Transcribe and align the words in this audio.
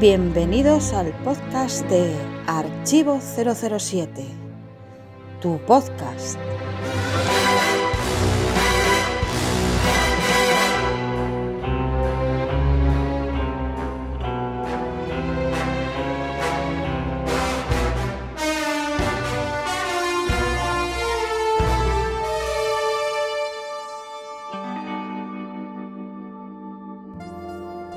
Bienvenidos 0.00 0.92
al 0.92 1.12
podcast 1.22 1.86
de 1.88 2.12
Archivo 2.48 3.20
007, 3.20 4.26
tu 5.40 5.56
podcast. 5.68 6.36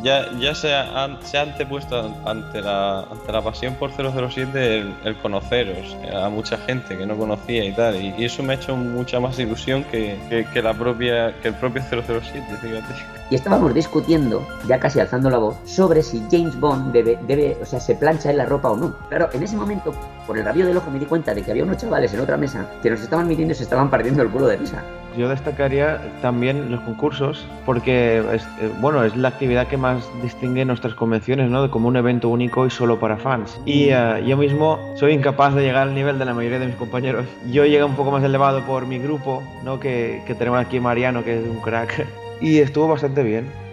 Ya, 0.07 0.31
ya 0.39 0.55
se, 0.55 0.73
ha, 0.73 1.17
se 1.21 1.37
ha 1.37 1.41
antepuesto 1.41 2.15
ante 2.25 2.61
la, 2.61 2.99
ante 2.99 3.31
la 3.31 3.41
pasión 3.41 3.75
por 3.75 3.91
007 3.91 4.79
el, 4.79 4.95
el 5.03 5.17
conoceros 5.17 5.97
a 6.13 6.29
mucha 6.29 6.57
gente 6.57 6.97
que 6.97 7.05
no 7.05 7.17
conocía 7.17 7.65
y 7.65 7.73
tal. 7.73 7.95
Y, 7.95 8.13
y 8.17 8.25
eso 8.25 8.41
me 8.41 8.53
ha 8.53 8.55
hecho 8.55 8.75
mucha 8.75 9.19
más 9.19 9.37
ilusión 9.37 9.83
que, 9.85 10.17
que, 10.29 10.45
que 10.45 10.61
la 10.61 10.73
propia, 10.73 11.33
que 11.41 11.49
el 11.49 11.55
propio 11.55 11.81
007, 11.81 12.23
fíjate. 12.61 12.93
Y 13.29 13.35
estábamos 13.35 13.73
discutiendo, 13.73 14.47
ya 14.67 14.79
casi 14.79 15.01
alzando 15.01 15.29
la 15.29 15.37
voz, 15.37 15.57
sobre 15.65 16.01
si 16.01 16.23
James 16.31 16.57
Bond 16.57 16.93
debe, 16.93 17.19
debe, 17.27 17.57
o 17.61 17.65
sea, 17.65 17.81
se 17.81 17.95
plancha 17.95 18.31
en 18.31 18.37
la 18.37 18.45
ropa 18.45 18.69
o 18.71 18.77
no. 18.77 18.95
Claro, 19.09 19.27
en 19.33 19.43
ese 19.43 19.57
momento, 19.57 19.93
por 20.25 20.37
el 20.37 20.45
rabillo 20.45 20.67
del 20.67 20.77
ojo 20.77 20.89
me 20.89 20.99
di 20.99 21.05
cuenta 21.05 21.33
de 21.33 21.43
que 21.43 21.51
había 21.51 21.63
unos 21.63 21.77
chavales 21.77 22.13
en 22.13 22.21
otra 22.21 22.37
mesa 22.37 22.65
que 22.81 22.89
nos 22.89 23.01
estaban 23.01 23.27
midiendo 23.27 23.51
y 23.53 23.57
se 23.57 23.63
estaban 23.63 23.89
partiendo 23.89 24.23
el 24.23 24.29
culo 24.29 24.47
de 24.47 24.55
risa. 24.55 24.81
Yo 25.17 25.27
destacaría 25.27 25.99
también 26.21 26.71
los 26.71 26.79
concursos 26.81 27.43
porque 27.65 28.19
es, 28.33 28.43
eh, 28.61 28.71
bueno, 28.79 29.03
es 29.03 29.15
la 29.15 29.29
actividad 29.29 29.67
que 29.67 29.75
más 29.75 29.96
distingue 30.21 30.65
nuestras 30.65 30.93
convenciones, 30.95 31.49
¿no? 31.49 31.69
Como 31.69 31.87
un 31.87 31.95
evento 31.95 32.29
único 32.29 32.65
y 32.65 32.69
solo 32.69 32.99
para 32.99 33.17
fans. 33.17 33.59
Y 33.65 33.91
uh, 33.91 34.17
yo 34.25 34.37
mismo 34.37 34.93
soy 34.95 35.13
incapaz 35.13 35.53
de 35.55 35.63
llegar 35.63 35.87
al 35.87 35.95
nivel 35.95 36.19
de 36.19 36.25
la 36.25 36.33
mayoría 36.33 36.59
de 36.59 36.67
mis 36.67 36.75
compañeros. 36.75 37.25
Yo 37.51 37.65
llegué 37.65 37.83
un 37.83 37.95
poco 37.95 38.11
más 38.11 38.23
elevado 38.23 38.61
por 38.65 38.85
mi 38.85 38.99
grupo, 38.99 39.43
¿no? 39.63 39.79
Que, 39.79 40.21
que 40.25 40.35
tenemos 40.35 40.59
aquí 40.59 40.79
Mariano, 40.79 41.23
que 41.23 41.39
es 41.39 41.47
un 41.47 41.61
crack. 41.61 42.07
Y 42.39 42.59
estuvo 42.59 42.87
bastante 42.87 43.23
bien 43.23 43.66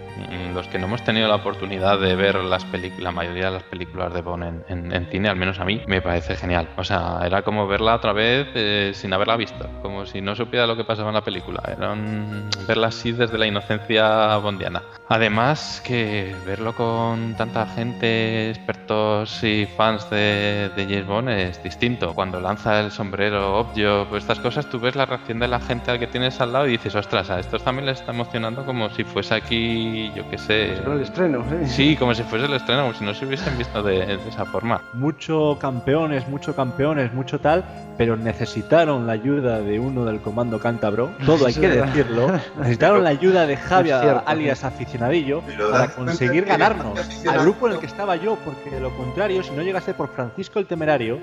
los 0.53 0.67
que 0.67 0.79
no 0.79 0.85
hemos 0.85 1.03
tenido 1.03 1.27
la 1.27 1.35
oportunidad 1.35 1.99
de 1.99 2.15
ver 2.15 2.35
las 2.43 2.65
la 2.99 3.11
mayoría 3.11 3.45
de 3.45 3.51
las 3.51 3.63
películas 3.63 4.13
de 4.13 4.21
Bond 4.21 4.43
en, 4.43 4.63
en, 4.67 4.93
en, 4.93 5.05
cine, 5.07 5.29
al 5.29 5.35
menos 5.35 5.59
a 5.59 5.65
mí, 5.65 5.81
me 5.87 6.01
parece 6.01 6.35
genial. 6.35 6.67
O 6.77 6.83
sea, 6.83 7.19
era 7.25 7.41
como 7.41 7.67
verla 7.67 7.95
otra 7.95 8.13
vez 8.13 8.47
eh, 8.55 8.91
sin 8.93 9.13
haberla 9.13 9.37
visto, 9.37 9.67
como 9.81 10.05
si 10.05 10.21
no 10.21 10.35
supiera 10.35 10.67
lo 10.67 10.75
que 10.75 10.83
pasaba 10.83 11.09
en 11.09 11.15
la 11.15 11.23
película. 11.23 11.61
Era 11.67 11.91
un, 11.91 12.49
verla 12.67 12.87
así 12.87 13.11
desde 13.11 13.37
la 13.37 13.47
inocencia 13.47 14.37
bondiana. 14.37 14.83
Además, 15.07 15.81
que 15.85 16.35
verlo 16.45 16.73
con 16.73 17.35
tanta 17.35 17.65
gente, 17.67 18.49
expertos 18.49 19.43
y 19.43 19.67
fans 19.77 20.09
de, 20.09 20.71
de 20.75 20.83
James 20.85 21.05
Bond 21.05 21.29
es 21.29 21.61
distinto. 21.63 22.13
Cuando 22.13 22.39
lanza 22.39 22.79
el 22.79 22.91
sombrero 22.91 23.59
obvio, 23.59 24.07
pues 24.09 24.23
estas 24.23 24.39
cosas, 24.39 24.69
tú 24.69 24.79
ves 24.79 24.95
la 24.95 25.05
reacción 25.05 25.39
de 25.39 25.47
la 25.47 25.59
gente 25.59 25.91
al 25.91 25.99
que 25.99 26.07
tienes 26.07 26.41
al 26.41 26.53
lado 26.53 26.67
y 26.67 26.71
dices, 26.71 26.95
ostras, 26.95 27.29
a 27.29 27.39
estos 27.39 27.63
también 27.63 27.85
les 27.85 27.99
está 27.99 28.11
emocionando 28.11 28.65
como 28.65 28.89
si 28.89 29.03
fuese 29.03 29.35
aquí, 29.35 30.04
yo 30.13 30.29
qué 30.29 30.37
sé. 30.37 30.73
el 30.73 31.01
estreno, 31.01 31.43
¿sí? 31.49 31.67
Sí, 31.67 31.95
como 31.97 32.13
si 32.13 32.23
fuese 32.23 32.45
el 32.45 32.53
estreno, 32.53 32.83
como 32.83 32.93
si 32.93 33.03
no 33.03 33.13
se 33.13 33.25
hubiesen 33.25 33.57
visto 33.57 33.81
de, 33.81 34.05
de 34.05 34.29
esa 34.29 34.45
forma. 34.45 34.81
Mucho 34.93 35.57
campeones, 35.59 36.27
mucho 36.27 36.55
campeones, 36.55 37.13
mucho 37.13 37.39
tal, 37.39 37.63
pero 37.97 38.17
necesitaron 38.17 39.07
la 39.07 39.13
ayuda 39.13 39.61
de 39.61 39.79
uno 39.79 40.05
del 40.05 40.19
comando 40.19 40.59
cántabro, 40.59 41.11
todo 41.25 41.47
hay 41.47 41.53
que 41.53 41.67
decirlo. 41.69 42.31
Necesitaron 42.57 43.03
la 43.03 43.09
ayuda 43.09 43.45
de 43.45 43.57
Javier, 43.57 44.21
alias 44.25 44.63
aficionadillo, 44.63 45.41
para 45.71 45.87
conseguir 45.89 46.45
ganarnos 46.45 46.99
al 47.27 47.39
grupo 47.41 47.67
en 47.67 47.73
el 47.73 47.79
que 47.79 47.85
estaba 47.85 48.15
yo, 48.15 48.37
porque 48.43 48.69
de 48.69 48.79
lo 48.79 48.95
contrario, 48.95 49.43
si 49.43 49.51
no 49.51 49.61
llegase 49.61 49.93
por 49.93 50.09
Francisco 50.09 50.59
el 50.59 50.65
Temerario, 50.65 51.19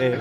eh, 0.00 0.18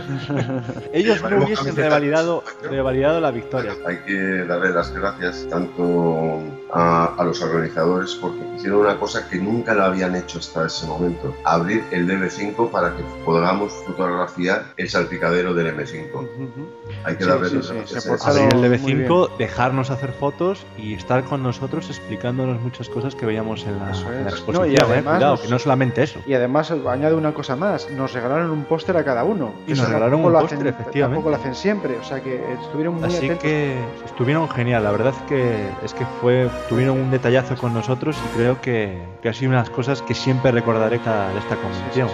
ellos 0.94 1.22
no 1.22 1.44
hubiesen 1.44 1.76
revalidado, 1.76 2.44
revalidado 2.70 3.20
la 3.20 3.32
victoria. 3.32 3.74
Hay 3.88 3.98
que 4.06 4.46
darle 4.46 4.72
las 4.72 4.92
gracias 4.94 5.48
tanto 5.50 6.42
a, 6.74 7.14
a 7.18 7.24
los 7.24 7.42
organizadores 7.42 8.03
porque 8.22 8.40
hicieron 8.56 8.80
una 8.82 8.98
cosa 9.00 9.28
que 9.30 9.38
nunca 9.38 9.74
lo 9.74 9.84
habían 9.84 10.16
hecho 10.16 10.40
hasta 10.40 10.66
ese 10.68 10.86
momento, 10.88 11.36
abrir 11.44 11.84
el 11.92 12.08
DB5 12.08 12.70
para 12.70 12.96
que 12.96 13.04
podamos 13.26 13.72
fotografiar 13.86 14.66
el 14.78 14.90
salpicadero 14.90 15.54
del 15.54 15.76
M5. 15.76 16.14
Uh 16.14 16.20
-huh. 16.22 16.68
Hay 17.06 17.16
que 17.16 17.26
darle 17.26 17.50
sí, 17.50 17.56
las 17.58 17.68
sí, 17.68 18.00
sí, 18.00 18.10
abrir 18.26 18.54
el 18.54 18.62
DB5, 18.62 19.38
dejarnos 19.38 19.90
hacer 19.90 20.12
fotos 20.14 20.66
y 20.78 20.94
estar 20.94 21.24
con 21.24 21.42
nosotros 21.44 21.88
explicándonos 21.90 22.62
muchas 22.62 22.90
cosas 22.90 23.16
que 23.16 23.26
veíamos 23.26 23.66
en 23.66 23.80
la, 23.80 23.92
Eso 23.92 24.12
en 24.12 24.24
la 24.24 24.30
es. 24.30 24.34
exposición. 24.36 24.68
No, 24.68 24.72
y 24.72 24.76
¿eh? 24.76 24.80
además 24.84 25.16
Cuidado, 25.16 25.32
nos- 25.34 25.42
que 25.42 25.48
no 25.50 25.60
solamente 25.60 26.04
eso. 26.04 26.20
Y 26.26 26.34
además 26.34 26.72
añade 26.72 27.16
una 27.16 27.34
cosa 27.34 27.56
más, 27.56 27.90
nos 27.92 28.14
regalaron 28.14 28.50
un 28.52 28.64
póster 28.66 28.98
a 28.98 29.04
cada 29.04 29.24
uno. 29.24 29.54
Y 29.68 29.72
nos 29.72 29.86
regalaron 29.88 30.24
un 30.26 30.32
póster, 30.34 30.68
efectivamente. 30.68 31.02
Tampoco 31.02 31.30
lo 31.30 31.36
hacen 31.36 31.56
siempre, 31.56 31.98
o 31.98 32.04
sea 32.04 32.22
que 32.22 32.42
estuvieron 32.62 32.96
muy 32.96 33.04
Así 33.06 33.18
atentos. 33.18 33.40
que 33.44 33.78
estuvieron 34.06 34.50
genial, 34.50 34.84
la 34.84 34.92
verdad 34.92 35.14
es 35.16 35.22
que 35.30 35.70
es 35.84 35.94
que 35.94 36.06
fue 36.22 36.50
tuvieron 36.70 37.00
un 37.00 37.12
detallazo 37.12 37.56
con 37.56 37.74
nosotros 37.74 37.93
y 37.94 38.36
creo 38.36 38.60
que, 38.60 38.98
ha 39.24 39.34
sido 39.34 39.50
una 39.50 39.62
de 39.62 39.68
las 39.68 39.76
cosas 39.76 40.02
que 40.02 40.16
siempre 40.16 40.52
recordaré 40.52 40.98
de 40.98 41.38
esta 41.38 41.56
convención. 41.56 42.10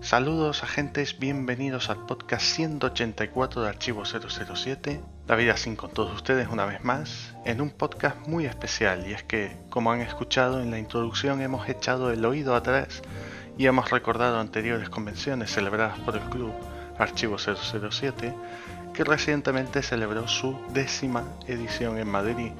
Saludos 0.00 0.62
agentes, 0.62 1.18
bienvenidos 1.18 1.90
al 1.90 2.06
podcast 2.06 2.44
184 2.44 3.62
de 3.62 3.68
Archivo 3.68 4.04
007, 4.04 5.00
La 5.26 5.34
vida 5.34 5.56
sin 5.56 5.74
con 5.74 5.90
todos 5.90 6.14
ustedes 6.14 6.46
una 6.46 6.66
vez 6.66 6.84
más, 6.84 7.34
en 7.44 7.60
un 7.60 7.70
podcast 7.70 8.28
muy 8.28 8.46
especial. 8.46 9.04
Y 9.08 9.12
es 9.12 9.24
que, 9.24 9.56
como 9.70 9.90
han 9.90 10.00
escuchado 10.02 10.62
en 10.62 10.70
la 10.70 10.78
introducción, 10.78 11.42
hemos 11.42 11.68
echado 11.68 12.12
el 12.12 12.24
oído 12.24 12.54
atrás 12.54 13.02
y 13.58 13.66
hemos 13.66 13.90
recordado 13.90 14.38
anteriores 14.38 14.88
convenciones 14.88 15.50
celebradas 15.50 15.98
por 16.00 16.14
el 16.14 16.22
club 16.30 16.52
Archivo 16.96 17.38
007, 17.38 18.32
que 18.94 19.02
recientemente 19.02 19.82
celebró 19.82 20.28
su 20.28 20.56
décima 20.72 21.24
edición 21.48 21.98
en 21.98 22.08
Madrid 22.08 22.52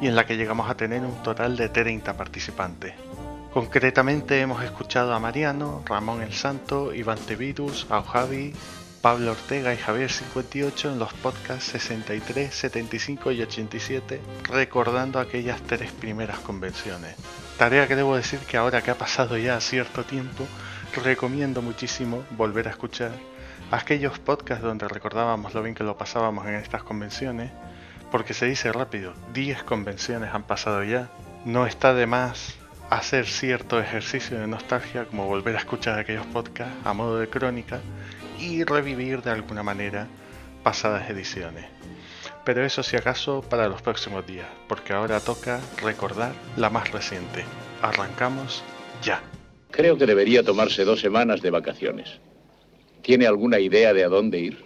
y 0.00 0.06
en 0.06 0.16
la 0.16 0.26
que 0.26 0.36
llegamos 0.36 0.70
a 0.70 0.76
tener 0.76 1.02
un 1.02 1.22
total 1.22 1.56
de 1.56 1.68
30 1.68 2.16
participantes. 2.16 2.94
Concretamente 3.52 4.40
hemos 4.40 4.62
escuchado 4.62 5.12
a 5.12 5.18
Mariano, 5.18 5.82
Ramón 5.86 6.22
el 6.22 6.32
Santo, 6.32 6.94
Iván 6.94 7.18
Tevirus, 7.18 7.86
a 7.90 8.02
Javi, 8.02 8.52
Pablo 9.02 9.32
Ortega 9.32 9.72
y 9.72 9.78
Javier 9.78 10.10
58 10.10 10.92
en 10.92 10.98
los 10.98 11.12
podcasts 11.14 11.72
63, 11.72 12.54
75 12.54 13.32
y 13.32 13.42
87, 13.42 14.20
recordando 14.44 15.18
aquellas 15.18 15.60
tres 15.62 15.90
primeras 15.90 16.38
convenciones. 16.40 17.16
Tarea 17.58 17.88
que 17.88 17.96
debo 17.96 18.14
decir 18.14 18.38
que 18.40 18.56
ahora 18.56 18.82
que 18.82 18.90
ha 18.90 18.98
pasado 18.98 19.36
ya 19.36 19.60
cierto 19.60 20.04
tiempo, 20.04 20.46
recomiendo 21.02 21.62
muchísimo 21.62 22.24
volver 22.32 22.68
a 22.68 22.72
escuchar 22.72 23.12
aquellos 23.70 24.18
podcasts 24.18 24.64
donde 24.64 24.88
recordábamos 24.88 25.54
lo 25.54 25.62
bien 25.62 25.74
que 25.74 25.84
lo 25.84 25.96
pasábamos 25.96 26.46
en 26.46 26.54
estas 26.56 26.82
convenciones, 26.82 27.50
porque 28.10 28.34
se 28.34 28.46
dice 28.46 28.72
rápido, 28.72 29.14
10 29.32 29.62
convenciones 29.62 30.34
han 30.34 30.42
pasado 30.42 30.82
ya, 30.84 31.08
no 31.44 31.66
está 31.66 31.94
de 31.94 32.06
más 32.06 32.56
hacer 32.90 33.26
cierto 33.26 33.80
ejercicio 33.80 34.38
de 34.38 34.46
nostalgia 34.46 35.04
como 35.04 35.26
volver 35.26 35.54
a 35.54 35.60
escuchar 35.60 35.98
aquellos 35.98 36.26
podcasts 36.26 36.74
a 36.84 36.92
modo 36.92 37.18
de 37.18 37.28
crónica 37.28 37.80
y 38.38 38.64
revivir 38.64 39.22
de 39.22 39.30
alguna 39.30 39.62
manera 39.62 40.08
pasadas 40.62 41.08
ediciones. 41.08 41.66
Pero 42.44 42.64
eso 42.64 42.82
si 42.82 42.96
acaso 42.96 43.42
para 43.42 43.68
los 43.68 43.80
próximos 43.82 44.26
días, 44.26 44.48
porque 44.66 44.92
ahora 44.92 45.20
toca 45.20 45.60
recordar 45.82 46.32
la 46.56 46.70
más 46.70 46.90
reciente. 46.90 47.44
Arrancamos 47.80 48.64
ya. 49.02 49.20
Creo 49.70 49.96
que 49.96 50.06
debería 50.06 50.42
tomarse 50.42 50.84
dos 50.84 51.00
semanas 51.00 51.42
de 51.42 51.50
vacaciones. 51.50 52.18
¿Tiene 53.02 53.26
alguna 53.26 53.60
idea 53.60 53.94
de 53.94 54.04
a 54.04 54.08
dónde 54.08 54.38
ir? 54.40 54.64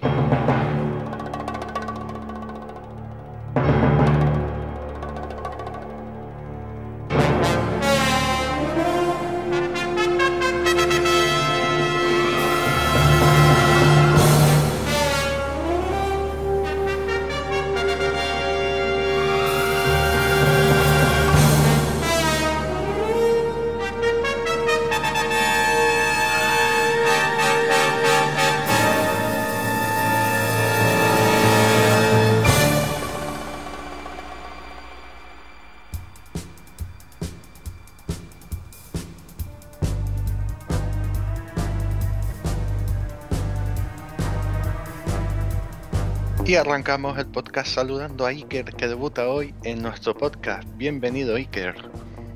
Y 46.54 46.56
arrancamos 46.56 47.18
el 47.18 47.26
podcast 47.26 47.74
saludando 47.74 48.24
a 48.24 48.28
Iker 48.28 48.66
que 48.76 48.86
debuta 48.86 49.26
hoy 49.26 49.52
en 49.64 49.82
nuestro 49.82 50.16
podcast. 50.16 50.62
Bienvenido 50.76 51.34
Iker. 51.34 51.74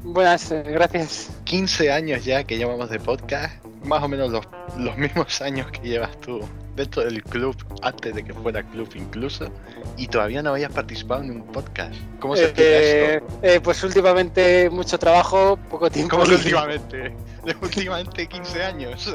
Buenas, 0.02 0.50
eh, 0.50 0.64
gracias. 0.66 1.30
15 1.44 1.92
años 1.92 2.24
ya 2.24 2.42
que 2.42 2.58
llevamos 2.58 2.90
de 2.90 2.98
podcast, 2.98 3.64
más 3.84 4.02
o 4.02 4.08
menos 4.08 4.32
los, 4.32 4.44
los 4.76 4.98
mismos 4.98 5.40
años 5.40 5.70
que 5.70 5.86
llevas 5.86 6.20
tú 6.20 6.40
dentro 6.74 7.04
del 7.04 7.22
club 7.22 7.54
antes 7.82 8.12
de 8.12 8.24
que 8.24 8.34
fuera 8.34 8.64
club 8.64 8.90
incluso 8.96 9.52
y 9.96 10.08
todavía 10.08 10.42
no 10.42 10.50
habías 10.50 10.72
participado 10.72 11.22
en 11.22 11.30
un 11.30 11.42
podcast. 11.52 11.94
¿Cómo 12.18 12.34
se 12.34 12.46
explica 12.46 12.68
Eh, 12.68 13.14
esto? 13.18 13.38
eh, 13.42 13.60
pues 13.60 13.84
últimamente 13.84 14.68
mucho 14.68 14.98
trabajo, 14.98 15.56
poco 15.70 15.88
tiempo. 15.92 16.16
¿Cómo 16.16 16.28
que 16.28 16.34
últimamente? 16.34 17.14
De 17.44 17.56
últimamente 17.62 18.26
15 18.26 18.64
años. 18.64 19.12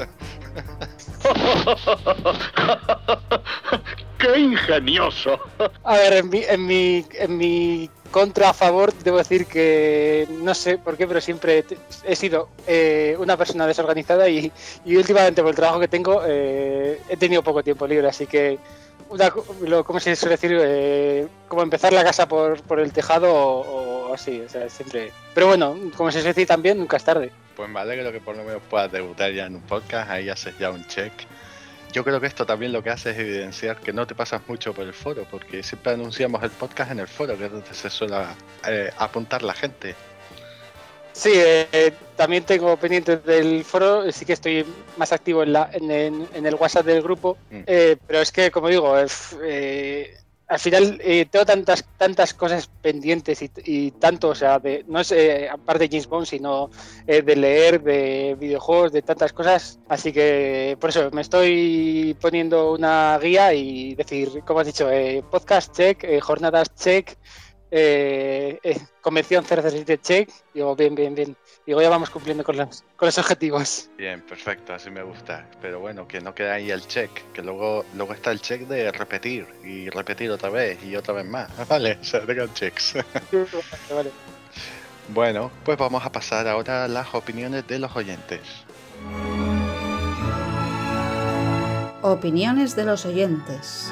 ¡Qué 4.24 4.38
ingenioso! 4.38 5.38
A 5.82 5.96
ver, 5.96 6.14
en 6.14 6.30
mi, 6.30 6.42
en 6.48 6.66
mi, 6.66 7.04
en 7.12 7.36
mi 7.36 7.90
contra 8.10 8.50
a 8.50 8.54
favor, 8.54 8.90
debo 9.02 9.18
decir 9.18 9.44
que 9.44 10.26
no 10.40 10.54
sé 10.54 10.78
por 10.78 10.96
qué, 10.96 11.06
pero 11.06 11.20
siempre 11.20 11.64
he 12.04 12.16
sido 12.16 12.48
eh, 12.66 13.16
una 13.18 13.36
persona 13.36 13.66
desorganizada 13.66 14.26
y, 14.28 14.50
y 14.84 14.96
últimamente 14.96 15.42
por 15.42 15.50
el 15.50 15.56
trabajo 15.56 15.80
que 15.80 15.88
tengo 15.88 16.22
eh, 16.26 17.00
he 17.08 17.16
tenido 17.18 17.42
poco 17.42 17.62
tiempo 17.62 17.86
libre, 17.86 18.08
así 18.08 18.26
que, 18.26 18.58
una, 19.10 19.30
lo, 19.60 19.84
¿cómo 19.84 20.00
se 20.00 20.16
suele 20.16 20.36
decir? 20.36 20.56
Eh, 20.58 21.28
como 21.48 21.62
empezar 21.62 21.92
la 21.92 22.02
casa 22.02 22.26
por, 22.26 22.62
por 22.62 22.80
el 22.80 22.92
tejado 22.92 23.30
o, 23.30 24.08
o 24.08 24.14
así, 24.14 24.40
o 24.40 24.48
sea, 24.48 24.70
siempre... 24.70 25.12
Pero 25.34 25.48
bueno, 25.48 25.76
como 25.96 26.10
se 26.10 26.20
suele 26.20 26.32
decir 26.32 26.46
también, 26.46 26.78
nunca 26.78 26.96
es 26.96 27.04
tarde. 27.04 27.30
Pues 27.56 27.68
me 27.68 27.80
alegro 27.80 28.10
que 28.10 28.20
por 28.20 28.36
lo 28.36 28.44
menos 28.44 28.62
puedas 28.70 28.90
debutar 28.90 29.32
ya 29.32 29.46
en 29.46 29.56
un 29.56 29.62
podcast, 29.62 30.10
ahí 30.10 30.30
haces 30.30 30.56
ya 30.58 30.70
un 30.70 30.86
check. 30.86 31.12
Yo 31.94 32.02
creo 32.02 32.20
que 32.20 32.26
esto 32.26 32.44
también 32.44 32.72
lo 32.72 32.82
que 32.82 32.90
hace 32.90 33.10
es 33.10 33.18
evidenciar 33.18 33.76
que 33.78 33.92
no 33.92 34.04
te 34.04 34.16
pasas 34.16 34.42
mucho 34.48 34.74
por 34.74 34.84
el 34.84 34.92
foro, 34.92 35.24
porque 35.30 35.62
siempre 35.62 35.92
anunciamos 35.92 36.42
el 36.42 36.50
podcast 36.50 36.90
en 36.90 36.98
el 36.98 37.06
foro, 37.06 37.38
que 37.38 37.44
es 37.44 37.52
donde 37.52 37.72
se 37.72 37.88
suele 37.88 38.16
eh, 38.66 38.90
apuntar 38.98 39.44
la 39.44 39.54
gente. 39.54 39.94
Sí, 41.12 41.30
eh, 41.32 41.92
también 42.16 42.42
tengo 42.42 42.76
pendientes 42.76 43.24
del 43.24 43.64
foro, 43.64 44.10
sí 44.10 44.24
que 44.24 44.32
estoy 44.32 44.66
más 44.96 45.12
activo 45.12 45.44
en, 45.44 45.52
la, 45.52 45.70
en, 45.72 45.88
en- 45.88 46.28
en 46.34 46.46
el 46.46 46.56
WhatsApp 46.56 46.84
del 46.84 47.00
grupo, 47.00 47.36
Mm. 47.50 47.60
eh, 47.64 47.96
pero 48.04 48.20
es 48.20 48.32
que, 48.32 48.50
como 48.50 48.66
digo, 48.68 48.98
es, 48.98 49.36
eh, 49.44 50.12
al 50.46 50.58
final 50.58 51.00
eh, 51.02 51.26
tengo 51.30 51.46
tantas 51.46 51.84
tantas 51.96 52.34
cosas 52.34 52.68
pendientes 52.82 53.40
y, 53.64 53.90
tanto, 53.92 54.28
o 54.28 54.34
sea, 54.34 54.58
de, 54.58 54.84
no 54.86 55.00
es 55.00 55.10
eh, 55.12 55.48
aparte 55.48 55.84
de 55.84 55.88
James 55.88 56.06
Bond, 56.06 56.26
sino 56.26 56.70
eh, 57.06 57.22
de 57.22 57.36
leer, 57.36 57.82
de 57.82 58.36
videojuegos, 58.38 58.92
de 58.92 59.00
tantas 59.02 59.32
cosas, 59.32 59.78
así 59.88 60.12
que 60.12 60.76
por 60.78 60.90
eso 60.90 61.10
me 61.12 61.22
estoy 61.22 62.14
poniendo 62.20 62.72
una 62.72 63.18
guía 63.22 63.54
y 63.54 63.94
decir, 63.94 64.42
como 64.46 64.60
has 64.60 64.66
dicho, 64.66 64.90
eh, 64.90 65.24
podcast 65.30 65.74
check, 65.74 66.04
eh, 66.04 66.20
jornadas 66.20 66.74
check, 66.74 67.16
eh, 67.76 68.60
eh, 68.62 68.78
convención 69.00 69.44
007 69.44 69.98
check, 69.98 70.30
digo, 70.54 70.76
bien, 70.76 70.94
bien, 70.94 71.12
bien. 71.12 71.36
Digo, 71.66 71.82
ya 71.82 71.88
vamos 71.90 72.08
cumpliendo 72.08 72.44
con 72.44 72.56
los, 72.56 72.84
con 72.94 73.06
los 73.06 73.18
objetivos. 73.18 73.90
Bien, 73.98 74.20
perfecto, 74.20 74.74
así 74.74 74.90
me 74.90 75.02
gusta. 75.02 75.44
Pero 75.60 75.80
bueno, 75.80 76.06
que 76.06 76.20
no 76.20 76.32
quede 76.36 76.52
ahí 76.52 76.70
el 76.70 76.86
check, 76.86 77.10
que 77.32 77.42
luego, 77.42 77.84
luego 77.96 78.12
está 78.12 78.30
el 78.30 78.40
check 78.40 78.68
de 78.68 78.92
repetir 78.92 79.48
y 79.64 79.90
repetir 79.90 80.30
otra 80.30 80.50
vez 80.50 80.84
y 80.84 80.94
otra 80.94 81.14
vez 81.14 81.26
más. 81.26 81.50
Vale, 81.68 81.98
o 82.00 82.04
sea, 82.04 82.24
tengan 82.24 82.54
checks. 82.54 82.94
Vale. 83.90 84.12
bueno, 85.08 85.50
pues 85.64 85.76
vamos 85.76 86.06
a 86.06 86.12
pasar 86.12 86.46
ahora 86.46 86.84
a 86.84 86.88
las 86.88 87.12
opiniones 87.12 87.66
de 87.66 87.80
los 87.80 87.96
oyentes. 87.96 88.40
Opiniones 92.02 92.76
de 92.76 92.84
los 92.84 93.04
oyentes. 93.04 93.90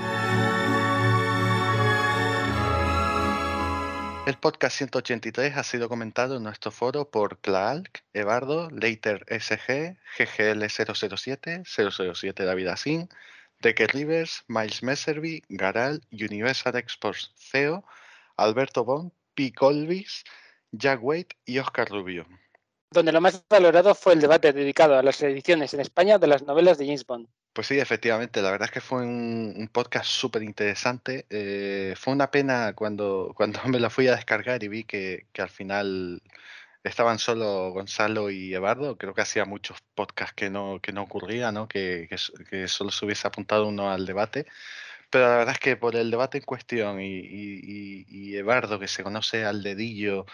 El 4.25 4.37
podcast 4.39 4.77
183 4.77 5.57
ha 5.57 5.65
sido 5.65 5.89
comentado 5.89 6.37
en 6.37 6.45
nuestro 6.45 6.71
foro 6.71 7.11
por 7.11 7.39
Clark, 7.41 8.05
Evardo, 8.13 8.71
Leiter 8.71 9.27
SG, 9.29 9.99
GGL007, 10.17 11.65
007 12.15 12.45
David 12.45 12.69
Asin, 12.69 13.09
Decker 13.61 13.93
Rivers, 13.93 14.45
Miles 14.47 14.85
Messervy, 14.85 15.43
Garal, 15.49 16.03
Universal 16.13 16.77
Exports 16.77 17.33
CEO, 17.35 17.85
Alberto 18.37 18.85
Bond, 18.85 19.11
P. 19.35 19.53
Colvis, 19.53 20.23
Jack 20.71 21.03
Wade 21.03 21.37
y 21.45 21.59
Oscar 21.59 21.89
Rubio. 21.91 22.25
Donde 22.93 23.13
lo 23.13 23.21
más 23.21 23.43
valorado 23.49 23.95
fue 23.95 24.13
el 24.15 24.21
debate 24.21 24.53
dedicado 24.53 24.97
a 24.99 25.03
las 25.03 25.23
ediciones 25.23 25.73
en 25.75 25.81
España 25.81 26.19
de 26.19 26.27
las 26.27 26.43
novelas 26.43 26.79
de 26.79 26.87
James 26.87 27.07
Bond. 27.07 27.29
Pues 27.53 27.67
sí, 27.67 27.79
efectivamente, 27.79 28.41
la 28.41 28.51
verdad 28.51 28.67
es 28.69 28.73
que 28.73 28.81
fue 28.81 29.03
un, 29.03 29.69
podcast 29.73 30.07
súper 30.11 30.43
interesante. 30.43 31.27
Eh, 31.31 31.95
fue 31.99 32.13
una 32.15 32.31
pena 32.31 32.73
cuando, 32.75 33.33
cuando 33.37 33.61
me 33.67 33.81
lo 33.81 33.91
fui 33.91 34.09
a 34.09 34.17
descargar 34.17 34.63
y 34.63 34.69
vi 34.69 34.85
que, 34.85 35.27
que 35.33 35.43
al 35.43 35.51
final 35.51 36.23
estaban 36.85 37.19
solo 37.19 37.71
Gonzalo 37.73 38.31
y 38.31 38.55
Evardo. 38.55 38.97
Creo 38.99 39.15
que 39.15 39.23
hacía 39.23 39.45
muchos 39.45 39.79
podcasts 39.95 40.35
que 40.35 40.51
no, 40.51 40.81
que 40.81 40.93
no 40.93 41.03
ocurría, 41.03 41.53
¿no? 41.53 41.69
Que, 41.69 42.09
que 42.51 42.69
solo 42.69 42.91
se 42.91 43.05
hubiese 43.05 43.27
apuntado 43.29 43.67
uno 43.69 43.91
al 43.91 44.07
debate. 44.07 44.47
Pero 45.11 45.27
la 45.29 45.37
verdad 45.39 45.55
es 45.55 45.61
que 45.61 45.77
por 45.77 45.95
el 45.97 46.11
debate 46.11 46.39
en 46.39 46.45
cuestión 46.45 47.01
y, 47.01 47.19
y, 47.19 48.05
y- 48.09 48.33
y 48.33 48.37
Evardo, 48.37 48.79
que 48.79 48.89
se 48.89 49.03
conoce 49.03 49.45
al 49.45 49.63
dedillo 49.63 50.27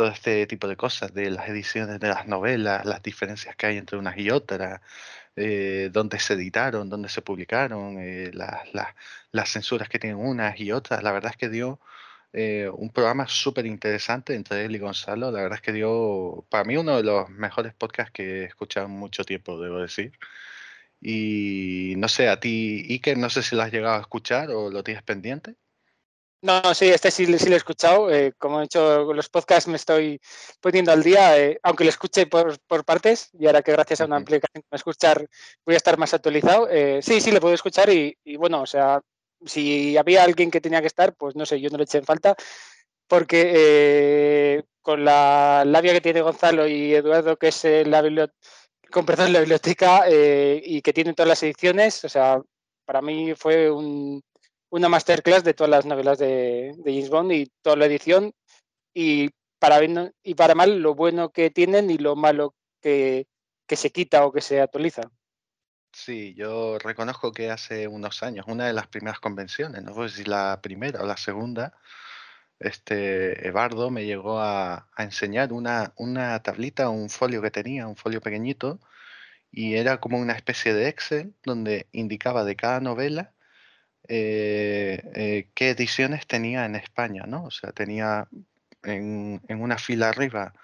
todo 0.00 0.08
este 0.08 0.46
tipo 0.46 0.66
de 0.68 0.76
cosas, 0.76 1.12
de 1.14 1.30
las 1.30 1.48
ediciones 1.48 2.00
de 2.00 2.08
las 2.08 2.26
novelas, 2.26 2.84
las 2.86 3.02
diferencias 3.02 3.54
que 3.56 3.66
hay 3.66 3.76
entre 3.78 3.98
unas 3.98 4.16
y 4.18 4.30
otras, 4.30 4.80
eh, 5.36 5.90
dónde 5.92 6.18
se 6.20 6.34
editaron, 6.34 6.88
dónde 6.90 7.08
se 7.10 7.22
publicaron, 7.22 7.98
eh, 8.00 8.30
las, 8.34 8.72
las- 8.74 8.94
las 9.32 9.50
censuras 9.50 9.88
que 9.88 9.98
tienen 9.98 10.18
unas 10.18 10.58
y 10.60 10.72
otras. 10.72 11.02
La 11.02 11.12
verdad 11.12 11.32
es 11.32 11.36
que 11.38 11.48
dio 11.50 11.80
eh, 12.32 12.70
un 12.74 12.90
programa 12.92 13.26
súper 13.28 13.66
interesante 13.66 14.34
entre 14.34 14.64
él 14.66 14.76
y 14.76 14.78
Gonzalo. 14.78 15.30
La 15.32 15.42
verdad 15.42 15.56
es 15.58 15.62
que 15.62 15.72
dio, 15.72 16.46
para 16.50 16.64
mí, 16.64 16.76
uno 16.76 16.96
de 16.96 17.02
los 17.04 17.28
mejores 17.30 17.74
podcasts 17.74 18.12
que 18.12 18.42
he 18.42 18.44
escuchado 18.44 18.86
en 18.86 18.92
mucho 18.92 19.24
tiempo, 19.24 19.60
debo 19.60 19.80
decir. 19.80 20.12
Y 21.00 21.94
no 21.98 22.08
sé, 22.08 22.28
a 22.28 22.40
ti, 22.40 22.86
Iker, 22.90 23.18
no 23.18 23.30
sé 23.30 23.42
si 23.42 23.56
lo 23.56 23.62
has 23.62 23.72
llegado 23.72 23.96
a 23.98 24.00
escuchar 24.00 24.50
o 24.50 24.70
lo 24.70 24.82
tienes 24.84 25.02
pendiente. 25.02 25.56
No, 26.42 26.74
sí, 26.74 26.88
este 26.88 27.10
sí, 27.10 27.26
sí 27.38 27.48
lo 27.48 27.54
he 27.54 27.58
escuchado. 27.58 28.10
eh, 28.10 28.32
como 28.38 28.60
he 28.60 28.64
hecho 28.64 29.12
los 29.12 29.28
podcasts, 29.28 29.68
me 29.68 29.76
estoy 29.76 30.18
poniendo 30.60 30.90
al 30.90 31.02
día, 31.02 31.38
eh, 31.38 31.58
aunque 31.62 31.84
lo 31.84 31.90
escuche 31.90 32.26
por, 32.26 32.58
por 32.66 32.84
partes, 32.84 33.28
y 33.38 33.46
ahora 33.46 33.60
que 33.62 33.72
gracias 33.72 34.00
a 34.00 34.06
una 34.06 34.16
aplicación 34.16 34.62
que 34.68 34.76
escuchar 34.76 35.28
voy 35.66 35.74
a 35.74 35.76
estar 35.76 35.98
más 35.98 36.14
actualizado. 36.14 36.66
eh, 36.70 37.00
sí, 37.02 37.20
sí, 37.20 37.30
lo 37.30 37.40
puedo 37.40 37.54
escuchar 37.54 37.90
y, 37.90 38.16
y 38.24 38.36
bueno, 38.36 38.62
o 38.62 38.66
sea, 38.66 39.00
si 39.44 39.96
había 39.98 40.24
alguien 40.24 40.50
que 40.50 40.60
tenía 40.62 40.80
que 40.80 40.86
estar, 40.86 41.14
pues 41.14 41.36
no 41.36 41.44
sé, 41.44 41.60
yo 41.60 41.68
no 41.70 41.76
le 41.78 41.84
eché 41.84 41.98
en 41.98 42.04
falta, 42.04 42.34
porque 43.06 43.52
eh, 43.54 44.62
con 44.82 45.04
la 45.04 45.64
labia 45.66 45.92
que 45.92 46.00
tiene 46.00 46.22
Gonzalo 46.22 46.66
y 46.66 46.94
Eduardo, 46.94 47.36
que 47.36 47.48
es 47.48 47.64
eh, 47.64 47.84
la 47.84 48.02
biblioteca, 48.02 48.38
con 48.90 49.04
perdón, 49.06 49.32
la 49.32 49.40
biblioteca 49.40 50.04
eh, 50.08 50.60
y 50.64 50.82
que 50.82 50.92
tienen 50.92 51.14
todas 51.14 51.28
las 51.28 51.42
ediciones, 51.42 52.04
o 52.04 52.08
sea, 52.08 52.40
para 52.84 53.02
mí 53.02 53.34
fue 53.34 53.70
un, 53.70 54.22
una 54.70 54.88
masterclass 54.88 55.44
de 55.44 55.54
todas 55.54 55.70
las 55.70 55.86
novelas 55.86 56.18
de, 56.18 56.74
de 56.76 56.92
James 56.92 57.10
Bond 57.10 57.32
y 57.32 57.52
toda 57.62 57.76
la 57.76 57.86
edición 57.86 58.32
y 58.94 59.30
para 59.58 59.78
bien 59.78 60.14
y 60.22 60.34
para 60.34 60.54
mal 60.54 60.80
lo 60.80 60.94
bueno 60.94 61.30
que 61.30 61.50
tienen 61.50 61.90
y 61.90 61.98
lo 61.98 62.16
malo 62.16 62.54
que, 62.80 63.26
que 63.66 63.76
se 63.76 63.90
quita 63.90 64.24
o 64.24 64.32
que 64.32 64.40
se 64.40 64.60
actualiza. 64.60 65.02
Sí, 65.92 66.34
yo 66.34 66.78
reconozco 66.78 67.32
que 67.32 67.50
hace 67.50 67.88
unos 67.88 68.22
años, 68.22 68.46
una 68.48 68.66
de 68.66 68.72
las 68.72 68.86
primeras 68.86 69.18
convenciones, 69.18 69.82
no 69.82 69.92
sé 70.08 70.16
si 70.16 70.24
la 70.24 70.60
primera 70.62 71.02
o 71.02 71.06
la 71.06 71.16
segunda, 71.16 71.76
este 72.60 73.48
Evardo 73.48 73.90
me 73.90 74.06
llegó 74.06 74.38
a, 74.38 74.88
a 74.94 75.02
enseñar 75.02 75.52
una, 75.52 75.92
una 75.96 76.40
tablita, 76.42 76.90
un 76.90 77.10
folio 77.10 77.42
que 77.42 77.50
tenía, 77.50 77.88
un 77.88 77.96
folio 77.96 78.20
pequeñito, 78.20 78.78
y 79.50 79.74
era 79.74 79.98
como 79.98 80.18
una 80.18 80.34
especie 80.34 80.74
de 80.74 80.88
Excel 80.88 81.34
donde 81.42 81.88
indicaba 81.90 82.44
de 82.44 82.54
cada 82.54 82.80
novela 82.80 83.34
eh, 84.08 85.02
eh, 85.14 85.50
qué 85.54 85.70
ediciones 85.70 86.26
tenía 86.26 86.64
en 86.64 86.76
España, 86.76 87.24
¿no? 87.26 87.44
O 87.44 87.50
sea, 87.50 87.72
tenía 87.72 88.28
en, 88.82 89.40
una 89.48 89.78
fila 89.78 90.08
arriba 90.08 90.54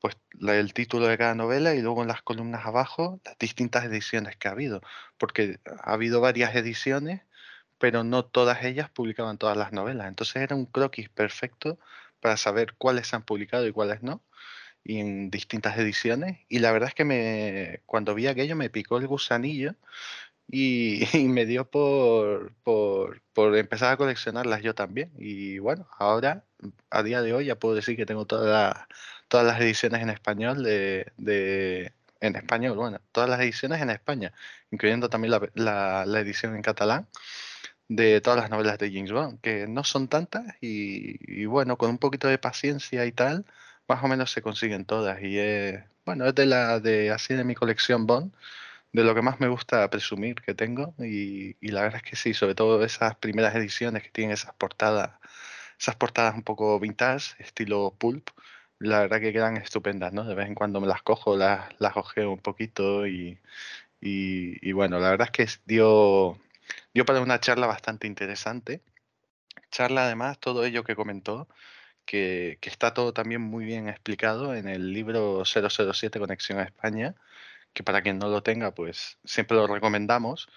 pues 0.00 0.16
el 0.40 0.72
título 0.72 1.06
de 1.06 1.18
cada 1.18 1.34
novela 1.34 1.74
y 1.74 1.82
luego 1.82 2.02
en 2.02 2.08
las 2.08 2.22
columnas 2.22 2.64
abajo 2.64 3.20
las 3.24 3.38
distintas 3.38 3.84
ediciones 3.84 4.36
que 4.36 4.48
ha 4.48 4.52
habido, 4.52 4.80
porque 5.18 5.60
ha 5.82 5.92
habido 5.92 6.20
varias 6.22 6.54
ediciones, 6.56 7.22
pero 7.78 8.04
no 8.04 8.24
todas 8.24 8.64
ellas 8.64 8.90
publicaban 8.90 9.38
todas 9.38 9.56
las 9.58 9.72
novelas. 9.72 10.08
Entonces 10.08 10.36
era 10.36 10.56
un 10.56 10.66
croquis 10.66 11.10
perfecto 11.10 11.78
para 12.20 12.36
saber 12.36 12.74
cuáles 12.78 13.08
se 13.08 13.16
han 13.16 13.24
publicado 13.24 13.66
y 13.66 13.72
cuáles 13.72 14.02
no, 14.02 14.22
y 14.84 15.00
en 15.00 15.30
distintas 15.30 15.78
ediciones. 15.78 16.40
Y 16.48 16.60
la 16.60 16.72
verdad 16.72 16.88
es 16.90 16.94
que 16.94 17.04
me, 17.04 17.82
cuando 17.86 18.14
vi 18.14 18.26
aquello 18.26 18.56
me 18.56 18.70
picó 18.70 18.98
el 18.98 19.06
gusanillo 19.06 19.74
y, 21.14 21.28
me 21.28 21.46
dio 21.46 21.68
por, 21.70 22.52
por, 22.62 23.22
por 23.32 23.56
empezar 23.56 23.92
a 23.92 23.96
coleccionarlas 23.96 24.62
yo 24.62 24.74
también. 24.74 25.12
Y 25.18 25.58
bueno, 25.58 25.86
ahora, 25.98 26.44
a 26.90 27.02
día 27.02 27.22
de 27.22 27.34
hoy, 27.34 27.46
ya 27.46 27.56
puedo 27.58 27.74
decir 27.74 27.96
que 27.96 28.06
tengo 28.06 28.26
todas 28.26 28.76
todas 29.28 29.46
las 29.46 29.60
ediciones 29.60 30.02
en 30.02 30.10
español 30.10 30.62
de, 30.64 31.12
de- 31.16 31.92
en 32.20 32.36
español, 32.36 32.76
bueno, 32.76 33.00
todas 33.12 33.30
las 33.30 33.40
ediciones 33.40 33.80
en 33.80 33.90
España, 33.90 34.32
incluyendo 34.70 35.08
también 35.08 35.30
la, 35.32 35.40
la- 35.54 36.04
la 36.06 36.20
edición 36.20 36.54
en 36.56 36.62
catalán 36.62 37.06
de 37.88 38.20
todas 38.20 38.38
las 38.40 38.50
novelas 38.50 38.78
de 38.78 38.90
James 38.92 39.12
Bond, 39.12 39.40
que 39.40 39.66
no 39.66 39.84
son 39.84 40.08
tantas 40.08 40.44
y, 40.60 41.18
y 41.42 41.46
bueno, 41.46 41.76
con 41.76 41.90
un 41.90 41.98
poquito 41.98 42.28
de 42.28 42.38
paciencia 42.38 43.04
y 43.06 43.12
tal, 43.12 43.44
más 43.88 44.02
o 44.04 44.08
menos 44.08 44.30
se 44.32 44.42
consiguen 44.42 44.84
todas 44.84 45.22
y 45.22 45.38
es, 45.38 45.82
bueno, 46.04 46.26
es 46.26 46.34
de 46.34 46.46
la 46.46 46.80
de 46.80 47.10
así 47.10 47.34
de 47.34 47.44
mi 47.44 47.54
colección 47.54 48.06
Bond, 48.06 48.32
de 48.92 49.04
lo 49.04 49.14
que 49.14 49.22
más 49.22 49.40
me 49.40 49.48
gusta 49.48 49.88
presumir 49.90 50.36
que 50.36 50.54
tengo 50.54 50.94
y, 50.98 51.56
y 51.60 51.68
la 51.68 51.82
verdad 51.82 52.02
es 52.04 52.10
que 52.10 52.16
sí, 52.16 52.34
sobre 52.34 52.54
todo 52.54 52.84
esas 52.84 53.16
primeras 53.16 53.54
ediciones 53.54 54.02
que 54.02 54.10
tienen 54.10 54.34
esas 54.34 54.54
portadas, 54.54 55.12
esas 55.78 55.96
portadas 55.96 56.34
un 56.34 56.42
poco 56.42 56.78
vintage, 56.80 57.34
estilo 57.42 57.94
pulp, 57.98 58.30
la 58.80 59.00
verdad 59.00 59.20
que 59.20 59.32
quedan 59.32 59.56
estupendas, 59.58 60.12
¿no? 60.12 60.24
De 60.24 60.34
vez 60.34 60.46
en 60.48 60.54
cuando 60.54 60.80
me 60.80 60.86
las 60.88 61.02
cojo, 61.02 61.36
las, 61.36 61.68
las 61.80 61.96
ojeo 61.96 62.32
un 62.32 62.38
poquito 62.40 63.06
y, 63.06 63.38
y, 64.00 64.68
y 64.68 64.72
bueno, 64.72 64.98
la 65.00 65.10
verdad 65.10 65.28
es 65.32 65.32
que 65.32 65.60
dio, 65.66 66.38
dio 66.94 67.04
para 67.04 67.20
una 67.20 67.40
charla 67.40 67.66
bastante 67.66 68.06
interesante. 68.06 68.82
Charla 69.70 70.04
además, 70.06 70.38
todo 70.40 70.64
ello 70.64 70.84
que 70.84 70.96
comentó, 70.96 71.48
que, 72.06 72.58
que 72.60 72.70
está 72.70 72.94
todo 72.94 73.12
también 73.14 73.42
muy 73.42 73.64
bien 73.64 73.88
explicado 73.88 74.54
en 74.54 74.68
el 74.68 74.92
libro 74.92 75.44
007 75.44 76.18
Conexión 76.20 76.58
a 76.58 76.64
España, 76.64 77.14
que 77.72 77.82
para 77.82 78.02
quien 78.02 78.18
no 78.18 78.28
lo 78.28 78.42
tenga, 78.42 78.74
pues 78.74 79.18
siempre 79.24 79.56
lo 79.56 79.66
recomendamos, 79.66 80.48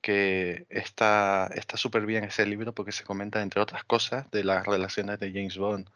que 0.00 0.66
está 0.70 1.50
súper 1.76 2.06
bien 2.06 2.24
ese 2.24 2.46
libro 2.46 2.74
porque 2.74 2.92
se 2.92 3.04
comenta, 3.04 3.42
entre 3.42 3.60
otras 3.60 3.84
cosas, 3.84 4.30
de 4.30 4.44
las 4.44 4.66
relaciones 4.66 5.20
de 5.20 5.32
James 5.32 5.58
Bond 5.58 5.90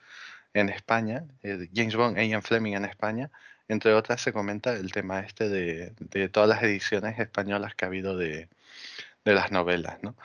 en 0.54 0.68
España, 0.68 1.24
eh, 1.42 1.68
James 1.74 1.96
Bond 1.96 2.18
e 2.18 2.28
Ian 2.28 2.42
Fleming 2.42 2.74
en 2.74 2.84
España, 2.84 3.30
entre 3.68 3.94
otras 3.94 4.20
se 4.20 4.32
comenta 4.32 4.74
el 4.74 4.92
tema 4.92 5.20
este 5.20 5.48
de, 5.48 5.94
de 5.98 6.28
todas 6.28 6.48
las 6.48 6.62
ediciones 6.62 7.18
españolas 7.18 7.74
que 7.74 7.84
ha 7.84 7.88
habido 7.88 8.16
de, 8.16 8.48
de 9.24 9.34
las 9.34 9.50
novelas, 9.52 10.02
¿no? 10.02 10.16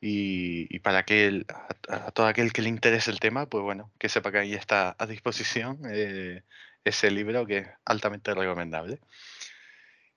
Y, 0.00 0.74
y 0.74 0.78
para 0.80 1.04
que 1.04 1.44
a, 1.88 2.06
a, 2.08 2.10
todo 2.12 2.26
aquel 2.26 2.52
que 2.52 2.62
le 2.62 2.68
interese 2.68 3.10
el 3.10 3.20
tema, 3.20 3.46
pues 3.46 3.64
bueno, 3.64 3.90
que 3.98 4.08
sepa 4.08 4.30
que 4.32 4.38
ahí 4.38 4.54
está 4.54 4.94
a 4.98 5.06
disposición 5.06 5.80
eh, 5.90 6.42
ese 6.84 7.10
libro 7.10 7.46
que 7.46 7.58
es 7.58 7.68
altamente 7.84 8.34
recomendable. 8.34 9.00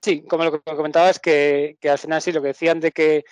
Sí, 0.02 0.22
como 0.28 0.44
lo 0.44 0.52
que 0.52 0.76
comentabas, 0.76 1.18
que, 1.18 1.76
que 1.80 1.90
al 1.90 1.98
final 1.98 2.20
sí, 2.20 2.32
lo 2.32 2.42
que 2.42 2.48
decían 2.48 2.80
de 2.80 2.92
que 2.92 3.24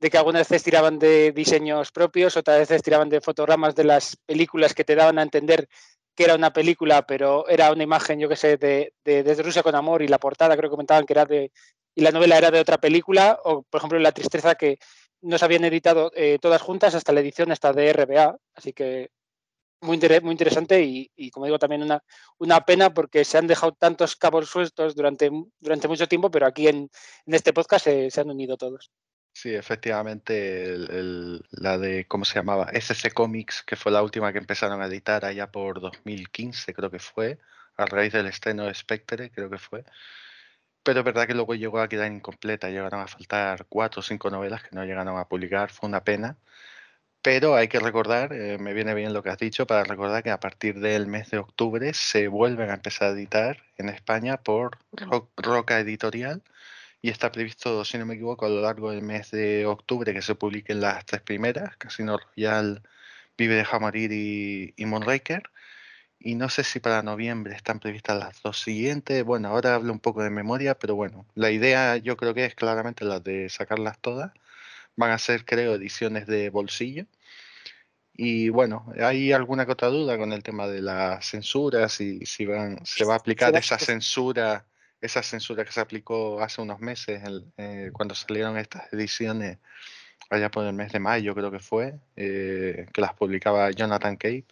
de 0.00 0.10
que 0.10 0.18
algunas 0.18 0.48
veces 0.48 0.62
tiraban 0.62 0.98
de 0.98 1.32
diseños 1.32 1.90
propios, 1.90 2.36
otras 2.36 2.58
veces 2.60 2.82
tiraban 2.82 3.08
de 3.08 3.20
fotogramas 3.20 3.74
de 3.74 3.84
las 3.84 4.16
películas 4.26 4.72
que 4.72 4.84
te 4.84 4.94
daban 4.94 5.18
a 5.18 5.22
entender 5.22 5.68
que 6.14 6.24
era 6.24 6.36
una 6.36 6.52
película, 6.52 7.02
pero 7.02 7.48
era 7.48 7.72
una 7.72 7.82
imagen, 7.82 8.20
yo 8.20 8.28
que 8.28 8.36
sé, 8.36 8.56
de, 8.56 8.92
de 9.04 9.42
Rusia 9.42 9.62
con 9.62 9.74
Amor 9.74 10.02
y 10.02 10.08
la 10.08 10.18
portada 10.18 10.56
creo 10.56 10.70
que 10.70 10.74
comentaban 10.74 11.04
que 11.04 11.12
era 11.14 11.24
de, 11.24 11.52
y 11.94 12.02
la 12.02 12.12
novela 12.12 12.38
era 12.38 12.50
de 12.52 12.60
otra 12.60 12.78
película, 12.78 13.40
o 13.44 13.62
por 13.62 13.78
ejemplo 13.78 13.98
La 13.98 14.12
Tristeza 14.12 14.54
que 14.54 14.78
no 15.20 15.36
se 15.36 15.44
habían 15.44 15.64
editado 15.64 16.12
eh, 16.14 16.38
todas 16.40 16.62
juntas 16.62 16.94
hasta 16.94 17.12
la 17.12 17.20
edición 17.20 17.50
esta 17.50 17.72
de 17.72 17.92
RBA, 17.92 18.36
así 18.54 18.72
que 18.72 19.10
muy, 19.80 19.94
inter 19.94 20.22
muy 20.22 20.32
interesante 20.32 20.82
y, 20.82 21.30
como 21.30 21.46
digo 21.46 21.58
también 21.58 21.82
una, 22.38 22.60
pena 22.64 22.92
porque 22.92 23.24
se 23.24 23.38
han 23.38 23.46
dejado 23.46 23.72
tantos 23.72 24.16
cabos 24.16 24.48
sueltos 24.48 24.94
durante, 24.94 25.30
durante 25.60 25.88
mucho 25.88 26.08
tiempo, 26.08 26.30
pero 26.30 26.46
aquí 26.46 26.68
en, 26.68 26.90
este 27.26 27.52
podcast 27.52 27.84
se, 27.86 28.20
han 28.20 28.30
unido 28.30 28.56
todos. 28.56 28.90
Sí, 29.32 29.54
efectivamente, 29.54 30.74
la 31.50 31.78
de, 31.78 32.06
¿cómo 32.08 32.24
se 32.24 32.34
llamaba? 32.34 32.70
SC 32.72 33.12
Comics, 33.12 33.62
que 33.62 33.76
fue 33.76 33.92
la 33.92 34.02
última 34.02 34.32
que 34.32 34.38
empezaron 34.38 34.82
a 34.82 34.86
editar 34.86 35.24
allá 35.24 35.50
por 35.50 35.80
2015, 35.80 36.74
creo 36.74 36.90
que 36.90 36.98
fue, 36.98 37.38
a 37.76 37.86
raíz 37.86 38.12
del 38.12 38.26
estreno 38.26 38.64
de 38.64 38.74
Spectre, 38.74 39.30
creo 39.30 39.48
que 39.48 39.58
fue. 39.58 39.84
Pero 40.82 41.04
verdad 41.04 41.26
que 41.26 41.34
luego 41.34 41.54
llegó 41.54 41.80
a 41.80 41.88
quedar 41.88 42.10
incompleta, 42.10 42.70
llegaron 42.70 43.00
a 43.00 43.06
faltar 43.06 43.66
cuatro 43.68 44.00
o 44.00 44.02
cinco 44.02 44.30
novelas 44.30 44.62
que 44.62 44.74
no 44.74 44.84
llegaron 44.84 45.16
a 45.18 45.28
publicar, 45.28 45.70
fue 45.70 45.88
una 45.88 46.02
pena. 46.02 46.38
Pero 47.30 47.56
hay 47.56 47.68
que 47.68 47.78
recordar, 47.78 48.32
eh, 48.32 48.56
me 48.58 48.72
viene 48.72 48.94
bien 48.94 49.12
lo 49.12 49.22
que 49.22 49.28
has 49.28 49.36
dicho, 49.36 49.66
para 49.66 49.84
recordar 49.84 50.22
que 50.22 50.30
a 50.30 50.40
partir 50.40 50.80
del 50.80 51.06
mes 51.06 51.30
de 51.30 51.36
octubre 51.36 51.92
se 51.92 52.26
vuelven 52.26 52.70
a 52.70 52.74
empezar 52.74 53.08
a 53.08 53.10
editar 53.12 53.58
en 53.76 53.90
España 53.90 54.38
por 54.38 54.78
Roca 55.36 55.78
Editorial 55.78 56.42
y 57.02 57.10
está 57.10 57.30
previsto, 57.30 57.84
si 57.84 57.98
no 57.98 58.06
me 58.06 58.14
equivoco, 58.14 58.46
a 58.46 58.48
lo 58.48 58.62
largo 58.62 58.92
del 58.92 59.02
mes 59.02 59.30
de 59.30 59.66
octubre 59.66 60.14
que 60.14 60.22
se 60.22 60.36
publiquen 60.36 60.80
las 60.80 61.04
tres 61.04 61.20
primeras, 61.20 61.76
Casino 61.76 62.16
Royal, 62.16 62.82
Vive 63.36 63.56
de 63.56 63.64
Jamarir 63.66 64.10
y, 64.10 64.72
y 64.78 64.86
Moonraker. 64.86 65.42
Y 66.18 66.34
no 66.34 66.48
sé 66.48 66.64
si 66.64 66.80
para 66.80 67.02
noviembre 67.02 67.54
están 67.54 67.78
previstas 67.80 68.18
las 68.18 68.42
dos 68.42 68.60
siguientes. 68.62 69.22
Bueno, 69.24 69.48
ahora 69.48 69.74
hablo 69.74 69.92
un 69.92 70.00
poco 70.00 70.22
de 70.22 70.30
memoria, 70.30 70.78
pero 70.78 70.94
bueno, 70.96 71.26
la 71.34 71.50
idea 71.50 71.98
yo 71.98 72.16
creo 72.16 72.32
que 72.34 72.46
es 72.46 72.54
claramente 72.54 73.04
la 73.04 73.20
de 73.20 73.50
sacarlas 73.50 73.98
todas. 74.00 74.32
Van 74.98 75.12
a 75.12 75.18
ser, 75.18 75.44
creo, 75.46 75.74
ediciones 75.76 76.26
de 76.26 76.50
bolsillo. 76.50 77.06
Y 78.12 78.50
bueno, 78.50 78.92
hay 79.00 79.32
alguna 79.32 79.64
que 79.64 79.72
otra 79.72 79.88
duda 79.88 80.18
con 80.18 80.32
el 80.32 80.42
tema 80.42 80.66
de 80.66 80.82
la 80.82 81.22
censura, 81.22 81.88
si, 81.88 82.26
si 82.26 82.44
van, 82.44 82.84
se 82.84 83.04
va 83.04 83.14
a 83.14 83.18
aplicar 83.18 83.54
esa 83.56 83.78
censura 83.78 84.66
esa 85.00 85.22
censura 85.22 85.64
que 85.64 85.72
se 85.72 85.80
aplicó 85.80 86.40
hace 86.40 86.60
unos 86.60 86.80
meses 86.80 87.22
el, 87.24 87.52
eh, 87.56 87.90
cuando 87.92 88.14
salieron 88.14 88.58
estas 88.58 88.92
ediciones 88.92 89.58
allá 90.30 90.50
por 90.50 90.66
el 90.66 90.72
mes 90.72 90.92
de 90.92 90.98
mayo 90.98 91.34
creo 91.34 91.50
que 91.50 91.60
fue 91.60 91.94
eh, 92.16 92.86
que 92.92 93.00
las 93.00 93.14
publicaba 93.14 93.70
Jonathan 93.70 94.16
Cape 94.16 94.46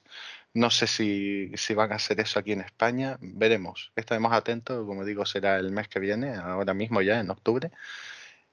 no 0.54 0.70
sé 0.70 0.86
si, 0.86 1.52
si, 1.54 1.74
van 1.74 1.92
a 1.92 1.96
hacer 1.96 2.18
eso 2.20 2.38
aquí 2.38 2.52
en 2.52 2.62
España 2.62 3.18
veremos. 3.20 3.92
Estaremos 3.94 4.32
atentos 4.32 4.86
como 4.86 5.04
digo 5.04 5.26
será 5.26 5.58
el 5.58 5.70
mes 5.70 5.88
que 5.88 6.00
viene 6.00 6.34
ahora 6.36 6.72
mismo 6.72 7.02
ya 7.02 7.20
en 7.20 7.28
octubre 7.30 7.70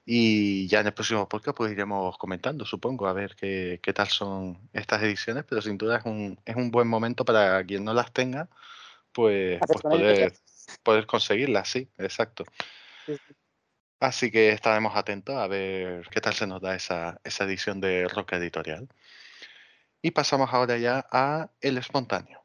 y 0.06 0.66
ya 0.68 0.80
en 0.80 0.86
el 0.86 0.94
próximo 0.94 1.28
podcast 1.28 1.56
pues 1.56 1.72
iremos 1.72 2.18
comentando 2.18 2.66
supongo 2.66 3.06
a 3.06 3.12
ver 3.12 3.34
qué, 3.36 3.80
qué 3.82 3.92
tal 3.92 4.08
son 4.08 4.58
estas 4.72 5.02
ediciones 5.02 5.44
pero 5.48 5.62
sin 5.62 5.78
duda 5.78 5.98
es 5.98 6.04
un, 6.04 6.38
es 6.44 6.56
un 6.56 6.70
buen 6.70 6.88
momento 6.88 7.24
para 7.24 7.64
quien 7.64 7.84
no 7.84 7.94
las 7.94 8.12
tenga 8.12 8.48
pues, 9.12 9.60
pues 9.66 9.82
poder 9.82 10.34
poder 10.82 11.06
conseguirla, 11.06 11.64
sí, 11.64 11.88
exacto. 11.98 12.44
Sí, 13.06 13.16
sí. 13.16 13.34
Así 14.00 14.30
que 14.30 14.50
estaremos 14.50 14.96
atentos 14.96 15.34
a 15.36 15.46
ver 15.46 16.06
qué 16.10 16.20
tal 16.20 16.34
se 16.34 16.46
nos 16.46 16.60
da 16.60 16.74
esa, 16.74 17.20
esa 17.24 17.44
edición 17.44 17.80
de 17.80 18.06
Roca 18.08 18.36
Editorial. 18.36 18.88
Y 20.02 20.10
pasamos 20.10 20.52
ahora 20.52 20.76
ya 20.76 21.06
a 21.10 21.48
El 21.60 21.78
Espontáneo. 21.78 22.44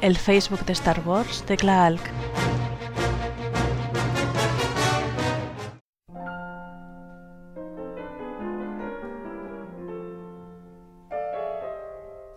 el 0.00 0.16
Facebook 0.16 0.64
de 0.64 0.72
Star 0.74 1.00
Wars 1.06 1.44
de 1.46 1.56
Klaalk. 1.56 2.00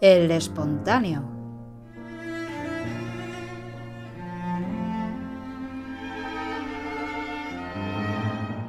El 0.01 0.31
espontáneo. 0.31 1.29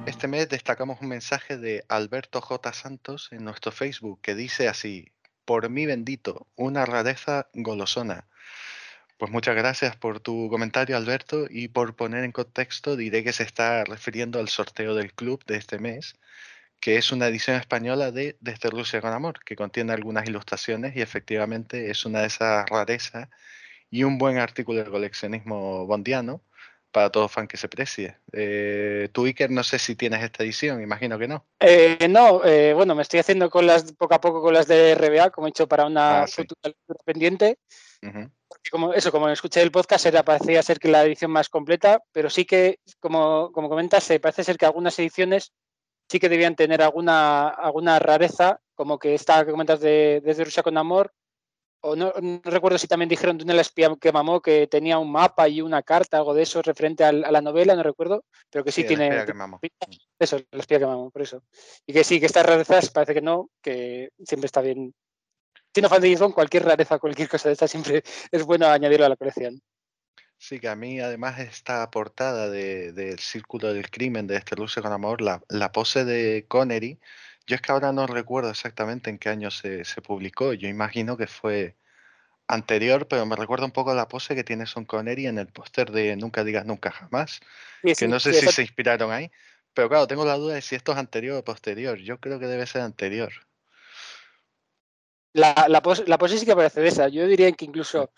Este 0.05 0.29
mes 0.29 0.49
destacamos 0.51 1.01
un 1.01 1.09
mensaje 1.09 1.57
de 1.57 1.85
Alberto 1.89 2.43
J. 2.43 2.73
Santos 2.75 3.31
en 3.33 3.45
nuestro 3.45 3.73
Facebook 3.73 4.21
que 4.21 4.35
dice 4.35 4.69
así, 4.69 5.11
por 5.47 5.71
mí 5.71 5.87
bendito, 5.87 6.47
una 6.55 6.85
rareza 6.85 7.49
golosona. 7.55 8.27
Pues 9.23 9.31
muchas 9.31 9.55
gracias 9.55 9.95
por 9.95 10.19
tu 10.19 10.49
comentario, 10.51 10.97
Alberto, 10.97 11.47
y 11.49 11.69
por 11.69 11.95
poner 11.95 12.25
en 12.25 12.33
contexto, 12.33 12.97
diré 12.97 13.23
que 13.23 13.33
se 13.33 13.45
está 13.45 13.85
refiriendo 13.85 14.41
al 14.41 14.49
sorteo 14.49 14.97
del 14.97 15.15
club 15.15 15.45
de 15.45 15.59
este 15.59 15.79
mes, 15.79 16.17
que 16.81 16.97
es 16.97 17.13
una 17.13 17.29
edición 17.29 17.57
española 17.57 18.11
de 18.11 18.37
Desde 18.41 18.69
Rusia 18.69 19.01
con 19.01 19.13
Amor, 19.13 19.39
que 19.45 19.55
contiene 19.55 19.93
algunas 19.93 20.29
ilustraciones 20.29 20.97
y 20.97 21.03
efectivamente 21.03 21.89
es 21.89 22.05
una 22.05 22.23
de 22.23 22.27
esas 22.27 22.69
rarezas 22.69 23.29
y 23.91 24.03
un 24.03 24.19
buen 24.19 24.39
artículo 24.39 24.83
de 24.83 24.91
coleccionismo 24.91 25.87
bondiano 25.87 26.43
para 26.93 27.11
todo 27.11 27.29
fan 27.29 27.49
que 27.49 27.57
se 27.57 27.69
precie. 27.69 28.19
Eh, 28.33 29.09
tú, 29.13 29.25
Iker, 29.25 29.51
no 29.51 29.65
sé 29.65 29.79
si 29.79 29.97
tienes 29.97 30.23
esta 30.23 30.45
edición, 30.45 30.83
imagino 30.83 31.19
que 31.19 31.27
no. 31.27 31.47
Eh, 31.59 32.07
no, 32.09 32.45
eh, 32.45 32.75
bueno, 32.75 32.95
me 32.95 33.03
estoy 33.03 33.21
haciendo 33.21 33.51
con 33.51 33.67
las 33.67 33.93
poco 33.93 34.15
a 34.15 34.21
poco 34.21 34.43
con 34.43 34.55
las 34.55 34.69
de 34.69 34.95
RBA, 34.95 35.31
como 35.31 35.47
he 35.47 35.51
hecho 35.51 35.67
para 35.67 35.87
una 35.87 36.23
ah, 36.23 36.27
sí. 36.27 36.35
futura 36.43 36.75
pendiente. 37.05 37.59
Uh 38.03 38.07
-huh. 38.07 38.31
Porque 38.47 38.71
como 38.71 38.93
eso, 38.93 39.11
como 39.11 39.29
escuché 39.31 39.63
el 39.63 39.73
podcast, 39.73 40.05
era, 40.07 40.23
parecía 40.23 40.63
ser 40.63 40.79
que 40.79 40.89
la 40.89 41.03
edición 41.05 41.31
más 41.31 41.49
completa, 41.49 42.03
pero 42.13 42.29
sí 42.29 42.45
que, 42.45 42.79
como, 43.01 43.51
como 43.53 43.71
comentas, 43.71 44.07
parece 44.21 44.45
ser 44.45 44.59
que 44.59 44.67
algunas 44.67 44.99
ediciones 44.99 45.53
sí 46.09 46.21
que 46.21 46.29
debían 46.29 46.55
tener 46.55 46.83
alguna, 46.83 47.49
alguna 47.49 47.99
rareza, 47.99 48.61
como 48.75 48.99
que 48.99 49.15
esta 49.15 49.45
que 49.47 49.51
comentas 49.51 49.81
de 49.81 50.21
Desde 50.23 50.45
Rusia 50.45 50.63
con 50.63 50.77
Amor, 50.77 51.15
o 51.83 51.97
no, 51.97 52.13
no 52.21 52.41
recuerdo 52.45 52.79
si 52.79 52.87
también 52.87 53.09
dijeron 53.09 53.37
de 53.37 53.45
una 53.45 53.61
espía 53.61 53.95
que 54.01 54.13
mamó 54.13 54.41
que 54.41 54.67
tenía 54.69 54.99
un 54.99 55.11
mapa 55.11 55.49
y 55.49 55.61
una 55.61 55.83
carta, 55.83 56.17
algo 56.17 56.33
de 56.33 56.43
eso 56.43 56.63
referente 56.63 57.05
a, 57.05 57.13
la 57.13 57.41
novela, 57.41 57.75
no 57.75 57.83
recuerdo, 57.83 58.25
pero 58.51 58.65
que 58.65 58.73
sí, 58.73 58.85
tiene. 58.85 59.09
espía 59.09 59.27
que 59.27 59.35
mamó. 59.35 59.61
Eso, 60.19 60.39
la 60.51 60.61
espía 60.61 60.79
que 60.79 60.87
mamó, 60.87 61.11
por 61.11 61.23
eso. 61.23 61.43
Y 61.87 61.93
que 61.93 62.05
sí, 62.05 62.21
que 62.21 62.27
estas 62.27 62.47
rarezas 62.47 62.91
parece 62.91 63.15
que 63.15 63.21
no, 63.21 63.51
que 63.61 64.11
siempre 64.25 64.47
está 64.47 64.61
bien. 64.61 64.95
Siendo 65.75 65.89
fan 65.89 66.01
de 66.01 66.09
James 66.09 66.21
Bond, 66.21 66.35
cualquier 66.35 66.65
rareza, 66.65 66.99
cualquier 66.99 67.29
cosa 67.29 67.49
de 67.49 67.55
esta 67.55 67.67
siempre 67.67 68.03
es 68.31 68.45
bueno 68.45 68.67
añadirlo 68.69 69.07
a 69.07 69.09
la 69.09 69.17
colección. 69.17 69.61
Sí, 70.39 70.61
que 70.61 70.69
a 70.69 70.77
mí 70.77 71.01
además 71.01 71.39
esta 71.39 71.89
portada 71.91 72.51
de, 72.51 72.93
del 72.93 73.19
Círculo 73.19 73.73
del 73.73 73.91
Crimen 73.91 74.27
de 74.27 74.37
este 74.37 74.57
Luce 74.57 74.83
con 74.83 74.93
Amor, 74.93 75.23
la, 75.23 75.41
la 75.49 75.73
pose 75.73 76.05
de 76.05 76.47
Connery, 76.49 76.99
yo 77.47 77.57
es 77.57 77.61
que 77.63 77.73
ahora 77.73 77.93
no 77.93 78.07
recuerdo 78.07 78.51
exactamente 78.51 79.11
en 79.11 79.19
qué 79.19 79.29
año 79.29 79.51
se, 79.51 79.85
se 79.85 80.03
publicó, 80.03 80.53
yo 80.53 80.69
imagino 80.69 81.17
que 81.17 81.27
fue 81.27 81.77
anterior, 82.49 83.09
pero 83.09 83.25
me 83.27 83.37
recuerda 83.37 83.65
un 83.67 83.73
poco 83.73 83.95
la 83.95 84.09
pose 84.09 84.35
que 84.35 84.45
tiene 84.45 84.67
Son 84.67 84.85
Connery 84.85 85.27
en 85.27 85.39
el 85.39 85.49
póster 85.49 85.91
de 85.91 86.17
Nunca 86.17 86.45
digas 86.45 86.67
nunca 86.67 86.91
jamás, 86.91 87.41
Sí, 87.85 87.95
que 87.95 88.09
no 88.09 88.21
sé 88.21 88.33
sí, 88.33 88.41
si 88.47 88.53
se 88.53 88.63
inspiraron 88.63 89.11
ahí, 89.11 89.31
pero 89.75 89.89
claro, 89.89 90.07
tengo 90.07 90.25
la 90.25 90.37
duda 90.37 90.55
de 90.55 90.63
si 90.63 90.75
esto 90.75 90.93
es 90.93 90.99
anterior 90.99 91.39
o 91.39 91.45
posterior, 91.45 91.99
yo 91.99 92.19
creo 92.19 92.39
que 92.39 92.47
debe 92.47 92.67
ser 92.67 92.83
anterior. 92.83 93.33
La, 95.35 95.67
la, 95.69 95.81
pos- 95.81 96.07
la 96.07 96.19
pose 96.19 96.37
sí 96.39 96.45
que 96.45 96.55
parece 96.55 96.81
de 96.83 96.89
esa. 96.89 97.09
Yo 97.09 97.27
diría 97.27 97.51
que 97.53 97.65
incluso 97.65 98.11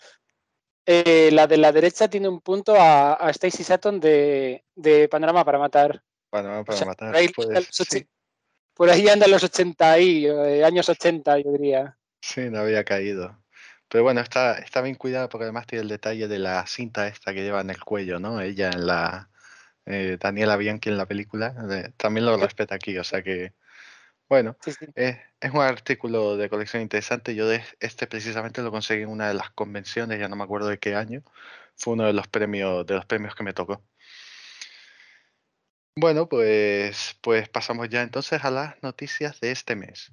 eh, 0.85 1.29
la 1.31 1.47
de 1.47 1.57
la 1.57 1.71
derecha 1.71 2.09
tiene 2.09 2.27
un 2.27 2.41
punto 2.41 2.75
a, 2.75 3.13
a 3.13 3.29
Stacy 3.29 3.63
Sutton 3.63 3.99
de, 3.99 4.65
de 4.75 5.07
Panorama 5.07 5.45
para 5.45 5.57
matar. 5.59 6.03
Para, 6.29 6.63
para 6.63 6.77
sea, 6.77 6.87
matar, 6.87 7.15
ahí 7.15 7.29
pues, 7.29 7.69
sí. 7.71 8.05
Por 8.75 8.89
ahí 8.89 9.07
andan 9.07 9.31
los 9.31 9.43
80 9.43 9.99
y 9.99 10.25
eh, 10.27 10.63
años 10.63 10.89
80, 10.89 11.39
yo 11.39 11.51
diría. 11.53 11.97
Sí, 12.21 12.49
no 12.49 12.59
había 12.59 12.83
caído. 12.83 13.41
Pero 13.87 14.03
bueno, 14.03 14.19
está, 14.21 14.57
está 14.57 14.81
bien 14.81 14.95
cuidado 14.95 15.29
porque 15.29 15.43
además 15.45 15.67
tiene 15.67 15.83
el 15.83 15.89
detalle 15.89 16.27
de 16.27 16.39
la 16.39 16.65
cinta 16.67 17.07
esta 17.07 17.33
que 17.33 17.43
lleva 17.43 17.61
en 17.61 17.69
el 17.69 17.79
cuello, 17.79 18.19
¿no? 18.19 18.41
Ella 18.41 18.71
en 18.71 18.85
la... 18.87 19.29
eh, 19.85 20.17
Daniela 20.19 20.57
Bianchi 20.57 20.89
en 20.89 20.97
la 20.97 21.05
película, 21.05 21.55
eh, 21.71 21.91
también 21.95 22.25
lo 22.25 22.35
respeta 22.37 22.75
aquí, 22.75 22.97
o 22.97 23.03
sea 23.03 23.21
que... 23.21 23.53
Bueno, 24.27 24.57
Sí, 24.59 24.71
sí. 24.71 24.87
eh, 24.95 25.21
es 25.39 25.51
un 25.51 25.61
artículo 25.61 26.35
de 26.35 26.49
colección 26.49 26.81
interesante. 26.81 27.35
Yo 27.35 27.47
de 27.47 27.63
este 27.79 28.07
precisamente 28.07 28.63
lo 28.63 28.71
conseguí 28.71 29.03
en 29.03 29.09
una 29.09 29.27
de 29.27 29.35
las 29.35 29.51
convenciones, 29.51 30.19
ya 30.19 30.27
no 30.27 30.35
me 30.35 30.43
acuerdo 30.43 30.67
de 30.67 30.79
qué 30.79 30.95
año. 30.95 31.21
Fue 31.75 31.93
uno 31.93 32.05
de 32.05 32.13
los 32.13 32.27
premios, 32.27 32.85
de 32.87 32.95
los 32.95 33.05
premios 33.05 33.35
que 33.35 33.43
me 33.43 33.53
tocó. 33.53 33.83
Bueno, 35.97 36.27
pues, 36.27 37.17
pues 37.21 37.47
pasamos 37.47 37.87
ya 37.87 38.01
entonces 38.01 38.43
a 38.43 38.51
las 38.51 38.83
noticias 38.83 39.39
de 39.39 39.51
este 39.51 39.77
mes. 39.77 40.11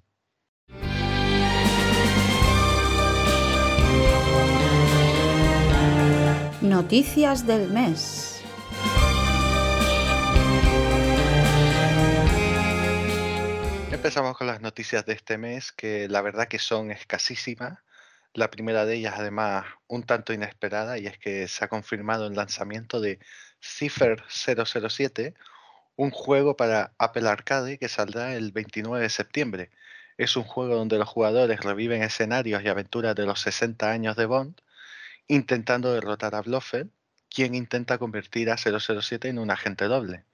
Noticias 6.61 7.45
del 7.45 7.69
mes. 7.71 8.45
Empezamos 13.91 14.39
con 14.39 14.47
las 14.47 14.61
noticias 14.61 15.05
de 15.05 15.15
este 15.15 15.37
mes, 15.37 15.73
que 15.73 16.07
la 16.09 16.23
verdad 16.23 16.47
que 16.47 16.61
son 16.61 16.93
escasísimas. 16.93 17.81
La 18.35 18.53
primera 18.53 18.87
de 18.87 18.95
ellas, 18.95 19.15
además, 19.17 19.67
un 19.89 20.05
tanto 20.05 20.33
inesperada, 20.33 20.99
y 20.99 21.09
es 21.09 21.19
que 21.19 21.49
se 21.49 21.65
ha 21.65 21.69
confirmado 21.69 22.29
el 22.29 22.37
lanzamiento 22.37 23.01
de 23.01 23.19
Cipher 23.61 24.23
007, 24.29 25.35
un 25.97 26.11
juego 26.11 26.57
para 26.57 26.93
Apple 26.99 27.29
Arcade 27.29 27.79
que 27.79 27.89
saldrá 27.89 28.35
el 28.35 28.53
29 28.53 29.03
de 29.03 29.11
septiembre. 29.11 29.71
Es 30.19 30.37
un 30.37 30.45
juego 30.45 30.77
donde 30.77 30.99
los 30.99 31.09
jugadores 31.09 31.61
reviven 31.61 32.03
escenarios 32.03 32.63
y 32.63 32.69
aventuras 32.69 33.15
de 33.15 33.27
los 33.27 33.41
60 33.41 33.91
años 33.91 34.17
de 34.17 34.27
Bond, 34.27 34.61
intentando 35.29 35.93
derrotar 35.93 36.35
a 36.35 36.43
Blofeld, 36.43 36.91
quien 37.29 37.55
intenta 37.55 37.99
convertir 37.99 38.51
a 38.51 38.57
007 38.57 39.29
en 39.29 39.39
un 39.39 39.51
agente 39.51 39.87
doble. 39.87 40.25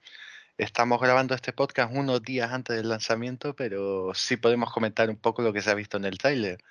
Estamos 0.57 0.99
grabando 0.99 1.35
este 1.35 1.53
podcast 1.53 1.93
unos 1.95 2.21
días 2.21 2.51
antes 2.51 2.75
del 2.75 2.89
lanzamiento, 2.89 3.55
pero 3.55 4.13
sí 4.13 4.37
podemos 4.37 4.71
comentar 4.73 5.09
un 5.09 5.17
poco 5.17 5.41
lo 5.41 5.53
que 5.53 5.61
se 5.61 5.71
ha 5.71 5.75
visto 5.75 5.97
en 5.97 6.05
el 6.05 6.17
tráiler. 6.17 6.63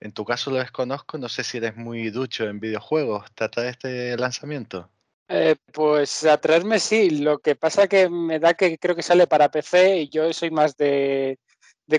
En 0.00 0.12
tu 0.12 0.24
caso 0.24 0.50
lo 0.50 0.58
desconozco, 0.58 1.18
no 1.18 1.28
sé 1.28 1.44
si 1.44 1.58
eres 1.58 1.76
muy 1.76 2.10
ducho 2.10 2.44
en 2.48 2.60
videojuegos. 2.60 3.30
¿Te 3.34 3.44
atrae 3.44 3.68
este 3.70 4.16
lanzamiento? 4.16 4.90
Eh, 5.32 5.54
pues 5.72 6.24
atraerme 6.24 6.80
sí, 6.80 7.08
lo 7.20 7.38
que 7.38 7.54
pasa 7.54 7.86
que 7.86 8.08
me 8.08 8.40
da 8.40 8.54
que 8.54 8.78
creo 8.78 8.96
que 8.96 9.02
sale 9.02 9.28
para 9.28 9.48
PC 9.48 10.00
y 10.00 10.08
yo 10.08 10.32
soy 10.32 10.50
más 10.50 10.76
de, 10.76 11.38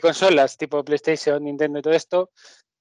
consolas, 0.02 0.58
tipo 0.58 0.84
PlayStation, 0.84 1.42
Nintendo 1.42 1.80
y 1.80 1.82
todo 1.82 1.94
esto. 1.94 2.32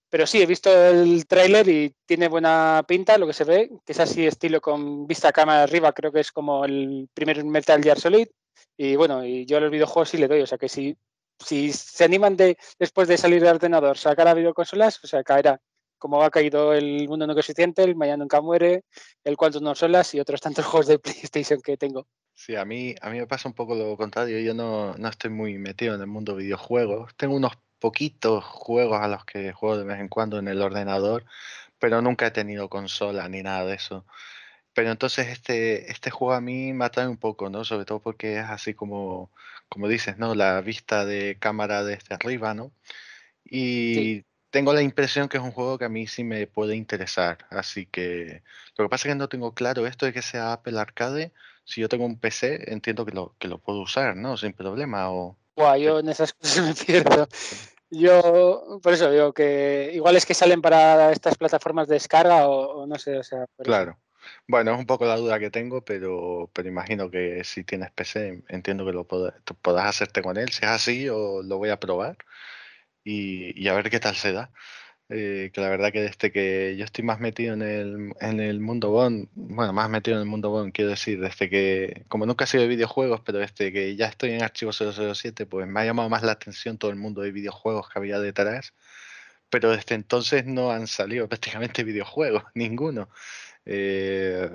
Pero 0.09 0.27
sí, 0.27 0.43
he 0.43 0.47
visto 0.47 0.71
el 0.73 1.27
tráiler 1.29 1.69
y 1.69 1.95
tiene 2.05 2.29
buena 2.29 2.85
pinta 2.89 3.17
lo 3.17 3.29
que 3.29 3.33
se 3.33 3.45
ve, 3.45 3.71
que 3.87 3.93
es 3.93 4.01
así 4.01 4.27
estilo 4.27 4.61
con 4.61 5.07
vista 5.07 5.33
cámara 5.33 5.63
arriba, 5.63 5.93
creo 5.93 6.11
que 6.11 6.21
es 6.21 6.33
como 6.33 6.65
el 6.65 7.09
primer 7.15 7.45
Metal 7.45 7.83
Gear 7.83 8.01
Solid. 8.01 8.29
Y 8.77 8.97
bueno, 8.97 9.25
y 9.25 9.47
yo 9.47 9.59
a 9.59 9.61
los 9.61 9.71
videojuegos 9.71 10.11
sí 10.11 10.19
le 10.19 10.29
doy, 10.29 10.43
o 10.43 10.47
sea 10.49 10.59
que 10.59 10.69
si, 10.69 10.97
si 11.39 11.73
se 11.73 12.05
animan 12.05 12.37
de 12.37 12.59
después 12.79 13.07
de 13.09 13.19
salir 13.19 13.41
del 13.41 13.55
ordenador, 13.55 13.97
sacar 13.99 14.27
a 14.27 14.35
videoconsolas, 14.35 14.99
o 15.05 15.07
sea, 15.07 15.23
caerá. 15.23 15.61
Como 16.01 16.23
ha 16.25 16.31
caído 16.31 16.73
el 16.73 17.07
mundo 17.09 17.27
no 17.27 17.35
coeficiente, 17.35 17.85
el 17.85 17.95
Mañana 17.95 18.17
nunca 18.17 18.41
muere, 18.41 18.85
el 19.23 19.37
Quantum 19.37 19.63
no 19.63 19.75
solas 19.75 20.15
y 20.15 20.19
otros 20.19 20.41
tantos 20.41 20.65
juegos 20.67 20.89
de 20.89 20.99
PlayStation 20.99 21.61
que 21.61 21.77
tengo. 21.77 22.09
Sí, 22.35 22.57
a 22.57 22.65
mí, 22.65 22.95
a 23.03 23.11
mí 23.11 23.19
me 23.19 23.27
pasa 23.27 23.49
un 23.49 23.55
poco 23.55 23.75
lo 23.75 23.97
contrario. 23.99 24.41
Yo 24.41 24.55
no, 24.55 24.95
no 24.97 25.09
estoy 25.09 25.31
muy 25.31 25.59
metido 25.59 25.95
en 25.95 26.01
el 26.01 26.07
mundo 26.07 26.35
de 26.35 26.45
videojuegos. 26.45 27.15
Tengo 27.17 27.37
unos 27.37 27.53
poquitos 27.79 28.43
juegos 28.45 28.99
a 29.01 29.09
los 29.09 29.25
que 29.27 29.53
juego 29.53 29.77
de 29.77 29.85
vez 29.85 30.01
en 30.01 30.09
cuando 30.09 30.39
en 30.39 30.49
el 30.49 30.63
ordenador, 30.63 31.27
pero 31.79 32.01
nunca 32.01 32.27
he 32.27 32.31
tenido 32.31 32.71
consola 32.71 33.29
ni 33.29 33.43
nada 33.43 33.67
de 33.67 33.75
eso. 33.75 34.07
Pero 34.73 34.91
entonces 34.91 35.29
este, 35.29 35.91
este 35.91 36.11
juego 36.11 36.33
a 36.35 36.41
mí 36.41 36.73
me 36.73 36.87
atrae 36.87 37.09
un 37.09 37.19
poco, 37.19 37.51
¿no? 37.51 37.65
Sobre 37.65 37.85
todo 37.85 38.01
porque 38.01 38.39
es 38.39 38.45
así 38.47 38.73
como, 38.75 39.31
como 39.69 39.89
dices, 39.89 40.17
¿no? 40.19 40.35
La 40.35 40.61
vista 40.63 41.05
de 41.05 41.37
cámara 41.39 41.85
desde 41.85 42.15
arriba, 42.15 42.55
¿no? 42.55 42.73
Y 43.45 44.25
tengo 44.51 44.73
la 44.73 44.83
impresión 44.83 45.29
que 45.29 45.37
es 45.39 45.43
un 45.43 45.53
juego 45.53 45.79
que 45.79 45.85
a 45.85 45.89
mí 45.89 46.07
sí 46.07 46.25
me 46.25 46.47
puede 46.47 46.77
interesar. 46.77 47.39
Así 47.51 47.87
que 47.87 48.43
lo 48.77 48.85
que 48.85 48.89
pasa 48.89 49.09
es 49.09 49.15
que 49.15 49.19
no 49.19 49.29
tengo 49.29 49.55
claro 49.55 49.87
esto 49.87 50.07
de 50.07 50.13
que 50.13 50.23
sea 50.23 50.53
Apple 50.53 50.79
Arcade. 50.79 51.33
Si 51.65 51.81
yo 51.81 51.89
tengo 51.89 52.05
un 52.05 52.19
PC, 52.19 52.73
entiendo 52.73 53.07
que 53.07 53.13
lo, 53.13 53.35
que 53.39 53.49
lo 53.49 53.59
puedo 53.59 53.81
usar, 53.81 54.17
¿no? 54.17 54.37
Sin 54.37 54.53
problema. 54.53 55.11
O... 55.11 55.37
Buah, 55.57 55.77
yo 55.77 56.01
en 56.01 56.09
esas 56.09 56.33
cosas 56.33 56.65
me 56.67 56.75
pierdo. 56.75 57.29
Yo, 57.91 58.81
por 58.83 58.93
eso 58.93 59.11
digo 59.11 59.33
que 59.33 59.91
igual 59.95 60.17
es 60.17 60.25
que 60.25 60.35
salen 60.35 60.63
para 60.63 61.11
estas 61.13 61.37
plataformas 61.37 61.89
de 61.89 61.95
descarga 61.95 62.49
o, 62.49 62.83
o 62.83 62.87
no 62.87 62.97
sé, 62.99 63.19
o 63.19 63.23
sea, 63.23 63.47
por 63.57 63.65
eso. 63.67 63.71
Claro. 63.73 63.99
Bueno, 64.47 64.73
es 64.73 64.79
un 64.79 64.87
poco 64.87 65.07
la 65.07 65.17
duda 65.17 65.39
que 65.39 65.51
tengo, 65.51 65.85
pero, 65.85 66.51
pero 66.53 66.69
imagino 66.69 67.11
que 67.11 67.43
si 67.45 67.65
tienes 67.65 67.91
PC, 67.91 68.43
entiendo 68.49 68.85
que 68.85 68.93
lo 68.93 69.07
pod- 69.09 69.35
podrás 69.63 69.87
hacerte 69.87 70.23
con 70.23 70.37
él. 70.37 70.51
Si 70.51 70.65
es 70.65 70.71
así, 70.71 71.09
o 71.09 71.43
lo 71.43 71.59
voy 71.59 71.71
a 71.71 71.81
probar 71.81 72.17
y, 73.05 73.69
a 73.69 73.75
ver 73.75 73.91
qué 73.91 74.01
tal 74.01 74.17
se 74.17 74.33
da. 74.33 74.51
Eh, 75.13 75.51
que 75.53 75.61
la 75.61 75.69
verdad 75.69 75.91
que 75.93 76.03
desde 76.03 76.31
que 76.31 76.77
yo 76.79 76.85
estoy 76.85 77.05
más 77.05 77.19
metido 77.19 77.55
en 77.55 77.63
el, 77.63 78.13
en 78.21 78.39
el 78.41 78.61
mundo 78.61 78.91
Bond, 78.91 79.29
bueno, 79.35 79.73
más 79.73 79.91
metido 79.91 80.17
en 80.17 80.23
el 80.23 80.29
mundo 80.29 80.51
Bond, 80.51 80.73
quiero 80.73 80.91
decir, 80.91 81.21
desde 81.21 81.51
que, 81.51 82.05
como 82.09 82.27
nunca 82.27 82.45
he 82.45 82.47
sido 82.47 82.63
de 82.63 82.69
videojuegos, 82.69 83.21
pero 83.25 83.39
desde 83.39 83.73
que 83.73 83.97
ya 83.97 84.07
estoy 84.07 84.31
en 84.31 84.43
Archivo 84.43 84.73
007, 84.73 85.47
pues 85.47 85.67
me 85.67 85.81
ha 85.81 85.85
llamado 85.85 86.09
más 86.09 86.23
la 86.23 86.33
atención 86.33 86.79
todo 86.79 86.93
el 86.93 86.97
mundo 86.97 87.23
de 87.23 87.33
videojuegos 87.33 87.89
que 87.89 87.99
había 87.99 88.21
detrás, 88.21 88.73
pero 89.51 89.71
desde 89.73 89.97
entonces 89.97 90.47
no 90.47 90.71
han 90.71 90.87
salido 90.87 91.29
prácticamente 91.29 91.85
videojuegos, 91.85 92.45
ninguno. 92.55 93.09
Eh, 93.67 94.49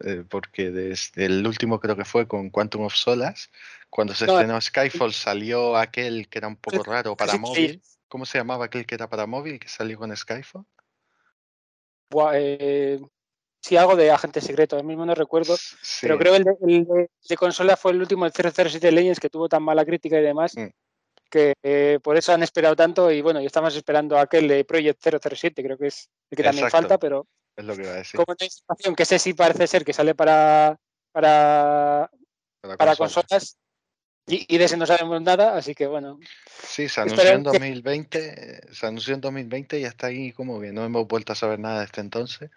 eh, 0.00 0.24
porque 0.28 0.70
desde 0.70 1.26
el 1.26 1.46
último 1.46 1.80
creo 1.80 1.96
que 1.96 2.04
fue 2.04 2.26
con 2.28 2.50
Quantum 2.50 2.84
of 2.84 2.94
Solace, 2.94 3.48
cuando 3.90 4.14
se 4.14 4.26
No, 4.26 4.32
estrenó 4.32 4.60
Skyfall 4.60 5.12
salió 5.12 5.76
aquel 5.76 6.28
que 6.28 6.38
era 6.38 6.48
un 6.48 6.56
poco 6.56 6.82
raro 6.82 7.16
para 7.16 7.32
sí, 7.32 7.38
sí. 7.38 7.42
móvil. 7.42 7.82
¿Cómo 8.08 8.24
se 8.24 8.38
llamaba 8.38 8.66
aquel 8.66 8.86
que 8.86 8.94
era 8.94 9.08
para 9.08 9.26
móvil 9.26 9.58
que 9.58 9.68
salió 9.68 9.98
con 9.98 10.16
Skyfall? 10.16 10.64
Eh, 12.34 13.00
sí, 13.60 13.76
algo 13.76 13.96
de 13.96 14.10
agente 14.10 14.40
secreto, 14.40 14.76
ahora 14.76 14.86
mismo 14.86 15.04
no 15.04 15.14
recuerdo, 15.14 15.54
pero 16.00 16.14
Sí. 16.14 16.18
creo 16.20 16.32
que 16.32 16.36
el 16.38 16.44
de, 16.44 16.52
el 16.62 16.84
de- 16.86 17.10
de 17.28 17.36
consola 17.36 17.76
fue 17.76 17.92
el 17.92 18.00
último, 18.00 18.24
el 18.24 18.32
007 18.32 18.90
Legends, 18.92 19.20
que 19.20 19.28
tuvo 19.28 19.48
tan 19.48 19.62
mala 19.62 19.84
crítica 19.84 20.18
y 20.18 20.22
demás, 20.22 20.56
Mm. 20.56 20.68
que 21.30 21.52
eh, 21.62 21.98
por 22.02 22.16
eso 22.16 22.32
han 22.32 22.42
esperado 22.42 22.74
tanto 22.74 23.10
y 23.10 23.20
bueno, 23.20 23.42
y 23.42 23.46
estamos 23.46 23.76
esperando 23.76 24.18
aquel 24.18 24.48
de 24.48 24.64
Project 24.64 25.00
007, 25.02 25.62
creo 25.62 25.76
que 25.76 25.88
es 25.88 26.08
el 26.30 26.36
que 26.36 26.42
también 26.42 26.64
Exacto. 26.66 26.88
falta, 26.88 26.98
pero 26.98 27.26
Es 27.58 27.64
lo 27.64 27.74
que 27.76 27.82
iba 27.82 27.90
a 27.92 27.96
decir. 27.96 28.16
como 28.18 28.32
no 28.32 28.36
hay 28.40 28.46
información, 28.46 28.94
que 28.94 29.02
ese 29.02 29.18
sí 29.18 29.34
parece 29.34 29.66
ser 29.66 29.84
que 29.84 29.92
sale 29.92 30.14
para, 30.14 30.78
para, 31.12 32.08
Para 32.60 32.76
para 32.76 32.96
consolas. 32.96 33.56
y, 34.26 34.46
y 34.54 34.58
de 34.58 34.64
ese 34.64 34.76
no 34.76 34.86
sabemos 34.86 35.20
nada, 35.22 35.56
así 35.56 35.74
que 35.74 35.86
bueno. 35.88 36.20
Sí, 36.62 36.88
se 36.88 37.00
anunció 37.00 37.22
en 37.22 37.28
Esperemos 37.46 37.52
que- 37.52 37.58
2020, 37.58 38.18
eh, 38.58 38.60
se 38.72 38.86
anunció 38.86 39.14
en 39.14 39.20
2020 39.20 39.78
y 39.80 39.84
hasta 39.84 40.06
ahí 40.06 40.32
como 40.32 40.60
que 40.60 40.72
no 40.72 40.84
hemos 40.84 41.06
vuelto 41.08 41.32
a 41.32 41.36
saber 41.36 41.58
nada 41.58 41.80
desde 41.80 42.00
entonces. 42.00 42.50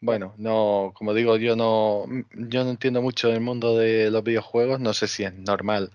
Bueno, 0.00 0.34
no, 0.36 0.92
como 0.94 1.14
digo, 1.14 1.36
yo 1.36 1.54
no, 1.56 2.04
yo 2.34 2.64
no 2.64 2.70
entiendo 2.70 3.00
mucho 3.00 3.28
del 3.28 3.40
mundo 3.40 3.78
de 3.78 4.10
los 4.10 4.22
videojuegos, 4.24 4.80
no 4.80 4.92
sé 4.94 5.06
si 5.08 5.22
es 5.24 5.32
normal 5.32 5.90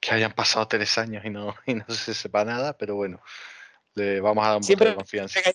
que 0.00 0.10
hayan 0.12 0.32
pasado 0.32 0.66
tres 0.68 0.98
años 0.98 1.24
y 1.24 1.30
no, 1.30 1.54
y 1.66 1.74
no 1.74 1.84
se 1.88 2.12
sepa 2.12 2.44
nada, 2.44 2.76
pero 2.76 2.94
bueno, 2.96 3.22
Le 3.94 4.20
vamos 4.20 4.44
a 4.44 4.48
dar 4.48 4.56
un 4.58 4.64
Siempre- 4.64 4.88
voto 4.88 4.98
de 4.98 5.02
confianza. 5.04 5.40
Que 5.40 5.48
hay 5.50 5.54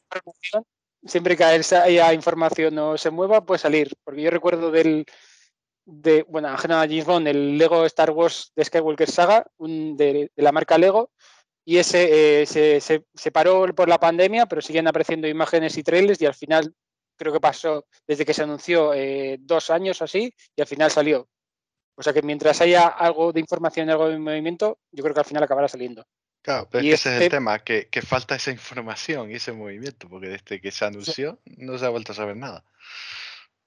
siempre 1.05 1.37
que 1.37 1.43
haya- 1.43 2.13
información 2.13 2.77
o 2.77 2.97
se 2.97 3.09
mueva, 3.09 3.45
puede 3.45 3.59
salir. 3.59 3.95
Porque 4.03 4.21
yo 4.21 4.31
recuerdo 4.31 4.71
del, 4.71 5.05
de, 5.85 6.23
bueno, 6.27 6.49
a 6.49 6.57
James 6.57 7.05
Bond, 7.05 7.27
el 7.27 7.57
Lego 7.57 7.85
Star 7.85 8.11
Wars 8.11 8.51
de 8.55 8.65
Skywalker 8.65 9.09
Saga, 9.09 9.45
un, 9.57 9.97
de, 9.97 10.31
la 10.35 10.51
marca 10.51 10.77
Lego, 10.77 11.11
y 11.65 11.77
ese 11.77 12.41
eh, 12.41 12.45
se, 12.81 13.31
paró 13.31 13.65
por 13.75 13.89
la 13.89 13.99
pandemia, 13.99 14.45
pero 14.47 14.61
siguen 14.61 14.87
apareciendo 14.87 15.27
imágenes 15.27 15.77
y 15.77 15.83
trailers 15.83 16.21
y 16.21 16.25
al 16.25 16.33
final 16.33 16.73
creo 17.15 17.33
que 17.33 17.39
pasó 17.39 17.85
desde 18.07 18.25
que 18.25 18.33
se 18.33 18.43
anunció 18.43 18.93
eh, 18.93 19.37
dos 19.39 19.69
años 19.69 20.01
así 20.01 20.33
y 20.55 20.61
al 20.61 20.67
final 20.67 20.89
salió. 20.89 21.27
O 21.95 22.01
sea 22.01 22.13
que 22.13 22.21
mientras 22.21 22.61
haya 22.61 22.87
algo 22.87 23.33
de 23.33 23.41
información 23.41 23.89
algo 23.89 24.09
de 24.09 24.17
movimiento, 24.17 24.79
yo 24.91 25.03
creo 25.03 25.13
que 25.13 25.19
al 25.19 25.25
final 25.25 25.43
acabará 25.43 25.67
saliendo. 25.67 26.05
Claro, 26.41 26.67
pero 26.71 26.83
es 26.83 26.89
que 26.89 26.95
ese 26.95 27.09
es 27.09 27.15
el 27.17 27.21
este- 27.23 27.35
tema, 27.37 27.59
que, 27.59 27.87
que 27.87 28.01
falta 28.01 28.35
esa 28.35 28.51
información 28.51 29.29
y 29.29 29.35
ese 29.35 29.51
movimiento, 29.51 30.07
porque 30.07 30.29
desde 30.29 30.61
que 30.61 30.71
se 30.71 30.85
anunció 30.85 31.39
no 31.57 31.77
se 31.77 31.85
ha 31.85 31.89
vuelto 31.89 32.13
a 32.13 32.15
saber 32.15 32.37
nada. 32.37 32.63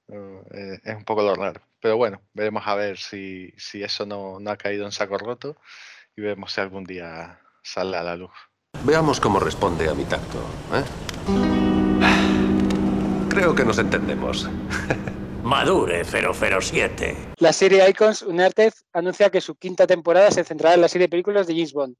Eh, 0.08 0.80
es 0.82 0.94
un 0.96 1.04
poco 1.04 1.22
lo 1.22 1.34
raro. 1.34 1.60
Pero 1.80 1.96
bueno, 1.96 2.22
veremos 2.32 2.66
a 2.66 2.74
ver 2.74 2.98
si, 2.98 3.52
si 3.56 3.82
eso 3.82 4.06
no, 4.06 4.38
no 4.40 4.50
ha 4.50 4.56
caído 4.56 4.84
en 4.84 4.92
saco 4.92 5.18
roto 5.18 5.56
y 6.16 6.22
vemos 6.22 6.52
si 6.52 6.60
algún 6.60 6.84
día 6.84 7.40
sale 7.62 7.96
a 7.96 8.02
la 8.02 8.16
luz. 8.16 8.30
Veamos 8.84 9.20
cómo 9.20 9.38
responde 9.38 9.88
a 9.88 9.94
mi 9.94 10.04
tacto. 10.04 10.38
¿eh? 10.74 10.84
Creo 13.28 13.54
que 13.54 13.64
nos 13.64 13.78
entendemos. 13.78 14.48
Madure 15.42 16.04
007. 16.04 17.16
La 17.38 17.52
serie 17.52 17.88
Icons 17.88 18.22
Unearthed 18.22 18.72
anuncia 18.92 19.30
que 19.30 19.40
su 19.40 19.56
quinta 19.56 19.86
temporada 19.86 20.30
se 20.30 20.44
centrará 20.44 20.74
en 20.74 20.80
la 20.82 20.88
serie 20.88 21.06
de 21.06 21.10
películas 21.10 21.46
de 21.46 21.54
James 21.54 21.72
Bond. 21.72 21.96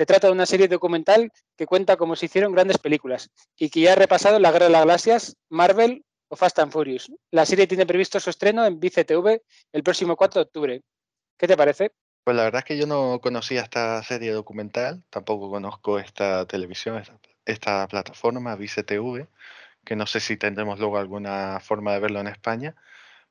Se 0.00 0.06
trata 0.06 0.28
de 0.28 0.32
una 0.32 0.46
serie 0.46 0.66
documental 0.66 1.30
que 1.58 1.66
cuenta 1.66 1.98
cómo 1.98 2.16
se 2.16 2.24
hicieron 2.24 2.54
grandes 2.54 2.78
películas 2.78 3.28
y 3.54 3.68
que 3.68 3.80
ya 3.80 3.92
ha 3.92 3.96
repasado 3.96 4.38
la 4.38 4.50
Guerra 4.50 4.64
de 4.64 4.72
las 4.72 4.80
Galaxias, 4.80 5.36
Marvel 5.50 6.06
o 6.28 6.36
Fast 6.36 6.58
and 6.58 6.72
Furious. 6.72 7.12
La 7.30 7.44
serie 7.44 7.66
tiene 7.66 7.84
previsto 7.84 8.18
su 8.18 8.30
estreno 8.30 8.64
en 8.64 8.80
VCTV 8.80 9.42
el 9.72 9.82
próximo 9.82 10.16
4 10.16 10.40
de 10.40 10.46
octubre. 10.46 10.80
¿Qué 11.36 11.46
te 11.46 11.54
parece? 11.54 11.92
Pues 12.24 12.34
la 12.34 12.44
verdad 12.44 12.60
es 12.60 12.64
que 12.64 12.78
yo 12.78 12.86
no 12.86 13.20
conocía 13.20 13.60
esta 13.60 14.02
serie 14.02 14.32
documental, 14.32 15.04
tampoco 15.10 15.50
conozco 15.50 15.98
esta 15.98 16.46
televisión, 16.46 16.96
esta, 16.96 17.18
esta 17.44 17.86
plataforma, 17.86 18.56
VCTV, 18.56 19.26
que 19.84 19.96
no 19.96 20.06
sé 20.06 20.20
si 20.20 20.38
tendremos 20.38 20.78
luego 20.78 20.96
alguna 20.96 21.60
forma 21.60 21.92
de 21.92 22.00
verlo 22.00 22.20
en 22.20 22.28
España, 22.28 22.74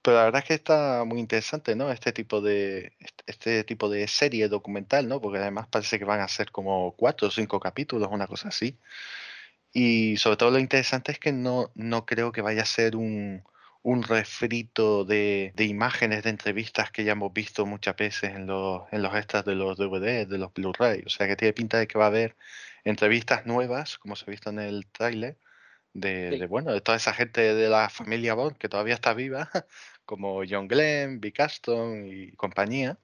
pero 0.01 0.17
la 0.17 0.23
verdad 0.25 0.41
es 0.41 0.47
que 0.47 0.53
está 0.55 1.03
muy 1.05 1.19
interesante, 1.19 1.75
¿no? 1.75 1.91
Este 1.91 2.11
tipo 2.13 2.41
de, 2.41 2.93
este- 3.27 3.63
tipo 3.63 3.89
de 3.89 4.07
serie 4.07 4.47
documental, 4.47 5.07
¿no? 5.07 5.21
Porque 5.21 5.39
además 5.39 5.67
parece 5.69 5.99
que 5.99 6.05
van 6.05 6.21
a 6.21 6.27
ser 6.27 6.51
como 6.51 6.93
cuatro 6.95 7.27
o 7.27 7.31
cinco 7.31 7.59
capítulos, 7.59 8.09
una 8.11 8.27
cosa 8.27 8.49
así. 8.49 8.79
Y 9.71 10.17
sobre 10.17 10.37
todo 10.37 10.51
lo 10.51 10.59
interesante 10.59 11.11
es 11.11 11.19
que 11.19 11.31
no, 11.31 11.71
no 11.75 12.05
creo 12.05 12.31
que 12.31 12.41
vaya 12.41 12.63
a 12.63 12.65
ser 12.65 12.95
un, 12.95 13.43
un 13.83 14.03
refrito 14.03 15.05
de, 15.05 15.53
de 15.55 15.65
imágenes 15.65 16.23
de 16.23 16.29
entrevistas 16.31 16.91
que 16.91 17.03
ya 17.03 17.11
hemos 17.13 17.33
visto 17.33 17.65
muchas 17.65 17.95
veces 17.95 18.35
en 18.35 18.47
los, 18.47 18.83
en 18.91 19.01
los 19.03 19.15
extras 19.15 19.45
de 19.45 19.55
los 19.55 19.77
DVD, 19.77 20.25
de 20.25 20.37
los 20.37 20.53
Blu-ray. 20.53 21.03
O 21.05 21.09
sea 21.09 21.27
que 21.27 21.35
tiene 21.35 21.53
pinta 21.53 21.77
de 21.77 21.87
que 21.87 21.97
va 21.99 22.05
a 22.05 22.07
haber 22.07 22.35
entrevistas 22.83 23.45
nuevas, 23.45 23.97
como 23.99 24.15
se 24.15 24.25
ha 24.25 24.31
visto 24.31 24.49
en 24.49 24.59
el 24.59 24.87
tráiler, 24.87 25.37
de, 25.93 26.31
de, 26.31 26.47
bueno, 26.47 26.71
de 26.71 26.81
toda 26.81 26.97
esa 26.97 27.13
gente 27.13 27.41
de 27.53 27.69
la 27.69 27.89
familia 27.89 28.33
Bond 28.33 28.57
que 28.57 28.69
todavía 28.69 28.95
está 28.95 29.13
viva, 29.13 29.49
como 30.05 30.41
John 30.49 30.67
Glenn, 30.67 31.19
Vic 31.19 31.39
Aston 31.39 32.07
y 32.07 32.31
compañía. 32.33 32.97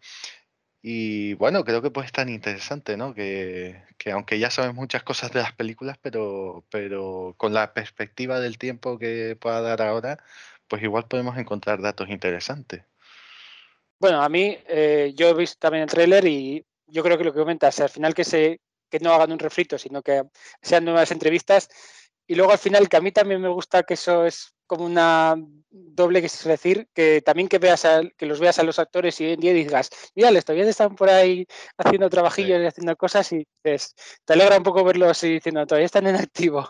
Y 0.81 1.33
bueno, 1.35 1.65
creo 1.65 1.81
que 1.81 1.89
puede 1.89 2.05
estar 2.05 2.29
interesante, 2.29 2.95
¿no? 2.95 3.15
Que, 3.15 3.81
que 3.97 4.11
aunque 4.11 4.37
ya 4.37 4.51
sabemos 4.51 4.75
muchas 4.75 5.01
cosas 5.01 5.31
de 5.31 5.41
las 5.41 5.51
películas, 5.53 5.97
pero, 5.99 6.63
pero 6.69 7.33
con 7.37 7.55
la 7.55 7.73
perspectiva 7.73 8.39
del 8.39 8.59
tiempo 8.59 8.99
que 8.99 9.35
pueda 9.35 9.61
dar 9.61 9.81
ahora, 9.81 10.19
pues 10.67 10.83
igual 10.83 11.07
podemos 11.07 11.37
encontrar 11.39 11.81
datos 11.81 12.09
interesantes. 12.09 12.83
Bueno, 13.99 14.21
a 14.21 14.29
mí, 14.29 14.57
eh, 14.67 15.13
yo 15.15 15.29
he 15.29 15.33
visto 15.33 15.57
también 15.57 15.83
el 15.83 15.89
tráiler 15.89 16.25
y 16.25 16.63
yo 16.87 17.01
creo 17.01 17.17
que 17.17 17.23
lo 17.23 17.33
que 17.33 17.39
comentas, 17.39 17.79
al 17.79 17.89
final 17.89 18.13
que, 18.13 18.23
se, 18.23 18.59
que 18.89 18.99
no 18.99 19.13
hagan 19.13 19.31
un 19.31 19.39
refrito, 19.39 19.77
sino 19.77 20.03
que 20.03 20.23
sean 20.61 20.85
nuevas 20.85 21.11
entrevistas. 21.11 21.69
Y 22.27 22.35
luego 22.35 22.51
al 22.51 22.57
final, 22.57 22.89
que 22.89 22.97
a 22.97 23.01
mí 23.01 23.11
también 23.11 23.41
me 23.41 23.49
gusta 23.49 23.83
que 23.83 23.93
eso 23.95 24.25
es 24.25 24.55
como 24.67 24.85
una 24.85 25.35
doble, 25.69 26.21
que 26.21 26.25
es 26.27 26.43
decir, 26.43 26.87
que 26.93 27.21
también 27.21 27.47
que 27.47 27.59
veas 27.59 27.85
a- 27.85 28.01
que 28.17 28.25
los 28.25 28.39
veas 28.39 28.57
a 28.57 28.63
los 28.63 28.79
actores 28.79 29.19
y 29.21 29.25
hoy 29.25 29.33
en 29.33 29.39
día 29.39 29.53
digas, 29.53 29.89
mira, 30.15 30.31
todavía 30.41 30.67
están 30.67 30.95
por 30.95 31.09
ahí 31.09 31.45
haciendo 31.77 32.09
trabajillos 32.09 32.61
y 32.61 32.65
haciendo 32.65 32.95
cosas 32.95 33.31
y 33.31 33.45
dices, 33.63 33.93
te 34.25 34.33
alegra 34.33 34.57
un 34.57 34.63
poco 34.63 34.83
verlos 34.83 35.09
así 35.09 35.33
diciendo, 35.33 35.65
todavía 35.67 35.85
están 35.85 36.07
en 36.07 36.15
activo. 36.15 36.67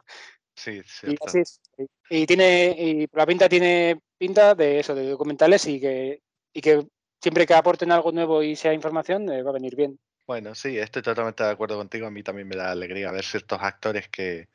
Sí, 0.55 0.81
Y 1.03 1.15
así 1.25 1.39
es. 1.39 1.61
Y 2.09 2.25
tiene, 2.25 2.75
y 2.77 3.07
la 3.13 3.25
pinta 3.25 3.47
tiene 3.49 3.99
pinta 4.17 4.55
de 4.55 4.79
eso, 4.79 4.95
de 4.95 5.09
documentales 5.09 5.65
y 5.67 5.79
que, 5.79 6.21
y 6.53 6.61
que 6.61 6.85
siempre 7.21 7.45
que 7.45 7.53
aporten 7.53 7.91
algo 7.91 8.11
nuevo 8.11 8.43
y 8.43 8.55
sea 8.55 8.73
información, 8.73 9.29
eh, 9.29 9.43
va 9.43 9.51
a 9.51 9.53
venir 9.53 9.75
bien. 9.75 9.99
Bueno, 10.27 10.55
sí, 10.55 10.77
estoy 10.79 11.01
totalmente 11.01 11.43
de 11.43 11.51
acuerdo 11.51 11.77
contigo. 11.77 12.07
A 12.07 12.11
mí 12.11 12.23
también 12.23 12.47
me 12.47 12.55
da 12.55 12.71
alegría 12.71 13.11
ver 13.11 13.23
ciertos 13.23 13.59
actores 13.61 14.09
que, 14.09 14.47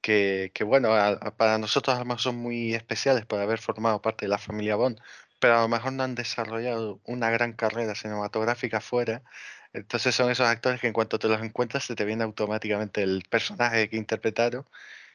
que, 0.00 0.50
que, 0.54 0.64
bueno, 0.64 0.92
a- 0.94 1.08
a- 1.10 1.36
para 1.36 1.58
nosotros 1.58 1.96
a 1.96 2.00
lo 2.00 2.04
mejor 2.06 2.20
son 2.20 2.36
muy 2.36 2.74
especiales 2.74 3.26
por 3.26 3.40
haber 3.40 3.58
formado 3.60 4.00
parte 4.02 4.24
de 4.26 4.30
la 4.30 4.38
familia 4.38 4.76
Bond, 4.76 5.00
pero 5.38 5.56
a 5.58 5.62
lo 5.62 5.68
mejor 5.68 5.92
no 5.92 6.02
han 6.04 6.14
desarrollado 6.14 7.00
una 7.04 7.30
gran 7.30 7.52
carrera 7.54 7.94
cinematográfica 7.94 8.80
fuera. 8.80 9.22
Entonces 9.72 10.14
son 10.14 10.30
esos 10.30 10.46
actores 10.46 10.80
que 10.80 10.86
en 10.88 10.92
cuanto 10.92 11.18
te 11.18 11.28
los 11.28 11.42
encuentras 11.42 11.84
se 11.84 11.94
te 11.94 12.04
viene 12.04 12.24
automáticamente 12.24 13.02
el 13.02 13.22
personaje 13.30 13.88
que 13.88 13.96
interpretaron 13.96 14.66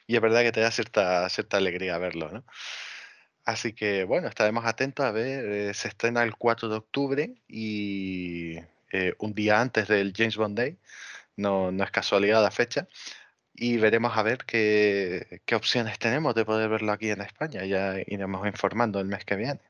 y 0.06 0.16
es 0.16 0.22
verdad 0.22 0.42
que 0.42 0.52
te 0.52 0.60
da 0.60 0.70
cierta, 0.70 1.28
cierta 1.30 1.58
alegría 1.58 1.98
verlo, 1.98 2.30
¿no? 2.30 2.44
Así 3.44 3.72
que 3.72 4.04
bueno, 4.04 4.26
estaremos 4.28 4.64
atentos 4.64 5.06
a 5.06 5.12
ver, 5.12 5.44
eh, 5.70 5.74
se 5.74 5.88
estrena 5.88 6.22
el 6.24 6.34
4 6.36 6.68
de 6.68 6.76
octubre 6.76 7.34
y 7.48 8.56
eh, 8.92 9.14
un 9.18 9.34
día 9.34 9.60
antes 9.60 9.86
del 9.88 10.12
James 10.16 10.36
Bond 10.36 10.56
Day, 10.58 10.78
no, 11.36 11.72
no 11.72 11.84
es 11.84 11.90
casualidad 11.92 12.42
la 12.42 12.50
fecha, 12.52 12.88
y 13.56 13.78
veremos 13.78 14.16
a 14.16 14.22
ver 14.22 14.38
qué, 14.46 15.40
qué 15.44 15.54
opciones 15.54 15.98
tenemos 15.98 16.34
de 16.34 16.44
poder 16.44 16.68
verlo 16.68 16.92
aquí 16.92 17.10
en 17.10 17.22
España, 17.22 17.64
ya 17.64 17.96
iremos 18.06 18.46
informando 18.46 19.00
el 19.00 19.06
mes 19.06 19.24
que 19.24 19.36
viene. 19.36 19.60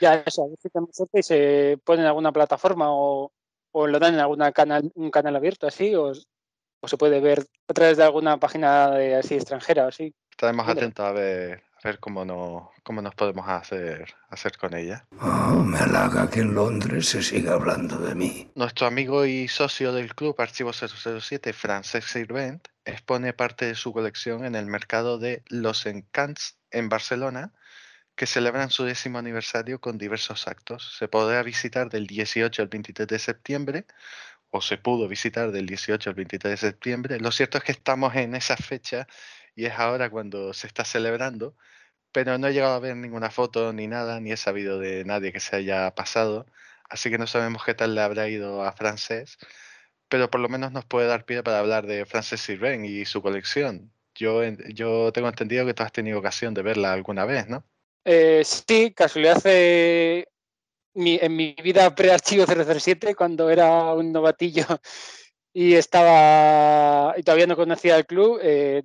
Ya, 0.00 0.22
eso, 0.26 0.44
a 0.44 0.48
ver 0.48 0.58
si 0.62 0.70
tenemos 0.70 0.94
suerte 0.94 1.20
y 1.20 1.22
se 1.22 1.78
pone 1.84 2.02
en 2.02 2.06
alguna 2.06 2.32
plataforma 2.32 2.86
o, 2.88 3.32
o 3.72 3.86
lo 3.86 3.98
dan 3.98 4.14
en 4.14 4.20
alguna 4.20 4.52
canal, 4.52 4.90
un 4.94 5.10
canal 5.10 5.36
abierto 5.36 5.66
así, 5.66 5.94
o, 5.94 6.12
o 6.80 6.88
se 6.88 6.96
puede 6.96 7.20
ver 7.20 7.46
a 7.68 7.74
través 7.74 7.96
de 7.96 8.04
alguna 8.04 8.38
página 8.38 8.90
de, 8.92 9.16
así 9.16 9.34
extranjera 9.34 9.84
o 9.84 9.88
así. 9.88 10.14
Estaremos 10.30 10.68
atentos 10.68 11.04
a 11.04 11.12
ver, 11.12 11.62
a 11.82 11.88
ver 11.88 11.98
cómo, 11.98 12.24
no, 12.24 12.72
cómo 12.82 13.00
nos 13.00 13.14
podemos 13.14 13.48
hacer, 13.48 14.14
hacer 14.28 14.56
con 14.58 14.74
ella. 14.74 15.06
Oh, 15.20 15.54
me 15.54 15.78
halaga 15.78 16.28
que 16.28 16.40
en 16.40 16.54
Londres 16.54 17.08
se 17.08 17.22
siga 17.22 17.54
hablando 17.54 17.98
de 17.98 18.14
mí. 18.14 18.50
Nuestro 18.54 18.86
amigo 18.86 19.24
y 19.24 19.48
socio 19.48 19.92
del 19.92 20.14
club 20.14 20.34
Archivo 20.38 20.72
007, 20.72 21.52
Francesc 21.52 22.08
Sirvent, 22.08 22.68
expone 22.84 23.32
parte 23.32 23.66
de 23.66 23.74
su 23.74 23.92
colección 23.92 24.44
en 24.44 24.54
el 24.54 24.66
mercado 24.66 25.18
de 25.18 25.42
Los 25.48 25.86
Encants 25.86 26.58
en 26.70 26.88
Barcelona, 26.88 27.52
que 28.14 28.26
celebran 28.26 28.68
su 28.68 28.84
décimo 28.84 29.18
aniversario 29.18 29.80
con 29.80 29.96
diversos 29.96 30.46
actos. 30.46 30.96
Se 30.98 31.08
podrá 31.08 31.42
visitar 31.42 31.88
del 31.88 32.06
18 32.06 32.60
al 32.60 32.68
23 32.68 33.08
de 33.08 33.18
septiembre, 33.18 33.86
o 34.50 34.60
se 34.60 34.76
pudo 34.76 35.08
visitar 35.08 35.52
del 35.52 35.66
18 35.66 36.10
al 36.10 36.14
23 36.16 36.50
de 36.50 36.56
septiembre. 36.56 37.20
Lo 37.20 37.30
cierto 37.30 37.58
es 37.58 37.64
que 37.64 37.72
estamos 37.72 38.14
en 38.16 38.34
esa 38.34 38.56
fecha 38.56 39.06
y 39.54 39.66
es 39.66 39.74
ahora 39.74 40.10
cuando 40.10 40.52
se 40.54 40.66
está 40.66 40.84
celebrando, 40.84 41.54
pero 42.12 42.38
no 42.38 42.48
he 42.48 42.52
llegado 42.52 42.74
a 42.74 42.80
ver 42.80 42.96
ninguna 42.96 43.30
foto 43.30 43.72
ni 43.72 43.86
nada, 43.86 44.20
ni 44.20 44.32
he 44.32 44.36
sabido 44.36 44.78
de 44.78 45.04
nadie 45.04 45.32
que 45.32 45.40
se 45.40 45.56
haya 45.56 45.94
pasado, 45.94 46.46
así 46.88 47.10
que 47.10 47.18
no 47.18 47.26
sabemos 47.26 47.64
qué 47.64 47.74
tal 47.74 47.94
le 47.94 48.02
habrá 48.02 48.28
ido 48.28 48.64
a 48.64 48.72
Francés, 48.72 49.38
pero 50.08 50.30
por 50.30 50.40
lo 50.40 50.48
menos 50.48 50.72
nos 50.72 50.84
puede 50.84 51.06
dar 51.06 51.24
pie 51.24 51.42
para 51.42 51.60
hablar 51.60 51.86
de 51.86 52.04
Frances 52.06 52.40
Sirven 52.40 52.84
y 52.84 53.04
su 53.04 53.22
colección. 53.22 53.92
Yo, 54.14 54.42
yo 54.42 55.12
tengo 55.12 55.28
entendido 55.28 55.64
que 55.64 55.74
tú 55.74 55.82
has 55.82 55.92
tenido 55.92 56.18
ocasión 56.18 56.52
de 56.52 56.62
verla 56.62 56.92
alguna 56.92 57.24
vez, 57.24 57.48
¿no? 57.48 57.64
Eh, 58.04 58.42
sí, 58.44 58.92
casualidad 58.92 59.40
eh, 59.44 60.26
en 60.94 61.36
mi 61.36 61.54
vida 61.62 61.94
pre-archivo 61.94 62.44
007, 62.46 63.14
cuando 63.14 63.50
era 63.50 63.94
un 63.94 64.12
novatillo 64.12 64.66
y 65.52 65.74
estaba 65.74 67.14
y 67.16 67.22
todavía 67.22 67.46
no 67.46 67.56
conocía 67.56 67.96
el 67.96 68.06
club, 68.06 68.40
eh, 68.42 68.82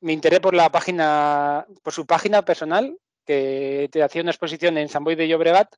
me 0.00 0.12
enteré 0.12 0.40
por 0.40 0.54
la 0.54 0.70
página, 0.70 1.66
por 1.82 1.92
su 1.92 2.06
página 2.06 2.44
personal, 2.44 2.98
que 3.26 3.88
te 3.92 4.02
hacía 4.02 4.22
una 4.22 4.30
exposición 4.30 4.78
en 4.78 4.88
San 4.88 5.04
Boy 5.04 5.14
de 5.14 5.28
Llobregat 5.28 5.74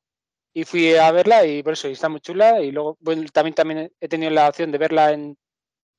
y 0.53 0.63
fui 0.63 0.95
a 0.95 1.11
verla 1.11 1.45
y 1.45 1.63
por 1.63 1.73
eso 1.73 1.87
está 1.87 2.09
muy 2.09 2.21
chula 2.21 2.61
y 2.61 2.71
luego 2.71 2.97
bueno, 2.99 3.23
también 3.31 3.53
también 3.55 3.93
he 3.99 4.07
tenido 4.07 4.31
la 4.31 4.49
opción 4.49 4.71
de 4.71 4.77
verla 4.77 5.11
en, 5.11 5.37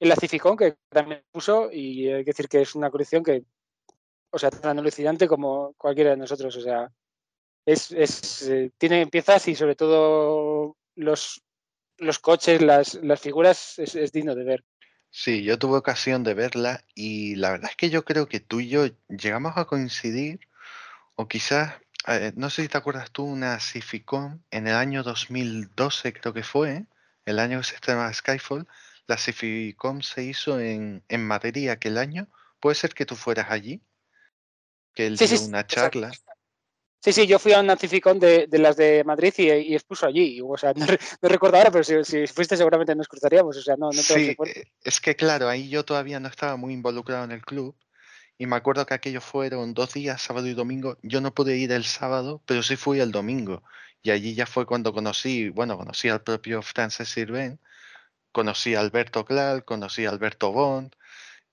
en 0.00 0.08
la 0.08 0.16
Cificón 0.16 0.56
que 0.56 0.76
también 0.90 1.22
puso 1.30 1.70
y 1.72 2.08
hay 2.08 2.24
que 2.24 2.30
decir 2.30 2.48
que 2.48 2.62
es 2.62 2.74
una 2.74 2.90
colección 2.90 3.22
que 3.22 3.44
o 4.30 4.38
sea 4.38 4.50
tan 4.50 4.78
alucinante 4.78 5.28
como 5.28 5.74
cualquiera 5.78 6.10
de 6.10 6.16
nosotros 6.18 6.56
o 6.56 6.60
sea 6.60 6.90
es, 7.66 7.92
es, 7.92 8.48
eh, 8.48 8.72
tiene 8.78 9.06
piezas 9.06 9.46
y 9.48 9.54
sobre 9.54 9.76
todo 9.76 10.76
los, 10.96 11.42
los 11.98 12.18
coches, 12.18 12.60
las, 12.60 12.94
las 12.94 13.20
figuras, 13.20 13.78
es 13.78 14.12
digno 14.12 14.34
de 14.34 14.44
ver. 14.44 14.64
Sí, 15.14 15.44
yo 15.44 15.58
tuve 15.58 15.76
ocasión 15.78 16.24
de 16.24 16.32
verla 16.34 16.84
y 16.94 17.36
la 17.36 17.50
verdad 17.50 17.70
es 17.70 17.76
que 17.76 17.90
yo 17.90 18.04
creo 18.04 18.28
que 18.28 18.40
tú 18.40 18.60
y 18.60 18.68
yo 18.68 18.86
llegamos 19.08 19.52
a 19.56 19.66
coincidir, 19.66 20.40
o 21.16 21.28
quizás, 21.28 21.74
eh, 22.08 22.32
no 22.36 22.50
sé 22.50 22.62
si 22.62 22.68
te 22.68 22.78
acuerdas 22.78 23.10
tú, 23.12 23.24
una 23.24 23.60
Cificon 23.60 24.44
en 24.50 24.68
el 24.68 24.74
año 24.74 25.02
2012 25.02 26.12
creo 26.14 26.32
que 26.34 26.42
fue, 26.42 26.86
el 27.26 27.38
año 27.38 27.58
que 27.58 27.64
se 27.64 27.74
estrenaba 27.76 28.12
Skyfall, 28.12 28.66
la 29.06 29.18
Cificon 29.18 30.02
se 30.02 30.24
hizo 30.24 30.58
en, 30.60 31.04
en 31.08 31.26
Madrid 31.26 31.68
aquel 31.68 31.98
año. 31.98 32.28
¿Puede 32.60 32.76
ser 32.76 32.94
que 32.94 33.06
tú 33.06 33.16
fueras 33.16 33.50
allí? 33.50 33.82
Que 34.94 35.06
él 35.06 35.18
Sí, 35.18 35.26
dio 35.26 35.36
sí, 35.36 35.38
sí, 35.38 35.44
una 35.44 35.60
exacto. 35.60 36.00
Sí, 37.04 37.12
sí, 37.12 37.26
yo 37.26 37.40
fui 37.40 37.52
a 37.52 37.58
un 37.58 37.66
Nacificón 37.66 38.20
de, 38.20 38.46
de 38.46 38.58
las 38.58 38.76
de 38.76 39.02
Madrid 39.02 39.34
y, 39.38 39.50
y 39.50 39.74
expuso 39.74 40.06
allí. 40.06 40.40
O 40.40 40.56
sea, 40.56 40.72
no, 40.72 40.86
no 40.86 41.28
recuerdo 41.28 41.56
ahora, 41.56 41.72
pero 41.72 41.82
si, 41.82 42.04
si 42.04 42.28
fuiste 42.28 42.56
seguramente 42.56 42.94
nos 42.94 43.08
cruzaríamos. 43.08 43.56
O 43.56 43.62
sea, 43.62 43.74
no, 43.76 43.86
no 43.86 43.90
te 43.90 44.02
Sí, 44.02 44.36
eh, 44.46 44.64
es 44.84 45.00
que 45.00 45.16
claro, 45.16 45.48
ahí 45.48 45.68
yo 45.68 45.84
todavía 45.84 46.20
no 46.20 46.28
estaba 46.28 46.56
muy 46.56 46.72
involucrado 46.72 47.24
en 47.24 47.32
el 47.32 47.42
club 47.42 47.74
y 48.38 48.46
me 48.46 48.54
acuerdo 48.54 48.86
que 48.86 48.94
aquellos 48.94 49.24
fueron 49.24 49.74
dos 49.74 49.92
días, 49.92 50.22
sábado 50.22 50.46
y 50.46 50.54
domingo. 50.54 50.96
Yo 51.02 51.20
no 51.20 51.34
pude 51.34 51.56
ir 51.56 51.72
el 51.72 51.84
sábado, 51.84 52.40
pero 52.46 52.62
sí 52.62 52.76
fui 52.76 53.00
el 53.00 53.10
domingo. 53.10 53.64
Y 54.02 54.10
allí 54.10 54.34
ya 54.34 54.46
fue 54.46 54.64
cuando 54.64 54.92
conocí, 54.92 55.48
bueno, 55.48 55.76
conocí 55.76 56.08
al 56.08 56.22
propio 56.22 56.62
Francis 56.62 57.08
Sirven, 57.08 57.58
conocí 58.32 58.74
a 58.74 58.80
Alberto 58.80 59.24
Clark, 59.24 59.64
conocí 59.64 60.06
a 60.06 60.10
Alberto 60.10 60.52
Bond 60.52 60.94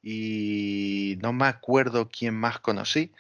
y 0.01 1.17
no 1.21 1.33
me 1.33 1.47
acuerdo 1.47 2.09
quién 2.09 2.35
más 2.35 2.59
conocí, 2.59 3.11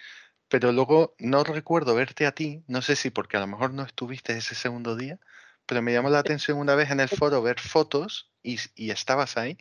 pero 0.49 0.71
luego 0.71 1.15
no 1.19 1.43
recuerdo 1.43 1.95
verte 1.95 2.25
a 2.27 2.33
ti, 2.33 2.63
no 2.67 2.81
sé 2.81 2.95
si 2.95 3.11
porque 3.11 3.37
a 3.37 3.41
lo 3.41 3.47
mejor 3.47 3.73
no 3.73 3.83
estuviste 3.83 4.37
ese 4.37 4.55
segundo 4.55 4.95
día, 4.95 5.19
pero 5.65 5.81
me 5.81 5.93
llamó 5.93 6.09
la 6.09 6.19
atención 6.19 6.57
una 6.57 6.75
vez 6.75 6.91
en 6.91 6.99
el 6.99 7.09
foro 7.09 7.41
ver 7.41 7.59
fotos 7.59 8.31
y, 8.43 8.57
y 8.75 8.91
estabas 8.91 9.37
ahí. 9.37 9.57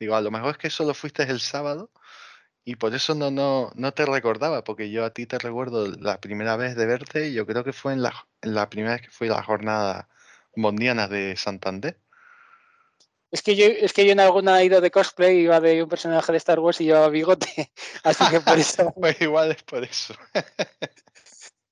Digo, 0.00 0.16
a 0.16 0.22
lo 0.22 0.30
mejor 0.30 0.52
es 0.52 0.58
que 0.58 0.70
solo 0.70 0.94
fuiste 0.94 1.22
el 1.24 1.40
sábado 1.40 1.90
y 2.64 2.76
por 2.76 2.94
eso 2.94 3.14
no, 3.14 3.30
no, 3.30 3.72
no 3.74 3.92
te 3.92 4.06
recordaba, 4.06 4.64
porque 4.64 4.90
yo 4.90 5.04
a 5.04 5.10
ti 5.12 5.26
te 5.26 5.38
recuerdo 5.38 5.86
la 5.88 6.20
primera 6.20 6.56
vez 6.56 6.76
de 6.76 6.86
verte, 6.86 7.28
y 7.28 7.34
yo 7.34 7.46
creo 7.46 7.64
que 7.64 7.72
fue 7.72 7.92
en 7.92 8.02
la, 8.02 8.14
en 8.42 8.54
la 8.54 8.68
primera 8.70 8.94
vez 8.94 9.02
que 9.02 9.10
fui 9.10 9.28
a 9.28 9.32
la 9.32 9.42
jornada 9.42 10.08
mundiana 10.56 11.08
de 11.08 11.36
Santander. 11.36 11.98
Es 13.32 13.42
que 13.42 13.54
yo, 13.54 13.66
es 13.66 13.92
que 13.92 14.04
yo 14.04 14.12
en 14.12 14.20
alguna 14.20 14.62
ida 14.64 14.80
de 14.80 14.90
cosplay 14.90 15.38
iba 15.40 15.60
de 15.60 15.82
un 15.82 15.88
personaje 15.88 16.32
de 16.32 16.38
Star 16.38 16.58
Wars 16.58 16.80
y 16.80 16.84
llevaba 16.84 17.08
bigote. 17.08 17.70
Así 18.02 18.24
que 18.28 18.40
por 18.40 18.58
eso. 18.58 18.92
Pues 19.00 19.20
igual 19.20 19.52
es 19.52 19.62
por 19.62 19.84
eso. 19.84 20.14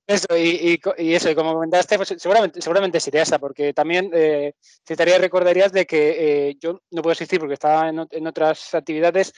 Eso, 0.07 0.35
y, 0.35 0.71
y 0.71 0.77
co- 0.79 0.95
y 0.97 1.13
eso, 1.13 1.29
y 1.29 1.35
como 1.35 1.53
comentaste, 1.53 1.95
pues 1.95 2.15
seguramente, 2.17 2.59
seguramente 2.63 2.99
sería 2.99 3.21
esa, 3.21 3.37
porque 3.37 3.73
también 3.75 4.09
eh, 4.11 4.53
te 4.83 4.93
estaría 4.95 5.19
recordarías 5.19 5.71
de 5.71 5.85
que 5.85 6.49
eh, 6.49 6.57
yo 6.59 6.81
no 6.89 7.03
puedo 7.03 7.11
asistir 7.11 7.39
porque 7.39 7.53
estaba 7.53 7.89
en, 7.89 7.97
ot- 7.97 8.07
en 8.17 8.25
otras 8.25 8.73
actividades, 8.73 9.31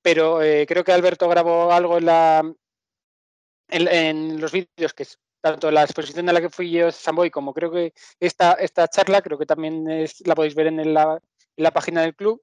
pero 0.00 0.40
eh, 0.40 0.64
creo 0.66 0.84
que 0.84 0.92
Alberto 0.92 1.28
grabó 1.28 1.70
algo 1.70 1.98
en 1.98 2.06
la 2.06 2.38
en, 3.68 3.88
en 3.88 4.40
los 4.40 4.52
vídeos 4.52 4.94
que 4.94 5.02
es 5.02 5.18
tanto 5.42 5.70
la 5.70 5.82
exposición 5.82 6.24
de 6.24 6.32
la 6.32 6.40
que 6.40 6.48
fui 6.48 6.70
yo 6.70 6.90
Samboy 6.90 7.30
como 7.30 7.52
creo 7.52 7.70
que 7.70 7.92
esta, 8.18 8.52
esta 8.54 8.88
charla, 8.88 9.20
creo 9.20 9.36
que 9.36 9.44
también 9.44 9.86
es- 9.90 10.26
la 10.26 10.34
podéis 10.34 10.54
ver 10.54 10.68
en 10.68 10.80
el- 10.80 10.96
la, 11.60 11.70
página 11.72 12.02
del 12.02 12.14
club. 12.14 12.42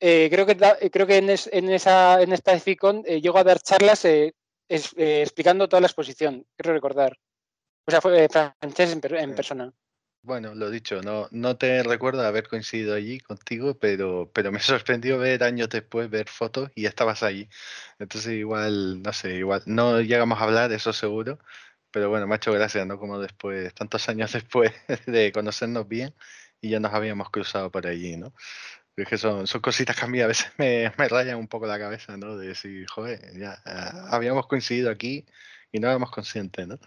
Eh, 0.00 0.28
creo 0.30 0.46
que 0.46 0.54
da- 0.54 0.78
creo 0.90 1.06
que 1.06 1.18
en, 1.18 1.30
es- 1.30 1.48
en 1.52 1.70
esa 1.70 2.20
en 2.22 2.32
esta 2.32 2.58
Ficon 2.58 3.02
eh, 3.06 3.20
llego 3.20 3.38
a 3.38 3.44
dar 3.44 3.60
charlas 3.60 4.04
eh, 4.04 4.34
es- 4.68 4.94
eh, 4.96 5.22
explicando 5.22 5.68
toda 5.68 5.80
la 5.80 5.86
exposición, 5.86 6.44
quiero 6.56 6.74
recordar. 6.74 7.16
O 7.86 7.90
sea, 7.90 8.00
fue 8.00 8.24
eh, 8.24 8.28
francés 8.28 8.92
en, 8.92 9.34
persona. 9.34 9.72
Bueno, 10.24 10.54
lo 10.54 10.70
dicho, 10.70 11.02
no, 11.02 11.26
no 11.32 11.56
te 11.56 11.82
recuerdo 11.82 12.22
haber 12.22 12.46
coincidido 12.46 12.94
allí 12.94 13.18
contigo, 13.18 13.76
pero, 13.78 14.30
pero 14.32 14.52
me 14.52 14.60
sorprendió 14.60 15.18
ver 15.18 15.42
años 15.42 15.68
después, 15.68 16.08
ver 16.08 16.28
fotos 16.28 16.70
y 16.76 16.86
estabas 16.86 17.22
allí. 17.24 17.48
Entonces 17.98 18.32
igual, 18.34 19.02
no 19.02 19.12
sé, 19.12 19.34
igual, 19.34 19.62
no 19.66 20.00
llegamos 20.00 20.40
a 20.40 20.44
hablar, 20.44 20.72
eso 20.72 20.92
seguro, 20.92 21.38
pero 21.90 22.08
bueno, 22.08 22.26
me 22.28 22.34
ha 22.34 22.36
hecho 22.36 22.52
gracia, 22.52 22.84
¿no? 22.84 22.98
Como 22.98 23.18
después, 23.18 23.74
tantos 23.74 24.08
años 24.08 24.32
después 24.32 24.72
de 25.06 25.32
conocernos 25.32 25.88
bien 25.88 26.14
y 26.62 26.70
ya 26.70 26.80
nos 26.80 26.94
habíamos 26.94 27.28
cruzado 27.28 27.70
por 27.70 27.86
allí, 27.86 28.16
¿no? 28.16 28.32
Es 28.96 29.08
que 29.08 29.18
son, 29.18 29.46
son 29.46 29.60
cositas 29.60 29.96
que 29.96 30.04
a 30.04 30.08
mí 30.08 30.20
a 30.20 30.28
veces 30.28 30.46
me, 30.58 30.90
me 30.96 31.08
rayan 31.08 31.36
un 31.36 31.48
poco 31.48 31.66
la 31.66 31.78
cabeza, 31.78 32.16
¿no? 32.16 32.38
De 32.38 32.48
decir, 32.48 32.86
joder, 32.88 33.36
ya 33.38 33.60
ah, 33.66 34.08
habíamos 34.10 34.46
coincidido 34.46 34.90
aquí 34.90 35.26
y 35.72 35.80
no 35.80 35.88
éramos 35.88 36.10
conscientes, 36.10 36.66
¿no? 36.66 36.78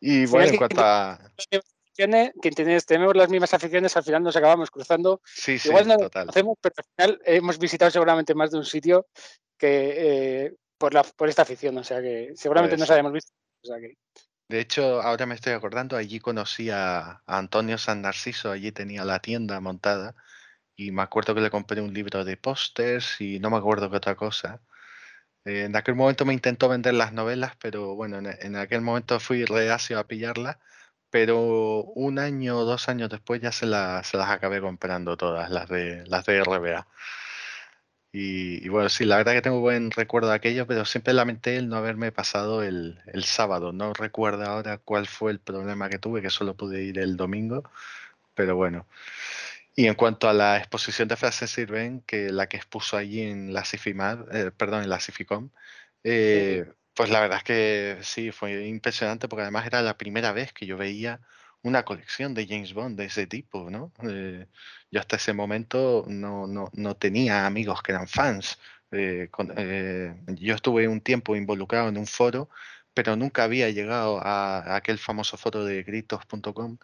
Y 0.00 0.26
bueno, 0.26 0.46
final, 0.46 0.48
en 0.48 0.58
cuanto 0.58 0.80
a... 0.84 1.12
aficiones, 1.12 2.32
que 2.42 2.50
tenemos, 2.50 3.14
las 3.14 3.28
mismas 3.28 3.54
aficiones, 3.54 3.96
al 3.96 4.02
final 4.02 4.22
nos 4.24 4.34
acabamos 4.34 4.70
cruzando. 4.70 5.20
Sí, 5.24 5.60
sí, 5.60 5.68
Igual 5.68 5.86
no 5.86 5.96
total. 5.96 6.24
conocemos, 6.24 6.58
pero 6.60 6.74
al 6.76 6.84
final 6.84 7.22
hemos 7.24 7.58
visitado 7.58 7.90
seguramente 7.92 8.34
más 8.34 8.50
de 8.50 8.58
un 8.58 8.64
sitio 8.64 9.06
que 9.56 9.94
eh, 9.96 10.54
por, 10.76 10.92
la, 10.92 11.04
por 11.04 11.28
esta 11.28 11.42
afición. 11.42 11.78
O 11.78 11.84
sea 11.84 12.02
que 12.02 12.32
seguramente 12.34 12.74
Puede 12.74 12.80
nos 12.80 12.90
habíamos 12.90 13.12
visto. 13.12 13.32
O 13.62 13.66
sea 13.68 13.78
que, 13.78 13.94
De 14.52 14.60
hecho, 14.60 15.00
ahora 15.00 15.24
me 15.24 15.34
estoy 15.34 15.54
acordando, 15.54 15.96
allí 15.96 16.20
conocí 16.20 16.68
a, 16.68 17.22
Antonio 17.26 17.78
San 17.78 18.02
Narciso, 18.02 18.50
allí 18.50 18.70
tenía 18.70 19.02
la 19.02 19.18
tienda 19.20 19.58
montada 19.60 20.14
y 20.76 20.92
me 20.92 21.02
acuerdo 21.02 21.34
que 21.34 21.40
le 21.40 21.50
compré 21.50 21.80
un 21.80 21.94
libro 21.94 22.24
de 22.24 22.36
pósters 22.36 23.20
y 23.22 23.40
no 23.40 23.50
me 23.50 23.56
acuerdo 23.58 23.90
qué 23.90 23.96
otra 23.96 24.14
cosa. 24.16 24.60
Eh, 25.44 25.64
en 25.64 25.76
aquel 25.76 25.94
momento 25.96 26.24
me 26.26 26.34
intentó 26.34 26.68
vender 26.68 26.94
las 26.94 27.12
novelas, 27.12 27.54
pero 27.60 27.94
bueno, 27.96 28.18
en, 28.18 28.26
en 28.28 28.56
aquel 28.56 28.82
momento 28.82 29.20
fui 29.20 29.44
reacio 29.46 29.98
a 29.98 30.06
pillarlas, 30.08 30.58
pero 31.10 31.84
un 31.84 32.18
año 32.18 32.58
o 32.60 32.64
dos 32.66 32.88
años 32.90 33.10
después 33.10 33.40
ya 33.42 33.52
se, 33.52 33.66
la- 33.66 34.04
se 34.04 34.16
las 34.18 34.30
acabé 34.30 34.60
comprando 34.60 35.16
todas, 35.16 35.50
las 35.50 35.68
de, 35.68 36.04
las 36.08 36.26
de 36.26 36.38
RBA. 36.38 36.88
Y, 38.12 38.64
y 38.64 38.68
bueno, 38.68 38.88
sí, 38.90 39.04
la 39.06 39.16
verdad 39.16 39.32
que 39.32 39.42
tengo 39.42 39.60
buen 39.60 39.90
recuerdo 39.90 40.28
de 40.28 40.34
aquello, 40.36 40.66
pero 40.66 40.84
siempre 40.84 41.14
lamenté 41.14 41.56
el 41.56 41.68
no 41.68 41.76
haberme 41.76 42.12
pasado 42.12 42.62
el, 42.62 43.00
el 43.06 43.24
sábado. 43.24 43.72
No 43.72 43.94
recuerdo 43.94 44.44
ahora 44.44 44.78
cuál 44.78 45.06
fue 45.06 45.32
el 45.32 45.40
problema 45.40 45.88
que 45.88 45.98
tuve, 45.98 46.20
que 46.22 46.30
solo 46.30 46.54
pude 46.56 46.82
ir 46.84 46.98
el 46.98 47.16
domingo, 47.16 47.64
pero 48.34 48.56
bueno. 48.56 48.86
Y 49.74 49.86
en 49.86 49.94
cuanto 49.94 50.28
a 50.28 50.34
la 50.34 50.58
exposición 50.58 51.08
de 51.08 51.16
Frances 51.16 51.50
Sirven, 51.50 52.02
que 52.02 52.30
la 52.30 52.48
que 52.48 52.58
expuso 52.58 52.96
allí 52.96 53.22
en 53.22 53.54
la 53.54 53.64
Cifimar, 53.64 54.26
eh, 54.32 54.50
perdón, 54.56 54.82
en 54.82 54.90
la 54.90 55.00
Cificom, 55.00 55.50
eh, 56.04 56.66
pues 56.94 57.10
la 57.10 57.20
verdad 57.20 57.38
es 57.38 57.44
que 57.44 57.98
sí, 58.02 58.32
fue 58.32 58.66
impresionante 58.66 59.28
porque 59.28 59.42
además 59.42 59.66
era 59.66 59.82
la 59.82 59.96
primera 59.98 60.32
vez 60.32 60.52
que 60.52 60.66
yo 60.66 60.76
veía 60.76 61.20
una 61.62 61.84
colección 61.84 62.34
de 62.34 62.46
James 62.46 62.74
Bond 62.74 62.96
de 62.98 63.06
ese 63.06 63.26
tipo, 63.26 63.70
¿no? 63.70 63.92
Eh, 64.02 64.46
yo 64.90 65.00
hasta 65.00 65.16
ese 65.16 65.32
momento 65.32 66.04
no, 66.08 66.46
no, 66.46 66.70
no 66.74 66.96
tenía 66.96 67.46
amigos 67.46 67.82
que 67.82 67.92
eran 67.92 68.08
fans. 68.08 68.58
Eh, 68.90 69.28
con- 69.30 69.52
eh, 69.56 70.14
yo 70.28 70.54
estuve 70.54 70.88
un 70.88 71.00
tiempo 71.00 71.36
involucrado 71.36 71.88
en 71.88 71.98
un 71.98 72.06
foro, 72.06 72.48
pero 72.94 73.16
nunca 73.16 73.44
había 73.44 73.70
llegado 73.70 74.18
a, 74.22 74.58
a 74.58 74.76
aquel 74.76 74.98
famoso 74.98 75.36
foro 75.36 75.64
de 75.64 75.82
gritos.com, 75.82 76.78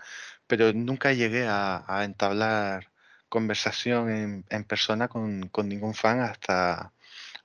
pero 0.47 0.73
nunca 0.73 1.13
llegué 1.13 1.47
a, 1.47 1.85
a 1.87 2.05
entablar 2.05 2.89
conversación 3.29 4.11
en, 4.11 4.45
en 4.49 4.65
persona 4.65 5.09
con, 5.09 5.49
con 5.49 5.69
ningún 5.69 5.95
fan 5.95 6.21
hasta, 6.21 6.93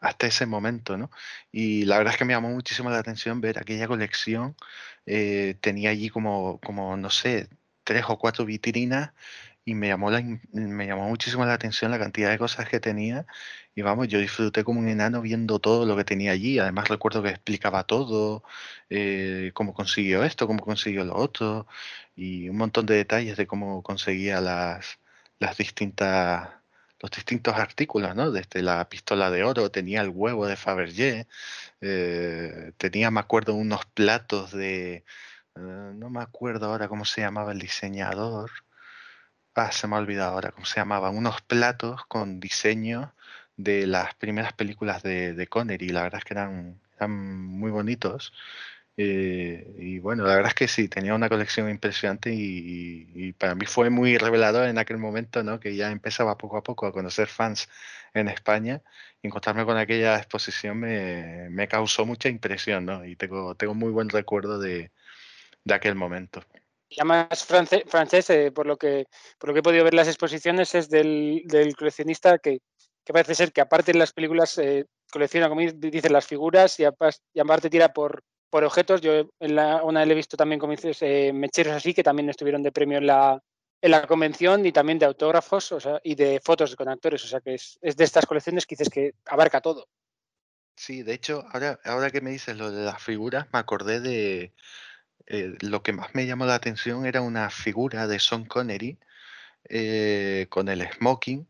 hasta 0.04 0.28
ese 0.28 0.46
momento, 0.46 0.98
¿no? 0.98 1.10
Y 1.52 1.86
la 1.86 1.98
verdad 1.98 2.14
es 2.14 2.20
que 2.20 2.26
me 2.26 2.34
llamó 2.34 2.50
muchísimo 2.50 2.90
la 2.90 3.00
atención 3.00 3.42
ver 3.42 3.58
aquella 3.60 3.88
colección. 3.88 4.56
eh, 5.06 5.56
tenía 5.62 5.92
allí 5.92 6.10
como, 6.10 6.60
como, 6.62 6.98
no 6.98 7.10
sé, 7.10 7.50
tres 7.84 8.06
o 8.08 8.18
cuatro 8.20 8.46
vitrinas 8.46 9.14
y 9.66 9.76
me 9.76 9.88
llamó, 9.88 10.12
la, 10.12 10.22
me 10.52 10.88
llamó 10.88 11.08
muchísimo 11.10 11.46
la 11.46 11.54
atención 11.54 11.92
la 11.92 12.00
cantidad 12.00 12.30
de 12.32 12.38
cosas 12.38 12.68
que 12.70 12.80
tenía. 12.80 13.26
Y 13.76 13.82
vamos, 13.82 14.08
yo 14.10 14.20
disfruté 14.20 14.64
como 14.64 14.80
un 14.80 14.90
enano 14.90 15.22
viendo 15.22 15.60
todo 15.60 15.86
lo 15.86 15.96
que 15.98 16.04
tenía 16.06 16.32
allí. 16.32 16.60
Además 16.60 16.90
recuerdo 16.90 17.24
que 17.24 17.30
explicaba 17.30 17.84
todo, 17.86 18.44
eh, 18.90 19.52
cómo 19.54 19.74
consiguió 19.74 20.24
esto, 20.24 20.48
cómo 20.48 20.60
consiguió 20.64 21.06
lo 21.06 21.16
otro, 21.16 21.68
y 22.16 22.50
un 22.50 22.58
montón 22.58 22.86
de 22.86 22.96
detalles 22.96 23.38
de 23.38 23.48
cómo 23.48 23.82
conseguía 23.84 24.42
las, 24.42 25.00
las 25.40 25.58
distintas 25.58 26.50
los 27.04 27.12
distintos 27.12 27.56
artículos, 27.56 28.16
¿no? 28.16 28.32
Desde 28.32 28.62
la 28.64 28.88
pistola 28.90 29.30
de 29.30 29.44
oro, 29.44 29.70
tenía 29.70 30.02
el 30.02 30.10
huevo 30.10 30.48
de 30.48 30.56
Fabergé, 30.56 31.28
eh, 31.82 32.72
tenía, 32.78 33.12
me 33.12 33.20
acuerdo, 33.20 33.56
unos 33.56 33.86
platos 33.88 34.52
de, 34.54 34.96
eh, 34.96 35.60
no 35.96 36.10
me 36.10 36.22
acuerdo 36.22 36.68
ahora 36.68 36.88
cómo 36.88 37.04
se 37.06 37.22
llamaba 37.22 37.52
el 37.52 37.60
diseñador, 37.60 38.52
ah, 39.56 39.72
se 39.72 39.88
me 39.88 39.96
ha 39.96 40.00
olvidado 40.00 40.34
ahora 40.34 40.52
cómo 40.52 40.66
se 40.66 40.78
llamaban, 40.80 41.18
unos 41.18 41.42
platos 41.42 42.06
con 42.08 42.40
diseños 42.40 43.10
de 43.58 43.86
las 43.86 44.16
primeras 44.16 44.54
películas 44.54 45.04
de, 45.04 45.34
de 45.34 45.48
Connery, 45.48 45.90
la 45.90 46.04
verdad 46.04 46.20
es 46.20 46.26
que 46.26 46.34
eran, 46.36 46.80
eran 46.98 47.12
muy 47.12 47.72
bonitos. 47.72 48.34
Eh, 48.98 49.74
y 49.80 50.00
bueno, 50.00 50.24
la 50.26 50.36
verdad 50.36 50.50
es 50.50 50.56
que 50.56 50.68
sí, 50.68 50.88
tenía 50.88 51.16
una 51.16 51.30
colección 51.30 51.70
impresionante 51.70 52.32
y, 52.34 52.38
y- 53.16 53.28
y 53.30 53.34
para 53.34 53.56
mí 53.56 53.66
fue 53.66 53.90
muy 53.90 54.18
revelador 54.18 54.68
en 54.68 54.78
aquel 54.78 54.98
momento, 55.00 55.44
¿no? 55.44 55.60
Que 55.60 55.76
ya 55.76 55.92
empezaba 55.92 56.38
poco 56.38 56.58
a 56.58 56.64
poco 56.64 56.86
a 56.86 56.92
conocer 56.94 57.28
fans 57.28 57.70
en 58.14 58.28
España 58.30 58.84
encontrarme 59.24 59.66
con 59.66 59.78
aquella 59.78 60.18
exposición 60.18 60.80
me, 60.80 61.50
me 61.50 61.68
causó 61.68 62.06
mucha 62.06 62.30
impresión, 62.30 62.86
¿no? 62.86 63.06
Y 63.06 63.16
tengo, 63.16 63.56
tengo 63.56 63.74
muy 63.74 63.92
buen 63.92 64.10
recuerdo 64.10 64.60
de, 64.60 64.92
de 65.66 65.74
aquel 65.76 65.96
momento. 65.96 66.42
y 66.90 66.96
además 67.00 67.46
france- 67.48 67.84
francés, 67.88 68.30
eh, 68.30 68.52
por, 68.52 68.66
lo 68.68 68.78
que, 68.78 69.06
por 69.40 69.50
lo 69.50 69.54
que 69.54 69.60
he 69.60 69.64
podido 69.64 69.84
ver 69.84 69.94
las 69.94 70.08
exposiciones, 70.08 70.76
es 70.76 70.90
del, 70.90 71.42
del 71.46 71.76
coleccionista 71.76 72.38
que 72.40 72.60
que 73.06 73.12
parece 73.12 73.36
ser 73.36 73.52
que 73.52 73.60
aparte 73.60 73.92
de 73.92 74.00
las 74.00 74.14
películas 74.14 74.58
eh, 74.60 74.86
colecciona, 75.12 75.50
como 75.50 75.60
dices, 75.60 76.10
las 76.10 76.26
figuras 76.26 76.80
y, 76.80 76.86
aparte 76.86 77.70
tira 77.70 77.92
por, 77.92 78.24
por 78.54 78.64
objetos. 78.64 79.02
Yo 79.02 79.32
en 79.40 79.56
la, 79.56 79.84
una 79.84 80.06
le 80.06 80.14
he 80.14 80.16
visto 80.16 80.38
también, 80.38 80.60
como 80.60 80.74
dices, 80.74 81.02
eh, 81.02 81.34
mecheros 81.34 81.74
así, 81.74 81.92
que 81.92 82.04
también 82.04 82.30
estuvieron 82.30 82.62
de 82.62 82.72
premio 82.72 83.00
en 83.00 83.08
la, 83.08 83.42
en 83.82 83.90
la 83.90 84.06
convención 84.06 84.64
y 84.64 84.72
también 84.72 85.00
de 85.00 85.08
autógrafos 85.08 85.72
o 85.72 85.80
sea, 85.80 86.00
y 86.04 86.14
de 86.14 86.40
fotos 86.40 86.76
con 86.76 86.88
actores. 86.88 87.26
O 87.26 87.28
sea 87.28 87.42
que 87.42 87.56
es, 87.56 87.80
es, 87.82 87.98
de 87.98 88.04
estas 88.04 88.28
colecciones 88.28 88.68
que 88.68 88.76
dices 88.76 88.94
que 88.94 89.16
abarca 89.26 89.60
todo. 89.60 89.88
Sí, 90.76 91.02
de 91.02 91.16
hecho, 91.16 91.44
ahora, 91.52 91.80
ahora 91.84 92.12
que 92.12 92.22
me 92.22 92.30
dices 92.30 92.56
lo 92.56 92.70
de 92.70 92.86
las 92.86 93.02
figuras, 93.02 93.48
me 93.52 93.58
acordé 93.58 94.02
de 94.02 94.54
eh, 95.26 95.56
lo 95.62 95.82
que 95.82 95.94
más 95.94 96.14
me 96.14 96.28
llamó 96.28 96.46
la 96.46 96.54
atención 96.54 97.08
era 97.08 97.22
una 97.22 97.50
figura 97.50 98.06
de 98.06 98.20
Sean 98.20 98.46
Connery 98.46 99.00
eh, 99.68 100.46
con 100.52 100.70
el 100.70 100.88
smoking 100.92 101.48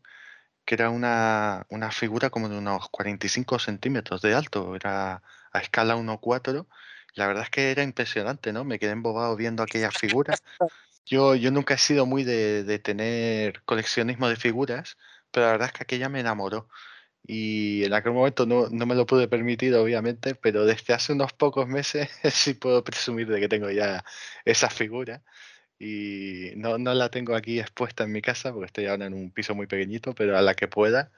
que 0.64 0.74
era 0.74 0.90
una, 0.90 1.66
una 1.68 1.90
figura 1.90 2.30
como 2.30 2.48
de 2.48 2.56
unos 2.56 2.88
45 2.88 3.58
centímetros 3.58 4.22
de 4.22 4.34
alto, 4.34 4.74
era 4.74 5.22
a 5.52 5.60
escala 5.60 5.96
1.4. 5.96 6.66
La 7.14 7.26
verdad 7.26 7.44
es 7.44 7.50
que 7.50 7.70
era 7.70 7.82
impresionante, 7.82 8.52
¿no? 8.52 8.64
Me 8.64 8.78
quedé 8.78 8.90
embobado 8.92 9.36
viendo 9.36 9.62
aquella 9.62 9.90
figura. 9.92 10.34
Yo, 11.06 11.34
yo 11.34 11.50
nunca 11.50 11.74
he 11.74 11.78
sido 11.78 12.06
muy 12.06 12.24
de, 12.24 12.64
de 12.64 12.78
tener 12.78 13.62
coleccionismo 13.64 14.28
de 14.28 14.36
figuras, 14.36 14.98
pero 15.30 15.46
la 15.46 15.52
verdad 15.52 15.68
es 15.68 15.72
que 15.74 15.82
aquella 15.84 16.08
me 16.08 16.20
enamoró. 16.20 16.68
Y 17.26 17.84
en 17.84 17.94
aquel 17.94 18.12
momento 18.12 18.46
no, 18.46 18.68
no, 18.70 18.86
me 18.86 18.94
lo 18.94 19.06
pude 19.06 19.28
permitir, 19.28 19.74
obviamente, 19.74 20.34
pero 20.34 20.66
desde 20.66 20.94
hace 20.94 21.12
unos 21.14 21.32
pocos 21.32 21.68
meses 21.68 22.10
sí 22.32 22.54
puedo 22.54 22.84
presumir 22.84 23.28
de 23.28 23.40
que 23.40 23.48
tengo 23.48 23.70
ya 23.70 24.04
esa 24.44 24.70
figura 24.70 25.22
y 25.78 26.52
no, 26.56 26.78
no 26.78 26.94
la 26.94 27.10
tengo 27.10 27.34
aquí 27.36 27.60
expuesta 27.60 28.04
en 28.04 28.12
mi 28.12 28.22
casa 28.22 28.52
porque 28.52 28.66
estoy 28.66 28.86
ahora 28.86 29.06
en 29.06 29.14
un 29.14 29.30
piso 29.32 29.54
muy 29.54 29.66
pequeñito, 29.66 30.14
pero 30.14 30.38
a 30.38 30.42
la 30.42 30.54
que 30.54 30.68
pueda 30.68 31.12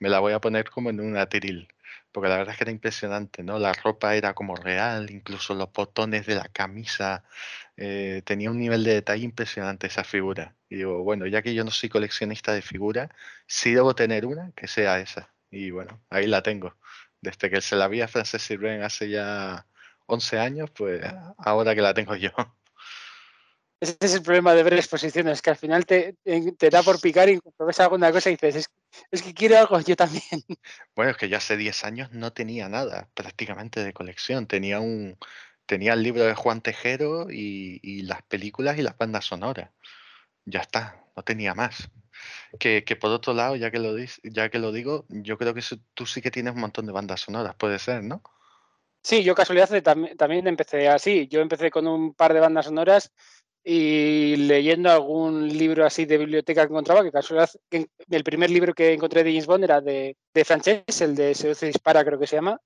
me 0.00 0.08
la 0.10 0.20
voy 0.20 0.32
a 0.34 0.40
poner 0.40 0.70
como 0.70 0.90
en 0.90 1.00
un 1.00 1.16
atril, 1.16 1.68
porque 2.12 2.28
la 2.28 2.36
verdad 2.36 2.52
es 2.52 2.58
que 2.58 2.64
era 2.64 2.70
impresionante, 2.72 3.42
¿no? 3.42 3.58
La 3.58 3.72
ropa 3.72 4.14
era 4.14 4.34
como 4.34 4.56
real, 4.56 5.10
incluso 5.10 5.54
los 5.54 5.72
botones 5.72 6.26
de 6.26 6.36
la 6.36 6.48
camisa, 6.48 7.24
eh, 7.76 8.22
tenía 8.24 8.50
un 8.50 8.58
nivel 8.58 8.84
de 8.84 8.94
detalle 8.94 9.24
impresionante 9.24 9.86
esa 9.86 10.04
figura. 10.04 10.54
Y 10.68 10.76
digo, 10.76 11.02
bueno, 11.02 11.26
ya 11.26 11.42
que 11.42 11.54
yo 11.54 11.64
no 11.64 11.70
soy 11.70 11.88
coleccionista 11.88 12.52
de 12.52 12.62
figuras, 12.62 13.10
sí 13.46 13.72
debo 13.74 13.94
tener 13.94 14.26
una 14.26 14.52
que 14.52 14.68
sea 14.68 15.00
esa. 15.00 15.32
Y 15.50 15.70
bueno, 15.70 16.00
ahí 16.10 16.26
la 16.26 16.42
tengo. 16.42 16.76
Desde 17.20 17.50
que 17.50 17.60
se 17.60 17.76
la 17.76 17.88
vi 17.88 18.00
a 18.02 18.08
Frances 18.08 18.42
Sirven 18.42 18.82
hace 18.82 19.08
ya 19.10 19.66
11 20.06 20.38
años, 20.38 20.70
pues 20.70 21.02
ahora 21.38 21.74
que 21.74 21.82
la 21.82 21.94
tengo 21.94 22.14
yo. 22.16 22.30
Ese 23.84 23.98
es 24.00 24.14
el 24.14 24.22
problema 24.22 24.54
de 24.54 24.62
ver 24.62 24.72
exposiciones, 24.72 25.42
que 25.42 25.50
al 25.50 25.56
final 25.56 25.84
te, 25.84 26.16
te 26.56 26.70
da 26.70 26.82
por 26.82 26.98
picar 27.02 27.28
y 27.28 27.38
cuando 27.38 27.66
ves 27.66 27.80
alguna 27.80 28.10
cosa 28.10 28.30
y 28.30 28.36
dices, 28.36 28.70
es, 29.10 29.22
que 29.22 29.34
quiero 29.34 29.58
algo 29.58 29.78
yo 29.80 29.94
también. 29.94 30.22
Bueno, 30.96 31.10
es 31.10 31.18
que 31.18 31.28
yo 31.28 31.36
hace 31.36 31.58
10 31.58 31.84
años 31.84 32.10
no 32.10 32.32
tenía 32.32 32.70
nada 32.70 33.10
prácticamente 33.12 33.84
de 33.84 33.92
colección. 33.92 34.46
Tenía 34.46 34.80
un 34.80 35.18
tenía 35.66 35.92
el 35.92 36.02
libro 36.02 36.24
de 36.24 36.34
Juan 36.34 36.62
Tejero 36.62 37.26
y, 37.30 38.02
las 38.04 38.22
películas 38.22 38.78
y 38.78 38.82
las 38.82 38.96
bandas 38.96 39.26
sonoras. 39.26 39.70
Ya 40.46 40.60
está, 40.60 41.04
no 41.14 41.22
tenía 41.22 41.54
más. 41.54 41.90
Que, 42.58 42.82
por 42.98 43.10
otro 43.10 43.34
lado, 43.34 43.54
ya 43.56 43.70
que, 43.70 43.80
lo, 43.80 43.94
ya 44.22 44.48
que 44.48 44.58
lo 44.58 44.72
digo, 44.72 45.04
yo 45.10 45.36
creo 45.36 45.52
que 45.52 45.62
tú 45.92 46.06
sí 46.06 46.22
que 46.22 46.30
tienes 46.30 46.54
un 46.54 46.60
montón 46.60 46.86
de 46.86 46.92
bandas 46.92 47.20
sonoras, 47.20 47.54
puede 47.56 47.78
ser, 47.78 48.02
¿no? 48.02 48.22
Sí, 49.02 49.22
yo 49.22 49.34
casualidad 49.34 49.68
también 50.16 50.46
empecé 50.46 50.88
así. 50.88 51.28
Yo 51.28 51.40
empecé 51.40 51.70
con 51.70 51.86
un 51.86 52.14
par 52.14 52.32
de 52.32 52.40
bandas 52.40 52.64
sonoras 52.64 53.12
y 53.64 54.36
leyendo 54.36 54.90
algún 54.90 55.48
libro 55.48 55.86
así 55.86 56.04
de 56.04 56.18
biblioteca 56.18 56.66
que 56.66 56.72
encontraba, 56.72 57.02
que 57.02 57.10
casualidad, 57.10 57.50
el 57.70 58.24
primer 58.24 58.50
libro 58.50 58.74
que 58.74 58.92
encontré 58.92 59.24
de 59.24 59.30
James 59.30 59.46
Bond 59.46 59.64
era 59.64 59.80
de, 59.80 60.16
de 60.34 60.44
Frances, 60.44 61.00
el 61.00 61.14
de 61.14 61.34
Seduce 61.34 61.66
Dispara, 61.66 62.04
creo 62.04 62.18
que 62.18 62.26
se 62.26 62.36
llama. 62.36 62.60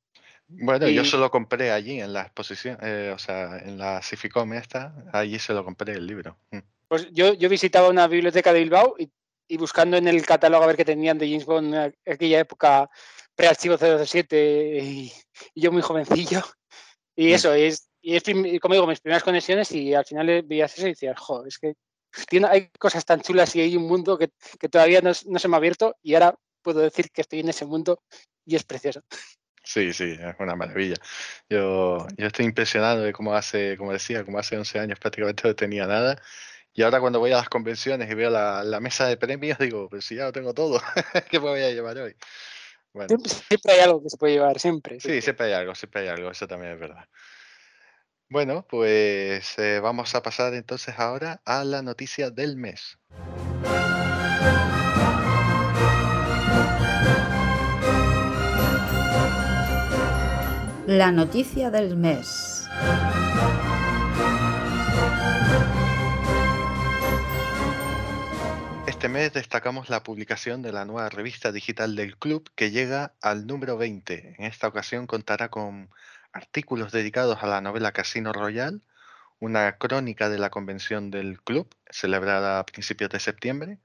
Bueno, 0.49 0.89
yo 0.89 1.05
se 1.05 1.19
lo 1.19 1.31
compré 1.31 1.71
allí 1.71 2.01
en 2.01 2.13
la 2.13 2.23
exposición, 2.23 2.79
eh, 2.83 3.13
o 3.15 3.19
sea, 3.19 3.59
en 3.59 3.79
la 3.79 4.03
Cificom 4.03 4.53
esta, 4.55 4.95
allí 5.13 5.39
se 5.39 5.53
lo 5.53 5.65
compré 5.65 5.93
el 5.93 6.07
libro. 6.07 6.39
Mm. 6.51 6.59
Pues 6.89 7.07
yo, 7.13 7.35
yo 7.35 7.49
visitaba 7.49 7.91
una 7.91 8.09
biblioteca 8.09 8.53
de 8.53 8.61
Bilbao 8.61 8.97
y, 8.99 9.11
y, 9.47 9.57
buscando 9.59 9.99
en 9.99 10.09
el 10.09 10.25
catálogo 10.25 10.65
a 10.65 10.67
ver 10.67 10.77
qué 10.77 10.87
tenían 10.87 11.19
de 11.19 11.29
James 11.29 11.45
Bond 11.45 11.75
en 11.75 12.13
aquella 12.13 12.41
época, 12.41 12.91
pre-archivo 13.35 13.77
007 13.77 14.79
y, 14.83 15.13
y 15.55 15.61
yo 15.61 15.71
muy 15.71 15.83
jovencillo. 15.83 16.43
Y 17.15 17.27
mm. 17.29 17.35
eso, 17.35 17.53
es, 17.53 17.88
y 18.09 18.17
es, 18.17 18.23
como 18.63 18.73
digo, 18.73 18.87
mis 18.87 19.01
primeras 19.01 19.23
conexiones 19.23 19.71
y 19.73 19.93
al 19.93 20.07
final 20.07 20.43
veías 20.43 20.73
eso 20.79 20.87
y 20.87 20.93
decías, 20.93 21.21
jo, 21.21 21.45
es 21.45 21.59
que 21.59 21.75
tiene, 22.27 22.47
hay 22.49 22.71
cosas 22.79 23.05
tan 23.05 23.21
chulas 23.21 23.55
y 23.55 23.61
hay 23.61 23.77
un 23.77 23.87
mundo 23.87 24.17
que, 24.17 24.31
que 24.59 24.71
todavía 24.71 25.03
no, 25.03 25.11
no, 25.27 25.39
se 25.39 25.47
me 25.47 25.57
ha 25.57 25.59
abierto 25.59 25.95
y 26.03 26.15
ahora 26.15 26.35
puedo 26.63 26.81
decir 26.81 27.11
que 27.11 27.21
estoy 27.21 27.41
en 27.41 27.51
ese 27.51 27.67
mundo 27.67 28.03
y 28.47 28.57
es 28.57 28.65
precioso. 28.65 29.03
Sí, 29.63 29.93
sí, 29.93 30.17
es 30.19 30.35
una 30.39 30.57
maravilla. 30.57 30.97
Yo, 31.51 32.07
yo 32.17 32.27
estoy 32.27 32.47
impresionado 32.47 33.03
de 33.03 33.13
cómo 33.13 33.35
hace, 33.35 33.77
como 33.77 33.93
decía, 33.93 34.25
como 34.25 34.39
hace 34.39 34.57
11 34.57 34.79
años 34.79 34.99
prácticamente 34.99 35.47
no 35.47 35.55
tenía 35.55 35.87
nada. 35.87 36.19
Y 36.73 36.85
ahora 36.85 37.01
cuando 37.01 37.19
voy 37.19 37.33
a 37.33 37.37
las 37.37 37.51
convenciones 37.51 38.11
y 38.11 38.15
veo 38.15 38.31
la, 38.31 38.65
la 38.65 38.81
mesa 38.81 39.07
de 39.07 39.19
premios, 39.19 39.59
digo, 39.59 39.91
pues 39.91 40.07
si 40.07 40.15
ya 40.15 40.25
lo 40.25 40.33
tengo 40.33 40.55
todo, 40.55 40.81
¿qué 41.31 41.39
me 41.41 41.51
voy 41.51 41.61
a 41.61 41.73
llevar 41.73 41.99
hoy? 41.99 42.17
Bueno. 42.95 43.19
Siempre, 43.27 43.75
hay 43.75 43.81
algo 43.81 44.03
que 44.03 44.09
se 44.09 44.17
puede 44.17 44.33
llevar, 44.33 44.59
siempre. 44.59 44.99
Sí, 44.99 45.21
siempre 45.21 45.49
hay 45.49 45.53
algo, 45.53 45.75
siempre 45.75 46.01
hay 46.01 46.09
algo, 46.09 46.31
eso 46.31 46.49
también 46.49 46.73
es 46.73 46.81
verdad. 46.81 47.07
Bueno, 48.31 48.67
pues 48.69 49.59
eh, 49.59 49.81
vamos 49.81 50.15
a 50.15 50.23
pasar 50.23 50.53
entonces 50.53 50.99
ahora 50.99 51.41
a 51.47 51.65
la 51.65 51.81
noticia 51.81 52.29
del 52.29 52.59
mes. 52.59 52.99
La 60.87 61.11
noticia 61.11 61.71
del 61.71 61.97
mes. 61.97 62.69
Este 68.87 69.09
mes 69.09 69.33
destacamos 69.33 69.89
la 69.89 70.03
publicación 70.03 70.61
de 70.61 70.73
la 70.73 70.85
nueva 70.85 71.09
revista 71.09 71.51
digital 71.51 71.97
del 71.97 72.19
club 72.19 72.51
que 72.55 72.71
llega 72.71 73.15
al 73.23 73.47
número 73.47 73.79
20. 73.79 74.35
En 74.37 74.45
esta 74.45 74.69
ocasión 74.69 75.07
contará 75.07 75.49
con 75.49 75.89
artículos 76.33 76.93
dedicados 76.93 77.43
a 77.43 77.47
la 77.47 77.61
novela 77.61 77.93
Casino 77.93 78.33
Royale, 78.33 78.81
una 79.41 79.79
crónica 79.79 80.29
de 80.29 80.39
la 80.39 80.51
convención 80.51 81.11
del 81.11 81.41
club, 81.43 81.69
celebrada 81.91 82.59
a 82.59 82.67
principios 82.67 83.11
de 83.11 83.21
septiembre, 83.21 83.79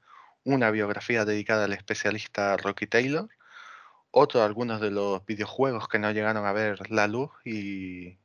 una 0.43 0.71
biografía 0.71 1.25
dedicada 1.25 1.65
al 1.65 1.73
especialista 1.73 2.57
Rocky 2.57 2.87
Taylor, 2.87 3.29
otro 4.11 4.43
algunos 4.43 4.81
de 4.81 4.91
los 4.91 5.25
videojuegos 5.25 5.87
que 5.87 5.99
no 5.99 6.11
llegaron 6.11 6.45
a 6.45 6.53
ver 6.53 6.91
la 6.91 7.07
luz 7.07 7.31
y, 7.45 8.17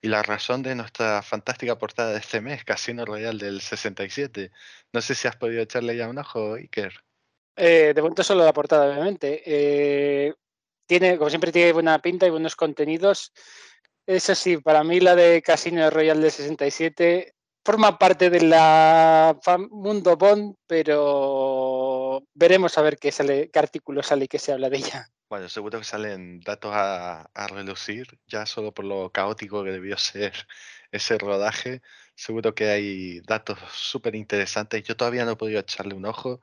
y 0.00 0.08
la 0.08 0.22
razón 0.22 0.62
de 0.62 0.74
nuestra 0.74 1.22
fantástica 1.22 1.78
portada 1.78 2.12
de 2.12 2.18
este 2.18 2.40
mes, 2.40 2.64
Casino 2.64 3.04
Royale 3.04 3.44
del 3.44 3.60
67. 3.60 4.52
No 4.92 5.00
sé 5.00 5.14
si 5.14 5.26
has 5.26 5.36
podido 5.36 5.62
echarle 5.62 5.96
ya 5.96 6.08
un 6.08 6.18
ojo, 6.18 6.54
Iker. 6.54 6.92
Eh, 7.56 7.92
de 7.94 8.02
momento 8.02 8.22
solo 8.22 8.44
la 8.44 8.52
portada, 8.52 8.86
obviamente. 8.86 9.42
Eh, 9.46 10.34
tiene, 10.86 11.18
como 11.18 11.30
siempre, 11.30 11.52
tiene 11.52 11.72
buena 11.72 11.98
pinta 12.00 12.26
y 12.26 12.30
buenos 12.30 12.56
contenidos. 12.56 13.32
Eso 14.06 14.34
sí, 14.34 14.58
para 14.58 14.84
mí 14.84 15.00
la 15.00 15.16
de 15.16 15.42
Casino 15.42 15.90
Royal 15.90 16.20
del 16.20 16.30
67 16.30 17.34
forma 17.66 17.98
parte 17.98 18.30
de 18.30 18.42
la 18.42 19.36
mundo 19.70 20.16
Bond, 20.16 20.54
pero 20.68 22.22
veremos 22.32 22.78
a 22.78 22.82
ver 22.82 22.96
qué 22.96 23.10
sale, 23.10 23.50
qué 23.50 23.58
artículo 23.58 24.04
sale 24.04 24.26
y 24.26 24.28
qué 24.28 24.38
se 24.38 24.52
habla 24.52 24.70
de 24.70 24.76
ella. 24.76 25.08
Bueno, 25.28 25.48
seguro 25.48 25.80
que 25.80 25.84
salen 25.84 26.38
datos 26.38 26.70
a, 26.72 27.22
a 27.34 27.46
relucir, 27.48 28.20
ya 28.28 28.46
solo 28.46 28.72
por 28.72 28.84
lo 28.84 29.10
caótico 29.10 29.64
que 29.64 29.72
debió 29.72 29.98
ser 29.98 30.32
ese 30.92 31.18
rodaje. 31.18 31.82
Seguro 32.14 32.54
que 32.54 32.68
hay 32.68 33.20
datos 33.22 33.58
súper 33.72 34.14
interesantes. 34.14 34.84
Yo 34.84 34.96
todavía 34.96 35.24
no 35.24 35.32
he 35.32 35.36
podido 35.36 35.58
echarle 35.58 35.94
un 35.94 36.06
ojo, 36.06 36.40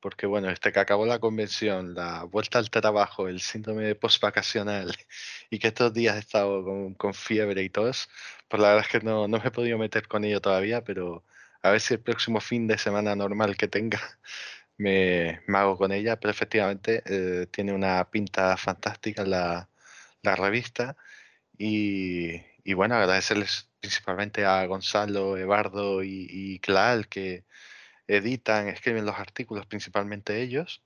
porque 0.00 0.26
bueno, 0.26 0.50
este 0.50 0.72
que 0.72 0.80
acabó 0.80 1.06
la 1.06 1.18
convención, 1.18 1.94
la 1.94 2.24
vuelta 2.24 2.58
al 2.58 2.70
trabajo, 2.70 3.28
el 3.28 3.40
síndrome 3.40 3.94
post-vacacional 3.94 4.96
y 5.50 5.58
que 5.58 5.68
estos 5.68 5.92
días 5.92 6.16
he 6.16 6.20
estado 6.20 6.64
con, 6.96 7.14
fiebre 7.14 7.62
y 7.62 7.70
tos, 7.70 8.08
pues 8.48 8.62
la 8.62 8.68
verdad 8.70 8.86
es 8.86 8.92
que 9.00 9.06
no, 9.06 9.28
no, 9.28 9.38
me 9.38 9.48
he 9.48 9.50
podido 9.50 9.78
meter 9.78 10.08
con 10.08 10.24
ello 10.24 10.40
todavía, 10.40 10.82
pero 10.84 11.24
a 11.62 11.70
ver 11.70 11.80
si 11.80 11.94
el 11.94 12.00
próximo 12.00 12.40
fin 12.40 12.66
de 12.66 12.78
semana 12.78 13.14
normal 13.16 13.56
que 13.56 13.68
tenga 13.68 14.00
me, 14.78 15.40
me 15.46 15.58
hago 15.58 15.76
con 15.76 15.92
ella, 15.92 16.18
pero 16.18 16.30
efectivamente 16.32 17.02
eh, 17.06 17.46
tiene 17.50 17.72
una 17.72 18.10
pinta 18.10 18.56
fantástica 18.56 19.24
la, 19.24 19.68
la 20.22 20.36
revista. 20.36 20.96
Y, 21.58 22.42
y, 22.64 22.74
bueno, 22.74 22.96
agradecerles 22.96 23.68
principalmente 23.80 24.44
a 24.46 24.64
Gonzalo, 24.66 25.36
Eduardo 25.36 26.02
y, 26.02 26.26
y 26.30 26.58
Clal 26.60 27.08
que 27.08 27.44
editan, 28.16 28.68
escriben 28.68 29.06
los 29.06 29.16
artículos, 29.16 29.66
principalmente 29.66 30.40
ellos. 30.42 30.82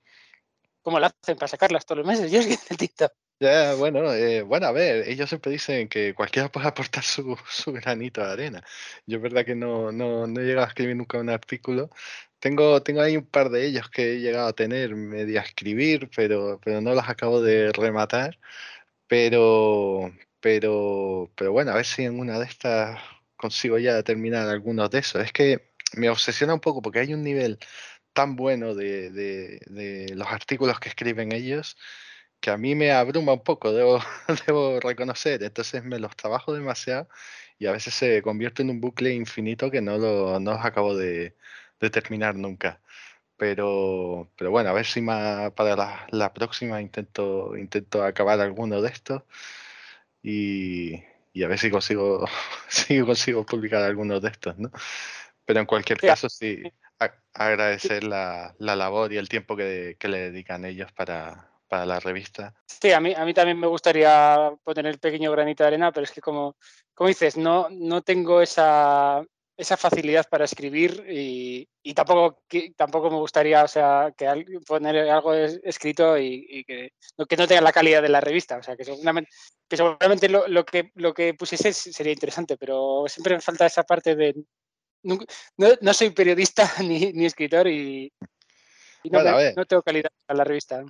¿Cómo 0.81 0.99
lo 0.99 1.07
hacen 1.07 1.35
para 1.37 1.47
sacarlas 1.47 1.85
todos 1.85 1.99
los 1.99 2.07
meses? 2.07 2.31
Yo 2.31 2.39
es 2.39 2.45
que 2.45 2.51
necesito. 2.51 3.11
Ya, 3.39 3.75
bueno, 3.75 4.13
eh, 4.13 4.43
bueno, 4.43 4.67
a 4.67 4.71
ver, 4.71 5.09
ellos 5.09 5.27
siempre 5.27 5.51
dicen 5.51 5.89
que 5.89 6.13
cualquiera 6.13 6.49
puede 6.49 6.67
aportar 6.67 7.03
su, 7.03 7.37
su 7.49 7.73
granito 7.73 8.21
de 8.21 8.31
arena. 8.31 8.63
Yo 9.05 9.17
es 9.17 9.23
verdad 9.23 9.45
que 9.45 9.55
no, 9.55 9.91
no, 9.91 10.25
no 10.27 10.39
he 10.39 10.45
llegado 10.45 10.65
a 10.65 10.69
escribir 10.69 10.95
nunca 10.95 11.17
un 11.19 11.29
artículo. 11.29 11.89
Tengo, 12.39 12.81
tengo 12.83 13.01
ahí 13.01 13.17
un 13.17 13.25
par 13.25 13.49
de 13.49 13.65
ellos 13.65 13.89
que 13.89 14.13
he 14.13 14.19
llegado 14.19 14.47
a 14.47 14.53
tener 14.53 14.95
medio 14.95 15.39
a 15.39 15.43
escribir, 15.43 16.09
pero, 16.15 16.59
pero 16.63 16.79
no 16.81 16.93
los 16.93 17.09
acabo 17.09 17.41
de 17.41 17.71
rematar. 17.73 18.39
Pero, 19.07 20.13
pero, 20.39 21.31
pero 21.35 21.51
bueno, 21.51 21.71
a 21.71 21.75
ver 21.75 21.85
si 21.85 22.03
en 22.05 22.19
una 22.19 22.39
de 22.39 22.45
estas 22.45 22.99
consigo 23.35 23.77
ya 23.79 24.03
terminar 24.03 24.47
algunos 24.49 24.89
de 24.91 24.99
esos. 24.99 25.23
Es 25.23 25.33
que 25.33 25.74
me 25.93 26.09
obsesiona 26.09 26.53
un 26.53 26.59
poco 26.59 26.81
porque 26.81 26.99
hay 26.99 27.13
un 27.13 27.23
nivel 27.23 27.59
tan 28.13 28.35
bueno 28.35 28.75
de, 28.75 29.09
de, 29.11 30.15
los 30.15 30.27
artículos 30.29 30.79
que 30.79 30.89
escriben 30.89 31.31
ellos 31.33 31.77
que 32.39 32.51
a 32.51 32.57
mí 32.57 32.75
me 32.75 32.91
abruma 32.91 33.33
un 33.33 33.43
poco, 33.43 33.73
debo, 33.73 33.99
debo 34.47 34.79
reconocer. 34.79 35.43
Entonces 35.43 35.83
me 35.83 35.99
los 35.99 36.15
trabajo 36.15 36.53
demasiado 36.53 37.09
y 37.59 37.67
a 37.67 37.71
veces 37.71 37.93
se 37.95 38.21
convierte 38.21 38.61
en 38.63 38.69
un 38.71 38.81
bucle 38.81 39.13
infinito 39.13 39.71
que 39.71 39.81
no, 39.81 39.97
lo, 39.97 40.39
no 40.39 40.53
los 40.53 40.65
acabo 40.65 40.95
de, 40.95 41.35
de 41.79 41.89
terminar 41.89 42.35
nunca. 42.35 42.81
Pero, 43.37 44.31
pero 44.37 44.51
bueno, 44.51 44.69
a 44.69 44.73
ver 44.73 44.85
si 44.85 45.01
para 45.01 46.07
la, 46.11 46.33
próxima 46.33 46.81
intento, 46.81 47.57
intento 47.57 48.03
acabar 48.03 48.39
alguno 48.41 48.81
de 48.81 48.89
estos 48.89 49.23
y, 50.23 51.03
y 51.33 51.43
a 51.43 51.47
ver 51.47 51.59
si 51.59 51.69
consigo, 51.71 52.25
si 52.69 53.01
consigo 53.01 53.45
publicar 53.45 53.83
algunos 53.83 54.21
de 54.21 54.29
estos, 54.29 54.57
¿no? 54.57 54.71
Pero 55.45 55.59
en 55.59 55.65
cualquier 55.65 55.99
Sí, 55.99 56.07
caso, 56.07 56.29
sí, 56.29 56.63
a- 56.99 57.13
agradecer 57.33 58.03
la, 58.03 58.55
la 58.59 58.75
labor 58.75 59.13
y 59.13 59.17
el 59.17 59.29
tiempo 59.29 59.55
que, 59.55 59.95
que 59.99 60.07
le 60.07 60.31
dedican 60.31 60.65
ellos 60.65 60.91
para, 60.91 61.49
para 61.67 61.85
la 61.85 61.99
revista. 61.99 62.53
Sí, 62.67 62.91
a 62.91 62.99
mí, 62.99 63.13
a 63.15 63.25
mí 63.25 63.33
también 63.33 63.59
me 63.59 63.67
gustaría 63.67 64.51
poner 64.63 64.87
el 64.87 64.99
pequeño 64.99 65.31
granito 65.31 65.63
de 65.63 65.67
arena, 65.67 65.91
pero 65.91 66.03
es 66.05 66.11
que 66.11 66.21
como, 66.21 66.55
como 66.93 67.07
dices, 67.07 67.37
no, 67.37 67.67
no 67.69 68.01
tengo 68.01 68.41
esa, 68.41 69.23
esa 69.57 69.77
facilidad 69.77 70.25
para 70.29 70.45
escribir 70.45 71.05
y, 71.09 71.67
y 71.83 71.93
tampoco, 71.93 72.41
tampoco 72.75 73.09
me 73.09 73.17
gustaría 73.17 73.63
o 73.63 73.67
sea, 73.67 74.13
que 74.17 74.27
al- 74.27 74.45
poner 74.67 75.09
algo 75.09 75.33
es- 75.33 75.59
escrito 75.63 76.17
y, 76.17 76.45
y 76.49 76.63
que, 76.63 76.91
no, 77.17 77.25
que 77.25 77.37
no 77.37 77.47
tenga 77.47 77.61
la 77.61 77.71
calidad 77.73 78.01
de 78.01 78.09
la 78.09 78.21
revista. 78.21 78.57
O 78.57 78.63
sea, 78.63 78.75
que 78.75 78.83
seguramente, 78.83 79.29
que 79.67 79.77
seguramente 79.77 80.27
lo, 80.29 80.47
lo 80.47 80.65
que, 80.65 80.91
lo 80.95 81.13
que 81.13 81.33
pusiese 81.33 81.71
sería 81.73 82.13
interesante, 82.13 82.57
pero 82.57 83.05
siempre 83.07 83.35
me 83.35 83.41
falta 83.41 83.65
esa 83.65 83.83
parte 83.83 84.15
de... 84.15 84.35
No, 85.05 85.67
no 85.81 85.93
soy 85.93 86.09
periodista 86.09 86.69
ni, 86.81 87.13
ni 87.13 87.25
escritor 87.25 87.67
y, 87.67 88.11
y 89.03 89.09
no, 89.09 89.19
Bueno, 89.21 89.37
me- 89.37 89.53
no 89.53 89.65
tengo 89.65 89.83
calidad 89.83 90.09
para 90.25 90.39
la 90.39 90.43
revista. 90.43 90.83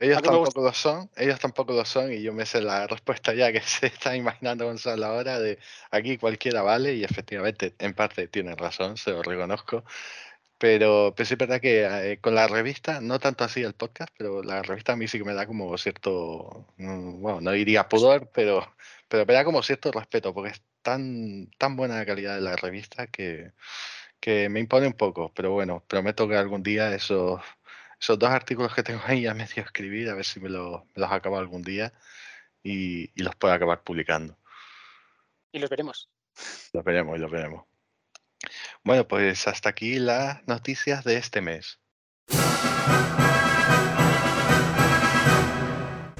Ellos 0.00 0.22
tampoco 0.22 0.60
lo 0.62 0.72
son, 0.72 1.10
ellos 1.16 1.40
tampoco 1.40 1.72
lo 1.72 1.84
son 1.84 2.12
y 2.12 2.22
yo 2.22 2.32
me 2.32 2.46
sé 2.46 2.60
la 2.60 2.86
respuesta 2.86 3.34
ya 3.34 3.52
que 3.52 3.60
se 3.62 3.86
está 3.86 4.14
imaginando 4.14 4.64
Gonzalo 4.66 5.06
ahora 5.06 5.40
de 5.40 5.58
aquí 5.90 6.18
cualquiera 6.18 6.62
vale 6.62 6.94
y 6.94 7.02
efectivamente 7.04 7.74
en 7.78 7.94
parte 7.94 8.28
tienen 8.28 8.56
razón, 8.56 8.96
se 8.96 9.10
lo 9.10 9.22
reconozco. 9.22 9.84
Pero, 10.58 11.14
pero 11.16 11.26
sí 11.26 11.34
es 11.34 11.38
verdad 11.38 11.60
que 11.60 11.84
eh, 12.12 12.20
con 12.20 12.34
la 12.34 12.48
revista, 12.48 13.00
no 13.00 13.20
tanto 13.20 13.44
así 13.44 13.62
el 13.62 13.74
podcast, 13.74 14.12
pero 14.18 14.42
la 14.42 14.62
revista 14.62 14.92
a 14.92 14.96
mí 14.96 15.06
sí 15.06 15.18
que 15.18 15.24
me 15.24 15.34
da 15.34 15.46
como 15.46 15.76
cierto, 15.78 16.66
mm, 16.78 17.20
bueno, 17.20 17.40
no 17.40 17.52
diría 17.52 17.88
pudor, 17.88 18.28
pero, 18.32 18.74
pero 19.08 19.24
me 19.26 19.34
da 19.34 19.44
como 19.44 19.62
cierto 19.62 19.92
respeto, 19.92 20.34
porque 20.34 20.50
es 20.52 20.62
tan, 20.82 21.50
tan 21.58 21.76
buena 21.76 21.96
la 21.96 22.06
calidad 22.06 22.34
de 22.34 22.40
la 22.40 22.56
revista 22.56 23.06
que, 23.06 23.52
que 24.20 24.48
me 24.48 24.60
impone 24.60 24.86
un 24.86 24.92
poco. 24.94 25.32
Pero 25.34 25.52
bueno, 25.52 25.82
prometo 25.86 26.28
que 26.28 26.36
algún 26.36 26.62
día 26.62 26.94
esos, 26.94 27.40
esos 28.00 28.18
dos 28.18 28.30
artículos 28.30 28.74
que 28.74 28.82
tengo 28.82 29.00
ahí 29.06 29.26
a 29.26 29.34
medio 29.34 29.62
escribir, 29.62 30.08
a 30.10 30.14
ver 30.14 30.24
si 30.24 30.40
me, 30.40 30.48
lo- 30.48 30.86
me 30.94 31.00
los 31.02 31.12
acabo 31.12 31.38
algún 31.38 31.62
día 31.62 31.92
y, 32.62 33.10
y 33.14 33.22
los 33.22 33.34
puedo 33.36 33.52
acabar 33.54 33.82
publicando. 33.82 34.38
Y 35.52 35.58
los 35.58 35.70
veremos. 35.70 36.08
Lo 36.72 36.82
veremos 36.82 37.16
y 37.16 37.20
lo 37.20 37.28
veremos. 37.28 37.64
Bueno, 38.84 39.08
pues 39.08 39.48
hasta 39.48 39.68
aquí 39.70 39.98
las 39.98 40.46
noticias 40.46 41.02
de 41.04 41.16
este 41.16 41.40
mes. 41.40 41.80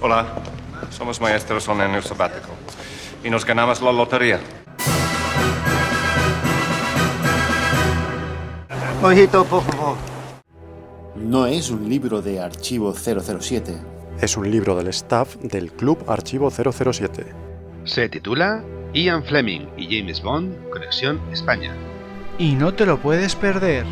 Hola, 0.00 0.26
somos 0.90 1.20
maestros 1.20 1.68
en 1.68 1.80
el 1.80 2.02
sabático 2.02 2.57
y 3.24 3.30
nos 3.30 3.44
ganamos 3.44 3.80
la 3.82 3.92
lotería. 3.92 4.40
Ojito, 9.02 9.44
por 9.44 9.62
favor. 9.62 9.96
No 11.14 11.46
es 11.46 11.70
un 11.70 11.88
libro 11.88 12.22
de 12.22 12.40
archivo 12.40 12.92
007. 12.92 13.76
Es 14.20 14.36
un 14.36 14.50
libro 14.50 14.76
del 14.76 14.88
staff 14.88 15.36
del 15.36 15.72
Club 15.72 16.04
Archivo 16.08 16.50
007. 16.50 17.26
Se 17.84 18.08
titula 18.08 18.64
Ian 18.92 19.22
Fleming 19.22 19.66
y 19.76 19.86
James 19.86 20.22
Bond, 20.22 20.70
Conexión 20.70 21.20
España. 21.32 21.76
Y 22.38 22.54
no 22.54 22.74
te 22.74 22.86
lo 22.86 22.98
puedes 22.98 23.36
perder. 23.36 23.86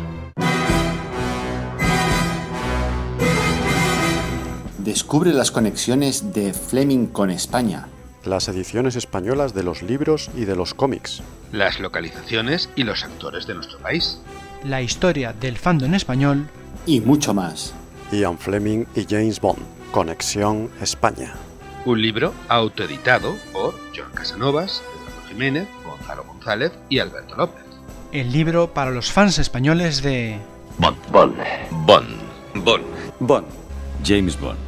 Descubre 4.77 5.33
las 5.33 5.51
conexiones 5.51 6.33
de 6.33 6.53
Fleming 6.53 7.07
con 7.07 7.29
España. 7.29 7.87
Las 8.27 8.49
ediciones 8.49 8.97
españolas 8.97 9.53
de 9.53 9.63
los 9.63 9.81
libros 9.81 10.29
y 10.35 10.43
de 10.43 10.57
los 10.57 10.73
cómics. 10.73 11.21
Las 11.53 11.79
localizaciones 11.79 12.69
y 12.75 12.83
los 12.83 13.05
actores 13.05 13.47
de 13.47 13.55
nuestro 13.55 13.79
país. 13.79 14.19
La 14.65 14.81
historia 14.81 15.31
del 15.31 15.57
fandom 15.57 15.93
español. 15.93 16.49
Y 16.85 16.99
mucho 16.99 17.33
más. 17.33 17.73
Ian 18.11 18.37
Fleming 18.37 18.83
y 18.95 19.05
James 19.09 19.39
Bond. 19.39 19.59
Conexión 19.93 20.69
España. 20.81 21.35
Un 21.85 22.01
libro 22.01 22.33
autoeditado 22.49 23.33
por 23.53 23.75
John 23.95 24.11
Casanovas, 24.13 24.83
Eduardo 24.97 25.29
Jiménez, 25.29 25.67
Gonzalo 25.85 26.25
González 26.25 26.73
y 26.89 26.99
Alberto 26.99 27.33
López. 27.37 27.63
El 28.11 28.33
libro 28.33 28.73
para 28.73 28.91
los 28.91 29.09
fans 29.09 29.39
españoles 29.39 30.01
de... 30.01 30.37
Bond. 30.79 30.97
Bond. 31.13 31.37
Bond. 31.85 32.09
Bond. 32.55 32.83
Bond. 33.21 33.47
James 34.03 34.37
Bond. 34.37 34.66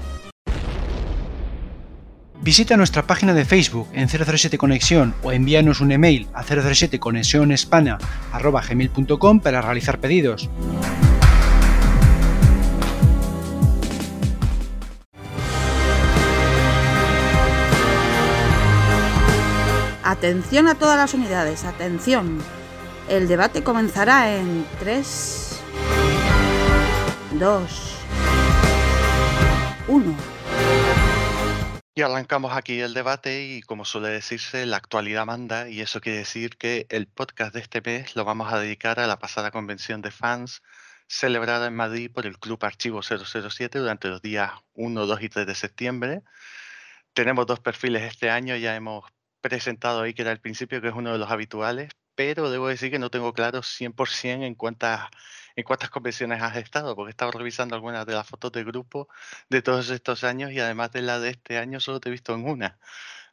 Visita 2.41 2.77
nuestra 2.77 3.03
página 3.03 3.33
de 3.33 3.43
Facebook 3.43 3.89
en 3.91 4.07
007 4.07 4.57
Conexión 4.57 5.13
o 5.23 5.33
envíanos 5.33 5.81
un 5.81 5.91
email 5.91 6.29
a 6.33 6.41
007 6.43 6.97
conexionespaña@gmail.com 6.97 9.41
para 9.41 9.61
realizar 9.61 9.99
pedidos. 9.99 10.49
Atención 20.01 20.69
a 20.69 20.75
todas 20.75 20.95
las 20.97 21.13
unidades, 21.13 21.65
atención. 21.65 22.37
El 23.09 23.27
debate 23.27 23.63
comenzará 23.63 24.33
en 24.35 24.65
3, 24.79 25.59
2, 27.37 27.95
1. 29.89 30.38
Y 31.99 32.01
arrancamos 32.01 32.53
aquí 32.55 32.79
el 32.79 32.93
debate 32.93 33.43
y 33.43 33.61
como 33.61 33.83
suele 33.83 34.07
decirse, 34.07 34.65
la 34.65 34.77
actualidad 34.77 35.25
manda 35.25 35.67
y 35.67 35.81
eso 35.81 35.99
quiere 35.99 36.19
decir 36.19 36.55
que 36.55 36.87
el 36.89 37.07
podcast 37.07 37.53
de 37.53 37.59
este 37.59 37.81
mes 37.81 38.15
lo 38.15 38.23
vamos 38.23 38.53
a 38.53 38.57
dedicar 38.57 39.01
a 39.01 39.05
la 39.05 39.19
pasada 39.19 39.51
convención 39.51 40.01
de 40.01 40.09
fans 40.09 40.63
celebrada 41.09 41.67
en 41.67 41.75
Madrid 41.75 42.09
por 42.09 42.25
el 42.25 42.39
Club 42.39 42.63
Archivo 42.63 43.01
007 43.03 43.79
durante 43.79 44.07
los 44.07 44.21
días 44.21 44.49
1, 44.75 45.05
2 45.07 45.21
y 45.21 45.27
3 45.27 45.45
de 45.45 45.55
septiembre. 45.55 46.21
Tenemos 47.11 47.45
dos 47.45 47.59
perfiles 47.59 48.03
este 48.03 48.29
año, 48.29 48.55
ya 48.55 48.77
hemos 48.77 49.03
presentado 49.41 49.99
ahí 49.99 50.13
que 50.13 50.21
era 50.21 50.31
el 50.31 50.39
principio, 50.39 50.79
que 50.79 50.87
es 50.87 50.95
uno 50.95 51.11
de 51.11 51.17
los 51.17 51.29
habituales, 51.29 51.91
pero 52.15 52.49
debo 52.49 52.69
decir 52.69 52.91
que 52.91 52.99
no 52.99 53.09
tengo 53.09 53.33
claro 53.33 53.61
100% 53.61 54.45
en 54.45 54.55
cuántas, 54.55 55.01
en 55.59 55.65
cuántas 55.65 55.89
convenciones 55.89 56.41
has 56.41 56.55
estado, 56.57 56.95
porque 56.95 57.09
he 57.09 57.11
estado 57.11 57.31
revisando 57.31 57.75
algunas 57.75 58.05
de 58.05 58.13
las 58.13 58.27
fotos 58.27 58.51
de 58.51 58.63
grupo 58.63 59.09
de 59.49 59.61
todos 59.61 59.89
estos 59.89 60.23
años 60.23 60.51
y 60.51 60.59
además 60.59 60.91
de 60.91 61.01
la 61.01 61.19
de 61.19 61.29
este 61.31 61.57
año 61.57 61.79
solo 61.79 61.99
te 61.99 62.09
he 62.09 62.11
visto 62.11 62.33
en 62.33 62.47
una. 62.47 62.79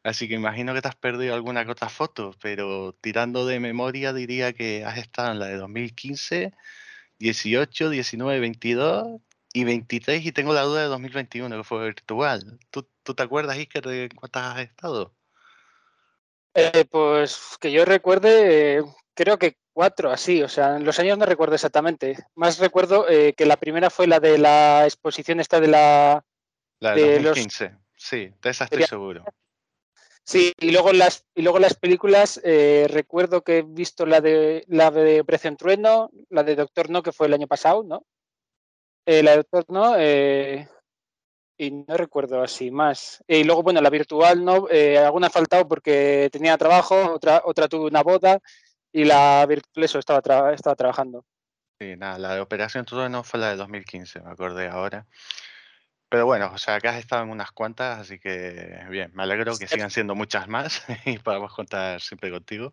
Así 0.03 0.29
que 0.29 0.35
imagino 0.35 0.75
que 0.75 0.83
te 0.83 0.89
has 0.89 0.97
perdido 0.97 1.35
alguna 1.35 1.65
que 1.65 1.73
otra 1.73 1.89
foto, 1.89 2.35
pero 2.41 2.95
tirando 3.01 3.47
de 3.47 3.61
memoria 3.61 4.13
diría 4.13 4.53
que 4.53 4.85
has 4.85 4.99
estado 4.99 5.33
en 5.33 5.39
la 5.39 5.47
de 5.47 5.57
2015, 5.57 6.53
18, 7.19 7.91
19, 7.91 8.41
22 8.41 9.21
y 9.53 9.65
23 9.65 10.27
y 10.27 10.33
tengo 10.33 10.53
la 10.53 10.63
duda 10.63 10.83
de 10.83 10.89
2021 10.89 11.57
que 11.57 11.65
fue 11.65 11.85
virtual. 11.85 12.59
¿Tú, 12.71 12.85
te 13.15 13.23
acuerdas, 13.23 13.57
Iker, 13.57 13.87
de 13.87 14.09
cuántas 14.15 14.57
has 14.57 14.61
estado? 14.63 15.15
Eh, 16.55 16.85
pues 16.91 17.57
que 17.61 17.71
yo 17.71 17.85
recuerde, 17.85 18.85
creo 19.15 19.39
que 19.39 19.57
cuatro, 19.77 20.11
así, 20.11 20.43
o 20.43 20.49
sea, 20.49 20.77
en 20.77 20.85
los 20.87 20.99
años 20.99 21.19
no 21.19 21.27
recuerdo 21.27 21.55
exactamente. 21.55 22.17
Más 22.35 22.59
recuerdo 22.59 23.07
eh, 23.11 23.35
que 23.35 23.45
la 23.45 23.59
primera 23.59 23.91
fue 23.91 24.07
la 24.07 24.21
de 24.21 24.39
la 24.39 24.85
exposición 24.85 25.39
esta 25.39 25.61
de 25.61 25.69
la... 25.69 26.25
La 26.81 26.95
de, 26.95 27.03
de 27.03 27.21
los- 27.21 27.37
2015, 27.37 27.77
sí, 27.95 28.33
de 28.41 28.51
esa 28.51 28.65
estoy 28.65 28.85
seguro. 28.85 29.23
Sí, 30.25 30.55
y 30.59 30.71
luego 30.71 30.95
las, 30.95 31.27
y 31.35 31.43
luego 31.43 31.59
las 31.59 31.75
películas, 31.75 32.41
eh, 32.43 32.87
recuerdo 32.89 33.43
que 33.43 33.59
he 33.59 33.63
visto 33.63 34.07
la 34.07 34.23
de 34.23 34.65
la 34.67 34.91
de 34.91 35.21
Operación 35.21 35.59
Trueno, 35.59 36.11
la 36.31 36.43
de 36.43 36.57
Doctor 36.57 36.89
No, 36.89 37.03
que 37.03 37.13
fue 37.13 37.27
el 37.27 37.35
año 37.35 37.47
pasado, 37.47 37.83
¿no? 37.83 38.07
Eh, 39.05 39.23
la 39.23 39.33
de 39.33 39.37
Doctor 39.37 39.67
No, 39.69 39.95
eh, 39.99 40.69
y 41.59 41.71
no 41.71 41.99
recuerdo 41.99 42.43
así 42.43 42.71
más. 42.71 43.23
Y 43.29 43.45
luego, 43.45 43.63
bueno, 43.63 43.83
la 43.83 43.91
virtual 43.91 44.43
no, 44.43 44.69
alguna 45.05 45.27
ha 45.27 45.31
faltado 45.31 45.69
porque 45.69 46.31
tenía 46.33 46.57
trabajo, 46.57 47.13
otra, 47.13 47.43
otra 47.45 47.69
tuve 47.69 47.85
una 47.89 48.03
boda 48.03 48.41
y 48.97 49.05
la 49.05 49.45
virtual 49.45 49.85
eso 49.85 49.99
estaba, 49.99 50.55
estaba 50.55 50.75
trabajando. 50.75 51.23
Sí, 51.79 51.97
nada, 51.99 52.19
la 52.19 52.35
de 52.35 52.41
Operación 52.41 52.87
no 53.11 53.23
fue 53.25 53.39
la 53.39 53.51
de 53.51 53.57
2015, 53.57 54.23
me 54.23 54.31
acordé 54.31 54.69
ahora. 54.69 55.07
Pero 56.09 56.25
bueno, 56.25 56.51
o 56.55 56.57
sea, 56.57 56.77
acá 56.77 56.91
has 56.91 56.97
estado 56.97 57.23
en 57.25 57.29
unas 57.29 57.51
cuantas, 57.53 57.99
así 57.99 58.19
que 58.19 58.87
bien, 58.89 59.11
me 59.13 59.25
alegro 59.25 59.55
que 59.59 59.69
sigan 59.69 59.91
siendo 59.91 60.15
muchas 60.15 60.49
más 60.49 60.83
y 61.05 61.19
podamos 61.19 61.53
contar 61.53 62.01
siempre 62.01 62.31
contigo. 62.31 62.73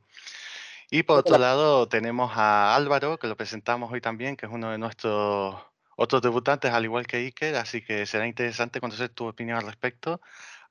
Y 0.90 1.04
por 1.04 1.20
otro 1.20 1.38
lado 1.38 1.90
tenemos 1.90 2.32
a 2.36 2.74
Álvaro, 2.74 3.20
que 3.20 3.28
lo 3.28 3.36
presentamos 3.36 3.92
hoy 3.92 4.00
también, 4.00 4.38
que 4.38 4.46
es 4.46 4.52
uno 4.52 4.72
de 4.72 4.78
nuestros 4.78 5.62
otros 5.98 6.22
debutantes, 6.22 6.72
al 6.72 6.86
igual 6.86 7.06
que 7.06 7.18
Iker, 7.18 7.58
así 7.58 7.84
que 7.84 8.06
será 8.06 8.28
interesante 8.28 8.80
conocer 8.80 9.10
tu 9.10 9.28
opinión 9.28 9.58
al 9.58 9.66
respecto. 9.66 10.22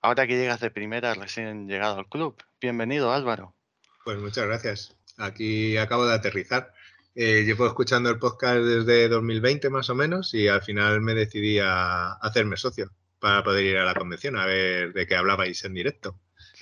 Ahora 0.00 0.26
que 0.26 0.38
llegas 0.38 0.60
de 0.60 0.70
primera, 0.70 1.12
recién 1.12 1.68
llegado 1.68 1.98
al 1.98 2.08
club. 2.08 2.42
Bienvenido, 2.58 3.12
Álvaro. 3.12 3.54
Pues 4.02 4.16
muchas 4.18 4.46
gracias. 4.46 4.96
Aquí 5.18 5.76
acabo 5.76 6.06
de 6.06 6.14
aterrizar. 6.14 6.72
Eh, 7.14 7.42
llevo 7.44 7.66
escuchando 7.66 8.08
el 8.08 8.18
podcast 8.18 8.60
desde 8.60 9.08
2020 9.08 9.68
más 9.68 9.90
o 9.90 9.94
menos 9.94 10.32
y 10.32 10.48
al 10.48 10.62
final 10.62 11.00
me 11.02 11.14
decidí 11.14 11.58
a 11.58 12.12
hacerme 12.14 12.56
socio 12.56 12.90
para 13.18 13.44
poder 13.44 13.64
ir 13.66 13.76
a 13.76 13.84
la 13.84 13.94
convención 13.94 14.36
a 14.36 14.46
ver 14.46 14.92
de 14.92 15.06
qué 15.06 15.14
hablabais 15.14 15.64
en 15.64 15.74
directo. 15.74 16.18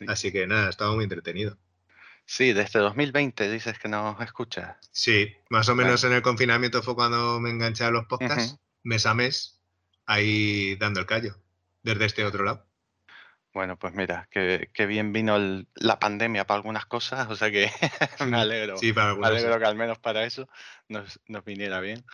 Así 0.07 0.33
que 0.33 0.47
nada, 0.47 0.71
estaba 0.71 0.95
muy 0.95 1.05
entretenido. 1.05 1.57
Sí, 2.27 2.53
desde 2.53 2.79
2020 2.79 3.51
dices 3.51 3.79
que 3.79 3.89
nos 3.89 4.21
escuchas. 4.21 4.77
Sí, 4.93 5.35
más 5.49 5.69
o 5.69 5.75
menos 5.75 6.05
en 6.05 6.13
el 6.13 6.23
confinamiento 6.23 6.83
fue 6.83 6.95
cuando 6.95 7.41
me 7.41 7.51
enganché 7.51 7.85
a 7.85 7.91
los 7.91 8.07
podcasts, 8.07 8.57
mes 8.83 9.07
a 9.07 9.15
mes, 9.15 9.61
ahí 10.07 10.77
dando 10.77 11.01
el 11.01 11.07
callo, 11.07 11.37
desde 11.83 12.05
este 12.05 12.25
otro 12.25 12.45
lado. 12.45 12.70
Bueno, 13.53 13.77
pues 13.77 13.95
mira, 13.95 14.29
que, 14.31 14.69
bien 14.87 15.13
vino 15.13 15.37
la 15.75 15.99
pandemia 15.99 16.47
para 16.47 16.57
algunas 16.59 16.87
cosas, 16.87 17.29
o 17.29 17.37
sea 17.37 17.51
que 17.51 17.71
me 18.27 18.39
alegro. 18.39 18.77
Sí, 18.77 18.93
para 18.93 19.15
me 19.15 19.27
alegro 19.27 19.59
que 19.59 19.65
al 19.67 19.75
menos 19.75 19.99
para 19.99 20.25
eso 20.25 20.49
nos, 20.89 21.21
nos 21.27 21.45
viniera 21.45 21.81
bien. 21.81 22.05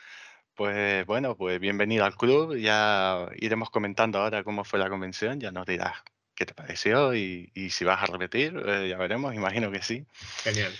Pues 0.55 1.05
bueno, 1.05 1.37
pues 1.37 1.61
bienvenido 1.61 2.07
al 2.07 2.16
club. 2.16 2.57
Ya 2.57 3.28
iremos 3.37 3.68
comentando 3.68 4.18
ahora 4.18 4.43
cómo 4.43 4.64
fue 4.64 4.78
la 4.78 4.89
convención. 4.89 5.39
Ya 5.39 5.51
nos 5.53 5.66
dirás 5.66 6.03
qué 6.34 6.47
te 6.47 6.55
pareció 6.55 7.14
y, 7.14 7.51
si 7.70 7.84
vas 7.84 8.03
a 8.03 8.07
repetir, 8.07 8.62
eh, 8.64 8.89
ya 8.89 8.97
veremos, 8.97 9.34
imagino 9.34 9.70
que 9.70 9.82
sí. 9.82 10.07
Genial. 10.45 10.72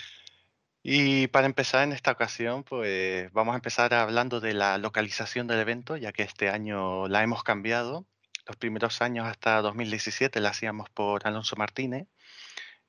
Y 0.83 1.27
para 1.29 1.47
empezar 1.47 1.83
en 1.83 1.93
esta 1.93 2.13
ocasión, 2.13 2.63
pues 2.63 3.33
vamos 3.33 3.55
a 3.55 3.57
empezar 3.57 3.93
hablando 3.93 4.41
de 4.41 4.55
la 4.55 4.79
localización 4.79 5.49
del 5.49 5.59
evento, 5.59 5.97
ya 5.97 6.13
que 6.13 6.23
este 6.23 6.49
año 6.49 7.09
la 7.09 7.23
hemos 7.23 7.43
cambiado. 7.43 8.07
Los 8.47 8.57
primeros 8.57 9.03
años 9.03 9.27
hasta 9.27 9.61
2017 9.61 10.41
la 10.41 10.51
hacíamos 10.51 10.89
por 10.91 11.27
Alonso 11.27 11.57
Martínez. 11.57 12.07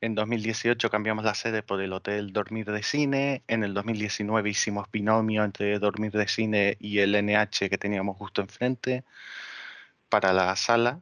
En 0.01 0.13
2018 0.13 0.91
cambiamos 0.91 1.25
la 1.25 1.33
sede 1.33 1.63
por 1.63 1.81
el 1.81 1.93
Hotel 1.93 2.31
Dormir 2.31 2.67
de 2.71 2.83
Cine. 2.83 3.43
En 3.47 3.63
el 3.63 3.73
2019 3.73 4.51
hicimos 4.51 4.91
binomio 4.91 5.43
entre 5.43 5.79
Dormir 5.79 6.11
de 6.11 6.27
Cine 6.27 6.77
y 6.79 6.99
el 6.99 7.15
NH 7.15 7.69
que 7.69 7.79
teníamos 7.79 8.17
justo 8.17 8.41
enfrente 8.41 9.03
para 10.09 10.33
la 10.33 10.55
sala 10.55 11.01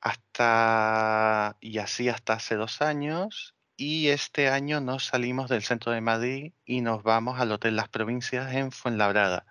hasta 0.00 1.56
y 1.60 1.78
así 1.78 2.08
hasta 2.08 2.34
hace 2.34 2.56
dos 2.56 2.82
años. 2.82 3.54
Y 3.76 4.08
este 4.08 4.48
año 4.48 4.80
nos 4.80 5.04
salimos 5.04 5.48
del 5.48 5.62
centro 5.62 5.92
de 5.92 6.00
Madrid 6.00 6.52
y 6.64 6.80
nos 6.80 7.04
vamos 7.04 7.38
al 7.38 7.52
Hotel 7.52 7.76
Las 7.76 7.88
Provincias 7.88 8.52
en 8.52 8.72
Fuenlabrada. 8.72 9.46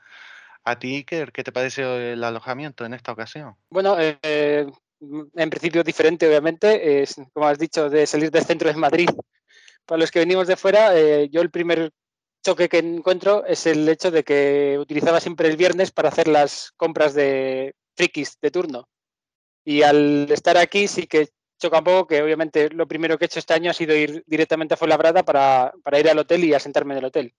¿A 0.67 0.77
ti, 0.77 0.97
Iker, 0.97 1.31
qué 1.31 1.45
te 1.45 1.53
pareció 1.53 1.95
el 1.95 2.21
alojamiento 2.21 2.83
en 2.83 2.93
esta 2.93 3.13
ocasión? 3.13 3.55
Bueno, 3.69 3.95
eh, 3.97 4.67
en 4.99 5.49
principio 5.49 5.81
diferente, 5.81 6.27
obviamente. 6.27 7.01
Es, 7.01 7.15
como 7.31 7.47
has 7.47 7.57
dicho, 7.57 7.89
de 7.89 8.05
salir 8.05 8.31
del 8.31 8.43
centro 8.43 8.69
de 8.69 8.75
Madrid. 8.75 9.07
Para 9.85 9.99
los 9.99 10.11
que 10.11 10.19
venimos 10.19 10.45
de 10.45 10.57
fuera, 10.57 10.93
eh, 10.93 11.29
yo 11.31 11.39
el 11.39 11.51
primer 11.51 11.93
choque 12.43 12.67
que 12.67 12.79
encuentro 12.79 13.45
es 13.45 13.65
el 13.65 13.87
hecho 13.87 14.11
de 14.11 14.25
que 14.25 14.75
utilizaba 14.77 15.21
siempre 15.21 15.47
el 15.47 15.55
viernes 15.55 15.91
para 15.91 16.09
hacer 16.09 16.27
las 16.27 16.73
compras 16.75 17.13
de 17.13 17.73
frikis 17.95 18.37
de 18.41 18.51
turno. 18.51 18.89
Y 19.63 19.83
al 19.83 20.29
estar 20.29 20.57
aquí 20.57 20.89
sí 20.89 21.07
que 21.07 21.29
choca 21.61 21.77
un 21.77 21.85
poco 21.85 22.07
que 22.07 22.21
obviamente 22.21 22.69
lo 22.71 22.89
primero 22.89 23.17
que 23.17 23.23
he 23.23 23.27
hecho 23.27 23.39
este 23.39 23.53
año 23.53 23.71
ha 23.71 23.73
sido 23.73 23.95
ir 23.95 24.21
directamente 24.27 24.73
a 24.73 24.77
Fuenlabrada 24.77 25.23
para, 25.23 25.71
para 25.81 25.97
ir 25.97 26.09
al 26.09 26.19
hotel 26.19 26.43
y 26.43 26.53
asentarme 26.53 26.93
en 26.93 26.97
el 26.97 27.05
hotel. 27.05 27.33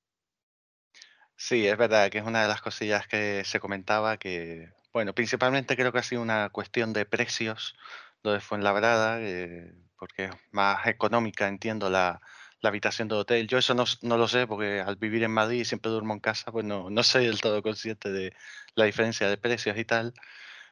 Sí, 1.40 1.66
es 1.68 1.76
verdad 1.78 2.10
que 2.10 2.18
es 2.18 2.24
una 2.24 2.42
de 2.42 2.48
las 2.48 2.60
cosillas 2.60 3.06
que 3.06 3.44
se 3.44 3.60
comentaba 3.60 4.16
que, 4.18 4.72
bueno, 4.92 5.14
principalmente 5.14 5.76
creo 5.76 5.92
que 5.92 5.98
ha 6.00 6.02
sido 6.02 6.20
una 6.20 6.48
cuestión 6.50 6.92
de 6.92 7.06
precios 7.06 7.76
lo 8.24 8.32
de 8.32 8.40
Fuenlabrada, 8.40 9.20
eh, 9.20 9.72
porque 9.96 10.24
es 10.26 10.32
más 10.50 10.84
económica, 10.88 11.46
entiendo, 11.46 11.90
la, 11.90 12.20
la 12.60 12.68
habitación 12.70 13.06
de 13.06 13.14
hotel. 13.14 13.46
Yo 13.46 13.56
eso 13.58 13.74
no, 13.74 13.84
no, 14.02 14.16
lo 14.18 14.26
sé 14.26 14.48
porque 14.48 14.80
al 14.80 14.96
vivir 14.96 15.22
en 15.22 15.30
Madrid 15.30 15.60
y 15.60 15.64
siempre 15.64 15.92
duermo 15.92 16.12
en 16.14 16.20
casa, 16.20 16.50
pues 16.50 16.64
no, 16.64 16.90
no 16.90 17.02
soy 17.04 17.26
del 17.26 17.40
todo 17.40 17.62
consciente 17.62 18.10
de 18.10 18.34
la 18.74 18.84
diferencia 18.86 19.28
de 19.28 19.36
precios 19.38 19.76
y 19.78 19.84
tal. 19.84 20.14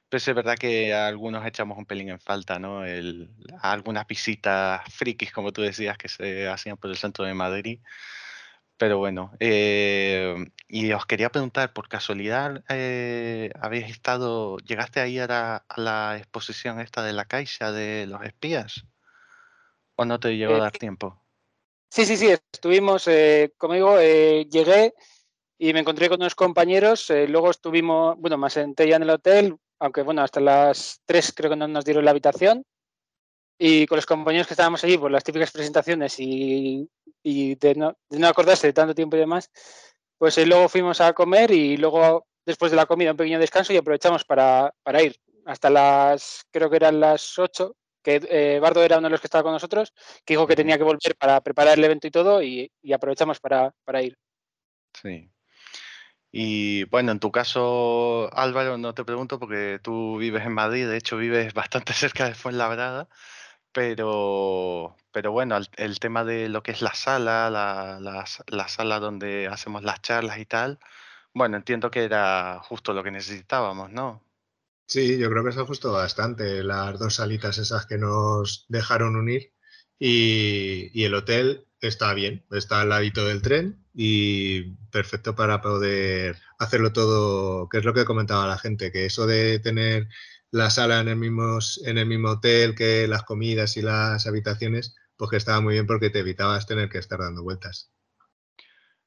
Pero 0.09 0.19
es 0.19 0.35
verdad 0.35 0.57
que 0.59 0.95
algunos 0.95 1.47
echamos 1.47 1.79
un 1.79 1.87
pelín 1.87 2.11
en 2.11 2.21
falta, 2.21 2.59
¿no? 2.59 2.85
El, 2.85 3.31
algunas 3.63 4.07
visitas 4.07 4.83
frikis, 4.95 5.33
como 5.33 5.53
tú 5.53 5.63
decías, 5.63 5.99
que 5.99 6.09
se 6.09 6.49
hacían 6.49 6.77
por 6.79 6.91
el 6.91 6.97
centro 6.97 7.25
de 7.25 7.35
Madrid. 7.35 7.81
Pero 8.79 8.99
bueno, 8.99 9.33
eh, 9.41 10.35
y 10.69 10.93
os 10.93 11.07
quería 11.07 11.31
preguntar, 11.31 11.73
por 11.73 11.89
casualidad, 11.89 12.63
eh, 12.69 13.51
¿habéis 13.59 13.87
estado, 13.87 14.59
llegaste 14.59 15.01
a 15.01 15.07
ir 15.07 15.23
a, 15.31 15.65
la 15.77 16.17
exposición 16.19 16.81
esta 16.81 17.03
de 17.03 17.15
la 17.15 17.25
Caixa 17.25 17.73
de 17.73 18.07
los 18.07 18.23
espías? 18.23 18.85
¿O 19.95 20.05
no 20.05 20.21
te 20.21 20.37
llegó 20.37 20.57
a 20.57 20.61
dar 20.61 20.73
tiempo? 20.73 21.23
Sí, 21.89 22.05
sí, 22.05 22.19
sí, 22.19 22.29
estuvimos, 22.29 23.09
eh, 23.09 23.55
como 23.57 23.75
digo, 23.75 23.99
llegué 23.99 24.93
y 25.57 25.73
me 25.73 25.81
encontré 25.81 26.11
con 26.11 26.21
unos 26.21 26.35
compañeros, 26.35 27.11
luego 27.29 27.51
estuvimos, 27.51 28.17
bueno, 28.19 28.37
más 28.37 28.53
senté 28.53 28.87
ya 28.89 28.97
en 28.97 29.05
el 29.05 29.11
hotel, 29.11 29.57
aunque 29.79 30.03
bueno, 30.03 30.21
hasta 30.21 30.41
las 30.41 31.01
3 31.07 31.33
creo 31.35 31.51
que 31.51 31.57
no 31.57 31.67
nos 31.67 31.87
dieron 31.87 32.05
la 32.05 32.11
habitación. 32.11 32.63
Y 33.59 33.87
con 33.87 33.97
los 33.97 34.05
compañeros 34.05 34.47
que 34.47 34.53
estábamos 34.53 34.85
allí, 34.85 34.99
por 34.99 35.11
las 35.11 35.25
típicas 35.25 35.51
presentaciones 35.51 36.21
y, 36.21 36.87
de, 37.57 37.75
no, 37.75 37.97
acordarse 38.27 38.69
de 38.69 38.73
tanto 38.73 38.95
tiempo 38.95 39.17
y 39.17 39.21
demás, 39.21 39.51
pues 40.19 40.39
eh, 40.39 40.47
luego 40.47 40.69
fuimos 40.69 41.01
a 41.01 41.13
comer 41.13 41.51
y 41.51 41.77
luego 41.77 42.27
después 42.45 42.71
de 42.71 42.77
la 42.77 42.87
comida 42.87 43.11
un 43.11 43.17
pequeño 43.17 43.39
descanso 43.39 43.73
y 43.73 43.77
aprovechamos 43.77 44.25
para, 44.25 44.73
ir. 45.03 45.17
Hasta 45.45 45.71
las, 45.71 46.45
creo 46.51 46.71
que 46.71 46.77
eran 46.77 47.01
las 47.01 47.39
8, 47.39 47.77
que 48.03 48.21
eh, 48.31 48.59
Bardo 48.61 48.83
era 48.83 48.99
uno 48.99 49.07
de 49.07 49.13
los 49.13 49.21
que 49.21 49.27
estaba 49.27 49.45
con 49.45 49.53
nosotros, 49.53 49.93
que 50.25 50.35
dijo 50.35 50.47
que 50.47 50.57
tenía 50.57 50.79
que 50.79 50.85
volver 50.85 51.17
para 51.19 51.41
preparar 51.41 51.79
el 51.79 51.85
evento 51.85 52.07
y 52.07 52.11
todo 52.11 52.43
y, 52.43 52.71
aprovechamos 52.93 53.41
para, 53.41 53.75
para 53.85 54.03
ir. 54.03 54.17
Sí, 54.93 55.31
y 56.39 56.85
bueno, 56.85 57.13
en 57.13 57.19
tu 57.19 57.33
caso, 57.33 58.29
Álvaro, 58.37 58.77
no 58.77 58.93
te 58.93 59.07
pregunto 59.07 59.39
porque 59.39 59.81
tú 59.83 60.19
vives 60.19 60.45
en 60.45 60.53
Madrid, 60.53 60.87
de 60.87 60.99
hecho 60.99 61.17
vives 61.17 61.55
bastante 61.55 61.93
cerca 61.95 62.27
de 62.27 62.35
Fuenlabrada, 62.35 63.09
pero, 63.77 64.97
pero 65.13 65.33
bueno, 65.33 65.59
el, 65.77 65.99
tema 65.99 66.25
de 66.25 66.49
lo 66.49 66.63
que 66.63 66.71
es 66.71 66.81
la 66.81 66.95
sala, 66.95 67.51
la, 67.51 68.01
la, 68.01 68.69
sala 68.69 69.01
donde 69.01 69.49
hacemos 69.49 69.85
las 69.85 70.01
charlas 70.01 70.39
y 70.39 70.47
tal, 70.47 70.79
bueno, 71.35 71.59
entiendo 71.59 71.91
que 71.91 72.05
era 72.05 72.59
justo 72.63 72.95
lo 72.95 73.05
que 73.05 73.11
necesitábamos, 73.11 73.93
¿no? 73.93 74.25
Sí, 74.87 75.19
yo 75.19 75.29
creo 75.29 75.45
que 75.45 75.53
se 75.53 75.61
ajustó 75.61 75.93
bastante 75.93 76.65
las 76.65 76.99
dos 76.99 77.17
salitas 77.17 77.59
esas 77.59 77.85
que 77.85 77.99
nos 77.99 78.65
dejaron 78.71 79.15
unir 79.15 79.53
y, 79.99 80.91
y 80.99 81.05
el 81.05 81.13
hotel 81.13 81.67
está 81.83 82.15
bien, 82.15 82.47
está 82.53 82.81
al 82.81 82.89
ladito 82.89 83.27
del 83.27 83.43
tren 83.43 83.85
y 83.93 84.71
perfecto 84.91 85.35
para 85.35 85.61
poder 85.61 86.39
hacerlo 86.59 86.95
todo, 86.95 87.69
que 87.69 87.77
es 87.77 87.85
lo 87.85 87.93
que 87.93 88.07
comentaba 88.07 88.49
la 88.49 88.57
gente, 88.57 88.91
que 88.91 89.05
eso 89.05 89.27
de 89.27 89.59
tener 89.59 90.09
la 90.57 90.71
sala 90.71 91.01
en 91.01 91.09
el 91.09 91.17
mismo, 91.17 91.59
en 91.85 91.99
el 91.99 92.07
mismo 92.07 92.31
hotel 92.31 92.75
que 92.75 93.07
las 93.07 93.23
comidas 93.25 93.77
y 93.77 93.83
las 93.83 94.27
habitaciones, 94.27 94.97
pues 95.17 95.31
que 95.31 95.37
estaba 95.37 95.61
muy 95.61 95.75
bien 95.75 95.87
porque 95.87 96.11
te 96.11 96.21
evitabas 96.21 96.67
tener 96.67 96.89
que 96.89 96.99
estar 96.99 97.19
dando 97.19 97.43
vueltas. 97.43 97.93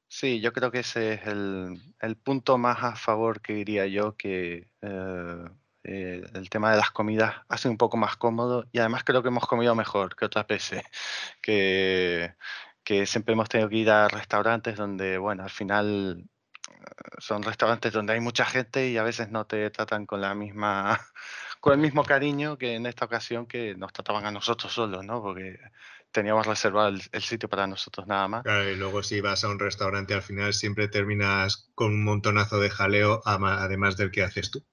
Sí, 0.08 0.40
yo 0.40 0.52
creo 0.52 0.70
que 0.70 0.80
ese 0.80 1.14
es 1.14 1.26
el, 1.26 2.16
punto 2.22 2.58
más 2.58 2.82
a 2.82 2.96
favor 2.96 3.40
que 3.40 3.52
diría 3.52 3.86
yo, 3.86 4.16
que 4.16 4.68
eh, 4.82 5.44
eh, 5.84 6.24
el 6.34 6.50
tema 6.50 6.72
de 6.72 6.76
las 6.78 6.90
comidas 6.90 7.36
hace 7.48 7.68
un 7.68 7.76
poco 7.76 7.96
más 7.96 8.16
cómodo 8.16 8.66
y 8.72 8.78
además 8.78 9.04
creo 9.04 9.22
que 9.22 9.28
hemos 9.28 9.46
comido 9.46 9.74
mejor 9.74 10.16
que 10.16 10.24
otras 10.24 10.46
veces, 10.46 10.82
que, 11.42 12.34
que 12.84 13.06
siempre 13.06 13.34
hemos 13.34 13.48
tenido 13.48 13.68
que 13.68 13.76
ir 13.76 13.90
a 13.90 14.08
restaurantes 14.08 14.76
donde, 14.76 15.18
bueno, 15.18 15.44
al 15.44 15.50
final 15.50 16.28
son 17.18 17.42
restaurantes 17.42 17.92
donde 17.92 18.12
hay 18.14 18.20
mucha 18.20 18.44
gente 18.44 18.88
y 18.88 18.96
a 18.96 19.02
veces 19.02 19.30
no 19.30 19.46
te 19.46 19.70
tratan 19.70 20.06
con 20.06 20.20
la 20.20 20.34
misma 20.34 20.98
con 21.60 21.74
el 21.74 21.78
mismo 21.78 22.04
cariño 22.04 22.56
que 22.58 22.74
en 22.74 22.86
esta 22.86 23.04
ocasión 23.04 23.46
que 23.46 23.74
nos 23.74 23.92
trataban 23.92 24.26
a 24.26 24.30
nosotros 24.30 24.72
solos, 24.72 25.04
¿no? 25.04 25.22
Porque 25.22 25.58
teníamos 26.10 26.46
reservado 26.46 26.88
el, 26.88 27.22
sitio 27.22 27.48
para 27.48 27.66
nosotros 27.66 28.06
nada 28.06 28.26
más. 28.28 28.42
Claro, 28.42 28.68
y 28.68 28.76
luego 28.76 29.02
si 29.02 29.20
vas 29.20 29.44
a 29.44 29.48
un 29.48 29.58
restaurante 29.58 30.14
al 30.14 30.22
final 30.22 30.52
siempre 30.52 30.88
terminas 30.88 31.70
con 31.74 31.92
un 31.92 32.04
montonazo 32.04 32.58
de 32.58 32.70
jaleo 32.70 33.22
además 33.24 33.96
del 33.96 34.10
que 34.10 34.22
haces 34.22 34.50
tú. 34.50 34.64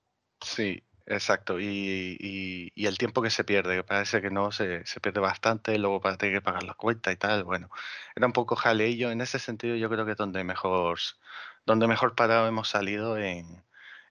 Sí, 0.42 0.84
Exacto, 1.10 1.58
y, 1.60 2.18
y- 2.20 2.72
y 2.76 2.86
el 2.86 2.98
tiempo 2.98 3.22
que 3.22 3.30
se 3.30 3.46
pierde, 3.46 3.78
que 3.78 3.84
parece 3.86 4.22
que 4.22 4.30
no, 4.30 4.52
se, 4.52 4.86
se 4.86 5.00
pierde 5.00 5.22
bastante, 5.22 5.78
luego 5.80 6.02
para 6.02 6.18
tener 6.18 6.36
que 6.36 6.42
pagar 6.42 6.64
las 6.64 6.76
cuentas 6.76 7.14
y 7.14 7.18
tal, 7.18 7.46
bueno, 7.46 7.70
era 8.14 8.28
un 8.28 8.34
poco 8.34 8.58
jaleillo, 8.58 9.10
en 9.10 9.22
ese 9.22 9.40
sentido 9.40 9.78
yo 9.78 9.90
creo 9.90 10.06
que 10.06 10.12
es 10.12 10.18
donde 10.18 10.44
mejor, 10.44 11.00
donde 11.68 11.86
mejor 11.86 12.16
parado 12.16 12.48
hemos 12.48 12.70
salido 12.70 13.18
en, 13.18 13.64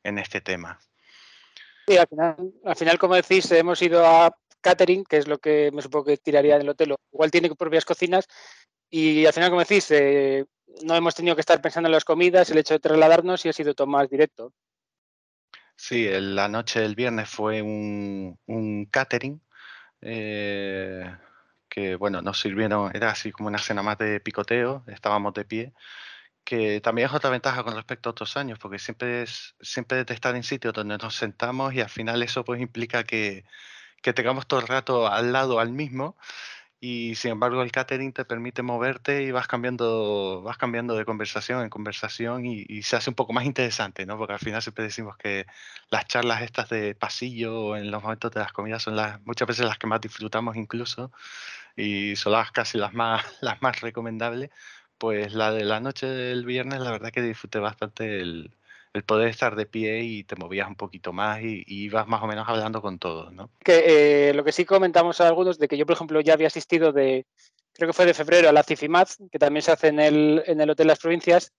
en 0.05 0.19
este 0.19 0.41
tema. 0.41 0.79
Sí, 1.89 1.97
al 1.97 2.07
final, 2.07 2.53
al 2.65 2.77
final, 2.77 2.99
como 2.99 3.15
decís, 3.15 3.51
hemos 3.53 3.81
ido 3.81 4.07
a 4.07 4.37
catering, 4.61 5.05
que 5.05 5.17
es 5.17 5.27
lo 5.27 5.39
que 5.39 5.71
me 5.73 5.83
supongo 5.83 6.05
que 6.07 6.17
tiraría 6.19 6.57
en 6.57 6.63
el 6.63 6.69
hotel. 6.69 6.95
Igual 7.13 7.31
tiene 7.31 7.55
propias 7.55 7.85
cocinas 7.85 8.29
y 8.91 9.25
al 9.25 9.33
final, 9.33 9.51
como 9.51 9.61
decís, 9.61 9.91
eh, 9.91 10.45
no 10.85 10.95
hemos 10.95 11.15
tenido 11.15 11.35
que 11.35 11.41
estar 11.41 11.61
pensando 11.63 11.89
en 11.89 11.93
las 11.93 12.05
comidas, 12.05 12.51
el 12.51 12.59
hecho 12.59 12.75
de 12.75 12.81
trasladarnos 12.81 13.45
y 13.45 13.49
ha 13.49 13.53
sido 13.55 13.75
todo 13.75 13.87
más 13.87 14.09
directo. 14.11 14.53
Sí, 15.77 16.07
el- 16.07 16.35
la 16.37 16.49
noche 16.49 16.81
del 16.81 16.95
viernes 16.95 17.29
fue 17.29 17.63
un, 17.63 18.39
un 18.47 18.87
catering 18.87 19.41
eh, 20.01 21.17
que, 21.69 21.97
bueno, 21.97 22.23
nos 22.23 22.41
sirvieron, 22.41 22.91
era 22.95 23.11
así 23.11 23.33
como 23.33 23.49
una 23.49 23.59
cena 23.59 23.83
más 23.83 23.99
de 23.99 24.21
picoteo, 24.21 24.85
estábamos 24.89 25.35
de 25.35 25.45
pie, 25.45 25.73
que 26.47 26.81
también 26.81 27.09
es 27.09 27.15
otra 27.15 27.31
ventaja 27.31 27.65
con 27.65 27.75
respecto 27.75 28.09
a 28.09 28.13
otros 28.13 28.37
años, 28.37 28.59
porque 28.61 28.79
siempre 28.79 29.23
es 29.23 29.57
siempre 29.61 30.05
de 30.05 30.15
estar 30.15 30.37
en 30.37 30.45
sitios 30.45 30.73
donde 30.75 30.97
nos 30.97 31.17
sentamos 31.17 31.75
y 31.75 31.81
al 31.81 31.91
final 31.91 32.23
eso 32.23 32.45
pues 32.45 32.61
implica 32.63 33.05
que, 33.05 33.45
que 34.03 34.13
tengamos 34.15 34.47
todo 34.47 34.61
el 34.61 34.69
rato 34.69 35.09
al 35.09 35.33
lado 35.33 35.61
al 35.61 35.73
mismo 35.73 36.17
y 36.81 37.15
sin 37.17 37.33
embargo 37.33 37.63
el 37.63 37.73
catering 37.73 38.13
te 38.13 38.25
permite 38.25 38.63
moverte 38.63 39.23
y 39.25 39.33
vas 39.33 39.49
cambiando, 39.49 40.43
vas 40.43 40.57
cambiando 40.59 40.95
de 40.97 41.05
conversación 41.05 41.63
en 41.63 41.71
conversación 41.71 42.47
y, 42.47 42.65
y 42.69 42.83
se 42.83 42.97
hace 42.97 43.11
un 43.11 43.17
poco 43.17 43.33
más 43.33 43.45
interesante, 43.45 44.07
¿no? 44.07 44.19
Porque 44.19 44.35
al 44.35 44.39
final 44.39 44.63
siempre 44.63 44.85
decimos 44.85 45.17
que 45.17 45.47
las 45.91 46.07
charlas 46.07 46.43
estas 46.43 46.69
de 46.69 46.95
pasillo 46.95 47.77
en 47.77 47.91
los 47.91 48.03
momentos 48.03 48.31
de 48.33 48.41
las 48.41 48.53
comidas 48.53 48.83
son 48.83 48.95
las, 48.97 49.21
muchas 49.27 49.49
veces 49.49 49.67
las 49.67 49.79
que 49.79 49.89
más 49.89 50.01
disfrutamos 50.01 50.57
incluso 50.57 51.11
y 51.77 52.17
son 52.17 52.33
las 52.33 52.51
casi 52.53 52.79
las 52.79 52.95
más, 52.95 53.25
las 53.43 53.61
más 53.63 53.81
recomendables. 53.81 54.51
Pues 54.99 55.35
la 55.35 55.53
de 55.53 55.65
la 55.65 55.81
noche 55.81 56.07
del 56.07 56.45
viernes, 56.45 56.81
la 56.81 56.91
verdad 56.91 57.11
que 57.11 57.23
disfruté 57.23 57.59
bastante 57.59 58.21
el, 58.21 58.51
poder 59.05 59.29
estar 59.29 59.57
de 59.57 59.67
pie 59.67 60.03
y 60.03 60.25
te 60.25 60.37
movías 60.37 60.69
un 60.69 60.77
poquito 60.77 61.13
más 61.13 61.43
y, 61.43 61.65
ibas 61.67 62.07
más 62.07 62.23
o 62.23 62.27
menos 62.27 62.49
hablando 62.49 62.81
con 62.81 62.99
todos, 62.99 63.33
¿no? 63.33 63.51
Que 63.63 64.31
eh, 64.31 64.35
lo 64.35 64.43
que 64.43 64.53
sí 64.53 64.65
comentamos 64.65 65.21
a 65.21 65.29
algunos 65.29 65.59
de 65.59 65.69
que 65.69 65.77
yo, 65.77 65.85
por 65.85 65.95
ejemplo, 65.97 66.21
ya 66.21 66.33
había 66.33 66.47
asistido 66.47 66.93
de, 66.93 67.27
creo 67.75 67.89
que 67.89 67.93
fue 67.93 68.07
de 68.07 68.15
febrero, 68.15 68.49
a 68.49 68.53
la 68.53 68.63
CIFIMAD, 68.63 69.09
que 69.31 69.39
también 69.39 69.63
se 69.63 69.73
hace 69.73 69.89
en 69.89 70.01
el, 70.01 70.43
en 70.47 70.61
el 70.61 70.71
Hotel 70.71 70.87
Las 70.87 70.99
Provincias, 70.99 71.53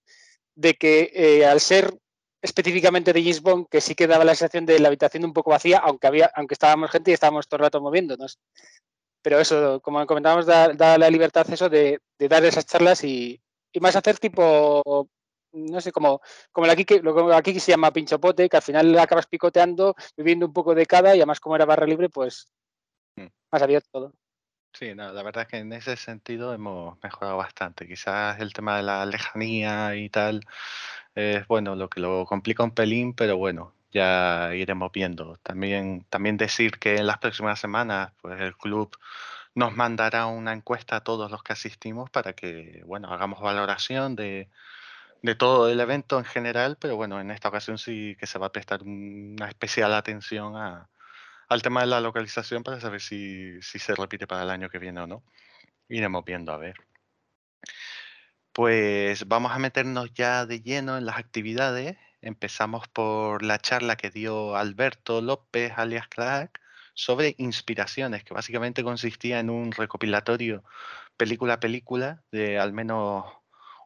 de 0.56 0.74
que 0.74 1.12
eh, 1.14 1.46
al 1.46 1.60
ser 1.60 1.94
específicamente 2.42 3.14
de 3.14 3.40
Bond, 3.42 3.68
que 3.70 3.82
sí 3.82 3.96
que 3.96 4.08
daba 4.08 4.24
la 4.24 4.34
sensación 4.34 4.66
de 4.66 4.80
la 4.80 4.88
habitación 4.88 5.26
un 5.26 5.34
poco 5.34 5.52
vacía, 5.52 5.80
aunque 5.80 6.08
había, 6.08 6.32
aunque 6.36 6.54
estábamos 6.54 6.92
gente 6.92 7.12
y 7.12 7.14
estábamos 7.14 7.48
todo 7.48 7.58
el 7.58 7.64
rato 7.66 7.82
moviéndonos. 7.82 8.40
Pero 9.28 9.42
eso, 9.42 9.82
como 9.82 10.08
comentábamos, 10.08 10.46
da, 10.46 10.70
da 10.70 10.98
la 10.98 11.10
libertad 11.10 11.46
eso 11.52 11.68
de, 11.68 12.00
de 12.18 12.28
dar 12.30 12.46
esas 12.46 12.66
charlas 12.66 13.04
y, 13.04 13.38
y 13.74 13.80
más 13.82 13.94
hacer 13.98 14.18
tipo, 14.20 15.10
no 15.52 15.82
sé, 15.82 15.92
como, 15.92 16.22
como 16.50 16.72
aquí, 16.72 16.86
que, 16.86 17.02
lo 17.02 17.14
que 17.14 17.36
aquí 17.36 17.60
se 17.60 17.74
llama 17.74 17.92
pinchopote, 17.92 18.48
que 18.48 18.56
al 18.56 18.64
final 18.64 18.98
acabas 18.98 19.28
picoteando, 19.28 19.96
viviendo 20.16 20.46
un 20.46 20.54
poco 20.54 20.74
de 20.74 20.86
cada 20.86 21.14
y 21.14 21.20
además 21.20 21.42
como 21.42 21.58
era 21.58 21.66
barra 21.66 21.86
libre, 21.86 22.08
pues 22.08 22.50
Mm. 23.18 23.28
más 23.52 23.62
abierto 23.62 23.90
todo. 23.92 24.14
Sí, 24.72 24.96
no, 24.96 25.12
la 25.12 25.24
verdad 25.24 25.42
es 25.42 25.50
que 25.50 25.58
en 25.58 25.74
ese 25.74 25.98
sentido 25.98 26.54
hemos 26.54 26.98
mejorado 27.04 27.36
bastante. 27.36 27.86
Quizás 27.86 28.40
el 28.40 28.54
tema 28.54 28.78
de 28.78 28.84
la 28.84 29.06
lejanía 29.06 29.94
y 29.98 30.10
tal 30.10 30.40
es 31.16 31.46
bueno 31.48 31.76
lo 31.76 31.90
que 31.90 32.00
lo 32.00 32.26
complica 32.26 32.64
un 32.64 32.72
pelín, 32.72 33.14
pero 33.14 33.36
bueno, 33.36 33.74
ya 33.92 34.54
iremos 34.56 34.92
viendo. 34.92 35.38
También, 35.44 36.06
también 36.10 36.38
decir 36.38 36.80
que 36.80 36.98
en 36.98 37.08
las 37.08 37.18
próximas 37.20 37.60
semanas, 37.60 38.12
pues 38.22 38.40
el 38.42 38.56
club 38.58 38.98
nos 39.56 39.76
mandará 39.76 40.28
una 40.28 40.54
encuesta 40.54 40.98
a 40.98 41.04
todos 41.04 41.32
los 41.32 41.44
que 41.44 41.54
asistimos 41.54 42.10
para 42.10 42.34
que, 42.34 42.84
bueno, 42.86 43.12
hagamos 43.12 43.42
valoración 43.42 44.16
de, 44.16 44.50
de 45.22 45.36
todo 45.36 45.70
el 45.70 45.80
evento 45.80 46.20
en 46.20 46.26
general, 46.26 46.78
pero 46.80 46.96
bueno, 46.96 47.20
en 47.20 47.32
esta 47.32 47.50
ocasión 47.50 47.78
sí 47.78 48.16
que 48.20 48.28
se 48.28 48.40
va 48.40 48.48
a 48.48 48.52
prestar 48.52 48.84
una 48.84 49.48
especial 49.50 49.94
atención 49.94 50.56
a, 50.56 50.90
al 51.50 51.62
tema 51.62 51.82
de 51.82 51.88
la 51.88 52.02
localización 52.02 52.64
para 52.64 52.80
saber 52.80 53.02
si, 53.02 53.62
si 53.62 53.80
se 53.80 53.96
repite 53.96 54.28
para 54.28 54.44
el 54.44 54.50
año 54.50 54.70
que 54.70 54.80
viene 54.80 55.02
o 55.02 55.08
no. 55.08 55.24
Iremos 55.90 56.26
viendo 56.26 56.52
a 56.52 56.58
ver. 56.58 56.76
Pues 58.52 59.28
vamos 59.28 59.52
a 59.52 59.60
meternos 59.60 60.14
ya 60.14 60.46
de 60.46 60.62
lleno 60.62 60.98
en 60.98 61.06
las 61.06 61.18
actividades. 61.18 61.98
Empezamos 62.28 62.90
por 62.90 63.42
la 63.42 63.58
charla 63.58 63.96
que 63.96 64.10
dio 64.10 64.58
Alberto 64.58 65.22
López, 65.22 65.72
alias 65.78 66.10
Clark, 66.10 66.60
sobre 66.94 67.36
inspiraciones, 67.38 68.26
que 68.26 68.34
básicamente 68.34 68.84
consistía 68.84 69.40
en 69.40 69.50
un 69.50 69.72
recopilatorio 69.72 70.62
película 71.16 71.54
a 71.54 71.60
película 71.62 72.22
de 72.34 72.60
al 72.60 72.74
menos 72.74 73.24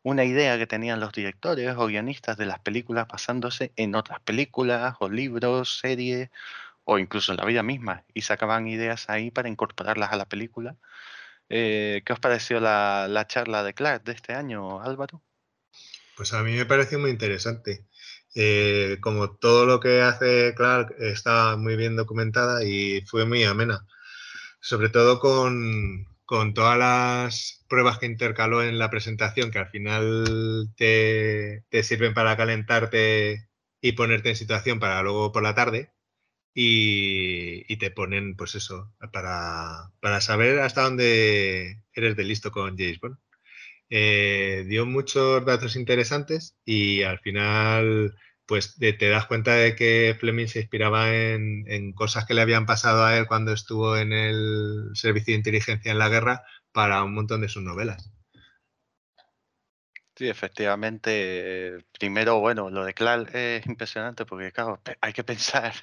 una 0.02 0.24
idea 0.26 0.58
que 0.58 0.66
tenían 0.66 1.00
los 1.00 1.12
directores 1.12 1.76
o 1.78 1.86
guionistas 1.86 2.36
de 2.36 2.48
las 2.48 2.58
películas 2.58 3.08
basándose 3.08 3.74
en 3.76 3.94
otras 3.94 4.20
películas 4.22 4.96
o 5.00 5.08
libros, 5.08 5.78
series 5.78 6.32
o 6.84 6.98
incluso 6.98 7.34
en 7.34 7.38
la 7.38 7.46
vida 7.46 7.62
misma 7.62 8.06
y 8.16 8.24
sacaban 8.24 8.68
ideas 8.68 9.08
ahí 9.08 9.30
para 9.30 9.50
incorporarlas 9.50 10.12
a 10.14 10.16
la 10.16 10.26
película. 10.26 10.78
Eh, 11.50 12.02
¿Qué 12.08 12.14
os 12.14 12.20
pareció 12.20 12.60
la, 12.60 13.08
la 13.08 13.28
charla 13.28 13.62
de 13.62 13.76
Clark 13.76 14.04
de 14.04 14.14
este 14.14 14.34
año, 14.34 14.82
Álvaro? 14.82 15.22
Pues 16.16 16.34
a 16.34 16.44
mí 16.44 16.56
me 16.56 16.66
pareció 16.66 17.00
muy 17.00 17.12
interesante. 17.12 17.86
Eh, 18.36 18.98
como 19.02 19.36
todo 19.36 19.66
lo 19.66 19.80
que 19.80 20.02
hace 20.02 20.54
Clark 20.56 20.96
está 21.00 21.58
muy 21.58 21.76
bien 21.76 21.96
documentada 21.96 22.64
y 22.64 23.02
fue 23.06 23.26
muy 23.26 23.44
amena. 23.44 23.86
Sobre 24.62 24.90
todo 24.90 25.20
con, 25.20 26.08
con 26.26 26.54
todas 26.54 26.78
las 26.78 27.66
pruebas 27.68 28.00
que 28.00 28.06
intercaló 28.08 28.64
en 28.64 28.80
la 28.80 28.90
presentación, 28.90 29.52
que 29.52 29.60
al 29.60 29.70
final 29.70 30.70
te, 30.78 31.64
te 31.70 31.84
sirven 31.84 32.14
para 32.14 32.38
calentarte 32.38 33.50
y 33.82 33.94
ponerte 33.94 34.30
en 34.30 34.36
situación 34.36 34.80
para 34.80 35.02
luego 35.04 35.32
por 35.32 35.44
la 35.44 35.56
tarde. 35.56 35.92
Y, 36.54 37.66
y 37.74 37.78
te 37.78 37.92
ponen, 37.92 38.36
pues 38.36 38.56
eso, 38.56 38.94
para, 39.14 39.92
para 40.02 40.22
saber 40.22 40.60
hasta 40.60 40.84
dónde 40.84 41.84
eres 41.94 42.16
de 42.18 42.24
listo 42.26 42.52
con 42.52 42.78
James. 42.78 43.00
Eh, 43.94 44.64
dio 44.68 44.86
muchos 44.86 45.46
datos 45.46 45.76
interesantes 45.76 46.56
y 46.64 47.04
al 47.04 47.20
final 47.20 48.16
pues 48.46 48.78
te 48.78 49.10
das 49.10 49.26
cuenta 49.28 49.54
de 49.54 49.76
que 49.76 50.16
Fleming 50.18 50.48
se 50.48 50.62
inspiraba 50.62 51.14
en, 51.14 51.92
cosas 51.94 52.26
que 52.26 52.34
le 52.34 52.42
habían 52.42 52.66
pasado 52.66 53.04
a 53.04 53.18
él 53.18 53.28
cuando 53.28 53.52
estuvo 53.52 53.98
en 53.98 54.14
el 54.14 54.92
servicio 54.94 55.34
de 55.34 55.40
inteligencia 55.40 55.92
en 55.92 56.00
la 56.00 56.08
guerra 56.08 56.44
para 56.72 57.04
un 57.04 57.14
montón 57.14 57.42
de 57.42 57.50
sus 57.50 57.64
novelas. 57.64 58.12
Sí, 60.16 60.30
efectivamente. 60.30 61.12
eh, 61.76 61.86
Primero, 61.98 62.40
bueno, 62.40 62.70
lo 62.70 62.86
de 62.86 62.94
Clark 62.94 63.34
es 63.36 63.66
impresionante 63.66 64.26
porque, 64.26 64.52
claro, 64.52 64.82
hay 65.02 65.14
que 65.14 65.24
pensar 65.24 65.74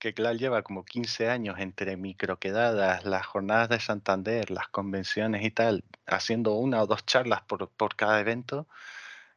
que 0.00 0.14
Clark 0.14 0.38
lleva 0.38 0.62
como 0.62 0.84
15 0.84 1.28
años 1.30 1.58
entre 1.60 1.96
microquedadas, 1.96 3.04
las 3.04 3.26
jornadas 3.26 3.68
de 3.68 3.80
Santander, 3.80 4.50
las 4.50 4.68
convenciones 4.68 5.44
y 5.44 5.50
tal, 5.52 5.84
haciendo 6.06 6.54
una 6.54 6.82
o 6.82 6.86
dos 6.86 7.06
charlas 7.06 7.42
por, 7.42 7.70
por 7.70 7.96
cada 7.96 8.20
evento. 8.20 8.66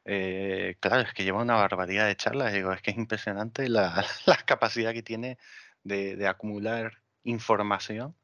Eh, 0.05 0.78
claro, 0.80 1.01
es 1.03 1.14
que 1.14 1.24
lleva 1.24 1.41
una 1.41 1.55
barbaridad 1.55 2.07
de 2.07 2.16
charlas. 2.16 2.53
Es 2.53 2.82
que 2.82 2.91
es 2.91 2.97
impresionante 2.97 3.70
la, 3.70 4.05
la 4.26 4.38
capacidad 4.38 4.93
que 4.93 5.03
tiene 5.03 5.38
de, 5.84 6.16
de 6.16 6.28
acumular 6.28 7.01
información 7.24 8.16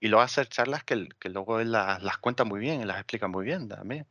y 0.00 0.08
luego 0.08 0.22
hacer 0.22 0.48
charlas 0.48 0.84
que, 0.84 1.08
que 1.20 1.30
luego 1.30 1.60
él 1.60 1.72
las, 1.72 2.02
las 2.02 2.18
cuenta 2.18 2.44
muy 2.44 2.60
bien 2.60 2.82
y 2.82 2.84
las 2.84 2.98
explica 2.98 3.28
muy 3.28 3.44
bien 3.44 3.68
también. 3.68 4.06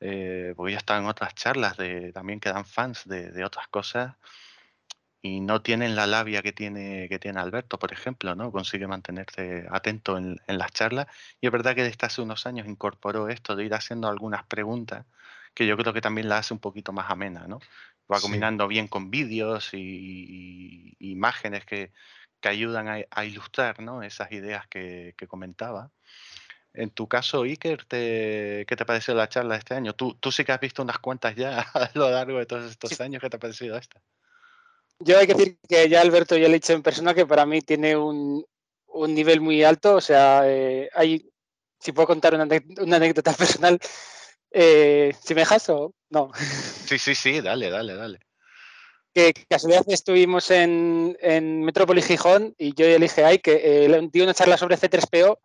Eh, 0.00 0.54
porque 0.56 0.72
ya 0.72 0.78
están 0.78 1.02
en 1.04 1.08
otras 1.10 1.34
charlas 1.34 1.76
de, 1.76 2.12
también 2.12 2.40
que 2.40 2.50
dan 2.50 2.64
fans 2.64 3.06
de, 3.06 3.30
de 3.32 3.44
otras 3.44 3.68
cosas 3.68 4.16
y 5.22 5.40
no 5.40 5.62
tienen 5.62 5.96
la 5.96 6.06
labia 6.06 6.42
que 6.42 6.52
tiene, 6.52 7.08
que 7.08 7.18
tiene 7.18 7.40
Alberto, 7.40 7.78
por 7.78 7.92
ejemplo, 7.92 8.34
¿no? 8.34 8.50
Consigue 8.52 8.86
mantenerse 8.86 9.66
atento 9.70 10.16
en, 10.18 10.38
en 10.46 10.58
las 10.58 10.72
charlas. 10.72 11.06
Y 11.40 11.46
es 11.46 11.52
verdad 11.52 11.74
que 11.74 11.82
desde 11.84 12.06
hace 12.06 12.22
unos 12.22 12.46
años 12.46 12.66
incorporó 12.66 13.28
esto 13.28 13.54
de 13.56 13.64
ir 13.64 13.74
haciendo 13.74 14.08
algunas 14.08 14.44
preguntas 14.46 15.06
que 15.54 15.66
yo 15.66 15.76
creo 15.76 15.92
que 15.92 16.00
también 16.00 16.28
la 16.28 16.38
hace 16.38 16.54
un 16.54 16.60
poquito 16.60 16.92
más 16.92 17.10
amena, 17.10 17.46
¿no? 17.48 17.58
Va 18.10 18.16
Sí. 18.18 18.22
combinando 18.22 18.66
bien 18.68 18.88
con 18.88 19.10
vídeos 19.10 19.70
y, 19.74 20.96
imágenes 21.00 21.64
que, 21.66 21.92
que 22.40 22.48
ayudan 22.48 22.88
a, 22.88 22.98
a 23.10 23.24
ilustrar, 23.24 23.80
¿no? 23.80 24.02
Esas 24.02 24.32
ideas 24.32 24.66
que, 24.68 25.14
que 25.16 25.26
comentaba. 25.28 25.90
En 26.72 26.90
tu 26.90 27.08
caso, 27.08 27.42
Iker, 27.44 27.84
te- 27.86 28.64
¿qué 28.68 28.76
te 28.76 28.84
pareció 28.86 29.14
la 29.14 29.28
charla 29.28 29.54
de 29.54 29.58
este 29.60 29.74
año? 29.74 29.94
Tú, 29.94 30.14
tú 30.16 30.32
sí 30.32 30.44
que 30.44 30.52
has 30.52 30.60
visto 30.60 30.82
unas 30.82 30.98
cuantas 31.00 31.34
ya 31.36 31.60
a 31.74 31.90
lo 31.94 32.10
largo 32.10 32.38
de 32.38 32.46
todos 32.46 32.70
estos 32.70 33.00
años. 33.00 33.20
¿Qué 33.22 33.30
te 33.30 33.36
ha 33.36 33.40
parecido 33.40 33.76
esta? 33.76 34.02
Yo 35.00 35.18
hay 35.18 35.26
que 35.26 35.34
decir 35.34 35.58
que 35.66 35.88
ya 35.88 36.02
Alberto 36.02 36.36
ya 36.36 36.48
le 36.48 36.50
he 36.50 36.60
dicho 36.60 36.74
en 36.74 36.82
persona 36.82 37.14
que 37.14 37.26
para 37.26 37.46
mí 37.46 37.62
tiene 37.62 37.96
un, 37.96 38.44
un 38.86 39.14
nivel 39.14 39.40
muy 39.40 39.64
alto. 39.64 39.96
O 39.96 40.00
sea, 40.00 40.42
eh, 40.44 40.90
hay, 40.94 41.30
si 41.78 41.92
puedo 41.92 42.06
contar 42.06 42.34
una, 42.34 42.46
una 42.80 42.96
anécdota 42.96 43.32
personal, 43.38 43.80
eh, 44.50 45.14
si 45.22 45.34
me 45.34 45.40
dejas 45.42 45.68
o 45.70 45.94
no. 46.10 46.30
Sí, 46.86 46.98
sí, 46.98 47.14
sí, 47.14 47.40
dale, 47.40 47.70
dale, 47.70 47.94
dale. 47.94 48.18
que 49.14 49.32
casualidad 49.48 49.84
estuvimos 49.86 50.50
en, 50.50 51.16
en 51.20 51.62
Metrópolis 51.62 52.06
Gijón 52.06 52.54
y 52.58 52.74
yo 52.74 52.84
elige 52.84 53.24
ahí 53.24 53.38
que 53.38 53.60
eh, 53.62 54.08
dio 54.10 54.24
una 54.24 54.34
charla 54.34 54.56
sobre 54.56 54.76
C3PO, 54.76 55.38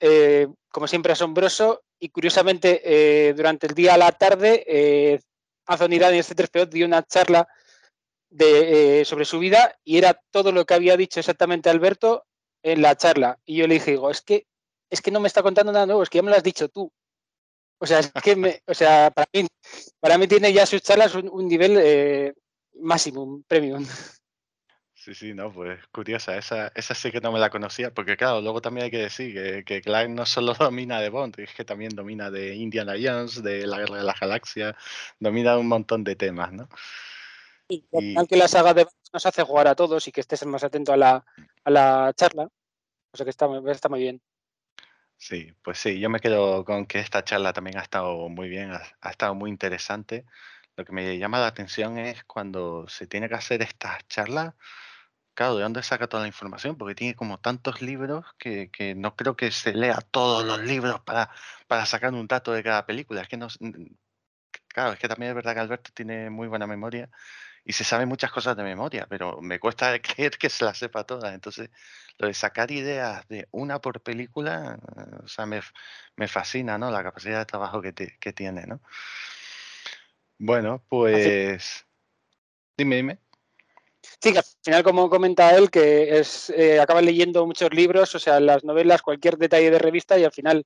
eh, 0.00 0.48
como 0.70 0.88
siempre 0.88 1.12
asombroso, 1.12 1.82
y 1.98 2.08
curiosamente 2.08 2.80
eh, 2.82 3.34
durante 3.34 3.66
el 3.66 3.74
día 3.74 3.92
a 3.92 3.98
la 3.98 4.10
tarde, 4.12 5.20
Anthony 5.66 5.98
Daniels 5.98 6.30
C3PO 6.30 6.66
dio 6.70 6.86
una 6.86 7.02
charla 7.02 7.46
de, 8.30 9.00
eh, 9.00 9.04
sobre 9.04 9.24
su 9.24 9.38
vida 9.38 9.76
y 9.84 9.98
era 9.98 10.14
todo 10.30 10.52
lo 10.52 10.64
que 10.64 10.74
había 10.74 10.96
dicho 10.96 11.20
exactamente 11.20 11.68
Alberto 11.68 12.24
en 12.62 12.82
la 12.82 12.96
charla. 12.96 13.38
Y 13.44 13.56
yo 13.56 13.66
le 13.66 13.74
dije, 13.74 13.92
digo, 13.92 14.10
es 14.10 14.22
que, 14.22 14.46
es 14.88 15.02
que 15.02 15.10
no 15.10 15.20
me 15.20 15.28
está 15.28 15.42
contando 15.42 15.72
nada 15.72 15.86
nuevo, 15.86 16.02
es 16.02 16.08
que 16.08 16.18
ya 16.18 16.22
me 16.22 16.30
lo 16.30 16.36
has 16.36 16.42
dicho 16.42 16.68
tú. 16.68 16.92
O 17.78 17.86
sea, 17.86 18.00
es 18.00 18.12
que 18.22 18.36
me, 18.36 18.62
o 18.66 18.74
sea, 18.74 19.10
para 19.10 19.28
mí, 19.32 19.46
para 20.00 20.18
mí 20.18 20.28
tiene 20.28 20.52
ya 20.52 20.66
sus 20.66 20.82
charlas 20.82 21.14
un, 21.14 21.28
un 21.30 21.48
nivel 21.48 21.78
eh, 21.78 22.34
máximo, 22.74 23.22
un 23.22 23.42
premium. 23.44 23.86
Sí, 24.94 25.14
sí, 25.14 25.32
no, 25.32 25.50
pues 25.50 25.80
curiosa, 25.90 26.36
esa, 26.36 26.70
esa 26.74 26.94
sí 26.94 27.10
que 27.10 27.22
no 27.22 27.32
me 27.32 27.38
la 27.38 27.48
conocía, 27.48 27.90
porque 27.90 28.18
claro, 28.18 28.42
luego 28.42 28.60
también 28.60 28.84
hay 28.84 28.90
que 28.90 28.98
decir 28.98 29.32
que, 29.32 29.64
que 29.64 29.80
Clark 29.80 30.10
no 30.10 30.26
solo 30.26 30.52
domina 30.58 31.00
de 31.00 31.08
Bond, 31.08 31.40
es 31.40 31.54
que 31.54 31.64
también 31.64 31.94
domina 31.94 32.30
de 32.30 32.54
Indiana 32.54 32.92
Jones, 33.02 33.42
de 33.42 33.66
la 33.66 33.78
Guerra 33.78 33.96
de 33.96 34.04
las 34.04 34.20
Galaxias, 34.20 34.76
domina 35.18 35.56
un 35.56 35.68
montón 35.68 36.04
de 36.04 36.16
temas, 36.16 36.52
¿no? 36.52 36.68
Y 37.70 37.86
aunque 38.16 38.36
la 38.36 38.48
saga 38.48 38.74
de 38.74 38.86
nos 39.12 39.24
hace 39.24 39.42
jugar 39.44 39.68
a 39.68 39.74
todos 39.76 40.06
y 40.08 40.12
que 40.12 40.20
estés 40.20 40.44
más 40.44 40.64
atento 40.64 40.92
a 40.92 40.96
la, 40.96 41.24
a 41.64 41.70
la 41.70 42.12
charla, 42.16 42.44
o 43.12 43.16
sea 43.16 43.24
que 43.24 43.30
está, 43.30 43.46
muy- 43.46 43.70
está 43.70 43.88
muy 43.88 44.00
bien. 44.00 44.20
Sí, 45.16 45.52
pues 45.62 45.78
sí, 45.78 46.00
yo 46.00 46.10
me 46.10 46.18
quedo 46.18 46.64
con 46.64 46.86
que 46.86 46.98
esta 46.98 47.22
charla 47.22 47.52
también 47.52 47.78
ha 47.78 47.82
estado 47.82 48.28
muy 48.28 48.48
bien, 48.48 48.72
ha, 48.72 48.82
ha 49.00 49.10
estado 49.10 49.34
muy 49.34 49.50
interesante. 49.50 50.24
Lo 50.76 50.84
que 50.84 50.92
me 50.92 51.16
llama 51.18 51.38
la 51.38 51.46
atención 51.46 51.98
es 51.98 52.24
cuando 52.24 52.88
se 52.88 53.06
tiene 53.06 53.28
que 53.28 53.34
hacer 53.36 53.62
estas 53.62 54.06
charlas, 54.08 54.54
claro, 55.34 55.56
¿de 55.56 55.62
dónde 55.62 55.82
saca 55.82 56.08
toda 56.08 56.22
la 56.22 56.28
información? 56.28 56.76
Porque 56.76 56.94
tiene 56.94 57.14
como 57.14 57.38
tantos 57.38 57.82
libros 57.82 58.24
que, 58.38 58.70
que 58.70 58.94
no 58.96 59.14
creo 59.14 59.36
que 59.36 59.52
se 59.52 59.74
lea 59.74 60.00
todos 60.10 60.44
los 60.44 60.60
libros 60.60 61.00
para, 61.02 61.30
para 61.68 61.86
sacar 61.86 62.14
un 62.14 62.26
dato 62.26 62.52
de 62.52 62.62
cada 62.62 62.84
película. 62.86 63.20
Es 63.22 63.28
que 63.28 63.36
no, 63.36 63.48
claro, 64.68 64.92
es 64.94 64.98
que 64.98 65.08
también 65.08 65.30
es 65.30 65.34
verdad 65.36 65.54
que 65.54 65.60
Alberto 65.60 65.90
tiene 65.94 66.30
muy 66.30 66.48
buena 66.48 66.66
memoria 66.66 67.10
y 67.64 67.72
se 67.72 67.84
sabe 67.84 68.06
muchas 68.06 68.30
cosas 68.32 68.56
de 68.56 68.62
memoria, 68.62 69.06
pero 69.08 69.40
me 69.40 69.58
cuesta 69.58 69.98
creer 70.02 70.38
que 70.38 70.48
se 70.48 70.64
las 70.64 70.78
sepa 70.78 71.04
todas. 71.04 71.34
Entonces, 71.34 71.70
lo 72.18 72.28
de 72.28 72.34
sacar 72.34 72.70
ideas 72.70 73.26
de 73.28 73.48
una 73.50 73.80
por 73.80 74.00
película, 74.00 74.78
o 75.22 75.28
sea, 75.28 75.46
me, 75.46 75.60
me 76.16 76.28
fascina, 76.28 76.78
¿no? 76.78 76.90
La 76.90 77.02
capacidad 77.02 77.38
de 77.38 77.46
trabajo 77.46 77.80
que, 77.80 77.92
te- 77.92 78.16
que 78.18 78.32
tiene, 78.32 78.66
¿no? 78.66 78.80
Bueno, 80.38 80.82
pues... 80.88 81.86
Dime, 82.76 82.96
dime. 82.96 83.18
Sí, 84.02 84.32
que 84.32 84.38
al 84.38 84.44
final, 84.62 84.82
como 84.82 85.10
comenta 85.10 85.54
él, 85.54 85.70
que 85.70 86.18
es 86.18 86.50
eh, 86.50 86.80
acaba 86.80 87.02
leyendo 87.02 87.46
muchos 87.46 87.72
libros, 87.72 88.14
o 88.14 88.18
sea, 88.18 88.40
las 88.40 88.64
novelas, 88.64 89.02
cualquier 89.02 89.36
detalle 89.36 89.70
de 89.70 89.78
revista, 89.78 90.18
y 90.18 90.24
al 90.24 90.32
final, 90.32 90.64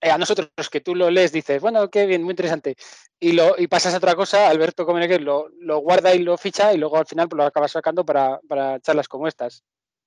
a 0.00 0.18
nosotros 0.18 0.50
que 0.70 0.80
tú 0.80 0.94
lo 0.94 1.10
lees, 1.10 1.32
dices, 1.32 1.60
bueno, 1.60 1.88
qué 1.90 2.06
bien, 2.06 2.22
muy 2.22 2.32
interesante, 2.32 2.76
y 3.18 3.32
lo 3.32 3.54
y 3.58 3.68
pasas 3.68 3.94
a 3.94 3.98
otra 3.98 4.14
cosa, 4.14 4.48
Alberto 4.48 4.84
Comeneque 4.84 5.18
lo, 5.18 5.48
lo 5.60 5.78
guarda 5.78 6.14
y 6.14 6.18
lo 6.18 6.36
ficha, 6.36 6.72
y 6.72 6.78
luego 6.78 6.98
al 6.98 7.06
final 7.06 7.28
pues, 7.28 7.38
lo 7.38 7.44
acabas 7.44 7.72
sacando 7.72 8.04
para, 8.04 8.38
para 8.48 8.80
charlas 8.80 9.08
como 9.08 9.28
estas. 9.28 9.64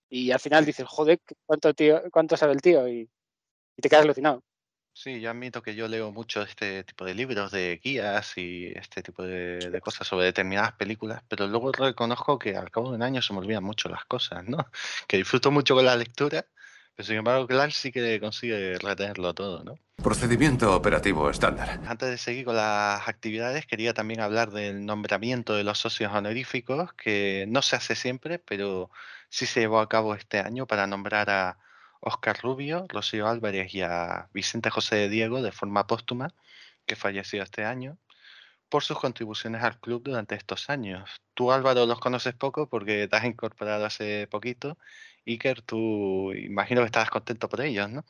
Y 0.09 0.31
al 0.31 0.39
final 0.39 0.65
dices, 0.65 0.85
joder, 0.87 1.19
cuánto, 1.45 1.73
tío, 1.73 2.01
cuánto 2.11 2.37
sabe 2.37 2.53
el 2.53 2.61
tío, 2.61 2.87
y, 2.87 3.09
y 3.75 3.81
te 3.81 3.89
quedas 3.89 4.03
alucinado. 4.03 4.43
Sí, 4.93 5.21
yo 5.21 5.29
admito 5.29 5.61
que 5.61 5.75
yo 5.75 5.87
leo 5.87 6.11
mucho 6.11 6.41
este 6.41 6.83
tipo 6.83 7.05
de 7.05 7.13
libros, 7.13 7.51
de 7.51 7.79
guías 7.83 8.35
y 8.35 8.73
este 8.75 9.03
tipo 9.03 9.21
de, 9.21 9.59
de 9.69 9.79
cosas 9.79 10.07
sobre 10.07 10.25
determinadas 10.25 10.73
películas, 10.73 11.21
pero 11.27 11.45
luego 11.45 11.71
reconozco 11.71 12.39
que 12.39 12.55
al 12.57 12.71
cabo 12.71 12.89
de 12.89 12.95
un 12.95 13.03
año 13.03 13.21
se 13.21 13.31
me 13.31 13.39
olvidan 13.39 13.63
mucho 13.63 13.89
las 13.89 14.05
cosas, 14.05 14.43
¿no? 14.45 14.57
Que 15.07 15.17
disfruto 15.17 15.51
mucho 15.51 15.75
con 15.75 15.85
la 15.85 15.95
lectura, 15.95 16.47
pero 16.97 17.05
sin 17.05 17.17
embargo 17.17 17.45
Clark 17.45 17.73
sí 17.73 17.91
que 17.91 18.19
consigue 18.19 18.79
retenerlo 18.79 19.35
todo, 19.35 19.63
¿no? 19.63 19.77
Procedimiento 19.97 20.75
operativo 20.75 21.29
estándar. 21.29 21.79
Antes 21.85 22.09
de 22.09 22.17
seguir 22.17 22.45
con 22.45 22.55
las 22.55 23.07
actividades, 23.07 23.67
quería 23.67 23.93
también 23.93 24.19
hablar 24.19 24.49
del 24.49 24.83
nombramiento 24.83 25.53
de 25.53 25.63
los 25.63 25.77
socios 25.77 26.11
honoríficos, 26.11 26.93
que 26.93 27.45
no 27.49 27.61
se 27.61 27.75
hace 27.75 27.93
siempre, 27.93 28.39
pero 28.39 28.89
sí 29.29 29.45
se 29.45 29.59
llevó 29.59 29.79
a 29.79 29.89
cabo 29.89 30.15
este 30.15 30.39
año 30.39 30.65
para 30.65 30.87
nombrar 30.87 31.29
a 31.29 31.59
Oscar 31.99 32.39
Rubio, 32.41 32.87
Rocío 32.89 33.27
Álvarez 33.27 33.75
y 33.75 33.81
a 33.81 34.29
Vicente 34.33 34.71
José 34.71 34.95
de 34.95 35.09
Diego 35.09 35.43
de 35.43 35.51
forma 35.51 35.85
póstuma, 35.85 36.33
que 36.87 36.95
falleció 36.95 37.43
este 37.43 37.63
año, 37.63 37.99
por 38.69 38.83
sus 38.83 38.99
contribuciones 38.99 39.61
al 39.61 39.79
club 39.79 40.01
durante 40.03 40.33
estos 40.33 40.71
años. 40.71 41.21
Tú, 41.35 41.51
Álvaro, 41.51 41.85
los 41.85 41.99
conoces 41.99 42.33
poco 42.33 42.67
porque 42.67 43.07
te 43.07 43.15
has 43.15 43.25
incorporado 43.25 43.85
hace 43.85 44.27
poquito. 44.27 44.79
Iker, 45.27 45.61
tú 45.61 46.33
imagino 46.33 46.81
que 46.81 46.85
estabas 46.85 47.09
contento 47.09 47.49
por 47.49 47.61
ellos, 47.61 47.89
¿no? 47.89 48.03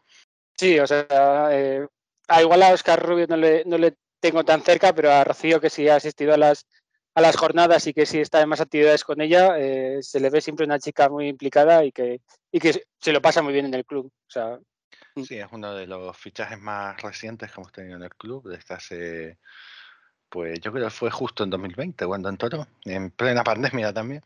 Sí, 0.55 0.79
o 0.79 0.87
sea, 0.87 1.07
eh, 1.51 1.87
a 2.27 2.41
igual 2.41 2.63
a 2.63 2.73
Oscar 2.73 3.03
Rubio 3.03 3.27
no 3.27 3.37
le, 3.37 3.63
no 3.65 3.77
le 3.77 3.95
tengo 4.19 4.43
tan 4.43 4.61
cerca, 4.61 4.93
pero 4.93 5.11
a 5.11 5.23
Rocío, 5.23 5.59
que 5.59 5.69
sí 5.69 5.87
ha 5.87 5.95
asistido 5.95 6.33
a 6.33 6.37
las, 6.37 6.65
a 7.15 7.21
las 7.21 7.35
jornadas 7.35 7.85
y 7.87 7.93
que 7.93 8.05
sí 8.05 8.19
está 8.19 8.41
en 8.41 8.49
más 8.49 8.61
actividades 8.61 9.03
con 9.03 9.21
ella, 9.21 9.57
eh, 9.57 9.99
se 10.01 10.19
le 10.19 10.29
ve 10.29 10.41
siempre 10.41 10.65
una 10.65 10.79
chica 10.79 11.09
muy 11.09 11.27
implicada 11.27 11.83
y 11.83 11.91
que, 11.91 12.21
y 12.51 12.59
que 12.59 12.83
se 12.99 13.11
lo 13.11 13.21
pasa 13.21 13.41
muy 13.41 13.53
bien 13.53 13.65
en 13.65 13.73
el 13.73 13.85
club. 13.85 14.07
O 14.07 14.31
sea, 14.31 14.59
Sí, 15.23 15.37
es 15.37 15.47
uno 15.51 15.73
de 15.73 15.87
los 15.87 16.15
fichajes 16.15 16.59
más 16.59 17.01
recientes 17.01 17.51
que 17.51 17.59
hemos 17.59 17.71
tenido 17.71 17.97
en 17.97 18.03
el 18.03 18.15
club 18.15 18.47
desde 18.47 18.75
hace, 18.75 19.37
pues 20.29 20.59
yo 20.59 20.71
creo 20.71 20.85
que 20.85 20.91
fue 20.91 21.09
justo 21.09 21.43
en 21.43 21.49
2020 21.49 22.05
cuando 22.05 22.29
entró, 22.29 22.67
en 22.85 23.11
plena 23.11 23.43
pandemia 23.43 23.93
también. 23.93 24.23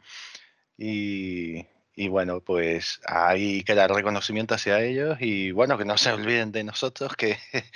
Y, 0.77 1.65
y 1.95 2.07
bueno, 2.07 2.39
pues 2.39 3.01
ahí 3.05 3.63
queda 3.63 3.85
el 3.85 3.93
reconocimiento 3.95 4.55
hacia 4.55 4.81
ellos 4.81 5.17
y 5.19 5.51
bueno, 5.51 5.77
que 5.77 5.85
no 5.85 5.97
se 5.97 6.11
olviden 6.11 6.51
de 6.51 6.63
nosotros, 6.63 7.15
que, 7.15 7.37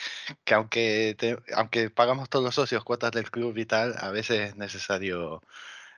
que 0.46 0.54
aunque, 0.54 1.16
te- 1.18 1.38
aunque 1.54 1.90
pagamos 1.90 2.30
todos 2.30 2.46
los 2.46 2.56
socios 2.56 2.84
cuotas 2.84 3.12
del 3.12 3.30
club 3.30 3.58
y 3.58 3.66
tal, 3.66 3.96
a 4.00 4.12
veces 4.12 4.50
es 4.52 4.56
necesario 4.56 5.42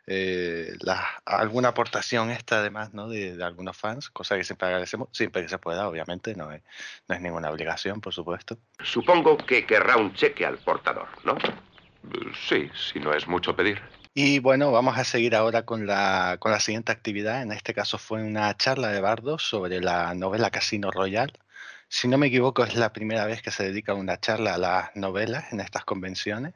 eh, 0.08 0.74
la- 0.80 1.06
alguna 1.26 1.70
aportación 1.70 2.32
esta 2.32 2.60
además 2.60 2.94
¿no? 2.94 3.10
de, 3.10 3.36
de 3.38 3.44
algunos 3.44 3.76
fans, 3.78 4.10
cosa 4.10 4.36
que 4.38 4.44
siempre 4.44 4.68
agradecemos, 4.68 5.10
siempre 5.12 5.44
que 5.44 5.50
se 5.50 5.58
pueda, 5.60 5.88
obviamente, 5.88 6.34
no 6.36 6.52
es, 6.52 6.62
no 7.08 7.16
es 7.16 7.22
ninguna 7.22 7.52
obligación, 7.52 8.02
por 8.02 8.14
supuesto. 8.14 8.58
Supongo 8.84 9.38
que 9.38 9.66
querrá 9.66 9.98
un 9.98 10.14
cheque 10.14 10.46
al 10.46 10.58
portador, 10.60 11.08
¿no? 11.24 11.38
Sí, 12.48 12.70
si 12.94 13.00
no 13.00 13.14
es 13.14 13.28
mucho 13.28 13.54
pedir. 13.56 13.82
Y 14.20 14.40
bueno, 14.40 14.72
vamos 14.72 14.98
a 14.98 15.04
seguir 15.04 15.36
ahora 15.36 15.64
con 15.64 15.86
la, 15.86 16.38
con 16.40 16.52
la 16.52 16.60
siguiente 16.60 16.92
actividad. 16.92 17.44
En 17.44 17.52
este 17.52 17.76
caso 17.76 18.00
fue 18.00 18.24
una 18.24 18.58
charla 18.58 18.88
de 18.88 19.00
Bardo 19.00 19.38
sobre 19.38 19.80
la 19.80 20.16
novela 20.16 20.50
Casino 20.50 20.90
Royal. 20.90 21.32
Si 21.88 22.08
no 22.08 22.18
me 22.18 22.26
equivoco, 22.26 22.64
es 22.64 22.74
la 22.76 22.94
primera 22.94 23.28
vez 23.28 23.44
que 23.44 23.52
se 23.52 23.66
dedica 23.66 23.94
una 23.94 24.20
charla 24.20 24.56
a 24.56 24.58
las 24.58 24.96
novelas 24.96 25.54
en 25.54 25.60
estas 25.60 25.86
convenciones 25.86 26.56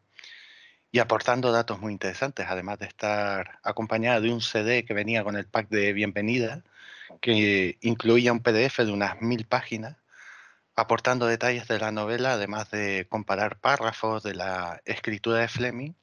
y 0.92 0.98
aportando 0.98 1.52
datos 1.52 1.80
muy 1.80 1.94
interesantes, 1.94 2.48
además 2.50 2.80
de 2.80 2.88
estar 2.88 3.60
acompañada 3.62 4.22
de 4.22 4.34
un 4.34 4.42
CD 4.42 4.84
que 4.84 4.96
venía 4.96 5.24
con 5.24 5.36
el 5.36 5.46
pack 5.46 5.70
de 5.70 5.94
bienvenida, 5.94 6.64
que 7.22 7.78
incluía 7.82 8.34
un 8.34 8.42
PDF 8.42 8.80
de 8.80 8.92
unas 8.92 9.22
mil 9.22 9.46
páginas, 9.46 9.98
aportando 10.76 11.28
detalles 11.28 11.68
de 11.68 11.78
la 11.80 11.92
novela, 11.92 12.34
además 12.34 12.72
de 12.72 13.06
comparar 13.08 13.60
párrafos 13.60 14.24
de 14.24 14.34
la 14.34 14.82
escritura 14.86 15.42
de 15.42 15.48
Fleming 15.48 15.94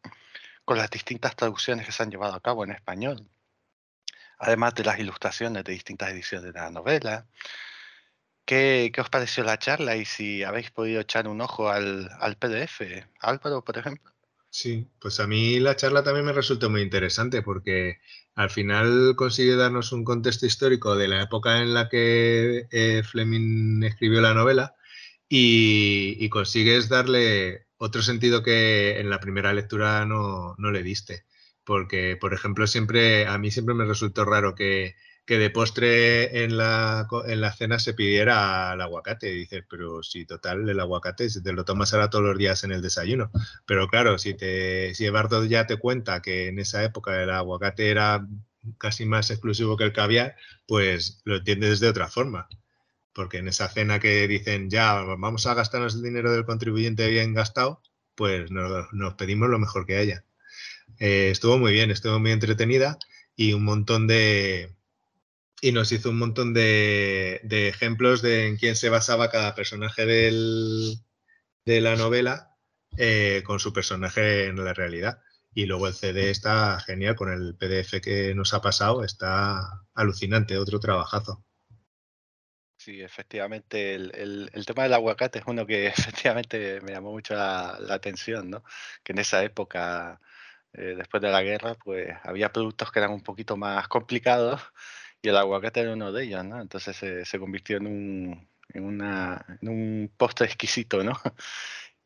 con 0.68 0.76
las 0.76 0.90
distintas 0.90 1.34
traducciones 1.34 1.86
que 1.86 1.92
se 1.92 2.02
han 2.02 2.10
llevado 2.10 2.34
a 2.34 2.42
cabo 2.42 2.62
en 2.62 2.72
español, 2.72 3.26
además 4.38 4.74
de 4.74 4.84
las 4.84 4.98
ilustraciones 4.98 5.64
de 5.64 5.72
distintas 5.72 6.10
ediciones 6.10 6.52
de 6.52 6.60
la 6.60 6.68
novela. 6.68 7.26
¿Qué, 8.44 8.90
qué 8.92 9.00
os 9.00 9.08
pareció 9.08 9.44
la 9.44 9.58
charla 9.58 9.96
y 9.96 10.04
si 10.04 10.42
habéis 10.42 10.70
podido 10.70 11.00
echar 11.00 11.26
un 11.26 11.40
ojo 11.40 11.70
al, 11.70 12.10
al 12.20 12.36
PDF? 12.36 12.82
Álvaro, 13.20 13.64
por 13.64 13.78
ejemplo. 13.78 14.12
Sí, 14.50 14.86
pues 15.00 15.20
a 15.20 15.26
mí 15.26 15.58
la 15.58 15.74
charla 15.74 16.02
también 16.02 16.26
me 16.26 16.34
resultó 16.34 16.68
muy 16.68 16.82
interesante 16.82 17.40
porque 17.40 18.02
al 18.34 18.50
final 18.50 19.14
consigue 19.16 19.56
darnos 19.56 19.92
un 19.92 20.04
contexto 20.04 20.44
histórico 20.44 20.96
de 20.96 21.08
la 21.08 21.22
época 21.22 21.62
en 21.62 21.72
la 21.72 21.88
que 21.88 22.68
eh, 22.70 23.02
Fleming 23.04 23.84
escribió 23.84 24.20
la 24.20 24.34
novela 24.34 24.74
y, 25.30 26.22
y 26.22 26.28
consigues 26.28 26.90
darle 26.90 27.67
otro 27.78 28.02
sentido 28.02 28.42
que 28.42 29.00
en 29.00 29.10
la 29.10 29.20
primera 29.20 29.52
lectura 29.52 30.04
no, 30.04 30.54
no 30.58 30.70
le 30.70 30.82
diste. 30.82 31.24
Porque, 31.64 32.16
por 32.20 32.34
ejemplo, 32.34 32.66
siempre 32.66 33.26
a 33.26 33.38
mí 33.38 33.50
siempre 33.50 33.74
me 33.74 33.84
resultó 33.84 34.24
raro 34.24 34.54
que, 34.54 34.96
que 35.28 35.38
de 35.38 35.50
postre 35.50 36.44
en 36.44 36.56
la, 36.56 37.06
en 37.26 37.40
la 37.42 37.52
cena 37.52 37.78
se 37.78 37.92
pidiera 37.92 38.72
el 38.72 38.80
aguacate. 38.80 39.30
Y 39.30 39.40
dices, 39.40 39.64
pero 39.68 40.02
si 40.02 40.24
total, 40.24 40.68
el 40.68 40.80
aguacate 40.80 41.28
si 41.28 41.42
te 41.42 41.52
lo 41.52 41.64
tomas 41.66 41.92
ahora 41.92 42.08
todos 42.08 42.24
los 42.24 42.38
días 42.38 42.64
en 42.64 42.72
el 42.72 42.80
desayuno. 42.82 43.30
Pero 43.66 43.88
claro, 43.88 44.18
si, 44.18 44.34
te, 44.34 44.94
si 44.94 45.04
Eduardo 45.04 45.44
ya 45.44 45.66
te 45.66 45.76
cuenta 45.76 46.22
que 46.22 46.48
en 46.48 46.58
esa 46.58 46.82
época 46.82 47.22
el 47.22 47.30
aguacate 47.30 47.90
era 47.90 48.26
casi 48.78 49.04
más 49.04 49.30
exclusivo 49.30 49.76
que 49.76 49.84
el 49.84 49.92
caviar, 49.92 50.36
pues 50.66 51.20
lo 51.24 51.36
entiendes 51.36 51.80
de 51.80 51.88
otra 51.88 52.08
forma. 52.08 52.48
Porque 53.12 53.38
en 53.38 53.48
esa 53.48 53.68
cena 53.68 53.98
que 54.00 54.28
dicen, 54.28 54.70
ya, 54.70 54.94
vamos 55.02 55.46
a 55.46 55.54
gastarnos 55.54 55.94
el 55.94 56.02
dinero 56.02 56.32
del 56.32 56.44
contribuyente 56.44 57.08
bien 57.08 57.34
gastado, 57.34 57.82
pues 58.14 58.50
nos, 58.50 59.14
pedimos 59.14 59.48
lo 59.48 59.58
mejor 59.58 59.86
que 59.86 59.96
haya. 59.96 60.24
Eh, 60.98 61.30
estuvo 61.30 61.58
muy 61.58 61.72
bien, 61.72 61.90
estuvo 61.90 62.18
muy 62.18 62.32
entretenida 62.32 62.98
y 63.36 63.52
un 63.52 63.64
montón 63.64 64.06
de... 64.06 64.74
Y 65.60 65.72
nos 65.72 65.90
hizo 65.92 66.10
un 66.10 66.18
montón 66.18 66.54
de, 66.54 67.40
de 67.44 67.68
ejemplos 67.68 68.22
de 68.22 68.46
en 68.46 68.56
quién 68.56 68.76
se 68.76 68.90
basaba 68.90 69.30
cada 69.30 69.54
personaje 69.54 70.06
de 70.06 71.80
la 71.80 71.96
novela 71.96 72.48
eh, 72.96 73.42
con 73.44 73.60
su 73.60 73.72
personaje 73.72 74.46
en 74.46 74.64
la 74.64 74.74
realidad. 74.74 75.20
Y 75.54 75.66
luego 75.66 75.88
el 75.88 75.94
CD 75.94 76.30
está 76.30 76.80
genial 76.80 77.16
con 77.16 77.32
el 77.32 77.54
PDF 77.56 78.00
que 78.00 78.34
nos 78.34 78.54
ha 78.54 78.60
pasado, 78.60 79.04
está 79.04 79.82
alucinante, 79.94 80.58
otro 80.58 80.80
trabajazo. 80.80 81.44
Sí, 82.78 83.02
efectivamente, 83.02 83.96
el, 83.96 84.50
el, 84.54 84.64
tema 84.64 84.84
del 84.84 84.94
aguacate 84.94 85.40
es 85.40 85.44
uno 85.48 85.66
que 85.66 85.86
efectivamente 85.88 86.80
me 86.82 86.92
llamó 86.92 87.10
mucho 87.10 87.34
la, 87.34 87.76
atención, 87.90 88.50
¿no? 88.50 88.62
Que 89.02 89.12
en 89.12 89.18
esa 89.18 89.42
época, 89.42 90.20
eh, 90.72 90.94
después 90.96 91.20
de 91.22 91.30
la 91.30 91.42
guerra, 91.42 91.74
pues 91.74 92.08
había 92.22 92.52
productos 92.52 92.92
que 92.92 93.00
eran 93.00 93.12
un 93.12 93.22
poquito 93.22 93.56
más 93.56 93.88
complicados 93.88 94.60
y 95.22 95.28
el 95.28 95.36
aguacate 95.36 95.80
era 95.80 95.92
uno 95.94 96.12
de 96.12 96.24
ellos, 96.24 96.44
¿no? 96.44 96.60
Entonces 96.60 96.96
se, 96.96 97.24
se 97.24 97.38
convirtió 97.40 97.78
en 97.78 97.86
un, 97.88 98.48
en, 98.68 98.84
una, 98.84 99.44
en 99.60 99.68
un 99.68 100.12
postre 100.16 100.46
exquisito, 100.46 101.02
¿no? 101.02 101.12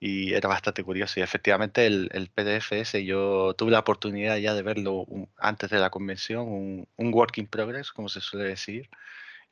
y 0.01 0.35
era 0.35 0.49
bastante 0.49 0.85
curioso. 0.85 1.20
Y 1.20 1.23
efectivamente 1.23 1.87
el, 1.87 2.09
el, 2.12 2.31
PDF 2.31 2.73
ese, 2.73 3.05
yo 3.05 3.55
tuve 3.55 3.73
la 3.73 3.81
oportunidad 3.81 4.37
ya 4.39 4.55
de 4.55 4.62
verlo 4.62 5.07
antes 5.39 5.70
de 5.70 5.79
la 5.79 5.91
convención, 5.91 6.49
un, 6.49 6.89
un, 6.97 7.14
work 7.14 7.39
in 7.39 7.47
progress, 7.47 7.93
como 7.93 8.09
se 8.09 8.20
suele 8.20 8.49
decir. 8.49 8.91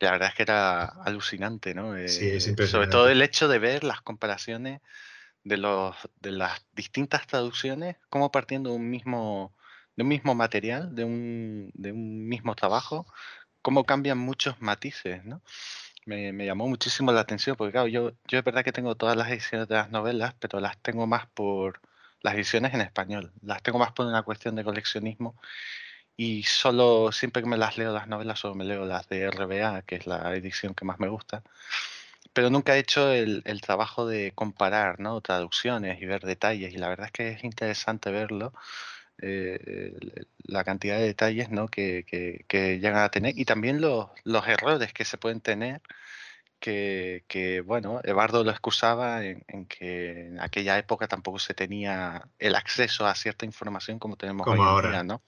La 0.00 0.12
verdad 0.12 0.30
es 0.30 0.34
que 0.34 0.42
era 0.42 0.84
alucinante, 0.84 1.74
¿no? 1.74 1.94
Sí, 2.08 2.28
es 2.28 2.46
eh, 2.48 2.66
sobre 2.66 2.88
todo 2.88 3.08
el 3.08 3.22
hecho 3.22 3.48
de 3.48 3.58
ver 3.58 3.84
las 3.84 4.00
comparaciones 4.00 4.80
de, 5.44 5.56
los, 5.56 5.96
de 6.20 6.32
las 6.32 6.64
distintas 6.72 7.26
traducciones, 7.26 7.96
como 8.08 8.32
partiendo 8.32 8.70
de 8.70 8.76
un 8.76 8.90
mismo, 8.90 9.54
de 9.96 10.02
un 10.02 10.08
mismo 10.08 10.34
material, 10.34 10.94
de 10.94 11.04
un, 11.04 11.70
de 11.74 11.92
un 11.92 12.26
mismo 12.28 12.54
trabajo, 12.54 13.06
cómo 13.62 13.84
cambian 13.84 14.18
muchos 14.18 14.60
matices, 14.60 15.24
¿no? 15.24 15.42
me, 16.06 16.44
llamó 16.44 16.68
muchísimo 16.68 17.12
la 17.12 17.20
atención, 17.20 17.56
porque 17.56 17.72
claro, 17.72 17.88
yo, 17.88 18.12
yo 18.26 18.38
es 18.38 18.44
verdad 18.44 18.64
que 18.64 18.72
tengo 18.72 18.94
todas 18.96 19.16
las 19.16 19.28
ediciones 19.30 19.68
de 19.68 19.74
las 19.74 19.90
novelas, 19.90 20.34
pero 20.38 20.60
las 20.60 20.78
tengo 20.78 21.06
más 21.06 21.26
por 21.26 21.80
las 22.22 22.34
ediciones 22.34 22.74
en 22.74 22.80
español, 22.80 23.32
las 23.42 23.62
tengo 23.62 23.78
más 23.78 23.92
por 23.92 24.06
una 24.06 24.22
cuestión 24.22 24.54
de 24.56 24.64
coleccionismo 24.64 25.36
y 26.22 26.42
solo, 26.42 27.12
siempre 27.12 27.40
que 27.42 27.48
me 27.48 27.56
las 27.56 27.78
leo 27.78 27.94
las 27.94 28.06
novelas, 28.06 28.38
solo 28.40 28.54
me 28.54 28.66
leo 28.66 28.84
las 28.84 29.08
de 29.08 29.30
RBA, 29.30 29.80
que 29.86 29.94
es 29.96 30.06
la 30.06 30.36
edición 30.36 30.74
que 30.74 30.84
más 30.84 31.00
me 31.00 31.08
gusta, 31.08 31.42
pero 32.34 32.50
nunca 32.50 32.76
he 32.76 32.80
hecho 32.80 33.10
el, 33.10 33.40
el 33.46 33.62
trabajo 33.62 34.06
de 34.06 34.32
comparar, 34.34 35.00
¿no? 35.00 35.22
Traducciones 35.22 36.02
y 36.02 36.04
ver 36.04 36.20
detalles, 36.26 36.74
y 36.74 36.76
la 36.76 36.90
verdad 36.90 37.06
es 37.06 37.12
que 37.12 37.28
es 37.30 37.42
interesante 37.44 38.10
verlo. 38.10 38.52
Eh, 39.22 39.94
la 40.44 40.62
cantidad 40.64 40.98
de 40.98 41.04
detalles 41.06 41.50
¿no? 41.50 41.68
que, 41.68 42.04
que, 42.06 42.44
que, 42.48 42.78
llegan 42.80 43.02
a 43.02 43.10
tener 43.10 43.38
y 43.38 43.44
también 43.44 43.80
los, 43.80 44.08
los 44.24 44.46
errores 44.48 44.94
que 44.94 45.04
se 45.04 45.18
pueden 45.18 45.40
tener 45.40 45.82
que, 46.60 47.24
que, 47.28 47.62
bueno, 47.62 48.00
Eduardo 48.04 48.44
lo 48.44 48.50
excusaba 48.50 49.24
en, 49.24 49.66
que 49.66 50.28
en 50.28 50.40
aquella 50.40 50.78
época 50.78 51.08
tampoco 51.08 51.38
se 51.38 51.54
tenía 51.54 52.28
el 52.38 52.54
acceso 52.54 53.06
a 53.06 53.14
cierta 53.14 53.46
información 53.46 53.98
como 53.98 54.16
tenemos 54.16 54.46
hoy 54.46 54.60
en 54.60 54.90
día, 54.90 55.02
¿no? 55.02 55.22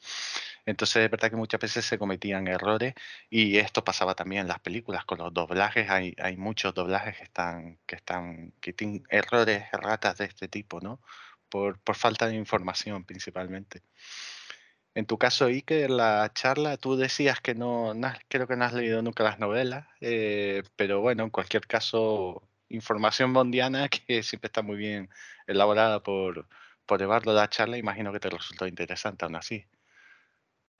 Entonces 0.66 1.04
es 1.04 1.10
verdad 1.10 1.30
que 1.30 1.36
muchas 1.36 1.60
veces 1.60 1.84
se 1.84 1.98
cometían 1.98 2.46
errores 2.46 2.94
y 3.30 3.58
esto 3.58 3.84
pasaba 3.84 4.14
también 4.14 4.42
en 4.42 4.48
las 4.48 4.60
películas 4.60 5.04
con 5.04 5.18
los 5.18 5.32
doblajes. 5.34 5.90
Hay, 5.90 6.36
muchos 6.36 6.74
doblajes 6.74 7.16
que 7.16 7.24
están, 7.96 8.52
que 8.60 8.72
tienen 8.72 9.04
errores, 9.08 9.64
erratas 9.72 10.18
de 10.18 10.26
este 10.26 10.48
tipo, 10.48 10.80
¿no? 10.80 11.00
Por, 11.48 11.78
falta 11.94 12.28
de 12.28 12.36
información 12.36 13.04
principalmente. 13.04 13.82
En 14.94 15.06
tu 15.06 15.18
caso, 15.18 15.46
Iker, 15.46 15.90
la 15.90 16.30
charla, 16.34 16.76
tú 16.76 16.96
decías 16.96 17.40
que 17.40 17.54
no, 17.54 17.92
creo 18.28 18.46
que 18.46 18.56
no 18.56 18.64
has 18.64 18.74
leído 18.74 19.02
nunca 19.02 19.24
las 19.24 19.38
novelas, 19.38 19.86
eh, 20.00 20.62
pero 20.76 21.00
bueno, 21.00 21.24
en 21.24 21.30
cualquier 21.30 21.66
caso, 21.66 22.42
información 22.68 23.32
mondiana 23.32 23.88
que 24.06 24.22
siempre 24.22 24.48
está 24.48 24.62
muy 24.62 24.76
bien 24.76 25.10
elaborada 25.46 26.02
por, 26.02 26.46
por 26.86 27.02
a 27.02 27.20
la 27.20 27.48
charla, 27.48 27.78
imagino 27.78 28.12
que 28.12 28.20
te 28.20 28.30
resultó 28.30 28.66
interesante 28.66 29.24
aún 29.24 29.36
así. 29.36 29.66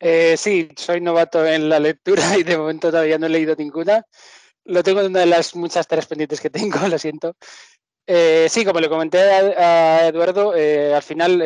Eh, 0.05 0.37
sí, 0.37 0.69
soy 0.77 1.01
novato 1.01 1.47
en 1.47 1.69
la 1.69 1.79
lectura 1.79 2.23
y 2.39 2.43
de 2.43 2.59
momento 2.59 2.91
todavía 2.91 3.19
no 3.19 3.27
he 3.27 3.31
leído 3.31 3.55
ninguna. 3.57 4.05
Lo 4.65 4.83
tengo 4.83 5.01
en 5.01 5.07
una 5.07 5.21
de 5.21 5.27
las 5.27 5.55
muchas 5.55 5.87
tareas 5.87 6.07
pendientes 6.07 6.41
que 6.41 6.51
tengo, 6.51 6.79
lo 6.89 6.99
siento. 6.99 7.37
Eh, 8.07 8.49
sí, 8.51 8.65
como 8.65 8.81
le 8.81 8.89
comenté 8.89 9.21
a, 9.21 10.09
Eduardo, 10.09 10.53
al 10.53 11.03
final 11.03 11.41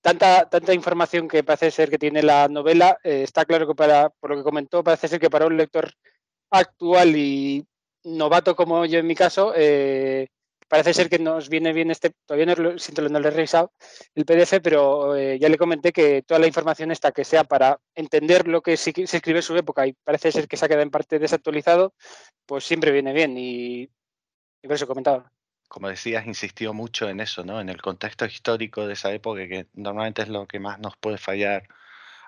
tanta, 0.00 0.48
tanta 0.48 0.74
información 0.74 1.28
que 1.28 1.44
parece 1.44 1.70
ser 1.70 1.90
que 1.90 1.98
tiene 1.98 2.22
la 2.22 2.48
novela, 2.48 2.98
eh, 3.02 3.22
está 3.22 3.44
claro 3.44 3.66
que 3.66 3.74
para, 3.74 4.10
por 4.10 4.30
lo 4.30 4.36
que 4.36 4.42
comentó, 4.42 4.82
parece 4.82 5.08
ser 5.08 5.20
que 5.20 5.30
para 5.30 5.46
un 5.46 5.56
lector 5.56 5.92
actual 6.50 7.16
y 7.16 7.66
novato 8.04 8.54
como 8.54 8.84
yo 8.84 8.98
en 8.98 9.06
mi 9.06 9.14
caso, 9.14 9.52
eh, 9.56 10.28
parece 10.74 10.92
ser 10.92 11.08
que 11.08 11.20
nos 11.20 11.48
viene 11.48 11.72
bien 11.72 11.92
este, 11.92 12.10
todavía 12.26 12.46
no 12.46 12.60
lo 12.60 12.78
siento, 12.80 13.08
no 13.08 13.20
lo 13.20 13.28
he 13.28 13.30
revisado 13.30 13.72
el 14.16 14.24
PDF, 14.24 14.60
pero 14.60 15.14
eh, 15.14 15.38
ya 15.38 15.48
le 15.48 15.56
comenté 15.56 15.92
que 15.92 16.22
toda 16.22 16.40
la 16.40 16.48
información 16.48 16.90
está 16.90 17.12
que 17.12 17.24
sea 17.24 17.44
para 17.44 17.78
entender 17.94 18.48
lo 18.48 18.60
que 18.60 18.76
se, 18.76 18.92
se 19.06 19.18
escribe 19.18 19.38
en 19.38 19.44
su 19.44 19.56
época 19.56 19.86
y 19.86 19.92
parece 19.92 20.32
ser 20.32 20.48
que 20.48 20.56
se 20.56 20.64
ha 20.64 20.68
quedado 20.68 20.82
en 20.82 20.90
parte 20.90 21.20
desactualizado, 21.20 21.94
pues 22.44 22.64
siempre 22.64 22.90
viene 22.90 23.12
bien 23.12 23.38
y, 23.38 23.82
y 23.82 24.66
por 24.66 24.72
eso 24.72 24.88
comentaba 24.88 25.30
como 25.68 25.88
decías, 25.88 26.26
insistió 26.26 26.74
mucho 26.74 27.08
en 27.08 27.20
eso, 27.20 27.44
¿no? 27.44 27.60
En 27.60 27.68
el 27.68 27.80
contexto 27.80 28.26
histórico 28.26 28.86
de 28.86 28.94
esa 28.94 29.12
época, 29.12 29.46
que 29.48 29.66
normalmente 29.74 30.22
es 30.22 30.28
lo 30.28 30.46
que 30.46 30.58
más 30.60 30.80
nos 30.80 30.96
puede 30.96 31.18
fallar 31.18 31.68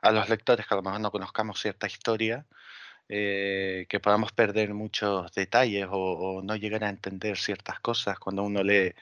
a 0.03 0.12
los 0.12 0.28
lectores, 0.28 0.66
que 0.66 0.74
a 0.74 0.76
lo 0.76 0.82
mejor 0.82 1.01
no 1.01 1.11
conozcamos 1.11 1.61
cierta 1.61 1.86
historia, 1.86 2.47
eh, 3.09 3.87
que 3.89 4.01
podamos 4.01 4.33
perder 4.33 4.75
muchos 4.75 5.33
detalles 5.33 5.87
o, 5.91 6.43
no 6.43 6.57
llegar 6.57 6.85
a 6.85 6.89
entender 6.91 7.37
ciertas 7.39 7.81
cosas 7.81 8.19
cuando 8.19 8.43
uno 8.43 8.63
lee, 8.63 8.95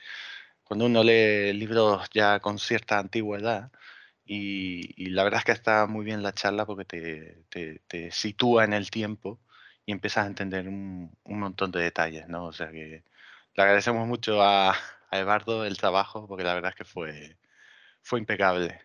cuando 0.64 0.86
uno 0.86 1.02
lee 1.04 1.52
libros 1.54 2.08
ya 2.12 2.40
con 2.40 2.58
cierta 2.58 2.98
antigüedad. 2.98 3.70
Y, 4.26 5.10
la 5.10 5.24
verdad 5.24 5.40
es 5.40 5.44
que 5.44 5.52
está 5.52 5.86
muy 5.86 6.04
bien 6.04 6.22
la 6.22 6.32
charla 6.32 6.66
porque 6.66 6.84
te, 7.50 7.80
te, 7.88 8.10
sitúa 8.10 8.64
en 8.64 8.72
el 8.72 8.90
tiempo 8.90 9.40
y 9.86 9.92
empiezas 9.92 10.24
a 10.24 10.28
entender 10.28 10.68
un, 10.68 11.16
un 11.24 11.40
montón 11.40 11.70
de 11.72 11.80
detalles, 11.82 12.28
¿no? 12.28 12.46
O 12.46 12.52
sea 12.52 12.70
que 12.70 13.04
le 13.56 13.62
agradecemos 13.62 14.06
mucho 14.08 14.42
a, 14.42 14.70
a 15.10 15.18
Eduardo 15.18 15.64
el 15.64 15.76
trabajo, 15.78 16.26
porque 16.26 16.44
la 16.44 16.54
verdad 16.54 16.70
es 16.72 16.76
que 16.76 16.84
fue, 16.84 17.36
fue 18.02 18.20
impecable. 18.20 18.80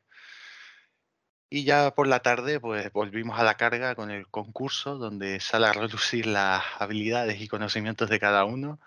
Y 1.50 1.64
ya 1.64 1.96
por 1.96 2.08
la 2.08 2.20
tarde, 2.20 2.60
pues 2.60 2.92
volvimos 2.94 3.40
a 3.40 3.44
la 3.44 3.58
carga 3.58 3.96
con 3.96 4.12
el 4.12 4.28
concurso, 4.28 4.98
donde 4.98 5.40
sale 5.40 5.66
a 5.66 5.74
reducir 5.74 6.28
las 6.28 6.64
habilidades 6.78 7.42
y 7.42 7.48
conocimientos 7.48 8.10
de 8.10 8.20
cada 8.20 8.46
uno. 8.46 8.80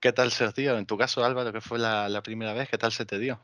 ¿Qué 0.00 0.12
tal 0.12 0.32
se 0.32 0.44
os 0.44 0.54
dio? 0.54 0.76
En 0.76 0.86
tu 0.86 0.98
caso, 0.98 1.24
Álvaro, 1.24 1.52
que 1.52 1.60
fue 1.60 1.78
la, 1.78 2.08
la 2.08 2.22
primera 2.22 2.52
vez, 2.52 2.68
¿qué 2.68 2.78
tal 2.78 2.90
se 2.90 3.06
te 3.06 3.18
dio? 3.18 3.40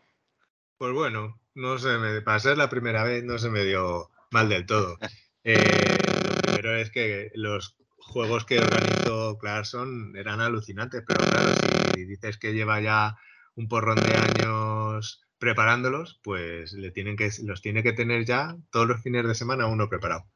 Pues 0.79 0.93
bueno, 0.93 1.41
no 1.55 1.79
se 1.79 1.97
me, 1.99 2.21
para 2.23 2.41
ser 2.41 2.59
la 2.59 2.69
primera 2.69 3.05
vez 3.05 3.23
no 3.23 3.39
se 3.39 3.51
me 3.51 3.65
dio 3.65 4.11
mal 4.31 4.49
del 4.49 4.67
todo. 4.67 4.99
Eh, 5.49 5.97
lo 6.25 6.43
primero 6.43 6.75
es 6.75 6.91
que 6.91 7.31
los 7.35 7.77
juegos 7.99 8.45
que 8.45 8.59
organizó 8.59 9.39
Clarkson 9.39 10.17
eran 10.17 10.41
alucinantes, 10.41 11.05
pero 11.07 11.25
claro, 11.25 11.55
si 11.95 12.05
dices 12.05 12.37
que 12.37 12.53
lleva 12.53 12.81
ya 12.81 13.17
un 13.57 13.69
porrón 13.69 13.97
de 13.97 14.15
años 14.17 15.23
preparándolos, 15.39 16.21
pues 16.23 16.73
le 16.73 16.91
tienen 16.91 17.17
que, 17.17 17.31
los 17.45 17.61
tiene 17.63 17.83
que 17.83 17.93
tener 17.93 18.25
ya 18.25 18.57
todos 18.71 18.87
los 18.87 19.03
fines 19.03 19.27
de 19.27 19.35
semana 19.35 19.67
uno 19.67 19.89
preparado. 19.89 20.27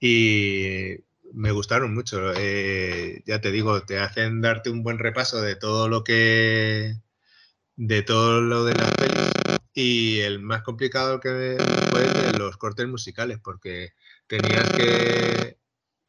Y 0.00 0.96
me 1.32 1.52
gustaron 1.52 1.94
mucho. 1.94 2.32
Eh, 2.36 3.22
ya 3.26 3.40
te 3.40 3.50
digo, 3.52 3.82
te 3.82 3.98
hacen 3.98 4.40
darte 4.40 4.70
un 4.70 4.82
buen 4.82 4.98
repaso 4.98 5.40
de 5.40 5.56
todo 5.56 5.88
lo 5.88 6.04
que. 6.04 6.94
de 7.76 8.02
todo 8.02 8.40
lo 8.40 8.64
de 8.64 8.74
las 8.74 8.92
pelis. 8.92 9.30
Y 9.74 10.20
el 10.20 10.40
más 10.40 10.62
complicado 10.62 11.20
que 11.20 11.56
fue 11.90 12.00
de 12.00 12.38
los 12.38 12.56
cortes 12.56 12.88
musicales, 12.88 13.38
porque 13.42 13.92
tenías 14.26 14.68
que 14.72 15.58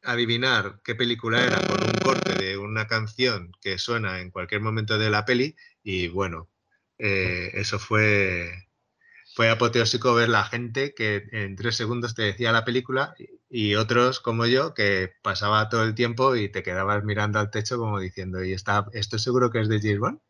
adivinar 0.02 0.80
qué 0.82 0.94
película 0.94 1.44
era 1.44 1.60
con 1.66 1.82
un 1.82 1.92
corte 2.02 2.34
de 2.34 2.56
una 2.56 2.86
canción 2.86 3.52
que 3.60 3.78
suena 3.78 4.20
en 4.20 4.30
cualquier 4.30 4.60
momento 4.62 4.98
de 4.98 5.10
la 5.10 5.24
peli 5.24 5.56
y 5.82 6.08
bueno, 6.08 6.48
eh, 7.02 7.50
eso 7.54 7.78
fue, 7.78 8.68
fue 9.34 9.48
apoteósico 9.48 10.14
ver 10.14 10.28
la 10.28 10.44
gente 10.44 10.94
que 10.94 11.24
en 11.32 11.56
tres 11.56 11.76
segundos 11.76 12.14
te 12.14 12.22
decía 12.22 12.52
la 12.52 12.64
película 12.64 13.14
y 13.48 13.74
otros 13.74 14.20
como 14.20 14.46
yo 14.46 14.74
que 14.74 15.12
pasaba 15.22 15.68
todo 15.70 15.84
el 15.84 15.94
tiempo 15.94 16.36
y 16.36 16.50
te 16.50 16.62
quedabas 16.62 17.02
mirando 17.04 17.38
al 17.38 17.50
techo 17.50 17.78
como 17.78 17.98
diciendo, 18.00 18.44
¿y 18.44 18.52
está, 18.52 18.86
esto 18.92 19.18
seguro 19.18 19.50
que 19.50 19.60
es 19.60 19.68
de 19.68 19.80
James? 19.80 20.20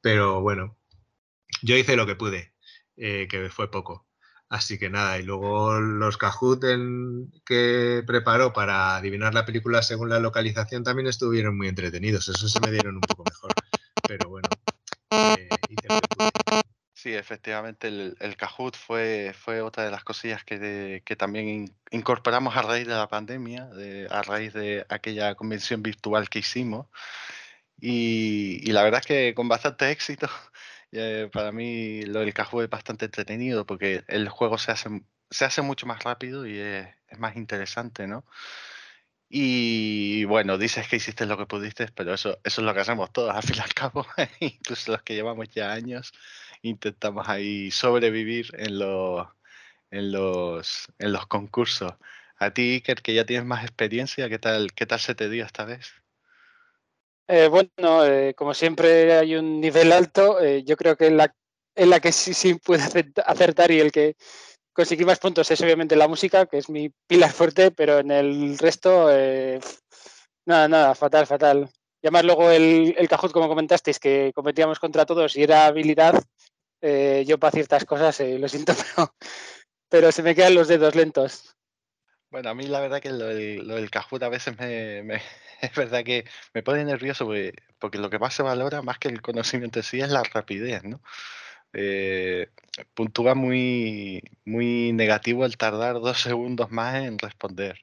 Pero 0.00 0.40
bueno, 0.40 0.78
yo 1.62 1.76
hice 1.76 1.96
lo 1.96 2.06
que 2.06 2.16
pude, 2.16 2.54
eh, 2.96 3.26
que 3.28 3.50
fue 3.50 3.70
poco. 3.70 4.06
Así 4.48 4.78
que 4.78 4.90
nada, 4.90 5.18
y 5.18 5.22
luego 5.22 5.80
los 5.80 6.18
Kahoot 6.18 6.62
que 7.46 8.04
preparó 8.06 8.52
para 8.52 8.96
adivinar 8.96 9.34
la 9.34 9.46
película 9.46 9.82
según 9.82 10.10
la 10.10 10.20
localización 10.20 10.84
también 10.84 11.08
estuvieron 11.08 11.56
muy 11.56 11.68
entretenidos. 11.68 12.28
Eso 12.28 12.48
se 12.48 12.60
me 12.60 12.70
dieron 12.70 12.96
un 12.96 13.00
poco 13.00 13.24
mejor. 13.24 13.51
Sí, 17.02 17.12
efectivamente 17.14 17.88
el, 17.88 18.16
el 18.20 18.36
Kahoot 18.36 18.76
fue, 18.76 19.32
fue 19.36 19.60
otra 19.60 19.84
de 19.84 19.90
las 19.90 20.04
cosillas 20.04 20.44
que, 20.44 21.02
que 21.04 21.16
también 21.16 21.48
in- 21.48 21.76
incorporamos 21.90 22.56
a 22.56 22.62
raíz 22.62 22.86
de 22.86 22.94
la 22.94 23.08
pandemia, 23.08 23.66
de- 23.66 24.06
a 24.08 24.22
raíz 24.22 24.52
de 24.52 24.86
aquella 24.88 25.34
convención 25.34 25.82
virtual 25.82 26.28
que 26.28 26.38
hicimos. 26.38 26.86
Y, 27.80 28.60
y 28.68 28.72
la 28.72 28.84
verdad 28.84 29.00
es 29.00 29.06
que 29.06 29.34
con 29.34 29.48
bastante 29.48 29.90
éxito, 29.90 30.28
eh, 30.92 31.28
para 31.32 31.52
mí 31.52 32.02
lo 32.04 32.20
del 32.20 32.34
Kahoot 32.34 32.64
es 32.64 32.70
bastante 32.70 33.06
entretenido 33.06 33.66
porque 33.66 34.04
el 34.08 34.28
juego 34.28 34.58
se 34.58 34.72
hace, 34.72 34.90
se 35.30 35.44
hace 35.46 35.62
mucho 35.62 35.86
más 35.86 36.04
rápido 36.04 36.46
y 36.46 36.58
es, 36.58 36.88
es 37.08 37.18
más 37.18 37.36
interesante, 37.36 38.06
¿no? 38.06 38.24
Y 39.34 40.24
bueno, 40.26 40.58
dices 40.58 40.86
que 40.88 40.96
hiciste 40.96 41.24
lo 41.24 41.38
que 41.38 41.46
pudiste, 41.46 41.86
pero 41.94 42.12
eso, 42.12 42.38
eso 42.44 42.60
es 42.60 42.66
lo 42.66 42.74
que 42.74 42.80
hacemos 42.80 43.12
todos, 43.12 43.34
al 43.34 43.42
fin 43.42 43.56
y 43.56 43.60
al 43.60 43.72
cabo, 43.72 44.06
incluso 44.40 44.92
los 44.92 45.02
que 45.02 45.14
llevamos 45.14 45.48
ya 45.48 45.72
años, 45.72 46.12
intentamos 46.62 47.28
ahí 47.28 47.70
sobrevivir 47.70 48.48
en 48.56 48.78
los, 48.78 49.26
en 49.90 50.12
los, 50.12 50.88
en 50.98 51.12
los 51.12 51.26
concursos. 51.26 51.92
A 52.38 52.50
ti, 52.52 52.74
Iker, 52.74 53.02
que 53.02 53.14
ya 53.14 53.26
tienes 53.26 53.46
más 53.46 53.62
experiencia, 53.64 54.28
¿qué 54.28 54.38
tal, 54.38 54.72
qué 54.72 54.86
tal 54.86 55.00
se 55.00 55.14
te 55.14 55.28
dio 55.28 55.44
esta 55.44 55.64
vez? 55.64 55.92
Eh, 57.28 57.48
bueno, 57.48 58.04
eh, 58.04 58.34
como 58.34 58.52
siempre 58.52 59.14
hay 59.14 59.36
un 59.36 59.60
nivel 59.60 59.92
alto, 59.92 60.40
eh, 60.40 60.64
yo 60.64 60.76
creo 60.76 60.96
que 60.96 61.06
en 61.06 61.16
la, 61.16 61.34
en 61.74 61.90
la 61.90 62.00
que 62.00 62.12
sí, 62.12 62.34
sí 62.34 62.54
pude 62.54 62.78
acert- 62.78 63.22
acertar 63.24 63.70
y 63.70 63.80
el 63.80 63.92
que 63.92 64.16
conseguí 64.72 65.04
más 65.04 65.18
puntos 65.18 65.50
es 65.50 65.60
obviamente 65.60 65.96
la 65.96 66.08
música, 66.08 66.46
que 66.46 66.58
es 66.58 66.68
mi 66.68 66.90
pilar 67.06 67.30
fuerte, 67.30 67.70
pero 67.70 68.00
en 68.00 68.10
el 68.10 68.58
resto, 68.58 69.08
nada, 70.44 70.68
nada, 70.68 70.94
fatal, 70.94 71.26
fatal. 71.26 71.70
Y 72.02 72.08
además 72.08 72.24
luego 72.24 72.50
el, 72.50 72.94
el 72.98 73.08
Kahoot, 73.08 73.32
como 73.32 73.48
comentasteis, 73.48 73.98
que 73.98 74.32
competíamos 74.34 74.80
contra 74.80 75.06
todos 75.06 75.36
y 75.36 75.44
era 75.44 75.66
habilidad, 75.66 76.20
eh, 76.82 77.24
yo 77.26 77.38
para 77.38 77.52
ciertas 77.52 77.84
cosas, 77.86 78.20
eh, 78.20 78.38
lo 78.38 78.48
siento, 78.48 78.74
pero, 78.96 79.14
pero 79.88 80.12
se 80.12 80.22
me 80.22 80.34
quedan 80.34 80.54
los 80.54 80.68
dedos 80.68 80.94
lentos. 80.94 81.56
Bueno, 82.30 82.50
a 82.50 82.54
mí 82.54 82.66
la 82.66 82.80
verdad 82.80 83.00
que 83.00 83.10
lo 83.10 83.26
del, 83.26 83.66
lo 83.68 83.74
del 83.76 83.90
Kahoot 83.90 84.22
a 84.22 84.28
veces 84.30 84.58
me, 84.58 85.02
me- 85.02 85.22
es 85.60 85.74
verdad 85.74 86.02
que 86.04 86.24
me 86.54 86.62
pone 86.62 86.84
nervioso 86.84 87.26
porque, 87.26 87.52
porque 87.78 87.98
lo 87.98 88.10
que 88.10 88.18
más 88.18 88.34
se 88.34 88.42
valora 88.42 88.82
más 88.82 88.98
que 88.98 89.08
el 89.08 89.20
conocimiento 89.22 89.78
en 89.80 89.82
sí 89.84 90.00
es 90.00 90.10
la 90.10 90.22
rapidez, 90.22 90.82
¿no? 90.84 91.02
Eh, 91.74 92.50
puntúa 92.94 93.34
muy, 93.34 94.22
muy 94.44 94.92
negativo 94.92 95.44
el 95.46 95.56
tardar 95.58 95.94
dos 96.00 96.20
segundos 96.22 96.70
más 96.70 96.96
en 96.96 97.18
responder. 97.18 97.80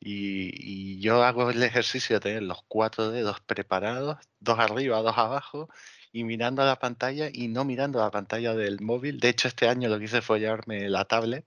Y, 0.00 0.50
y 0.96 1.00
yo 1.00 1.22
hago 1.24 1.50
el 1.50 1.62
ejercicio 1.62 2.16
de 2.16 2.20
tener 2.20 2.42
los 2.42 2.62
cuatro 2.68 3.10
dedos 3.10 3.40
preparados, 3.40 4.18
dos 4.40 4.58
arriba, 4.58 5.00
dos 5.02 5.16
abajo, 5.18 5.68
y 6.12 6.24
mirando 6.24 6.62
a 6.62 6.66
la 6.66 6.78
pantalla 6.78 7.28
y 7.32 7.48
no 7.48 7.64
mirando 7.64 8.00
a 8.00 8.04
la 8.04 8.10
pantalla 8.10 8.54
del 8.54 8.80
móvil. 8.80 9.18
De 9.20 9.28
hecho, 9.30 9.48
este 9.48 9.68
año 9.68 9.88
lo 9.88 9.98
que 9.98 10.04
hice 10.06 10.22
fue 10.22 10.40
llevarme 10.40 10.88
la 10.88 11.04
tablet, 11.06 11.44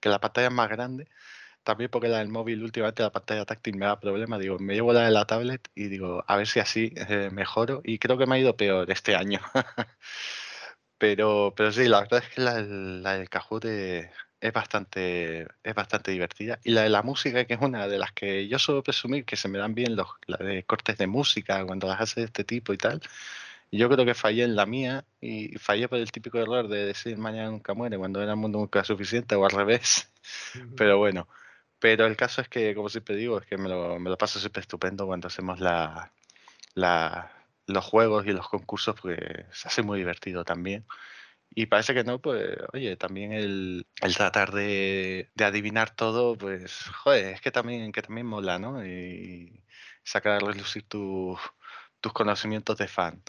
que 0.00 0.08
la 0.08 0.20
pantalla 0.20 0.48
es 0.48 0.54
más 0.54 0.68
grande. 0.70 1.08
También 1.64 1.90
porque 1.90 2.08
la 2.08 2.18
del 2.18 2.28
móvil 2.28 2.62
últimamente 2.62 3.02
la 3.02 3.12
pantalla 3.12 3.44
táctil 3.44 3.76
me 3.76 3.86
da 3.86 4.00
problemas. 4.00 4.40
Digo, 4.40 4.58
me 4.58 4.74
llevo 4.74 4.92
la 4.92 5.02
de 5.04 5.10
la 5.10 5.26
tablet 5.26 5.68
y 5.74 5.88
digo, 5.88 6.24
a 6.28 6.36
ver 6.36 6.46
si 6.46 6.60
así 6.60 6.92
eh, 6.96 7.30
mejoro. 7.32 7.82
Y 7.84 7.98
creo 7.98 8.18
que 8.18 8.26
me 8.26 8.36
ha 8.36 8.38
ido 8.38 8.56
peor 8.56 8.90
este 8.90 9.16
año. 9.16 9.40
Pero, 10.98 11.52
pero 11.56 11.72
sí, 11.72 11.88
la 11.88 12.00
verdad 12.00 12.22
es 12.24 12.34
que 12.34 12.40
la, 12.40 12.60
la 12.62 13.18
del 13.18 13.28
Kahoot 13.28 13.64
es, 13.66 14.08
es 14.40 14.52
bastante, 14.52 15.46
es 15.62 15.74
bastante 15.74 16.10
divertida. 16.10 16.58
Y 16.64 16.72
la 16.72 16.82
de 16.82 16.88
la 16.90 17.02
música, 17.02 17.44
que 17.44 17.54
es 17.54 17.60
una 17.60 17.88
de 17.88 17.98
las 17.98 18.12
que 18.12 18.48
yo 18.48 18.58
suelo 18.58 18.82
presumir 18.82 19.24
que 19.24 19.36
se 19.36 19.48
me 19.48 19.58
dan 19.58 19.74
bien 19.74 19.96
los 19.96 20.08
la 20.26 20.38
de 20.38 20.64
cortes 20.64 20.98
de 20.98 21.06
música 21.06 21.64
cuando 21.66 21.86
las 21.88 22.00
hace 22.00 22.20
de 22.20 22.26
este 22.26 22.44
tipo 22.44 22.72
y 22.72 22.78
tal. 22.78 23.00
Y 23.70 23.78
yo 23.78 23.88
creo 23.90 24.04
que 24.06 24.14
fallé 24.14 24.44
en 24.44 24.56
la 24.56 24.66
mía 24.66 25.04
y 25.20 25.56
fallé 25.58 25.88
por 25.88 25.98
el 25.98 26.12
típico 26.12 26.38
error 26.38 26.68
de 26.68 26.86
decir 26.86 27.18
mañana 27.18 27.50
nunca 27.50 27.74
muere 27.74 27.98
cuando 27.98 28.22
era 28.22 28.32
el 28.32 28.38
mundo 28.38 28.58
nunca 28.58 28.84
suficiente 28.84 29.34
o 29.34 29.44
al 29.44 29.50
revés. 29.50 30.10
Pero 30.76 30.98
bueno, 30.98 31.28
pero 31.78 32.06
el 32.06 32.16
caso 32.16 32.40
es 32.40 32.48
que, 32.48 32.74
como 32.74 32.88
siempre 32.88 33.16
digo, 33.16 33.38
es 33.38 33.46
que 33.46 33.56
me 33.58 33.68
lo, 33.68 33.98
me 34.00 34.10
lo 34.10 34.18
paso 34.18 34.40
siempre 34.40 34.60
estupendo 34.62 35.06
cuando 35.06 35.28
hacemos 35.28 35.60
la, 35.60 36.12
la- 36.74 37.32
los 37.66 37.84
juegos 37.84 38.26
y 38.26 38.32
los 38.32 38.48
concursos, 38.48 38.94
porque 39.00 39.46
se 39.52 39.68
hace 39.68 39.82
muy 39.82 39.98
divertido 39.98 40.44
también. 40.44 40.86
Y 41.54 41.66
parece 41.66 41.94
que 41.94 42.04
no, 42.04 42.20
pues, 42.20 42.56
oye, 42.74 42.96
también 42.96 43.32
el, 43.32 43.86
el 44.02 44.16
tratar 44.16 44.52
de, 44.52 45.30
de 45.34 45.44
adivinar 45.44 45.94
todo, 45.96 46.36
pues, 46.36 46.84
joder, 47.04 47.34
es 47.34 47.40
que 47.40 47.50
también, 47.50 47.92
que 47.92 48.02
también 48.02 48.26
mola, 48.26 48.58
¿no? 48.58 48.84
Y 48.86 49.62
sacar 50.04 50.32
a 50.34 50.40
relucir 50.40 50.84
tus 50.88 51.38
tus 52.00 52.12
conocimientos 52.12 52.76
de 52.78 52.88
fan. 52.88 53.22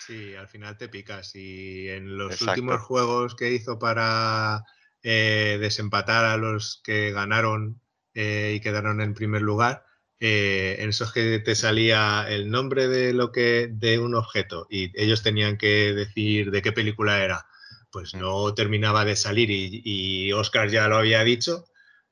Sí, 0.00 0.34
al 0.34 0.48
final 0.48 0.76
te 0.76 0.88
picas. 0.88 1.34
Y 1.34 1.88
en 1.88 2.16
los 2.16 2.32
Exacto. 2.32 2.52
últimos 2.52 2.80
juegos 2.82 3.34
que 3.34 3.52
hizo 3.52 3.78
para 3.78 4.64
eh, 5.02 5.58
desempatar 5.60 6.24
a 6.24 6.36
los 6.36 6.80
que 6.82 7.12
ganaron 7.12 7.80
eh, 8.14 8.54
y 8.56 8.60
quedaron 8.60 9.00
en 9.00 9.12
primer 9.12 9.42
lugar, 9.42 9.84
eh, 10.20 10.76
en 10.78 10.90
esos 10.90 11.12
que 11.12 11.40
te 11.40 11.54
salía 11.54 12.26
el 12.28 12.50
nombre 12.50 12.88
de 12.88 13.12
lo 13.12 13.32
que 13.32 13.68
de 13.70 13.98
un 13.98 14.14
objeto 14.14 14.66
y 14.70 14.90
ellos 14.98 15.22
tenían 15.22 15.58
que 15.58 15.92
decir 15.92 16.50
de 16.50 16.62
qué 16.62 16.72
película 16.72 17.22
era, 17.22 17.46
pues 17.90 18.14
no 18.14 18.54
terminaba 18.54 19.04
de 19.04 19.16
salir 19.16 19.50
y, 19.50 19.82
y 19.84 20.32
Oscar 20.32 20.70
ya 20.70 20.88
lo 20.88 20.96
había 20.96 21.24
dicho. 21.24 21.66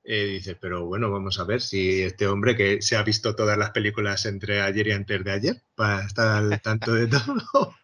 Eh, 0.05 0.25
dice, 0.27 0.57
pero 0.57 0.87
bueno, 0.87 1.11
vamos 1.11 1.39
a 1.39 1.45
ver 1.45 1.61
si 1.61 2.03
este 2.03 2.27
hombre 2.27 2.57
que 2.57 2.83
se 2.83 2.97
ha 2.97 3.03
visto 3.03 3.35
todas 3.37 3.59
las 3.59 3.71
películas 3.71 4.27
entre 4.27 4.61
ayer 4.63 4.89
y 4.89 4.93
antes 4.93 5.25
de 5.25 5.31
ayer 5.33 5.63
para 5.75 6.05
estar 6.07 6.29
al 6.43 6.61
tanto 6.63 6.93
de 6.95 7.07
todo. 7.09 7.37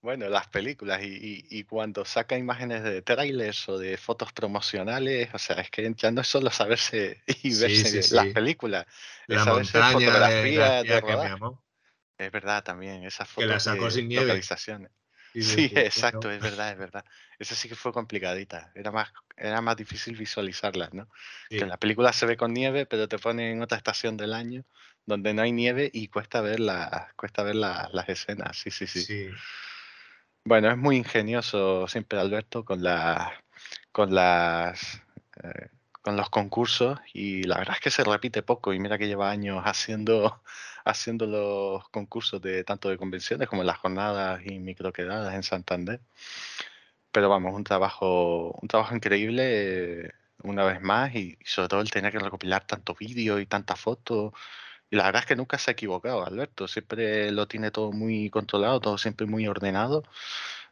Bueno, 0.00 0.28
las 0.28 0.48
películas 0.48 1.02
y, 1.02 1.06
y- 1.08 1.46
y 1.60 1.64
cuando 1.64 2.04
saca 2.04 2.36
imágenes 2.36 2.82
de 2.84 3.00
trailers 3.02 3.68
o 3.70 3.78
de 3.78 3.96
fotos 3.96 4.32
promocionales, 4.32 5.30
o 5.34 5.38
sea, 5.38 5.56
es 5.56 5.70
que 5.70 5.92
ya 5.96 6.10
no 6.10 6.20
es 6.20 6.28
solo 6.28 6.50
saberse 6.50 7.22
y 7.42 7.54
Sí, 7.54 7.54
verse 7.54 7.90
sí, 7.90 8.02
las 8.10 8.26
sí. 8.26 8.32
películas, 8.32 8.86
es 9.28 9.40
La 9.40 9.42
saberse 9.42 9.82
montaña 9.82 10.10
de 10.10 10.12
fotografía 10.12 10.58
García 10.58 11.00
de 11.00 11.02
que 11.02 11.16
me 11.16 11.28
amó. 11.28 11.62
Es 12.18 12.32
verdad 12.32 12.64
también, 12.64 13.04
esas 13.04 13.28
Que 13.36 13.46
la 13.46 13.60
fotos 13.60 13.60
sacó 13.60 13.90
de 13.92 13.92
sin 13.92 14.08
nieve. 14.08 14.40
localizaciones. 14.40 14.90
Sí, 15.42 15.70
exacto, 15.74 16.28
bueno. 16.28 16.36
es 16.36 16.42
verdad, 16.42 16.72
es 16.72 16.78
verdad. 16.78 17.04
Esa 17.38 17.54
sí 17.54 17.68
que 17.68 17.74
fue 17.74 17.92
complicadita. 17.92 18.70
Era 18.74 18.90
más, 18.90 19.12
era 19.36 19.60
más 19.60 19.76
difícil 19.76 20.16
visualizarlas, 20.16 20.92
¿no? 20.94 21.08
Que 21.48 21.58
en 21.60 21.68
la 21.68 21.76
película 21.78 22.12
se 22.12 22.26
ve 22.26 22.36
con 22.36 22.52
nieve, 22.52 22.86
pero 22.86 23.08
te 23.08 23.18
ponen 23.18 23.56
en 23.56 23.62
otra 23.62 23.76
estación 23.78 24.16
del 24.16 24.32
año 24.32 24.64
donde 25.06 25.34
no 25.34 25.42
hay 25.42 25.52
nieve 25.52 25.90
y 25.92 26.08
cuesta 26.08 26.40
ver 26.40 26.60
las, 26.60 27.12
cuesta 27.14 27.42
ver 27.42 27.56
la- 27.56 27.90
las 27.92 28.08
escenas. 28.08 28.56
Sí, 28.56 28.70
sí, 28.70 28.86
sí. 28.86 29.28
Bueno, 30.44 30.70
es 30.70 30.76
muy 30.76 30.96
ingenioso 30.96 31.88
siempre 31.88 32.18
Alberto 32.18 32.64
con 32.64 32.82
las 32.82 33.32
con 33.92 34.14
las 34.14 35.02
eh, 35.42 35.68
con 36.04 36.16
los 36.18 36.28
concursos 36.30 37.00
y 37.14 37.44
la 37.44 37.58
verdad 37.58 37.76
es 37.76 37.80
que 37.80 37.90
se 37.90 38.04
repite 38.04 38.42
poco 38.42 38.74
y 38.74 38.78
mira 38.78 38.98
que 38.98 39.06
lleva 39.08 39.30
años 39.30 39.62
haciendo 39.64 40.42
haciendo 40.84 41.26
los 41.26 41.88
concursos 41.88 42.42
de 42.42 42.62
tanto 42.62 42.90
de 42.90 42.98
convenciones 42.98 43.48
como 43.48 43.64
las 43.64 43.78
jornadas 43.78 44.42
y 44.44 44.58
microquedadas 44.58 45.34
en 45.34 45.42
Santander. 45.42 46.00
Pero 47.12 47.28
vamos, 47.28 47.54
un 47.54 47.64
trabajo 47.64 48.52
un 48.60 48.68
trabajo 48.68 48.94
increíble 48.94 50.06
eh, 50.06 50.10
una 50.42 50.64
vez 50.64 50.80
más 50.82 51.14
y, 51.14 51.38
sobre 51.44 51.68
todo 51.68 51.80
el 51.80 51.90
tener 51.90 52.12
que 52.12 52.18
recopilar 52.18 52.66
tanto 52.66 52.94
vídeo 52.94 53.38
y 53.40 53.46
tanta 53.46 53.76
foto 53.76 54.34
y 54.90 54.96
la 54.96 55.04
verdad 55.04 55.22
es 55.22 55.26
que 55.26 55.36
nunca 55.36 55.58
se 55.58 55.70
ha 55.70 55.72
equivocado, 55.72 56.26
Alberto. 56.26 56.68
Siempre 56.68 57.30
lo 57.32 57.48
tiene 57.48 57.70
todo 57.70 57.92
muy 57.92 58.30
controlado, 58.30 58.80
todo 58.80 58.98
siempre 58.98 59.26
muy 59.26 59.48
ordenado. 59.48 60.04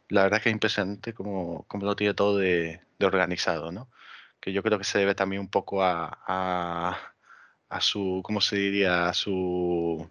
La 0.09 0.23
verdad 0.23 0.39
es 0.39 0.43
que 0.43 0.49
es 0.49 0.53
impresionante 0.53 1.13
cómo, 1.13 1.65
cómo 1.67 1.85
lo 1.85 1.95
tiene 1.95 2.13
todo 2.13 2.37
de, 2.37 2.81
de 2.99 3.05
organizado, 3.05 3.71
¿no? 3.71 3.89
Que 4.43 4.51
yo 4.51 4.61
creo 4.61 4.77
que 4.77 4.83
se 4.83 4.99
debe 4.99 5.15
también 5.15 5.39
un 5.39 5.47
poco 5.47 5.81
a, 5.85 6.19
a, 6.27 7.13
a 7.69 7.79
su, 7.81 8.19
¿cómo 8.25 8.41
se 8.41 8.57
diría? 8.57 9.07
A 9.07 9.13
su, 9.13 10.05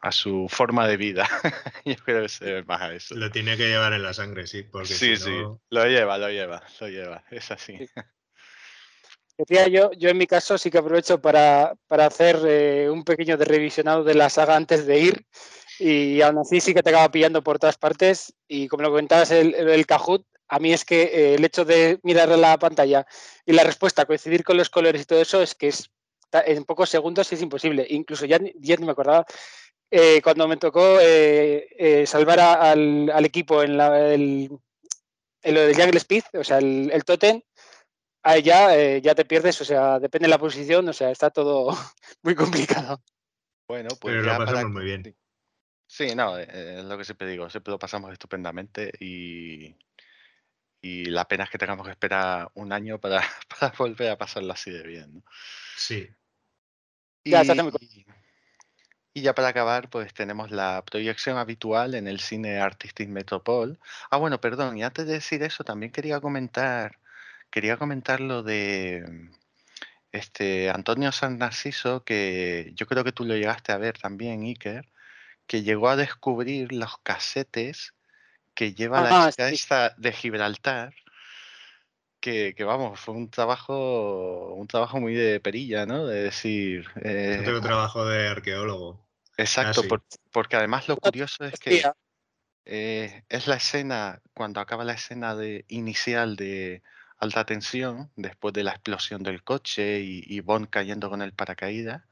a 0.00 0.10
su 0.10 0.46
forma 0.48 0.88
de 0.88 0.96
vida. 0.96 1.28
yo 1.84 1.96
creo 1.96 2.22
que 2.22 2.30
se 2.30 2.46
debe 2.46 2.64
más 2.64 2.80
a 2.80 2.94
eso. 2.94 3.14
Lo 3.14 3.30
tiene 3.30 3.58
que 3.58 3.68
llevar 3.68 3.92
en 3.92 4.02
la 4.04 4.14
sangre, 4.14 4.46
sí, 4.46 4.62
porque 4.62 4.86
Sí, 4.88 5.16
si 5.18 5.22
sí, 5.22 5.30
no- 5.32 5.60
lo 5.68 5.84
lleva, 5.84 6.16
lo 6.16 6.30
lleva, 6.30 6.62
lo 6.80 6.88
lleva, 6.88 7.24
es 7.30 7.50
así. 7.50 7.78
Decía 9.36 9.68
yo, 9.68 9.90
yo 9.98 10.08
en 10.08 10.16
mi 10.16 10.26
caso 10.26 10.56
sí 10.56 10.70
que 10.70 10.78
aprovecho 10.78 11.20
para, 11.20 11.74
para 11.88 12.06
hacer 12.06 12.38
eh, 12.46 12.88
un 12.88 13.04
pequeño 13.04 13.36
de 13.36 13.44
revisionado 13.44 14.02
de 14.02 14.14
la 14.14 14.30
saga 14.30 14.56
antes 14.56 14.86
de 14.86 14.98
ir 14.98 15.26
y 15.78 16.20
aún 16.22 16.38
así 16.38 16.60
sí 16.60 16.74
que 16.74 16.82
te 16.82 16.90
acaba 16.90 17.10
pillando 17.10 17.42
por 17.42 17.58
todas 17.58 17.76
partes 17.78 18.34
y 18.48 18.68
como 18.68 18.82
lo 18.82 18.90
comentabas 18.90 19.30
el, 19.30 19.54
el, 19.54 19.68
el 19.68 19.86
Kahoot, 19.86 20.24
a 20.48 20.58
mí 20.58 20.72
es 20.72 20.84
que 20.84 21.02
eh, 21.02 21.34
el 21.34 21.44
hecho 21.44 21.64
de 21.64 21.98
mirar 22.02 22.28
la 22.30 22.58
pantalla 22.58 23.06
y 23.46 23.52
la 23.52 23.64
respuesta 23.64 24.04
coincidir 24.04 24.44
con 24.44 24.56
los 24.56 24.68
colores 24.70 25.02
y 25.02 25.04
todo 25.06 25.20
eso 25.22 25.42
es 25.42 25.54
que 25.54 25.68
es 25.68 25.90
en 26.32 26.64
pocos 26.64 26.88
segundos 26.88 27.30
es 27.32 27.42
imposible, 27.42 27.86
incluso 27.90 28.24
ya, 28.24 28.38
ni- 28.38 28.54
ya 28.58 28.76
ni 28.76 28.86
me 28.86 28.92
acordaba 28.92 29.26
eh, 29.90 30.22
cuando 30.22 30.48
me 30.48 30.56
tocó 30.56 30.98
eh, 31.00 31.68
eh, 31.78 32.06
salvar 32.06 32.40
a- 32.40 32.70
al, 32.70 33.10
al 33.10 33.24
equipo 33.26 33.62
en, 33.62 33.76
la, 33.76 34.12
el, 34.14 34.50
en 35.42 35.54
lo 35.54 35.60
del 35.60 35.74
Jungle 35.76 35.98
Speed, 35.98 36.24
o 36.34 36.44
sea, 36.44 36.58
el, 36.58 36.90
el 36.90 37.04
Totem, 37.04 37.42
ahí 38.22 38.42
ya, 38.42 38.74
eh, 38.76 39.02
ya 39.02 39.14
te 39.14 39.24
pierdes, 39.26 39.60
o 39.60 39.64
sea, 39.66 39.98
depende 39.98 40.24
de 40.26 40.30
la 40.30 40.38
posición, 40.38 40.88
o 40.88 40.92
sea, 40.94 41.10
está 41.10 41.28
todo 41.30 41.76
muy 42.22 42.34
complicado. 42.34 43.02
Bueno, 43.68 43.90
pues 44.00 44.14
Pero 44.14 44.24
ya 44.24 44.32
lo 44.32 44.38
para 44.38 44.52
pasamos 44.52 44.72
muy 44.72 44.84
bien. 44.84 45.14
Sí, 45.92 46.14
no, 46.14 46.38
eh, 46.38 46.78
es 46.78 46.84
lo 46.86 46.96
que 46.96 47.04
siempre 47.04 47.28
digo, 47.28 47.50
siempre 47.50 47.70
lo 47.70 47.78
pasamos 47.78 48.10
estupendamente 48.10 48.90
y, 48.98 49.76
Y 50.80 51.04
la 51.04 51.28
pena 51.28 51.44
es 51.44 51.50
que 51.50 51.58
tengamos 51.58 51.84
que 51.84 51.92
esperar 51.92 52.50
un 52.54 52.72
año 52.72 52.98
para, 52.98 53.20
para 53.60 53.74
volver 53.76 54.10
a 54.10 54.16
pasarlo 54.16 54.54
así 54.54 54.70
de 54.70 54.84
bien. 54.84 55.16
¿no? 55.16 55.22
Sí. 55.76 56.08
Y, 57.24 57.30
Ya, 57.30 57.44
muy 57.44 57.72
y 59.12 59.20
ya 59.20 59.34
para 59.34 59.48
acabar, 59.48 59.90
pues 59.90 60.14
tenemos 60.14 60.50
la 60.50 60.82
proyección 60.82 61.36
habitual 61.36 61.94
en 61.94 62.08
el 62.08 62.20
cine 62.20 62.58
Artistic 62.58 63.10
Metropol. 63.10 63.78
Ah, 64.10 64.16
bueno, 64.16 64.40
perdón, 64.40 64.78
y 64.78 64.84
antes 64.84 65.06
de 65.06 65.12
decir 65.12 65.42
eso, 65.42 65.62
también 65.62 65.92
quería 65.92 66.20
comentar, 66.22 66.98
quería 67.50 67.76
comentar 67.76 68.20
lo 68.20 68.42
de 68.42 69.30
este 70.12 70.70
Antonio 70.70 71.12
San 71.12 71.38
Narciso, 71.38 72.02
que 72.04 72.72
yo 72.76 72.86
creo 72.86 73.04
que 73.04 73.12
tú 73.12 73.24
lo 73.26 73.34
llegaste 73.36 73.72
a 73.72 73.78
ver 73.78 73.98
también, 73.98 74.42
Iker, 74.44 74.91
que 75.52 75.62
llegó 75.62 75.90
a 75.90 75.96
descubrir 75.96 76.72
los 76.72 76.96
casetes 77.02 77.92
que 78.54 78.72
lleva 78.72 79.02
la 79.02 79.28
chica 79.30 79.50
sí. 79.50 79.56
esta 79.56 79.90
de 79.98 80.10
Gibraltar, 80.10 80.94
que, 82.20 82.54
que 82.54 82.64
vamos, 82.64 82.98
fue 82.98 83.12
un 83.12 83.28
trabajo, 83.28 84.54
un 84.54 84.66
trabajo 84.66 84.98
muy 84.98 85.12
de 85.12 85.40
perilla, 85.40 85.84
¿no? 85.84 86.06
De 86.06 86.22
decir, 86.22 86.88
eh, 87.04 87.34
Yo 87.40 87.44
tengo 87.44 87.60
trabajo 87.60 88.06
de 88.06 88.28
arqueólogo. 88.28 89.06
Exacto, 89.36 89.80
Ah, 89.80 89.82
sí. 89.82 89.88
por- 89.90 90.04
porque 90.30 90.56
además 90.56 90.88
lo 90.88 90.96
curioso 90.96 91.44
es 91.44 91.60
que 91.60 91.82
eh, 92.64 93.22
es 93.28 93.46
la 93.46 93.56
escena, 93.56 94.22
cuando 94.32 94.58
acaba 94.58 94.84
la 94.84 94.94
escena 94.94 95.34
de, 95.34 95.66
inicial 95.68 96.34
de 96.34 96.82
alta 97.18 97.44
tensión, 97.44 98.10
después 98.16 98.54
de 98.54 98.64
la 98.64 98.70
explosión 98.70 99.22
del 99.22 99.44
coche 99.44 100.00
y, 100.00 100.24
y 100.26 100.40
Bond 100.40 100.70
cayendo 100.70 101.10
con 101.10 101.20
el 101.20 101.34
paracaídas, 101.34 102.04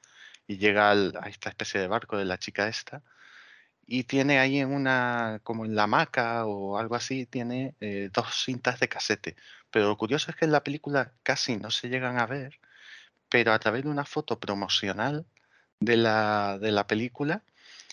y 0.47 0.59
llega 0.59 0.91
al- 0.91 1.17
a 1.23 1.31
esta 1.31 1.49
especie 1.49 1.81
de 1.81 1.89
barco 1.89 2.19
de 2.19 2.27
la 2.27 2.37
chica 2.37 2.69
esta, 2.69 3.03
y 3.91 4.05
tiene 4.05 4.39
ahí 4.39 4.61
en 4.61 4.73
una, 4.73 5.41
como 5.43 5.65
en 5.65 5.75
la 5.75 5.85
hamaca 5.85 6.47
o 6.47 6.79
algo 6.79 6.95
así, 6.95 7.27
tiene 7.27 7.75
eh, 7.81 8.11
dos 8.13 8.45
cintas 8.45 8.79
de 8.81 8.89
casete. 8.89 9.37
Pero 9.71 9.89
lo 9.89 9.97
curioso 9.97 10.31
es 10.31 10.37
que 10.37 10.45
en 10.47 10.53
la 10.53 10.63
película 10.65 11.13
casi 11.25 11.57
no 11.57 11.71
se 11.73 11.89
llegan 11.89 12.19
a 12.21 12.27
ver, 12.27 12.61
pero 13.29 13.53
a 13.53 13.59
través 13.59 13.85
de 13.85 13.91
una 13.91 14.05
foto 14.05 14.39
promocional 14.41 15.27
de 15.81 15.97
la, 15.97 16.59
de 16.61 16.73
la 16.73 16.87
película, 16.87 17.45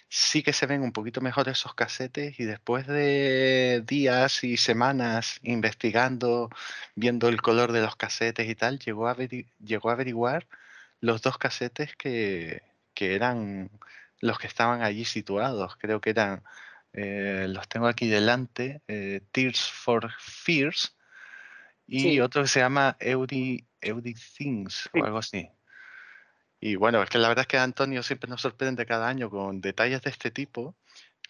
sí 0.09 0.43
que 0.43 0.53
se 0.53 0.67
ven 0.67 0.83
un 0.83 0.93
poquito 0.93 1.21
mejor 1.21 1.49
esos 1.49 1.73
casetes 1.75 2.39
y 2.39 2.45
después 2.45 2.87
de 2.87 3.83
días 3.87 4.43
y 4.43 4.57
semanas 4.57 5.39
investigando, 5.43 6.49
viendo 6.95 7.29
el 7.29 7.41
color 7.41 7.71
de 7.73 7.81
los 7.81 7.95
casetes 7.95 8.49
y 8.49 8.55
tal, 8.55 8.79
llegó 8.79 9.07
a, 9.09 9.15
llegó 9.17 9.89
a 9.89 9.93
averiguar 9.93 10.47
los 11.01 11.21
dos 11.23 11.37
casetes 11.39 11.95
que, 11.95 12.63
que 12.93 13.15
eran 13.15 13.71
los 14.21 14.39
que 14.39 14.47
estaban 14.47 14.81
allí 14.81 15.05
situados. 15.05 15.75
Creo 15.77 16.01
que 16.01 16.11
eran, 16.11 16.43
eh, 16.93 17.47
los 17.49 17.67
tengo 17.67 17.87
aquí 17.87 18.07
delante, 18.07 18.81
eh, 18.87 19.21
Tears 19.31 19.69
for 19.69 20.11
Fears 20.19 20.95
y 21.85 22.01
Sí. 22.01 22.19
otro 22.19 22.41
que 22.41 22.47
se 22.47 22.59
llama 22.59 22.97
Eury, 22.99 23.65
Eury 23.81 24.13
Things 24.13 24.89
o 24.93 25.03
algo 25.03 25.19
así. 25.19 25.49
Y 26.59 26.75
bueno, 26.75 27.03
es 27.03 27.09
que 27.09 27.19
la 27.19 27.27
verdad 27.27 27.43
es 27.43 27.47
que 27.47 27.57
Antonio 27.57 28.01
siempre 28.01 28.29
nos 28.29 28.41
sorprende 28.41 28.85
cada 28.85 29.07
año 29.07 29.29
con 29.29 29.61
detalles 29.61 30.01
de 30.01 30.09
este 30.09 30.31
tipo. 30.31 30.75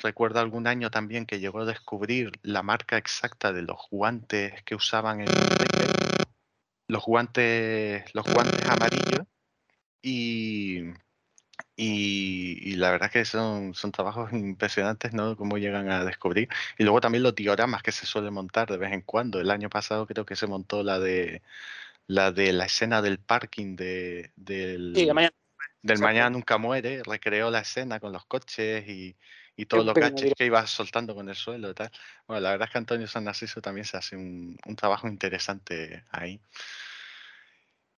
Recuerdo 0.02 0.40
algún 0.40 0.68
año 0.68 0.90
también 0.90 1.26
que 1.26 1.40
llegó 1.40 1.62
a 1.62 1.66
descubrir 1.66 2.32
la 2.44 2.64
marca 2.64 2.98
exacta 2.98 3.52
de 3.52 3.64
los 3.64 3.78
guantes 3.92 4.64
que 4.64 4.76
usaban 4.76 5.22
en 5.22 5.28
los 6.88 7.04
guantes, 7.04 8.14
los 8.16 8.26
guantes 8.26 8.70
amarillos. 8.70 9.28
Y, 10.02 10.84
y, 11.80 12.60
y 12.72 12.76
la 12.76 12.90
verdad 12.92 13.06
es 13.08 13.14
que 13.14 13.26
son, 13.26 13.76
son 13.76 13.92
trabajos 13.92 14.32
impresionantes, 14.34 15.14
¿no? 15.14 15.38
Cómo 15.38 15.58
llegan 15.60 15.90
a 15.90 16.04
descubrir. 16.04 16.50
Y 16.78 16.84
luego 16.84 17.00
también 17.00 17.24
los 17.24 17.36
dioramas 17.36 17.84
que 17.84 17.92
se 17.92 18.06
suelen 18.08 18.34
montar 18.34 18.68
de 18.70 18.78
vez 18.78 18.92
en 18.92 19.02
cuando. 19.02 19.40
El 19.40 19.52
año 19.52 19.70
pasado 19.70 20.08
creo 20.08 20.26
que 20.26 20.36
se 20.36 20.48
montó 20.48 20.84
la 20.84 21.00
de 21.00 21.44
la 22.08 22.32
de 22.32 22.52
la 22.54 22.66
escena 22.66 23.02
del 23.02 23.20
parking 23.20 23.76
de, 23.76 24.32
del, 24.36 24.94
Sí, 24.96 25.06
mañana. 25.14 25.34
del 25.84 25.92
Exacto. 25.92 26.04
Mañana 26.04 26.30
Nunca 26.32 26.58
Muere, 26.58 27.04
recreó 27.06 27.52
la 27.52 27.60
escena 27.60 28.00
con 28.00 28.12
los 28.12 28.26
coches 28.26 28.88
y, 28.88 29.16
y 29.56 29.66
todos 29.66 29.86
los 29.86 29.94
directo. 29.94 30.36
que 30.36 30.46
iba 30.46 30.66
soltando 30.66 31.14
con 31.14 31.30
el 31.30 31.36
suelo 31.36 31.70
y 31.70 31.74
tal. 31.76 31.92
Bueno, 32.26 32.42
la 32.42 32.52
verdad 32.52 32.68
es 32.70 32.72
que 32.72 32.78
Antonio 32.80 33.08
San 33.08 33.26
Narciso 33.26 33.62
también 33.62 33.86
se 33.86 33.98
hace 33.98 34.16
un, 34.16 34.58
un 34.66 34.76
trabajo 34.76 35.08
interesante 35.08 36.04
ahí. 36.12 36.40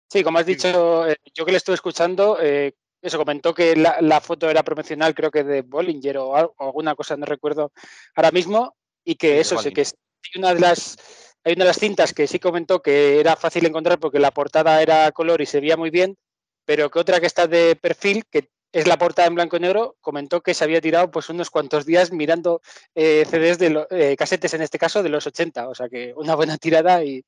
Sí, 0.10 0.24
como 0.24 0.40
has 0.40 0.46
dicho, 0.46 1.08
eh, 1.08 1.18
yo 1.36 1.46
que 1.46 1.52
le 1.52 1.58
estuve 1.58 1.76
escuchando, 1.76 2.40
eh, 2.42 2.74
eso 3.02 3.18
comentó 3.18 3.54
que 3.54 3.76
la, 3.76 3.98
la 4.02 4.20
foto 4.22 4.50
era 4.50 4.64
promocional, 4.64 5.14
creo 5.16 5.32
que 5.32 5.44
de 5.44 5.62
Bollinger 5.62 6.18
o, 6.18 6.36
al- 6.36 6.50
o 6.58 6.66
alguna 6.66 6.96
cosa, 6.96 7.16
no 7.18 7.26
recuerdo 7.26 7.72
ahora 8.16 8.32
mismo, 8.32 8.76
y 9.06 9.16
que 9.16 9.36
Sí, 9.36 9.40
eso 9.42 9.58
sí 9.58 9.72
que 9.74 9.82
es- 9.82 9.96
hay 10.24 10.40
una 10.40 10.54
de 10.54 10.60
las 10.60 10.98
hay 11.46 11.54
una 11.54 11.64
de 11.64 11.70
las 11.70 11.80
cintas 11.80 12.14
que 12.14 12.28
sí 12.28 12.38
comentó 12.38 12.82
que 12.82 13.20
era 13.22 13.38
fácil 13.38 13.66
encontrar 13.66 13.98
porque 13.98 14.20
la 14.20 14.32
portada 14.32 14.82
era 14.82 15.10
color 15.14 15.42
y 15.42 15.46
se 15.46 15.62
veía 15.62 15.78
muy 15.78 15.90
bien, 15.90 16.18
pero 16.66 16.90
que 16.92 17.00
otra 17.00 17.22
que 17.22 17.28
está 17.28 17.48
de 17.48 17.78
perfil, 17.78 18.26
que 18.30 18.50
es 18.74 18.86
la 18.86 18.98
portada 18.98 19.28
en 19.30 19.36
blanco 19.36 19.56
y 19.56 19.62
negro, 19.62 19.96
comentó 20.02 20.42
que 20.42 20.54
se 20.54 20.66
había 20.66 20.82
tirado 20.82 21.10
pues 21.10 21.30
unos 21.30 21.50
cuantos 21.50 21.86
días 21.86 22.12
mirando 22.12 22.62
eh, 22.94 23.26
CDs 23.26 23.58
de 23.58 23.70
lo- 23.70 23.88
eh, 23.90 24.16
casetes 24.18 24.54
en 24.54 24.62
este 24.62 24.78
caso 24.78 25.02
de 25.02 25.10
los 25.10 25.26
80, 25.26 25.70
o 25.70 25.74
sea 25.74 25.88
que 25.88 26.14
una 26.18 26.36
buena 26.36 26.58
tirada 26.58 27.04
y, 27.04 27.24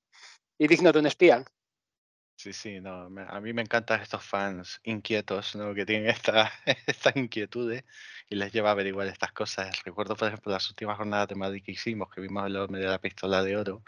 y 0.60 0.68
digno 0.68 0.92
de 0.92 1.00
un 1.00 1.08
espía. 1.08 1.44
Sí, 2.42 2.54
sí, 2.54 2.80
no, 2.82 2.92
a 3.30 3.40
mí 3.42 3.54
me 3.54 3.62
encantan 3.62 4.02
estos 4.02 4.24
fans 4.24 4.80
inquietos, 4.84 5.56
¿no? 5.56 5.74
Que 5.76 5.86
tienen 5.86 6.10
esta- 6.10 6.52
estas 6.88 7.16
inquietudes 7.16 7.84
y 8.30 8.36
les 8.36 8.52
lleva 8.52 8.70
a 8.70 8.72
averiguar 8.72 9.08
estas 9.08 9.32
cosas. 9.32 9.84
Recuerdo, 9.84 10.16
por 10.16 10.28
ejemplo, 10.28 10.52
las 10.52 10.68
últimas 10.70 10.98
jornadas 10.98 11.28
de 11.28 11.36
Madrid 11.36 11.64
que 11.64 11.74
hicimos, 11.74 12.10
que 12.10 12.22
vimos 12.22 12.46
el 12.48 12.56
hombre 12.58 12.82
de 12.82 12.88
la 12.88 13.00
pistola 13.00 13.44
de 13.44 13.58
oro. 13.58 13.84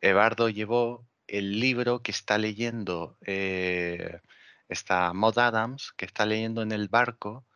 Ebardo 0.00 0.48
llevó 0.50 1.06
el 1.28 1.60
libro 1.60 2.02
que 2.02 2.12
está 2.12 2.38
leyendo 2.38 3.18
eh, 3.26 4.20
esta 4.68 5.12
Maud 5.14 5.38
Adams, 5.38 5.92
que 5.96 6.06
está 6.06 6.26
leyendo 6.26 6.62
en 6.62 6.72
el 6.72 6.88
barco 6.88 7.46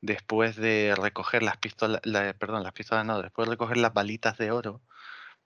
después 0.00 0.56
de 0.56 0.94
recoger 0.96 1.42
las 1.42 1.56
pistolas, 1.58 2.00
la- 2.04 2.32
perdón, 2.34 2.62
las 2.62 2.72
pistolas 2.72 3.04
no, 3.06 3.22
después 3.22 3.46
de 3.48 3.52
recoger 3.52 3.76
las 3.78 3.92
balitas 3.94 4.38
de 4.38 4.50
oro 4.50 4.82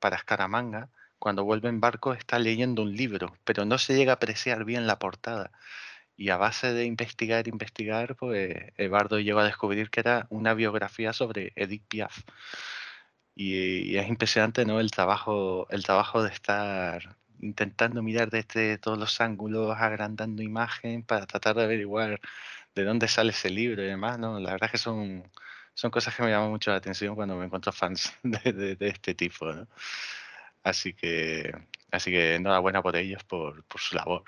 para 0.01 0.17
Escaramanga, 0.17 0.91
cuando 1.21 1.45
vuelve 1.45 1.71
en 1.71 1.81
barco 1.81 2.15
está 2.15 2.41
leyendo 2.41 2.83
un 2.83 2.97
libro, 2.97 3.35
pero 3.45 3.67
no 3.67 3.79
se 3.79 3.95
llega 3.97 4.13
a 4.15 4.17
apreciar 4.17 4.65
bien 4.67 4.89
la 4.89 4.99
portada. 5.01 5.53
Y 6.17 6.31
a 6.31 6.37
base 6.39 6.73
de 6.75 6.85
investigar, 6.87 7.49
investigar, 7.49 8.17
pues 8.17 8.55
Ebardo 8.79 9.21
llegó 9.21 9.41
a 9.41 9.45
descubrir 9.47 9.91
que 9.91 10.01
era 10.01 10.27
una 10.31 10.55
biografía 10.55 11.13
sobre 11.15 11.53
Edith 11.57 11.85
Piaf. 11.89 12.19
Y, 13.35 13.93
y 13.93 13.99
es 13.99 14.09
impresionante, 14.09 14.65
¿no? 14.67 14.81
El 14.81 14.91
trabajo, 14.91 15.67
el 15.71 15.83
trabajo 15.85 16.23
de 16.23 16.31
estar 16.33 17.17
intentando 17.41 18.03
mirar 18.03 18.31
desde 18.31 18.77
todos 18.79 18.99
los 18.99 19.21
ángulos, 19.21 19.75
agrandando 19.79 20.43
imagen 20.43 21.03
para 21.05 21.27
tratar 21.27 21.57
de 21.57 21.65
averiguar 21.65 22.21
de 22.75 22.85
dónde 22.85 23.09
sale 23.09 23.31
ese 23.33 23.51
libro 23.51 23.83
y 23.83 23.87
demás, 23.89 24.19
¿no? 24.19 24.41
La 24.41 24.53
verdad 24.53 24.67
es 24.69 24.73
que 24.73 24.79
son, 24.79 25.31
son 25.75 25.91
cosas 25.93 26.15
que 26.17 26.23
me 26.23 26.31
llaman 26.31 26.51
mucho 26.51 26.71
la 26.71 26.79
atención 26.79 27.15
cuando 27.15 27.37
me 27.37 27.47
encuentro 27.47 27.73
fans 27.73 28.13
de, 28.23 28.53
de- 28.53 28.77
de 28.77 28.89
este 28.89 29.15
tipo, 29.15 29.47
¿no? 29.53 29.69
Así 30.63 30.93
que, 30.95 31.55
así 31.91 32.11
que 32.11 32.35
enhorabuena 32.35 32.83
por 32.83 32.97
ellos, 32.97 33.25
por, 33.25 33.65
por 33.65 33.81
su 33.81 33.97
labor. 33.97 34.25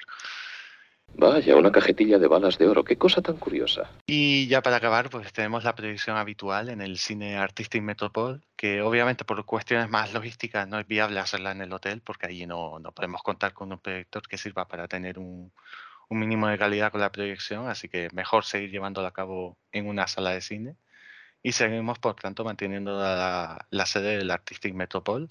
Vaya, 1.15 1.57
una 1.57 1.71
cajetilla 1.71 2.19
de 2.19 2.27
balas 2.27 2.57
de 2.57 2.67
oro. 2.67 2.85
Qué 2.85 2.97
cosa 2.97 3.21
tan 3.21 3.37
curiosa. 3.37 3.91
Y 4.07 4.47
ya 4.49 4.63
para 4.63 4.77
acabar, 4.77 5.11
pues 5.11 5.31
tenemos 5.33 5.63
la 5.63 5.75
proyección 5.75 6.17
habitual 6.17 6.71
en 6.71 6.81
el 6.81 6.97
cine 6.97 7.37
Artistic 7.37 7.83
Metropol, 7.83 8.43
que 8.57 8.81
obviamente 8.81 9.25
por 9.25 9.45
cuestiones 9.45 9.91
más 9.91 10.15
logísticas 10.15 10.67
no 10.69 10.79
es 10.79 10.87
viable 10.87 11.21
hacerla 11.21 11.53
en 11.53 11.61
el 11.61 11.73
hotel, 11.73 12.01
porque 12.01 12.27
allí 12.27 12.47
no, 12.47 12.79
no 12.79 12.93
podemos 12.93 13.23
contar 13.23 13.53
con 13.53 13.71
un 13.71 13.79
proyector 13.79 14.27
que 14.27 14.39
sirva 14.39 14.67
para 14.69 14.89
tener 14.89 15.19
un, 15.19 15.53
un 16.09 16.19
mínimo 16.19 16.49
de 16.49 16.57
calidad 16.57 16.91
con 16.91 17.03
la 17.03 17.13
proyección, 17.13 17.69
así 17.69 17.89
que 17.89 18.09
mejor 18.15 18.45
seguir 18.45 18.71
llevándola 18.71 19.09
a 19.09 19.13
cabo 19.13 19.59
en 19.71 19.89
una 19.89 20.07
sala 20.07 20.31
de 20.31 20.41
cine. 20.41 20.77
Y 21.43 21.53
seguimos, 21.53 21.99
por 21.99 22.15
tanto, 22.15 22.45
manteniendo 22.45 22.99
la, 22.99 23.67
la 23.69 23.87
sede 23.87 24.17
del 24.17 24.31
Artistic 24.31 24.75
Metropol. 24.75 25.29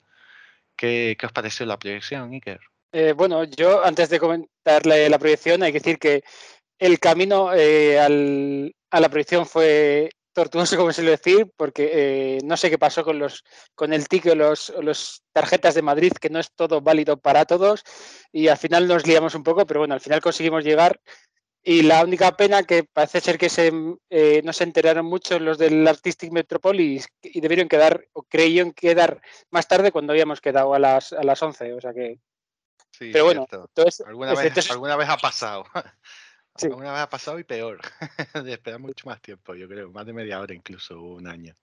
¿Qué, 0.75 1.15
qué 1.19 1.25
os 1.25 1.31
pareció 1.31 1.65
la 1.65 1.77
proyección, 1.77 2.31
Iker? 2.33 2.59
Eh, 2.93 3.13
bueno, 3.13 3.43
yo 3.45 3.83
antes 3.83 4.09
de 4.09 4.19
comentarle 4.19 5.09
la 5.09 5.19
proyección, 5.19 5.63
hay 5.63 5.71
que 5.71 5.79
decir 5.79 5.97
que 5.97 6.23
el 6.77 6.99
camino 6.99 7.53
eh, 7.53 7.99
a 7.99 8.99
la 8.99 9.09
proyección 9.09 9.45
fue 9.45 10.09
tortuoso, 10.33 10.75
como 10.77 10.91
suelo 10.91 11.11
decir, 11.11 11.47
porque 11.55 11.89
eh, 11.93 12.39
no 12.43 12.57
sé 12.57 12.69
qué 12.69 12.77
pasó 12.77 13.03
con 13.03 13.19
los 13.19 13.43
con 13.75 13.93
el 13.93 14.07
ticket 14.07 14.33
o 14.33 14.35
los, 14.35 14.73
los 14.81 15.23
tarjetas 15.31 15.75
de 15.75 15.81
Madrid, 15.81 16.11
que 16.19 16.29
no 16.29 16.39
es 16.39 16.51
todo 16.53 16.81
válido 16.81 17.17
para 17.17 17.45
todos, 17.45 17.83
y 18.31 18.47
al 18.47 18.57
final 18.57 18.87
nos 18.87 19.07
liamos 19.07 19.35
un 19.35 19.43
poco, 19.43 19.65
pero 19.65 19.81
bueno, 19.81 19.93
al 19.93 20.01
final 20.01 20.21
conseguimos 20.21 20.63
llegar. 20.63 20.99
Y 21.63 21.83
la 21.83 22.03
única 22.03 22.35
pena 22.35 22.63
que 22.63 22.83
parece 22.83 23.21
ser 23.21 23.37
que 23.37 23.47
se, 23.49 23.71
eh, 24.09 24.41
no 24.43 24.51
se 24.51 24.63
enteraron 24.63 25.05
mucho 25.05 25.37
los 25.39 25.59
del 25.59 25.87
Artistic 25.87 26.31
Metropolis 26.31 27.07
y 27.21 27.39
debieron 27.39 27.67
quedar, 27.67 28.07
o 28.13 28.23
creyeron 28.23 28.73
quedar 28.73 29.21
más 29.51 29.67
tarde 29.67 29.91
cuando 29.91 30.13
habíamos 30.13 30.41
quedado 30.41 30.73
a 30.73 30.79
las, 30.79 31.13
a 31.13 31.23
las 31.23 31.41
11. 31.41 31.73
O 31.73 31.81
sea 31.81 31.93
que, 31.93 32.19
Sí, 32.91 33.09
pero 33.11 33.25
bueno, 33.25 33.47
entonces, 33.49 34.05
alguna, 34.05 34.31
vez, 34.31 34.45
entonces- 34.45 34.71
alguna 34.71 34.95
vez 34.95 35.09
ha 35.09 35.17
pasado. 35.17 35.65
Alguna 36.61 36.91
vez 36.91 37.01
ha 37.01 37.09
pasado 37.09 37.39
y 37.39 37.45
peor. 37.45 37.79
de 38.45 38.51
esperar 38.51 38.79
mucho 38.79 39.07
más 39.07 39.21
tiempo, 39.21 39.55
yo 39.55 39.69
creo. 39.69 39.89
Más 39.89 40.05
de 40.05 40.11
media 40.11 40.41
hora 40.41 40.53
incluso, 40.53 41.01
un 41.01 41.25
año. 41.25 41.55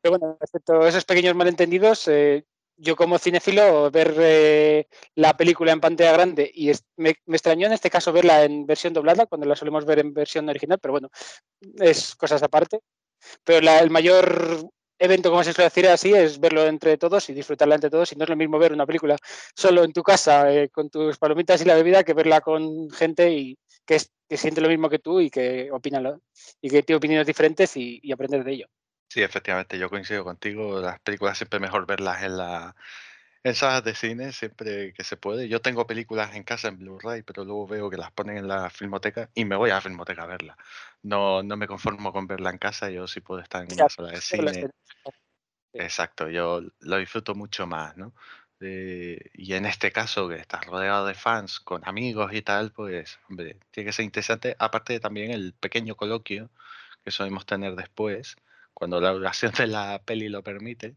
Pero 0.00 0.18
bueno, 0.18 0.38
excepto 0.40 0.86
esos 0.86 1.04
pequeños 1.04 1.36
malentendidos, 1.36 2.08
eh, 2.08 2.46
yo 2.82 2.96
como 2.96 3.18
cinéfilo 3.18 3.90
ver 3.90 4.14
eh, 4.18 4.88
la 5.14 5.36
película 5.36 5.72
en 5.72 5.80
pantalla 5.80 6.12
grande 6.12 6.50
y 6.52 6.72
me, 6.96 7.14
extrañó 7.28 7.68
en 7.68 7.72
este 7.74 7.90
caso 7.90 8.12
verla 8.12 8.44
en 8.44 8.66
versión 8.66 8.92
doblada 8.92 9.26
cuando 9.26 9.46
la 9.46 9.54
solemos 9.54 9.84
ver 9.86 10.00
en 10.00 10.12
versión 10.12 10.48
original, 10.48 10.78
pero 10.80 10.92
bueno, 10.92 11.08
es 11.78 12.16
cosas 12.16 12.42
aparte. 12.42 12.80
Pero 13.44 13.58
el 13.58 13.90
mayor 13.90 14.68
evento, 14.98 15.30
como 15.30 15.44
se 15.44 15.52
suele 15.52 15.68
decir 15.68 15.86
así, 15.88 16.12
es 16.12 16.40
verlo 16.40 16.66
entre 16.66 16.98
todos 16.98 17.28
y 17.30 17.34
disfrutarla 17.34 17.76
entre 17.76 17.90
todos. 17.90 18.10
Y 18.12 18.16
no 18.16 18.24
es 18.24 18.30
lo 18.30 18.36
mismo 18.36 18.58
ver 18.58 18.72
una 18.72 18.86
película 18.86 19.16
solo 19.54 19.84
en 19.84 19.92
tu 19.92 20.02
casa 20.02 20.52
eh, 20.52 20.68
con 20.70 20.90
tus 20.90 21.18
palomitas 21.18 21.62
y 21.62 21.64
la 21.64 21.76
bebida 21.76 22.02
que 22.02 22.14
verla 22.14 22.40
con 22.40 22.90
gente 22.90 23.30
y 23.32 23.56
que, 23.86 24.00
siente 24.36 24.60
lo 24.60 24.68
mismo 24.68 24.88
que 24.88 24.98
tú 24.98 25.20
y 25.20 25.30
que 25.30 25.70
opina 25.70 26.18
y 26.60 26.68
que 26.70 26.82
tiene 26.82 26.96
opiniones 26.96 27.26
diferentes 27.26 27.76
y 27.76 28.12
aprender 28.12 28.42
de 28.42 28.52
ello. 28.52 28.66
Sí, 29.12 29.22
efectivamente, 29.22 29.78
yo 29.78 29.90
coincido 29.90 30.24
contigo. 30.24 30.80
Las 30.80 30.98
películas 31.00 31.36
siempre 31.36 31.60
mejor 31.60 31.84
verlas 31.84 32.22
en 32.22 32.38
la 32.38 32.74
en 33.44 33.54
salas 33.54 33.84
de 33.84 33.94
cine 33.94 34.32
siempre 34.32 34.94
que 34.94 35.04
se 35.04 35.18
puede. 35.18 35.48
Yo 35.50 35.60
tengo 35.60 35.86
películas 35.86 36.34
en 36.34 36.44
casa 36.44 36.68
en 36.68 36.78
Blu-ray, 36.78 37.22
pero 37.22 37.44
luego 37.44 37.66
veo 37.66 37.90
que 37.90 37.98
las 37.98 38.10
ponen 38.10 38.38
en 38.38 38.48
la 38.48 38.70
filmoteca 38.70 39.28
y 39.34 39.44
me 39.44 39.54
voy 39.54 39.68
a 39.68 39.74
la 39.74 39.80
filmoteca 39.82 40.22
a 40.22 40.26
verla. 40.26 40.56
No, 41.02 41.42
no 41.42 41.58
me 41.58 41.66
conformo 41.66 42.10
con 42.10 42.26
verla 42.26 42.48
en 42.48 42.56
casa, 42.56 42.88
yo 42.88 43.06
sí 43.06 43.20
puedo 43.20 43.42
estar 43.42 43.62
en 43.64 43.74
una 43.74 43.90
sala 43.90 44.12
de 44.12 44.20
cine. 44.22 44.70
Exacto, 45.74 46.30
yo 46.30 46.62
lo 46.80 46.96
disfruto 46.96 47.34
mucho 47.34 47.66
más, 47.66 47.94
¿no? 47.98 48.14
y 48.64 49.54
en 49.54 49.66
este 49.66 49.92
caso, 49.92 50.28
que 50.28 50.36
estás 50.36 50.64
rodeado 50.64 51.04
de 51.04 51.14
fans, 51.14 51.60
con 51.60 51.86
amigos 51.86 52.32
y 52.32 52.40
tal, 52.40 52.72
pues, 52.72 53.18
hombre, 53.28 53.58
tiene 53.72 53.88
que 53.88 53.92
ser 53.92 54.04
interesante. 54.06 54.56
Aparte 54.58 54.94
de 54.94 55.00
también 55.00 55.32
el 55.32 55.52
pequeño 55.52 55.96
coloquio 55.96 56.48
que 57.04 57.10
solemos 57.10 57.44
tener 57.44 57.74
después, 57.74 58.36
cuando 58.74 59.00
la 59.00 59.10
duración 59.12 59.52
de 59.52 59.66
la 59.66 60.02
peli 60.04 60.28
lo 60.28 60.42
permite, 60.42 60.96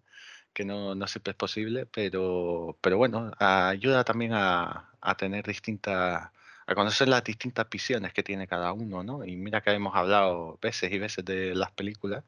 que 0.53 0.65
no, 0.65 0.95
no 0.95 1.07
siempre 1.07 1.31
es 1.31 1.37
posible, 1.37 1.85
pero, 1.85 2.77
pero 2.81 2.97
bueno, 2.97 3.31
ayuda 3.39 4.03
también 4.03 4.33
a, 4.33 4.91
a 5.01 5.15
tener 5.17 5.45
distintas, 5.45 6.31
a 6.67 6.75
conocer 6.75 7.07
las 7.09 7.23
distintas 7.23 7.69
visiones 7.69 8.13
que 8.13 8.23
tiene 8.23 8.47
cada 8.47 8.73
uno, 8.73 9.03
¿no? 9.03 9.25
Y 9.25 9.35
mira 9.37 9.61
que 9.61 9.71
hemos 9.71 9.95
hablado 9.95 10.57
veces 10.61 10.91
y 10.91 10.99
veces 10.99 11.25
de 11.25 11.55
las 11.55 11.71
películas, 11.71 12.23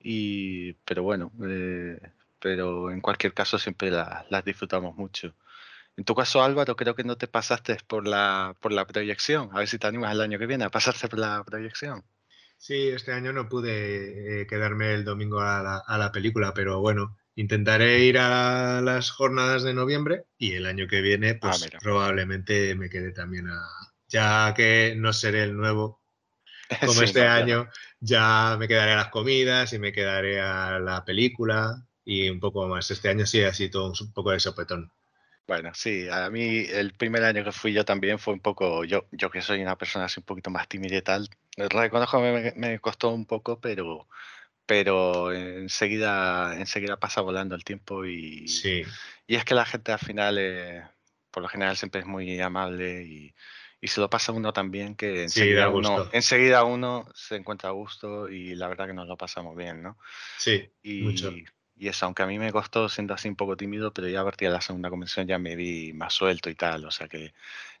y, 0.00 0.74
pero 0.84 1.02
bueno, 1.02 1.32
eh, 1.44 1.98
pero 2.38 2.90
en 2.90 3.00
cualquier 3.00 3.34
caso 3.34 3.58
siempre 3.58 3.90
las 3.90 4.44
disfrutamos 4.44 4.96
mucho. 4.96 5.34
En 5.96 6.04
tu 6.04 6.14
caso, 6.14 6.42
Álvaro, 6.42 6.76
creo 6.76 6.94
que 6.96 7.04
no 7.04 7.16
te 7.18 7.28
pasaste 7.28 7.78
por 7.86 8.06
la, 8.08 8.56
por 8.60 8.72
la 8.72 8.86
proyección. 8.86 9.50
A 9.52 9.58
ver 9.60 9.68
si 9.68 9.78
te 9.78 9.86
animas 9.86 10.12
el 10.12 10.20
año 10.22 10.38
que 10.38 10.46
viene 10.46 10.64
a 10.64 10.70
pasarte 10.70 11.08
por 11.08 11.18
la 11.20 11.44
proyección. 11.44 12.04
Sí, 12.60 12.88
este 12.88 13.12
año 13.12 13.32
no 13.32 13.48
pude 13.48 14.42
eh, 14.42 14.46
quedarme 14.46 14.92
el 14.92 15.02
domingo 15.02 15.40
a 15.40 15.82
la, 15.88 16.12
película, 16.12 16.52
pero 16.52 16.78
bueno, 16.80 17.16
intentaré 17.34 18.00
ir 18.00 18.18
a 18.18 18.82
las 18.82 19.10
jornadas 19.10 19.62
de 19.62 19.72
noviembre 19.72 20.26
y 20.36 20.52
el 20.52 20.66
año 20.66 20.86
que 20.86 21.00
viene, 21.00 21.30
ah, 21.30 21.38
pues 21.40 21.70
probablemente 21.80 22.74
me 22.74 22.90
quede 22.90 23.12
también 23.12 23.48
a. 23.48 23.66
Ya 24.08 24.52
que 24.54 24.94
no 24.94 25.14
seré 25.14 25.44
el 25.44 25.56
nuevo, 25.56 26.02
como 26.84 27.00
este 27.00 27.26
año, 27.26 27.66
ya 27.98 28.56
me 28.58 28.68
quedaré 28.68 28.92
a 28.92 28.96
las 28.96 29.08
comidas 29.08 29.72
y 29.72 29.78
me 29.78 29.90
quedaré 29.90 30.42
a 30.42 30.78
la 30.80 31.02
película 31.02 31.82
y 32.04 32.28
un 32.28 32.40
poco 32.40 32.68
más. 32.68 32.90
Este 32.90 33.08
año 33.08 33.24
sí 33.24 33.42
ha 33.42 33.54
sido 33.54 33.86
un 33.86 34.12
poco 34.12 34.32
de 34.32 34.40
sopetón. 34.40 34.92
Bueno, 35.50 35.72
sí, 35.74 36.06
a 36.08 36.30
mí 36.30 36.58
el 36.68 36.92
primer 36.92 37.24
año 37.24 37.42
que 37.42 37.50
fui 37.50 37.72
yo 37.72 37.84
también 37.84 38.20
fue 38.20 38.34
un 38.34 38.40
poco, 38.40 38.84
yo, 38.84 39.06
yo 39.10 39.30
que 39.30 39.42
soy 39.42 39.60
una 39.60 39.76
persona 39.76 40.04
así 40.04 40.20
un 40.20 40.26
poquito 40.26 40.48
más 40.50 40.68
tímida 40.68 40.96
y 40.96 41.02
tal, 41.02 41.28
reconozco 41.68 42.22
que 42.22 42.52
me, 42.56 42.78
costó 42.80 43.10
un 43.10 43.26
poco, 43.26 43.60
pero, 43.60 44.08
pero 44.66 45.32
enseguida, 45.32 46.56
enseguida 46.58 46.98
pasa 46.98 47.20
volando 47.20 47.54
el 47.54 47.64
tiempo 47.64 48.04
y, 48.04 48.48
sí. 48.48 48.82
y 49.26 49.34
es 49.36 49.44
que 49.44 49.54
la 49.54 49.64
gente 49.64 49.92
al 49.92 49.98
final, 49.98 50.92
por 51.30 51.42
lo 51.42 51.48
general 51.48 51.76
siempre 51.76 52.00
es 52.00 52.06
muy 52.06 52.40
amable 52.40 53.02
y, 53.02 53.34
y 53.80 53.88
se 53.88 54.00
lo 54.00 54.10
pasa 54.10 54.32
uno 54.32 54.52
también 54.52 54.94
que 54.94 55.22
enseguida, 55.22 55.68
uno, 55.70 56.08
enseguida 56.12 56.64
uno 56.64 57.08
se 57.14 57.36
encuentra 57.36 57.70
a 57.70 57.72
gusto 57.72 58.28
y 58.28 58.54
la 58.54 58.68
verdad 58.68 58.86
que 58.86 58.92
nos 58.92 59.08
lo 59.08 59.16
pasamos 59.16 59.56
bien, 59.56 59.82
¿no? 59.82 59.98
Sí, 60.38 60.70
y, 60.82 61.02
mucho. 61.02 61.32
Y 61.80 61.88
eso, 61.88 62.04
aunque 62.04 62.22
a 62.22 62.26
mí 62.26 62.38
me 62.38 62.52
costó 62.52 62.90
siendo 62.90 63.14
así 63.14 63.26
un 63.26 63.36
poco 63.36 63.56
tímido, 63.56 63.90
pero 63.94 64.06
ya 64.06 64.20
a 64.20 64.24
partir 64.24 64.48
de 64.48 64.52
la 64.52 64.60
segunda 64.60 64.90
convención 64.90 65.26
ya 65.26 65.38
me 65.38 65.56
vi 65.56 65.94
más 65.94 66.12
suelto 66.12 66.50
y 66.50 66.54
tal. 66.54 66.84
O 66.84 66.90
sea 66.90 67.08
que 67.08 67.32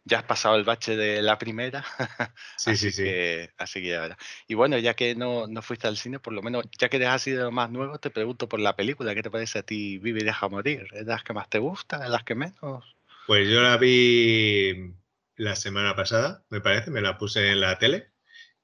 ya 0.04 0.20
has 0.20 0.24
pasado 0.24 0.56
el 0.56 0.64
bache 0.64 0.96
de 0.96 1.20
la 1.20 1.36
primera. 1.36 1.84
Sí, 2.56 2.70
así 2.70 2.92
sí, 2.92 3.02
que, 3.02 3.48
sí. 3.48 3.54
Así 3.58 3.82
que 3.82 3.96
ahora. 3.96 4.16
Y 4.48 4.54
bueno, 4.54 4.78
ya 4.78 4.94
que 4.94 5.14
no, 5.14 5.46
no 5.48 5.60
fuiste 5.60 5.86
al 5.86 5.98
cine, 5.98 6.18
por 6.18 6.32
lo 6.32 6.40
menos, 6.40 6.64
ya 6.78 6.88
que 6.88 7.06
has 7.06 7.20
sido 7.20 7.44
lo 7.44 7.50
más 7.52 7.70
nuevo, 7.70 7.98
te 7.98 8.08
pregunto 8.08 8.48
por 8.48 8.58
la 8.58 8.74
película. 8.74 9.14
¿Qué 9.14 9.22
te 9.22 9.30
parece 9.30 9.58
a 9.58 9.64
ti 9.64 9.98
Vive 9.98 10.20
y 10.20 10.24
deja 10.24 10.48
morir? 10.48 10.86
¿Es 10.94 11.04
de 11.04 11.12
las 11.12 11.22
que 11.22 11.34
más 11.34 11.50
te 11.50 11.58
gusta? 11.58 11.96
¿Es 11.96 12.02
de 12.04 12.08
las 12.08 12.24
que 12.24 12.34
menos? 12.34 12.96
Pues 13.26 13.50
yo 13.50 13.60
la 13.60 13.76
vi 13.76 14.94
la 15.36 15.56
semana 15.56 15.94
pasada, 15.94 16.42
me 16.48 16.62
parece, 16.62 16.90
me 16.90 17.02
la 17.02 17.18
puse 17.18 17.50
en 17.50 17.60
la 17.60 17.78
tele. 17.78 18.12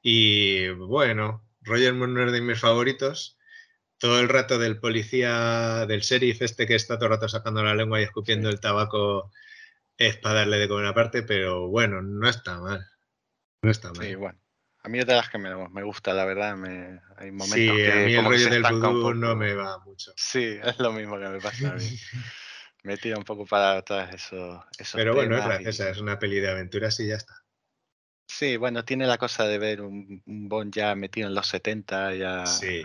Y 0.01 0.69
bueno, 0.71 1.47
Roger 1.61 1.93
Moore 1.93 2.25
es 2.25 2.33
de 2.33 2.41
mis 2.41 2.59
favoritos 2.59 3.36
todo 3.99 4.21
el 4.21 4.29
rato 4.29 4.59
del 4.59 4.79
policía, 4.79 5.87
del 5.87 6.01
sheriff 6.01 6.43
este 6.43 6.67
que 6.67 6.75
está 6.75 6.97
todo 6.97 7.07
el 7.07 7.13
rato 7.13 7.29
sacando 7.29 7.63
la 7.63 7.75
lengua 7.75 8.01
y 8.01 8.05
escupiendo 8.05 8.49
el 8.49 8.61
tabaco 8.61 9.31
es 9.97 10.17
para 10.17 10.41
darle 10.41 10.59
de 10.59 10.69
comer 10.69 10.87
aparte, 10.87 11.23
pero 11.23 11.69
bueno, 11.69 12.03
no 12.03 12.29
está 12.29 12.61
mal. 12.61 12.87
No 13.63 13.71
está 13.71 13.93
mal. 13.93 14.07
Sí, 14.07 14.15
bueno. 14.15 14.39
A 14.83 14.89
mí 14.89 15.01
es 15.01 15.07
de 15.07 15.15
las 15.15 15.29
que 15.29 15.39
me, 15.39 15.51
me 15.71 15.83
gusta, 15.83 16.15
la 16.15 16.25
verdad. 16.25 16.57
Me, 16.57 17.01
hay 17.17 17.33
momentos 17.33 17.57
sí, 17.57 17.67
que 17.67 17.93
a 17.93 17.97
mí 17.97 18.15
el 18.15 18.25
rollo 18.25 18.51
del 18.51 18.63
vudú 18.63 19.15
no 19.15 19.35
me 19.35 19.55
va 19.55 19.79
mucho. 19.81 20.13
Sí, 20.17 20.59
es 20.63 20.79
lo 20.79 20.93
mismo 20.93 21.19
que 21.19 21.29
me 21.29 21.41
pasa 21.41 21.73
a 21.73 21.75
mí. 21.75 21.85
me 22.85 22.97
tira 22.97 23.19
un 23.19 23.25
poco 23.25 23.45
para 23.47 23.79
atrás 23.79 24.15
eso, 24.15 24.65
Pero 24.95 25.15
bueno, 25.15 25.37
es 25.37 25.45
graciosa, 25.45 25.91
es 25.91 25.99
una 25.99 26.21
peli 26.21 26.39
de 26.39 26.51
aventuras 26.51 27.01
y 27.01 27.09
ya 27.09 27.17
está. 27.17 27.43
Sí, 28.29 28.57
bueno, 28.57 28.85
tiene 28.85 29.09
la 29.09 29.19
cosa 29.19 29.45
de 29.45 29.59
ver 29.59 29.81
un, 29.81 30.23
un 30.25 30.49
Bond 30.49 30.73
ya 30.73 30.95
metido 30.95 31.27
en 31.27 31.35
los 31.35 31.49
70, 31.49 32.15
ya... 32.15 32.47
Sí. 32.47 32.85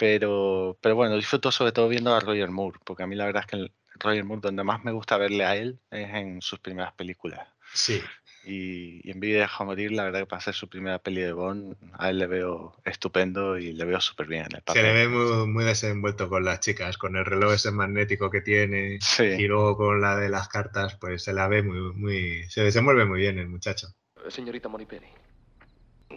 Pero, 0.00 0.78
pero 0.80 0.96
bueno, 0.96 1.14
disfruto 1.16 1.52
sobre 1.52 1.72
todo 1.72 1.86
viendo 1.86 2.14
a 2.16 2.20
Roger 2.20 2.50
Moore, 2.50 2.78
porque 2.84 3.02
a 3.02 3.06
mí 3.06 3.16
la 3.16 3.26
verdad 3.26 3.42
es 3.42 3.50
que 3.50 3.56
el 3.56 3.72
Roger 3.96 4.24
Moore 4.24 4.40
donde 4.40 4.64
más 4.64 4.82
me 4.82 4.92
gusta 4.92 5.18
verle 5.18 5.44
a 5.44 5.56
él 5.56 5.78
es 5.90 6.08
en 6.14 6.40
sus 6.40 6.58
primeras 6.58 6.94
películas. 6.94 7.46
Sí. 7.74 8.00
Y, 8.46 9.10
en 9.10 9.20
Vida 9.20 9.40
de 9.40 9.64
morir, 9.66 9.92
la 9.92 10.04
verdad 10.04 10.20
que 10.20 10.26
para 10.26 10.40
ser 10.40 10.54
su 10.54 10.70
primera 10.70 11.00
peli 11.00 11.20
de 11.20 11.34
Bond, 11.34 11.76
a 11.98 12.08
él 12.08 12.18
le 12.18 12.26
veo 12.26 12.74
estupendo 12.86 13.58
y 13.58 13.74
le 13.74 13.84
veo 13.84 14.00
súper 14.00 14.26
bien. 14.26 14.46
El 14.54 14.62
Se 14.72 14.82
le 14.82 14.94
ve 14.94 15.06
muy, 15.06 15.46
muy, 15.46 15.64
desenvuelto 15.66 16.30
con 16.30 16.46
las 16.46 16.60
chicas, 16.60 16.96
con 16.96 17.16
el 17.16 17.26
reloj 17.26 17.52
ese 17.52 17.70
magnético 17.70 18.30
que 18.30 18.40
tiene 18.40 19.00
y 19.18 19.46
luego 19.48 19.76
con 19.76 20.00
la 20.00 20.16
de 20.16 20.30
las 20.30 20.48
cartas, 20.48 20.96
pues 20.98 21.24
se 21.24 21.34
la 21.34 21.46
ve 21.46 21.62
muy, 21.62 21.92
muy, 21.92 22.44
se 22.48 22.62
desenvuelve 22.62 23.04
muy 23.04 23.20
bien 23.20 23.38
el 23.38 23.48
muchacho. 23.48 23.88
Señorita 24.30 24.70
Monipelli, 24.70 25.08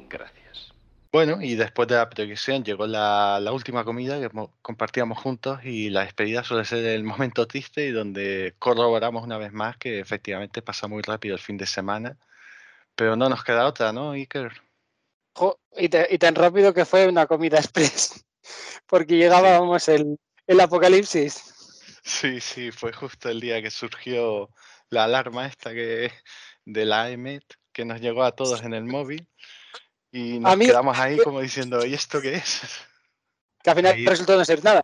gracias. 0.09 0.62
Bueno, 1.13 1.37
y 1.43 1.53
después 1.53 1.87
de 1.87 1.93
la 1.93 2.09
proyección 2.09 2.63
llegó 2.63 2.87
la, 2.87 3.39
última 3.53 3.85
comida 3.85 4.19
que 4.19 4.31
compartíamos 4.63 5.19
juntos 5.19 5.59
y 5.63 5.91
la 5.91 6.05
despedida 6.05 6.43
suele 6.43 6.65
ser 6.65 6.83
el 6.85 7.03
momento 7.03 7.45
triste 7.45 7.85
y 7.85 7.91
donde 7.91 8.55
corroboramos 8.57 9.23
una 9.23 9.37
vez 9.37 9.53
más 9.53 9.77
que 9.77 9.99
efectivamente 9.99 10.63
pasa 10.63 10.87
muy 10.87 11.03
rápido 11.03 11.35
el 11.35 11.39
fin 11.39 11.55
de 11.55 11.67
semana, 11.67 12.17
pero 12.95 13.15
no 13.15 13.29
nos 13.29 13.43
queda 13.43 13.67
otra, 13.67 13.93
¿no, 13.93 14.13
Iker? 14.13 14.53
y, 15.77 16.17
tan 16.17 16.33
rápido 16.33 16.73
que 16.73 16.83
fue 16.83 17.07
una 17.07 17.27
comida 17.27 17.57
express, 17.59 18.25
porque 18.87 19.15
llegábamos 19.15 19.87
el, 19.89 20.17
el 20.47 20.59
apocalipsis. 20.59 21.99
Sí, 22.03 22.41
sí, 22.41 22.71
fue 22.71 22.91
justo 22.91 23.29
el 23.29 23.39
día 23.39 23.61
que 23.61 23.69
surgió 23.69 24.49
la 24.89 25.03
alarma 25.03 25.45
esta 25.45 25.75
que 25.75 26.11
de 26.65 26.85
la 26.85 27.11
EMET 27.11 27.43
que 27.71 27.85
nos 27.85 28.01
llegó 28.01 28.23
a 28.23 28.31
todos 28.31 28.63
en 28.63 28.73
el 28.73 28.85
móvil. 28.85 29.27
Y 30.15 30.37
nos 30.37 30.55
quedamos 30.59 30.99
ahí 30.99 31.17
como 31.17 31.41
diciendo, 31.41 31.83
¿y 31.83 31.95
esto 31.95 32.21
qué 32.21 32.35
es? 32.35 32.61
Que 33.63 33.71
al 33.71 33.75
final 33.75 34.05
resultó 34.05 34.37
no 34.37 34.45
ser 34.45 34.63
nada, 34.63 34.83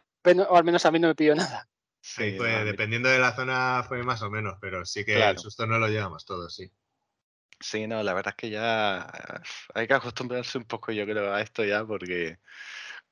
o 0.50 0.58
al 0.58 0.64
menos 0.64 0.84
a 0.88 0.92
mí 0.92 0.98
no 0.98 1.08
me 1.08 1.14
pidió 1.14 1.36
nada. 1.36 1.68
Sí, 2.02 2.34
pues 2.36 2.66
dependiendo 2.66 3.10
de 3.10 3.20
la 3.20 3.36
zona 3.36 3.86
fue 3.88 4.02
más 4.02 4.24
o 4.24 4.32
menos, 4.32 4.58
pero 4.60 4.84
sí 4.86 5.06
que 5.06 5.22
el 5.22 5.38
susto 5.38 5.68
no 5.68 5.78
lo 5.78 5.88
llevamos 5.88 6.26
todos, 6.26 6.56
sí. 6.56 6.72
Sí, 7.60 7.86
no, 7.86 8.02
la 8.02 8.16
verdad 8.16 8.34
es 8.36 8.38
que 8.38 8.50
ya 8.50 9.08
hay 9.76 9.86
que 9.86 9.94
acostumbrarse 9.94 10.58
un 10.58 10.64
poco, 10.64 10.92
yo 10.92 11.06
creo, 11.06 11.32
a 11.32 11.42
esto 11.42 11.64
ya, 11.64 11.86
porque 11.86 12.40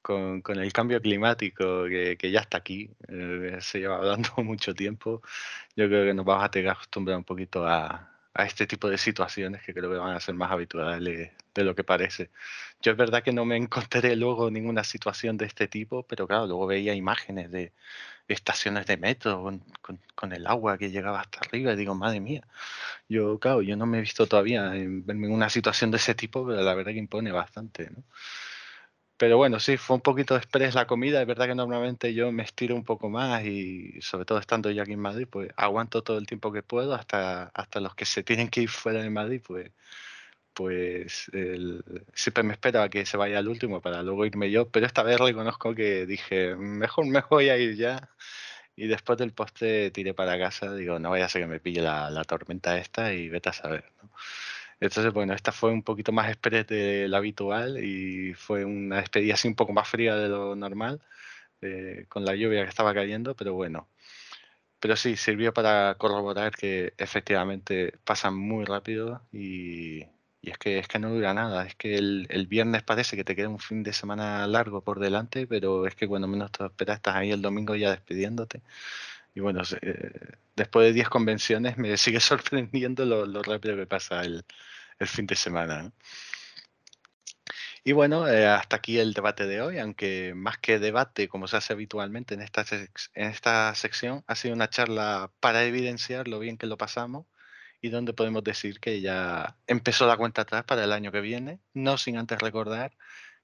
con, 0.02 0.42
el 0.48 0.74
cambio 0.74 1.00
climático 1.00 1.84
que, 1.86 2.32
ya 2.32 2.40
está 2.40 2.58
aquí, 2.58 2.90
eh, 3.10 3.60
se 3.62 3.80
lleva 3.80 3.98
hablando 3.98 4.30
mucho 4.38 4.74
tiempo, 4.74 5.22
yo 5.76 5.88
creo 5.88 6.04
que 6.04 6.16
nos 6.16 6.26
vamos 6.26 6.46
a 6.46 6.50
tener 6.50 6.66
que 6.66 6.72
acostumbrar 6.72 7.18
un 7.18 7.26
poquito 7.26 7.68
a, 7.68 8.10
a 8.34 8.46
este 8.46 8.66
tipo 8.66 8.90
de 8.90 8.98
situaciones 8.98 9.62
que 9.64 9.74
creo 9.74 9.92
que 9.92 9.98
van 9.98 10.16
a 10.16 10.20
ser 10.20 10.34
más 10.34 10.52
habituales 10.52 11.32
de 11.58 11.66
lo 11.66 11.76
que 11.76 11.84
parece. 11.84 12.30
Yo 12.82 12.92
es 12.92 12.98
verdad 12.98 13.24
que 13.24 13.34
no 13.34 13.46
me 13.46 13.58
encontré 13.58 14.16
luego 14.16 14.52
ninguna 14.52 14.84
situación 14.84 15.38
de 15.38 15.46
este 15.46 15.68
tipo, 15.68 16.04
pero 16.04 16.28
claro, 16.28 16.48
luego 16.48 16.68
veía 16.68 16.94
imágenes 16.94 17.52
de 17.52 17.74
estaciones 18.28 18.86
de 18.88 18.98
metro 18.98 19.44
con, 20.16 20.34
el 20.34 20.48
agua 20.48 20.78
que 20.78 20.90
llegaba 20.90 21.22
hasta 21.22 21.40
arriba 21.40 21.74
y 21.74 21.76
digo, 21.78 21.96
madre 21.96 22.20
mía, 22.20 22.44
yo, 23.10 23.40
claro, 23.40 23.62
yo 23.62 23.78
no 23.78 23.86
me 23.86 24.00
he 24.00 24.02
visto 24.02 24.28
todavía 24.28 24.76
en, 24.76 25.06
una 25.32 25.50
situación 25.50 25.92
de 25.92 25.98
ese 25.98 26.16
tipo, 26.16 26.46
pero 26.46 26.62
la 26.62 26.74
verdad 26.76 26.92
que 26.94 27.00
impone 27.00 27.32
bastante. 27.32 27.90
Pero 29.18 29.38
bueno, 29.38 29.60
sí, 29.60 29.78
fue 29.78 29.96
un 29.96 30.02
poquito 30.02 30.36
express 30.36 30.76
la 30.76 30.86
comida. 30.86 31.22
Es 31.22 31.28
verdad 31.28 31.48
que 31.48 31.56
normalmente 31.56 32.14
yo 32.14 32.32
me 32.32 32.44
estiro 32.44 32.76
un 32.76 32.84
poco 32.84 33.10
más 33.10 33.44
y 33.46 34.00
sobre 34.02 34.26
todo 34.26 34.38
estando 34.38 34.70
yo 34.70 34.84
aquí 34.84 34.94
en 34.94 35.00
Madrid, 35.00 35.28
pues 35.30 35.50
aguanto 35.58 36.04
todo 36.04 36.20
el 36.20 36.28
tiempo 36.28 36.52
que 36.52 36.62
puedo 36.62 36.94
hasta, 36.94 37.46
hasta 37.54 37.80
los 37.80 37.96
que 37.96 38.06
se 38.06 38.24
tienen 38.24 38.50
que 38.50 38.62
ir 38.62 38.70
fuera 38.70 39.02
de 39.02 39.10
Madrid, 39.10 39.42
pues 39.46 39.72
pues 40.58 41.30
siempre 42.16 42.44
me 42.44 42.54
espero 42.54 42.82
a 42.82 42.90
que 42.90 43.06
se 43.06 43.16
vaya 43.16 43.38
al 43.38 43.48
último 43.48 43.80
para 43.80 44.02
luego 44.02 44.26
irme 44.26 44.50
yo, 44.50 44.68
pero 44.72 44.88
esta 44.88 45.04
vez 45.04 45.20
reconozco 45.20 45.76
que 45.76 46.08
dije, 46.08 46.56
mejor 46.56 47.06
me 47.06 47.22
voy 47.30 47.50
a 47.50 47.58
ir 47.58 47.76
ya. 47.76 48.10
Y 48.76 48.88
después 48.88 49.20
del 49.20 49.34
postre 49.34 49.92
tiré 49.92 50.16
para 50.16 50.40
casa, 50.40 50.74
digo, 50.74 51.00
no 51.00 51.12
vaya 51.12 51.26
a 51.26 51.30
ser 51.30 51.44
que 51.44 51.48
me 51.48 51.60
pille 51.60 51.82
la, 51.82 52.24
tormenta 52.26 52.78
esta 52.78 53.14
y 53.14 53.30
vete 53.30 53.50
a 53.50 53.54
saber. 53.54 53.86
Entonces, 54.80 55.14
bueno, 55.14 55.34
esta 55.34 55.52
fue 55.52 55.72
un 55.72 55.84
poquito 55.84 56.12
más 56.12 56.28
express 56.30 56.68
de 56.68 57.08
la 57.08 57.18
habitual 57.18 57.84
y 57.84 58.34
fue 58.34 58.66
una 58.66 58.98
despedida 58.98 59.36
así 59.36 59.48
un 59.48 59.56
poco 59.56 59.74
más 59.74 59.88
fría 59.88 60.16
de 60.16 60.30
lo 60.30 60.56
normal, 60.56 61.02
eh, 61.62 62.06
con 62.10 62.26
la 62.26 62.36
lluvia 62.36 62.64
que 62.64 62.70
estaba 62.70 62.94
cayendo, 62.96 63.36
pero 63.36 63.54
bueno. 63.54 63.88
Pero 64.80 64.96
sí, 64.96 65.18
sirvió 65.18 65.54
para 65.54 65.96
corroborar 66.00 66.54
que 66.56 66.94
efectivamente 66.98 67.94
pasan 68.06 68.36
muy 68.36 68.66
rápido 68.66 69.22
y, 69.32 70.06
y 70.42 70.52
es 70.52 70.58
que, 70.58 70.80
es 70.80 70.88
que 70.88 71.00
no 71.00 71.10
dura 71.10 71.34
nada, 71.34 71.66
es 71.66 71.76
que 71.76 71.96
el, 71.96 72.48
viernes 72.48 72.84
parece 72.84 73.16
que 73.16 73.24
te 73.24 73.36
queda 73.36 73.50
un 73.50 73.60
fin 73.60 73.84
de 73.84 73.94
semana 73.94 74.46
largo 74.48 74.82
por 74.82 75.00
delante, 75.00 75.48
pero 75.48 75.88
es 75.88 75.96
que 75.96 76.08
cuando 76.08 76.28
menos 76.28 76.52
te 76.52 76.66
esperas 76.66 76.98
estás 76.98 77.16
ahí 77.16 77.32
el 77.32 77.42
domingo 77.42 77.76
ya 77.76 77.92
despidiéndote. 77.92 78.62
Y 79.36 79.40
bueno, 79.42 79.62
eh, 79.82 80.12
después 80.56 80.88
de 80.88 80.94
10 80.94 81.10
convenciones 81.10 81.78
me 81.78 81.98
sigue 81.98 82.20
sorprendiendo 82.20 83.06
lo, 83.06 83.42
rápido 83.44 83.76
que 83.76 83.88
pasa 83.88 84.22
el, 84.22 84.46
fin 85.08 85.28
de 85.28 85.36
semana. 85.36 85.92
Y 87.84 87.94
bueno, 87.94 88.28
eh, 88.28 88.46
hasta 88.46 88.76
aquí 88.78 89.00
el 89.00 89.14
debate 89.14 89.46
de 89.48 89.62
hoy, 89.62 89.80
aunque 89.80 90.34
más 90.36 90.58
que 90.58 90.78
debate, 90.80 91.28
como 91.30 91.48
se 91.48 91.58
hace 91.58 91.74
habitualmente 91.74 92.34
en 92.36 92.42
esta, 92.42 92.66
en 92.72 93.28
esta 93.30 93.74
sección, 93.76 94.24
ha 94.28 94.36
sido 94.36 94.54
una 94.54 94.70
charla 94.70 95.32
para 95.40 95.64
evidenciar 95.64 96.28
lo 96.28 96.40
bien 96.40 96.58
que 96.58 96.68
lo 96.68 96.78
pasamos 96.78 97.26
y 97.82 97.90
donde 97.90 98.14
podemos 98.14 98.44
decir 98.44 98.80
que 98.80 99.02
ya 99.02 99.58
empezó 99.68 100.08
la 100.08 100.18
cuenta 100.18 100.44
atrás 100.44 100.64
para 100.66 100.84
el 100.84 100.92
año 100.92 101.12
que 101.12 101.22
viene, 101.22 101.60
no 101.74 101.98
sin 101.98 102.18
antes 102.18 102.40
recordar 102.40 102.92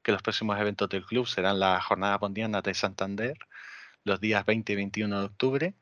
que 0.02 0.12
los 0.12 0.22
próximos 0.22 0.60
eventos 0.60 0.90
del 0.90 1.06
club 1.06 1.28
serán 1.28 1.60
la 1.60 1.80
Jornada 1.82 2.20
Pondiana 2.20 2.62
de 2.62 2.74
Santander, 2.74 3.38
los 4.04 4.20
días 4.20 4.46
20 4.46 4.74
y 4.74 4.76
21 4.76 5.20
de 5.20 5.26
octubre, 5.26 5.74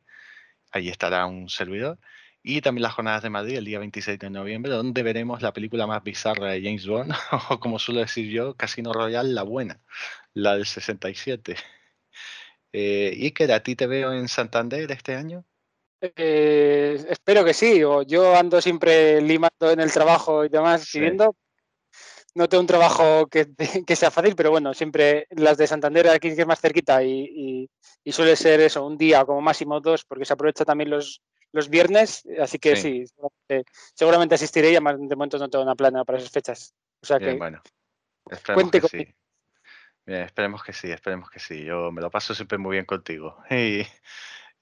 allí 0.71 0.89
estará 0.89 1.25
un 1.25 1.49
servidor, 1.49 1.99
y 2.43 2.61
también 2.61 2.83
las 2.83 2.93
jornadas 2.93 3.23
de 3.23 3.29
Madrid 3.29 3.57
el 3.57 3.65
día 3.65 3.79
26 3.79 4.19
de 4.19 4.29
noviembre, 4.29 4.71
donde 4.71 5.03
veremos 5.03 5.41
la 5.41 5.53
película 5.53 5.87
más 5.87 6.03
bizarra 6.03 6.49
de 6.51 6.61
James 6.61 6.87
Bond, 6.87 7.13
o 7.49 7.59
como 7.59 7.79
suelo 7.79 8.01
decir 8.01 8.29
yo, 8.29 8.55
Casino 8.55 8.93
Royale, 8.93 9.29
la 9.33 9.43
buena, 9.43 9.79
la 10.33 10.55
del 10.55 10.65
67. 10.65 11.55
Eh, 12.73 13.13
¿Y 13.15 13.31
que 13.31 13.51
a 13.51 13.63
ti 13.63 13.75
te 13.75 13.87
veo 13.87 14.13
en 14.13 14.27
Santander 14.27 14.91
este 14.91 15.15
año? 15.15 15.45
Eh, 16.01 17.05
espero 17.09 17.45
que 17.45 17.53
sí. 17.53 17.79
Yo 18.07 18.35
ando 18.35 18.59
siempre 18.59 19.21
limando 19.21 19.71
en 19.71 19.79
el 19.79 19.91
trabajo 19.91 20.43
y 20.43 20.49
demás, 20.49 20.89
viviendo. 20.91 21.35
No 22.33 22.47
tengo 22.47 22.61
un 22.61 22.67
trabajo 22.67 23.27
que, 23.87 23.95
sea 23.95 24.09
fácil, 24.09 24.35
pero 24.35 24.51
bueno, 24.51 24.73
siempre 24.73 25.27
las 25.31 25.57
de 25.57 25.67
Santander 25.67 26.07
aquí 26.09 26.33
que 26.33 26.41
es 26.41 26.47
más 26.47 26.61
cerquita 26.61 27.03
y, 27.03 27.69
suele 28.05 28.35
ser 28.35 28.61
eso, 28.61 28.85
un 28.85 28.97
día 28.97 29.25
como 29.25 29.41
máximo 29.41 29.79
dos, 29.79 30.05
porque 30.05 30.25
se 30.25 30.33
aprovecha 30.33 30.65
también 30.65 30.89
los, 30.89 31.21
los 31.51 31.69
viernes. 31.69 32.23
Así 32.39 32.57
que 32.57 32.75
sí, 32.75 33.05
seguramente, 33.93 34.35
asistiré 34.35 34.69
y 34.69 34.75
además 34.75 34.95
de 34.99 35.15
momento 35.15 35.37
no 35.37 35.49
tengo 35.49 35.63
una 35.63 35.75
plana 35.75 36.03
para 36.03 36.17
esas 36.17 36.31
fechas. 36.31 36.73
O 37.03 37.05
sea 37.05 37.19
que. 37.19 37.33
Bueno, 37.33 37.61
esperemos 38.29 38.71
que 38.71 38.81
sí. 38.81 39.07
esperemos 40.05 40.63
que 40.63 40.73
sí, 40.73 40.91
esperemos 40.91 41.29
que 41.29 41.39
sí. 41.39 41.63
Yo 41.63 41.91
me 41.91 42.01
lo 42.01 42.09
paso 42.09 42.33
siempre 42.33 42.57
muy 42.57 42.73
bien 42.73 42.85
contigo. 42.85 43.37
Y, 43.51 43.85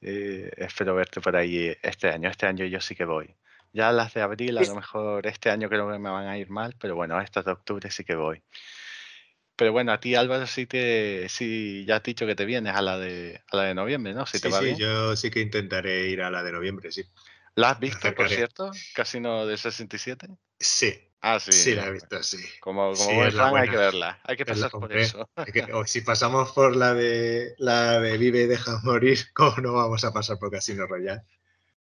eh, 0.02 0.52
espero 0.58 0.96
verte 0.96 1.22
por 1.22 1.36
ahí 1.36 1.76
este 1.82 2.10
año. 2.10 2.30
Este 2.30 2.46
año 2.46 2.66
yo 2.66 2.80
sí 2.82 2.96
que 2.96 3.06
voy. 3.06 3.36
Ya 3.72 3.92
las 3.92 4.14
de 4.14 4.22
abril, 4.22 4.58
a 4.58 4.64
lo 4.64 4.76
mejor 4.76 5.28
este 5.28 5.52
año 5.52 5.70
creo 5.70 5.92
que 5.92 6.00
me 6.00 6.10
van 6.10 6.28
a 6.28 6.38
ir 6.38 6.50
mal, 6.50 6.76
pero 6.80 6.96
bueno, 6.96 7.22
estas 7.22 7.46
de 7.46 7.52
octubre 7.52 7.92
sí 7.92 8.04
que 8.04 8.16
voy. 8.16 8.42
Pero 9.56 9.74
bueno, 9.74 9.92
a 9.92 10.00
ti 10.00 10.16
Álvaro 10.16 10.48
sí 10.48 10.66
te 10.66 11.28
sí 11.30 11.86
ya 11.86 11.98
has 11.98 12.04
dicho 12.04 12.26
que 12.26 12.34
te 12.34 12.46
vienes 12.46 12.74
a 12.76 12.82
la 12.82 12.98
de 12.98 13.44
a 13.52 13.58
la 13.58 13.64
de 13.64 13.76
noviembre, 13.76 14.14
¿no? 14.14 14.26
Si 14.26 14.40
te 14.40 14.50
va 14.50 14.62
sí, 14.62 14.76
yo 14.78 15.16
sí 15.16 15.30
que 15.30 15.42
intentaré 15.42 16.08
ir 16.08 16.22
a 16.22 16.32
la 16.32 16.44
de 16.44 16.52
noviembre, 16.52 16.92
sí. 16.92 17.04
¿La 17.56 17.72
has 17.72 17.80
visto, 17.80 18.16
por 18.16 18.30
cierto? 18.30 18.72
Casino 18.94 19.46
de 19.46 19.58
67. 19.58 20.28
Sí. 20.60 21.09
Ah, 21.22 21.40
sí. 21.40 21.52
Sí, 21.52 21.76
la 21.76 21.88
he 21.88 21.92
visto, 21.92 22.24
sí. 22.24 22.38
Como, 22.62 22.94
como 22.94 23.56
hay 23.56 23.70
que 23.70 23.76
verla. 23.76 24.20
Hay 24.24 24.38
que 24.38 24.46
pasar 24.46 24.72
por 24.72 24.92
eso. 24.96 25.30
o 25.74 25.86
si 25.86 26.02
pasamos 26.02 26.52
por 26.54 26.76
la 26.76 26.94
de 26.94 27.56
la 27.58 28.00
de 28.00 28.18
Vive 28.18 28.44
y 28.44 28.48
deja 28.48 28.80
morir, 28.84 29.20
¿cómo 29.34 29.58
no 29.58 29.74
vamos 29.74 30.04
a 30.06 30.14
pasar 30.14 30.40
por 30.40 30.52
Casino 30.52 30.88
Royale? 30.88 31.24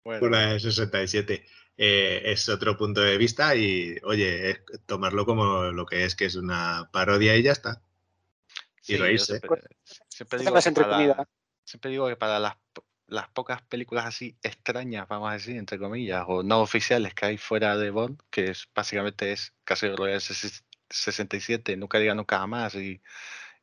Bueno. 0.03 0.19
Por 0.19 0.31
la 0.31 0.53
de 0.53 0.59
67. 0.59 1.45
Eh, 1.77 2.21
es 2.25 2.47
otro 2.47 2.77
punto 2.77 3.01
de 3.01 3.17
vista 3.17 3.55
y, 3.55 3.97
oye, 4.03 4.63
tomarlo 4.85 5.25
como 5.25 5.63
lo 5.71 5.85
que 5.85 6.05
es, 6.05 6.15
que 6.15 6.25
es 6.25 6.35
una 6.35 6.89
parodia 6.93 7.35
y 7.35 7.43
ya 7.43 7.51
está. 7.51 7.81
y 8.87 8.95
reírse. 8.95 9.41
Siempre, 10.07 10.39
digo 10.39 10.53
para, 10.53 11.27
siempre 11.65 11.89
digo 11.89 12.07
que 12.07 12.15
para 12.15 12.39
las 12.39 12.55
las 13.07 13.27
pocas 13.29 13.61
películas 13.61 14.05
así 14.05 14.35
extrañas, 14.41 15.07
vamos 15.07 15.29
a 15.29 15.33
decir, 15.33 15.57
entre 15.57 15.77
comillas, 15.77 16.25
o 16.27 16.43
no 16.43 16.61
oficiales 16.61 17.13
que 17.13 17.25
hay 17.25 17.37
fuera 17.37 17.77
de 17.77 17.91
Bond, 17.91 18.19
que 18.29 18.49
es 18.51 18.67
básicamente 18.73 19.31
es 19.31 19.53
Casino 19.63 19.95
Royale 19.95 20.21
67, 20.89 21.77
Nunca 21.77 21.99
diga 21.99 22.15
nunca 22.15 22.39
jamás 22.39 22.75
y, 22.75 23.01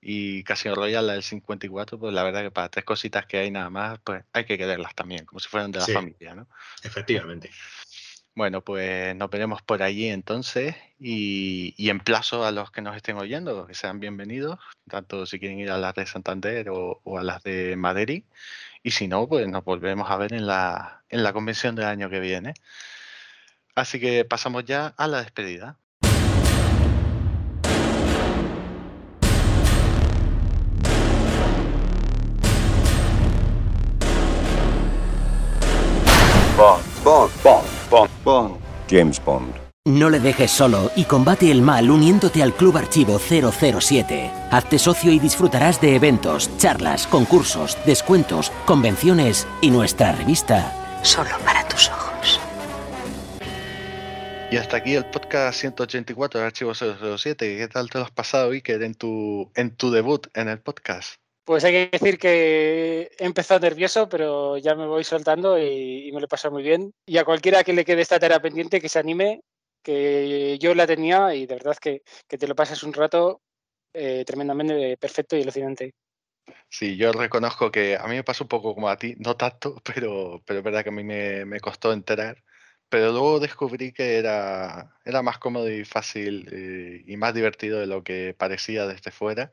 y 0.01 0.44
Casino 0.44 0.74
Royale 0.74 1.06
la 1.06 1.12
del 1.14 1.23
54, 1.23 1.98
pues 1.98 2.14
la 2.14 2.23
verdad 2.23 2.43
que 2.43 2.51
para 2.51 2.69
tres 2.69 2.85
cositas 2.85 3.27
que 3.27 3.39
hay 3.39 3.51
nada 3.51 3.70
más, 3.70 3.98
pues 4.05 4.24
hay 4.32 4.44
que 4.44 4.59
quererlas 4.59 4.94
también, 4.94 5.24
como 5.24 5.40
si 5.40 5.48
fueran 5.48 5.73
de 5.73 5.81
la 5.81 5.86
familia, 5.86 6.35
¿no? 6.35 6.48
Efectivamente. 6.82 7.51
Bueno, 8.35 8.62
pues 8.62 9.14
nos 9.14 9.28
veremos 9.28 9.60
por 9.60 9.82
allí 9.82 10.09
entonces 10.09 10.74
y, 10.98 11.74
y 11.77 11.90
emplazo 11.90 12.47
a 12.47 12.51
los 12.51 12.70
que 12.70 12.81
nos 12.81 12.97
estén 12.97 13.19
oyendo, 13.19 13.66
que 13.66 13.74
sean 13.74 14.01
bienvenidos, 14.01 14.59
tanto 14.89 15.27
si 15.27 15.39
quieren 15.39 15.59
ir 15.59 15.70
a 15.70 15.77
las 15.77 15.94
de 15.94 16.06
Santander 16.06 16.70
o, 16.70 17.02
o 17.05 17.19
a 17.19 17.23
las 17.23 17.43
de 17.43 17.77
Madrid. 17.77 18.24
Y 18.84 18.90
si 18.90 19.06
no, 19.06 19.28
pues 19.28 19.46
nos 19.48 19.64
volvemos 19.64 20.10
a 20.10 20.16
ver 20.16 20.32
en 20.32 20.46
la, 20.46 21.02
en 21.09 21.22
la 21.22 21.32
convención 21.32 21.76
del 21.76 21.86
año 21.86 22.10
que 22.10 22.20
viene. 22.20 22.54
Así 23.74 24.00
que 24.00 24.24
pasamos 24.24 24.64
ya 24.64 24.88
a 24.96 25.06
la 25.06 25.22
despedida. 25.22 25.78
Bond, 36.56 36.84
Bond, 37.04 37.42
Bond, 37.42 37.90
Bond, 37.90 38.10
Bond. 38.24 38.60
James 38.88 39.24
Bond. 39.24 39.71
No 39.84 40.10
le 40.10 40.20
dejes 40.20 40.52
solo 40.52 40.92
y 40.94 41.06
combate 41.06 41.50
el 41.50 41.60
mal 41.60 41.90
uniéndote 41.90 42.40
al 42.40 42.54
Club 42.54 42.76
Archivo 42.76 43.18
007. 43.18 44.30
Hazte 44.52 44.78
socio 44.78 45.10
y 45.10 45.18
disfrutarás 45.18 45.80
de 45.80 45.96
eventos, 45.96 46.56
charlas, 46.56 47.09
concursos, 47.09 47.76
descuentos, 47.84 48.52
convenciones 48.64 49.44
y 49.60 49.70
nuestra 49.70 50.12
revista. 50.12 50.72
Solo 51.02 51.30
para 51.44 51.66
tus 51.66 51.88
ojos. 51.88 52.40
Y 54.52 54.56
hasta 54.56 54.76
aquí 54.76 54.94
el 54.94 55.04
podcast 55.06 55.59
184 55.59 56.38
de 56.38 56.46
Archivo 56.46 56.74
007. 56.76 57.56
¿Qué 57.59 57.66
tal 57.66 57.90
te 57.90 57.98
lo 57.98 58.04
has 58.04 58.12
pasado, 58.12 58.52
Iker, 58.52 58.84
en 58.84 58.94
tu, 58.94 59.50
en 59.56 59.74
tu 59.74 59.90
debut 59.90 60.28
en 60.34 60.46
el 60.48 60.60
podcast? 60.60 61.16
Pues 61.44 61.64
hay 61.64 61.72
que 61.72 61.88
decir 61.90 62.20
que 62.20 63.10
he 63.18 63.24
empezado 63.24 63.59
nervioso, 63.59 64.09
pero 64.09 64.59
ya 64.59 64.76
me 64.76 64.86
voy 64.86 65.02
soltando 65.02 65.59
y, 65.59 66.06
y, 66.06 66.12
me 66.12 66.20
lo 66.20 66.26
he 66.26 66.28
pasado 66.28 66.54
muy 66.54 66.62
bien. 66.62 66.92
Y 67.04 67.18
a 67.18 67.24
cualquiera 67.24 67.64
que 67.64 67.72
le 67.72 67.84
quede 67.84 68.02
esta 68.02 68.20
tarea 68.20 68.40
pendiente, 68.40 68.80
que 68.80 68.88
se 68.88 69.00
anime 69.00 69.42
que 69.82 70.59
yo 70.59 70.74
la 70.74 70.86
tenía 70.86 71.34
y 71.34 71.46
de 71.46 71.54
verdad 71.54 71.76
que, 71.76 72.02
que 72.28 72.38
te 72.38 72.46
lo 72.46 72.54
pasas 72.54 72.82
un 72.82 72.92
rato 72.92 73.42
eh, 73.94 74.24
tremendamente 74.24 74.96
perfecto 74.96 75.36
y 75.36 75.42
alucinante. 75.42 75.94
Sí, 76.68 76.96
yo 76.96 77.12
reconozco 77.12 77.70
que 77.70 77.96
a 77.96 78.06
mí 78.06 78.14
me 78.16 78.24
pasó 78.24 78.44
un 78.44 78.48
poco 78.48 78.74
como 78.74 78.88
a 78.88 78.96
ti, 78.96 79.14
no 79.18 79.36
tanto, 79.36 79.76
pero, 79.84 80.42
pero 80.46 80.60
es 80.60 80.64
verdad 80.64 80.82
que 80.82 80.88
a 80.90 80.92
mí 80.92 81.04
me, 81.04 81.44
me 81.44 81.60
costó 81.60 81.92
enterar. 81.92 82.42
Pero 82.88 83.10
luego 83.10 83.40
descubrí 83.40 83.92
que 83.92 84.18
era, 84.18 84.94
era 85.04 85.22
más 85.22 85.38
cómodo 85.38 85.70
y 85.70 85.84
fácil 85.84 86.46
eh, 86.52 87.02
y 87.06 87.16
más 87.16 87.32
divertido 87.34 87.80
de 87.80 87.86
lo 87.86 88.04
que 88.04 88.34
parecía 88.36 88.86
desde 88.86 89.10
fuera. 89.10 89.52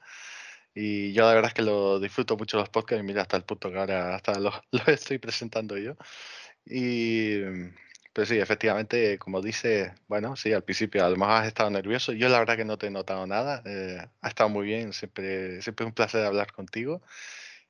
Y 0.73 1.14
yo 1.14 1.23
la 1.23 1.34
verdad 1.34 1.49
es 1.49 1.53
que 1.56 1.61
lo 1.61 1.99
disfruto 1.99 2.38
mucho 2.38 2.57
los 2.57 2.69
podcasts 2.69 3.01
y 3.03 3.06
mira 3.07 3.23
hasta 3.23 3.38
el 3.38 3.43
punto 3.43 3.72
que 3.72 3.80
ahora 3.80 4.15
hasta 4.15 4.39
los 4.39 4.56
lo 4.72 4.84
estoy 4.93 5.19
presentando 5.19 5.77
yo. 5.77 5.95
Y, 6.65 7.41
pero 8.19 8.27
sí, 8.27 8.37
efectivamente, 8.37 9.17
como 9.17 9.41
dice, 9.41 9.93
bueno, 10.09 10.35
sí, 10.35 10.51
al 10.51 10.61
principio 10.61 11.05
a 11.05 11.09
lo 11.09 11.15
mejor 11.15 11.35
has 11.35 11.47
estado 11.47 11.69
nervioso. 11.69 12.11
Yo 12.11 12.27
la 12.27 12.39
verdad 12.39 12.57
que 12.57 12.65
no 12.65 12.77
te 12.77 12.87
he 12.87 12.89
notado 12.89 13.25
nada. 13.25 13.63
Eh, 13.65 14.05
ha 14.19 14.27
estado 14.27 14.49
muy 14.49 14.65
bien, 14.65 14.91
siempre, 14.91 15.61
siempre 15.61 15.85
es 15.85 15.87
un 15.87 15.93
placer 15.93 16.25
hablar 16.25 16.51
contigo. 16.51 17.01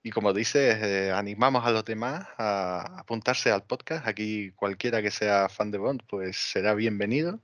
Y 0.01 0.09
como 0.09 0.33
dices, 0.33 0.81
eh, 0.81 1.11
animamos 1.11 1.63
a 1.67 1.69
los 1.69 1.85
demás 1.85 2.25
a 2.39 2.97
apuntarse 2.97 3.51
al 3.51 3.61
podcast. 3.61 4.07
Aquí 4.07 4.49
cualquiera 4.55 5.03
que 5.03 5.11
sea 5.11 5.49
fan 5.49 5.69
de 5.69 5.77
Bond, 5.77 6.01
pues 6.09 6.35
será 6.35 6.73
bienvenido. 6.73 7.39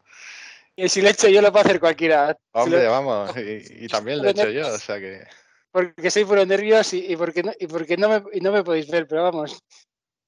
Y 0.75 0.89
si 0.89 1.03
lo 1.03 1.09
he 1.09 1.11
hecho 1.11 1.29
yo, 1.29 1.43
lo 1.43 1.51
puedo 1.51 1.63
hacer 1.63 1.79
cualquiera. 1.79 2.35
Hombre, 2.53 2.87
vamos, 2.87 3.37
y, 3.37 3.85
también 3.87 4.17
lo 4.17 4.29
he 4.29 4.31
hecho 4.31 4.49
yo, 4.49 4.67
o 4.67 4.79
sea 4.79 4.99
que. 4.99 5.27
Porque 5.69 6.09
soy 6.09 6.25
puro 6.25 6.43
nervios 6.43 6.91
y, 6.91 7.15
porque, 7.15 7.43
no, 7.43 7.51
y 7.59 7.67
porque 7.67 7.97
no, 7.97 8.09
me, 8.09 8.23
y 8.33 8.41
no 8.41 8.51
me 8.51 8.63
podéis 8.63 8.89
ver, 8.89 9.07
pero 9.07 9.21
vamos. 9.21 9.63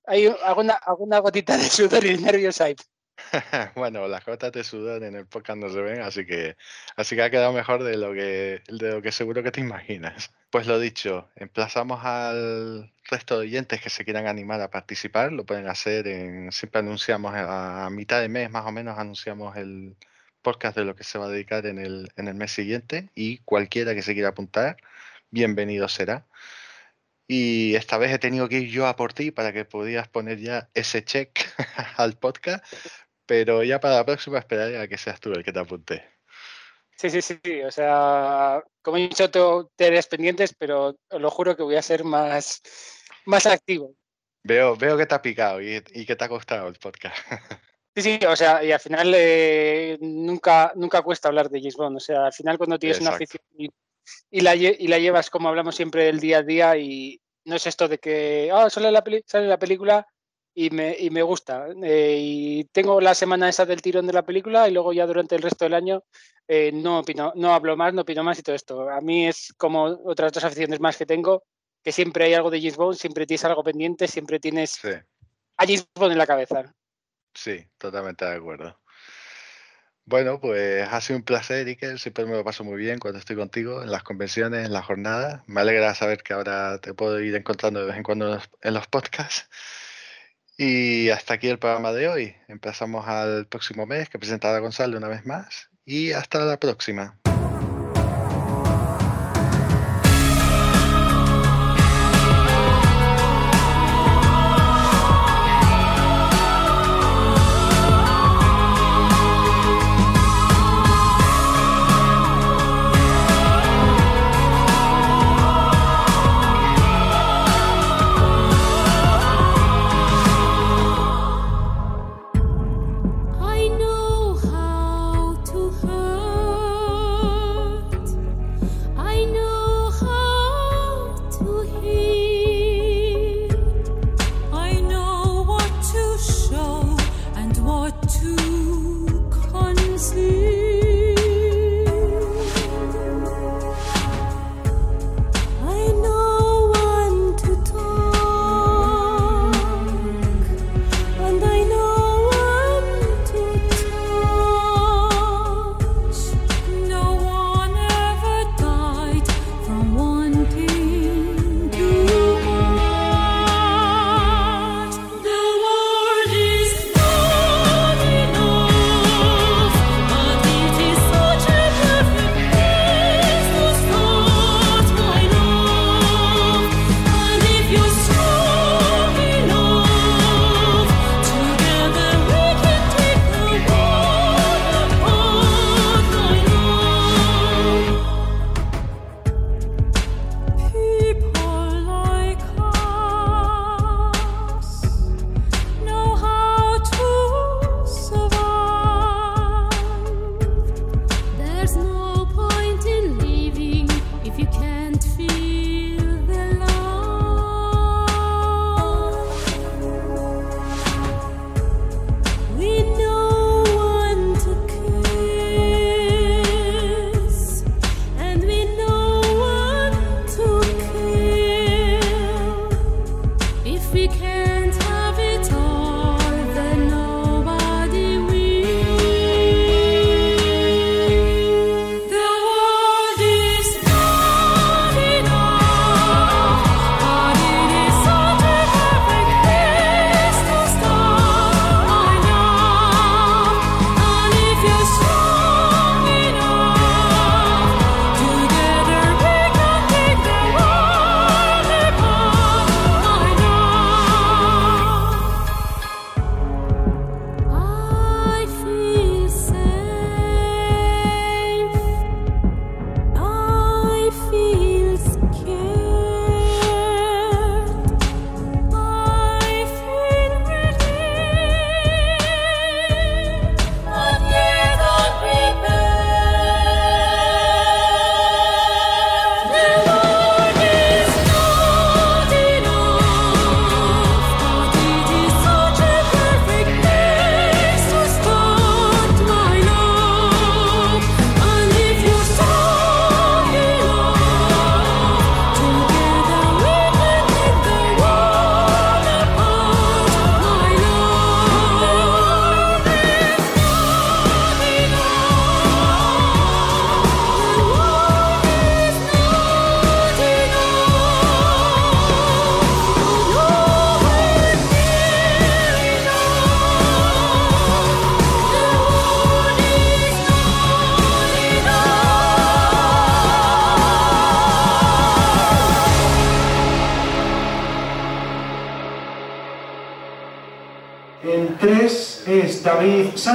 Hay 0.07 0.33
alguna, 0.45 1.19
gotita 1.19 1.57
de 1.57 1.65
sudor 1.65 2.05
y 2.05 2.17
nervios 2.17 2.61
ahí. 2.61 2.77
bueno, 3.75 4.07
las 4.07 4.23
gotas 4.25 4.53
de 4.53 4.63
sudor 4.63 5.03
en 5.03 5.15
el 5.15 5.25
podcast 5.25 5.59
no 5.59 5.69
se 5.69 5.81
ven, 5.81 6.01
así 6.01 6.25
que, 6.25 6.55
así 6.95 7.15
que 7.17 7.23
ha 7.23 7.29
quedado 7.29 7.51
mejor 7.51 7.83
de 7.83 7.97
lo 7.97 8.13
que, 8.13 8.61
de 8.69 8.91
lo 8.93 9.01
que 9.01 9.11
seguro 9.11 9.43
que 9.43 9.51
te 9.51 9.59
imaginas. 9.59 10.31
Pues 10.49 10.65
lo 10.65 10.79
dicho, 10.79 11.29
emplazamos 11.35 12.05
al 12.05 12.89
resto 13.11 13.37
de 13.37 13.47
oyentes 13.47 13.81
que 13.81 13.89
se 13.89 14.05
quieran 14.05 14.27
animar 14.27 14.61
a 14.61 14.71
participar, 14.71 15.33
lo 15.33 15.45
pueden 15.45 15.67
hacer 15.67 16.07
en, 16.07 16.53
siempre 16.53 16.79
anunciamos 16.79 17.33
a, 17.35 17.89
mitad 17.91 18.21
de 18.21 18.29
mes 18.29 18.49
más 18.49 18.65
o 18.65 18.71
menos 18.71 18.97
anunciamos 18.97 19.57
el 19.57 19.97
podcast 20.41 20.77
de 20.77 20.85
lo 20.85 20.95
que 20.95 21.03
se 21.03 21.19
va 21.19 21.25
a 21.25 21.29
dedicar 21.29 21.65
en 21.65 21.79
el, 21.79 22.09
en 22.15 22.29
el 22.29 22.35
mes 22.35 22.53
siguiente 22.53 23.09
y 23.13 23.39
cualquiera 23.39 23.93
que 23.93 24.01
se 24.01 24.13
quiera 24.13 24.29
apuntar, 24.29 24.77
bienvenido 25.31 25.89
será. 25.89 26.25
Y 27.27 27.75
esta 27.75 27.97
vez 27.97 28.13
he 28.13 28.19
tenido 28.19 28.47
que 28.47 28.59
ir 28.59 28.69
yo 28.69 28.87
a 28.87 28.95
por 28.95 29.13
ti 29.13 29.31
para 29.31 29.51
que 29.51 29.65
pudieras 29.65 30.07
poner 30.07 30.39
ya 30.39 30.69
ese 30.73 31.03
check 31.03 31.37
al 31.97 32.17
podcast, 32.17 32.63
pero 33.25 33.63
ya 33.63 33.79
para 33.79 33.95
la 33.95 34.05
próxima 34.05 34.39
esperaré 34.39 34.79
a 34.79 34.87
que 34.87 34.97
seas 34.97 35.19
tú 35.19 35.33
el 35.33 35.43
que 35.43 35.51
te 35.51 35.59
apunte. 35.59 36.03
Sí, 36.95 37.09
sí, 37.11 37.21
sí, 37.21 37.61
o 37.61 37.69
sea, 37.69 38.63
como 38.81 38.97
he 38.97 39.01
dicho, 39.01 39.29
tengo 39.29 39.69
tareas 39.75 40.07
pendientes, 40.07 40.55
pero 40.57 40.97
os 41.09 41.21
lo 41.21 41.29
juro 41.29 41.55
que 41.55 41.61
voy 41.61 41.75
a 41.75 41.81
ser 41.81 42.03
más, 42.03 42.61
más 43.25 43.45
activo. 43.45 43.93
Veo, 44.43 44.75
veo 44.75 44.97
que 44.97 45.05
te 45.05 45.13
ha 45.13 45.21
picado 45.21 45.61
y, 45.61 45.81
que 45.81 46.15
te 46.15 46.23
ha 46.23 46.29
costado 46.29 46.67
el 46.67 46.75
podcast. 46.75 47.15
Sí, 47.97 48.03
sí, 48.03 48.19
o 48.27 48.35
sea, 48.35 48.63
y 48.63 48.71
al 48.71 48.79
final 48.79 49.11
eh, 49.15 49.97
nunca, 49.99 50.71
nunca 50.75 51.01
cuesta 51.01 51.29
hablar 51.29 51.49
de 51.49 51.57
James 51.57 51.75
Bond. 51.75 51.97
O 51.97 51.99
sea, 51.99 52.27
al 52.27 52.31
final 52.31 52.55
cuando 52.55 52.77
tienes 52.77 53.01
una 53.01 53.09
afición 53.09 53.41
y, 54.29 54.41
la, 54.41 54.55
y 54.55 54.87
la 54.87 54.99
llevas 54.99 55.29
como 55.29 55.49
hablamos 55.49 55.75
siempre 55.75 56.05
del 56.05 56.19
día 56.19 56.39
a 56.39 56.43
día 56.43 56.77
y 56.77 57.21
no 57.45 57.55
es 57.55 57.65
esto 57.65 57.87
de 57.87 57.97
que, 57.97 58.51
ah, 58.53 58.69
sale 58.69 58.91
la, 58.91 59.03
sale 59.25 59.47
la 59.47 59.57
película 59.57 60.05
y 60.53 60.69
me, 60.69 60.95
y 60.99 61.09
me 61.09 61.21
gusta. 61.21 61.67
Eh, 61.83 62.17
y 62.19 62.63
tengo 62.65 62.99
la 62.99 63.13
semana 63.13 63.47
esa 63.47 63.65
del 63.65 63.81
tirón 63.81 64.07
de 64.07 64.13
la 64.13 64.25
película 64.25 64.67
y 64.67 64.71
luego 64.71 64.91
ya 64.91 65.05
durante 65.05 65.35
el 65.35 65.41
resto 65.41 65.65
del 65.65 65.75
año 65.75 66.03
eh, 66.47 66.71
no 66.73 66.99
opino, 66.99 67.31
no 67.35 67.53
hablo 67.53 67.77
más, 67.77 67.93
no 67.93 68.01
opino 68.01 68.23
más 68.23 68.39
y 68.39 68.43
todo 68.43 68.55
esto. 68.55 68.89
A 68.89 68.99
mí 68.99 69.27
es 69.27 69.53
como 69.57 69.83
otras 69.83 70.33
dos 70.33 70.43
aficiones 70.43 70.79
más 70.79 70.97
que 70.97 71.05
tengo, 71.05 71.43
que 71.83 71.91
siempre 71.91 72.25
hay 72.25 72.33
algo 72.33 72.49
de 72.49 72.59
James 72.59 72.75
Bond, 72.75 72.97
siempre 72.97 73.25
tienes 73.25 73.45
algo 73.45 73.63
pendiente, 73.63 74.07
siempre 74.07 74.39
tienes 74.39 74.83
a 74.83 75.65
James 75.65 75.87
Bond 75.95 76.11
en 76.11 76.17
la 76.17 76.27
cabeza. 76.27 76.73
Sí, 77.33 77.63
totalmente 77.77 78.25
de 78.25 78.35
acuerdo. 78.35 78.79
Bueno, 80.07 80.39
pues 80.39 80.87
ha 80.89 81.01
sido 81.01 81.17
un 81.17 81.23
placer, 81.23 81.67
Iker. 81.67 81.99
Siempre 81.99 82.25
me 82.25 82.31
lo 82.31 82.45
paso 82.45 82.63
muy 82.63 82.77
bien 82.77 82.97
cuando 82.97 83.19
estoy 83.19 83.35
contigo 83.35 83.83
en 83.83 83.91
las 83.91 84.03
convenciones, 84.03 84.65
en 84.65 84.71
las 84.71 84.85
jornadas. 84.85 85.41
Me 85.47 85.59
alegra 85.59 85.93
saber 85.95 86.23
que 86.23 86.31
ahora 86.31 86.79
te 86.79 86.93
puedo 86.93 87.19
ir 87.19 87.35
encontrando 87.35 87.81
de 87.81 87.87
vez 87.87 87.97
en 87.97 88.03
cuando 88.03 88.39
en 88.61 88.73
los 88.73 88.87
podcasts. 88.87 89.49
Y 90.57 91.09
hasta 91.09 91.33
aquí 91.33 91.49
el 91.49 91.59
programa 91.59 91.91
de 91.91 92.07
hoy. 92.07 92.35
Empezamos 92.47 93.05
al 93.05 93.47
próximo 93.47 93.85
mes, 93.85 94.07
que 94.07 94.17
presentará 94.17 94.59
Gonzalo 94.59 94.97
una 94.97 95.09
vez 95.09 95.25
más. 95.25 95.69
Y 95.83 96.13
hasta 96.13 96.39
la 96.39 96.57
próxima. 96.57 97.19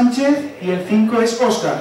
Sánchez 0.02 0.36
y 0.60 0.70
el 0.70 0.84
5 0.88 1.22
es 1.22 1.40
Oscar. 1.40 1.71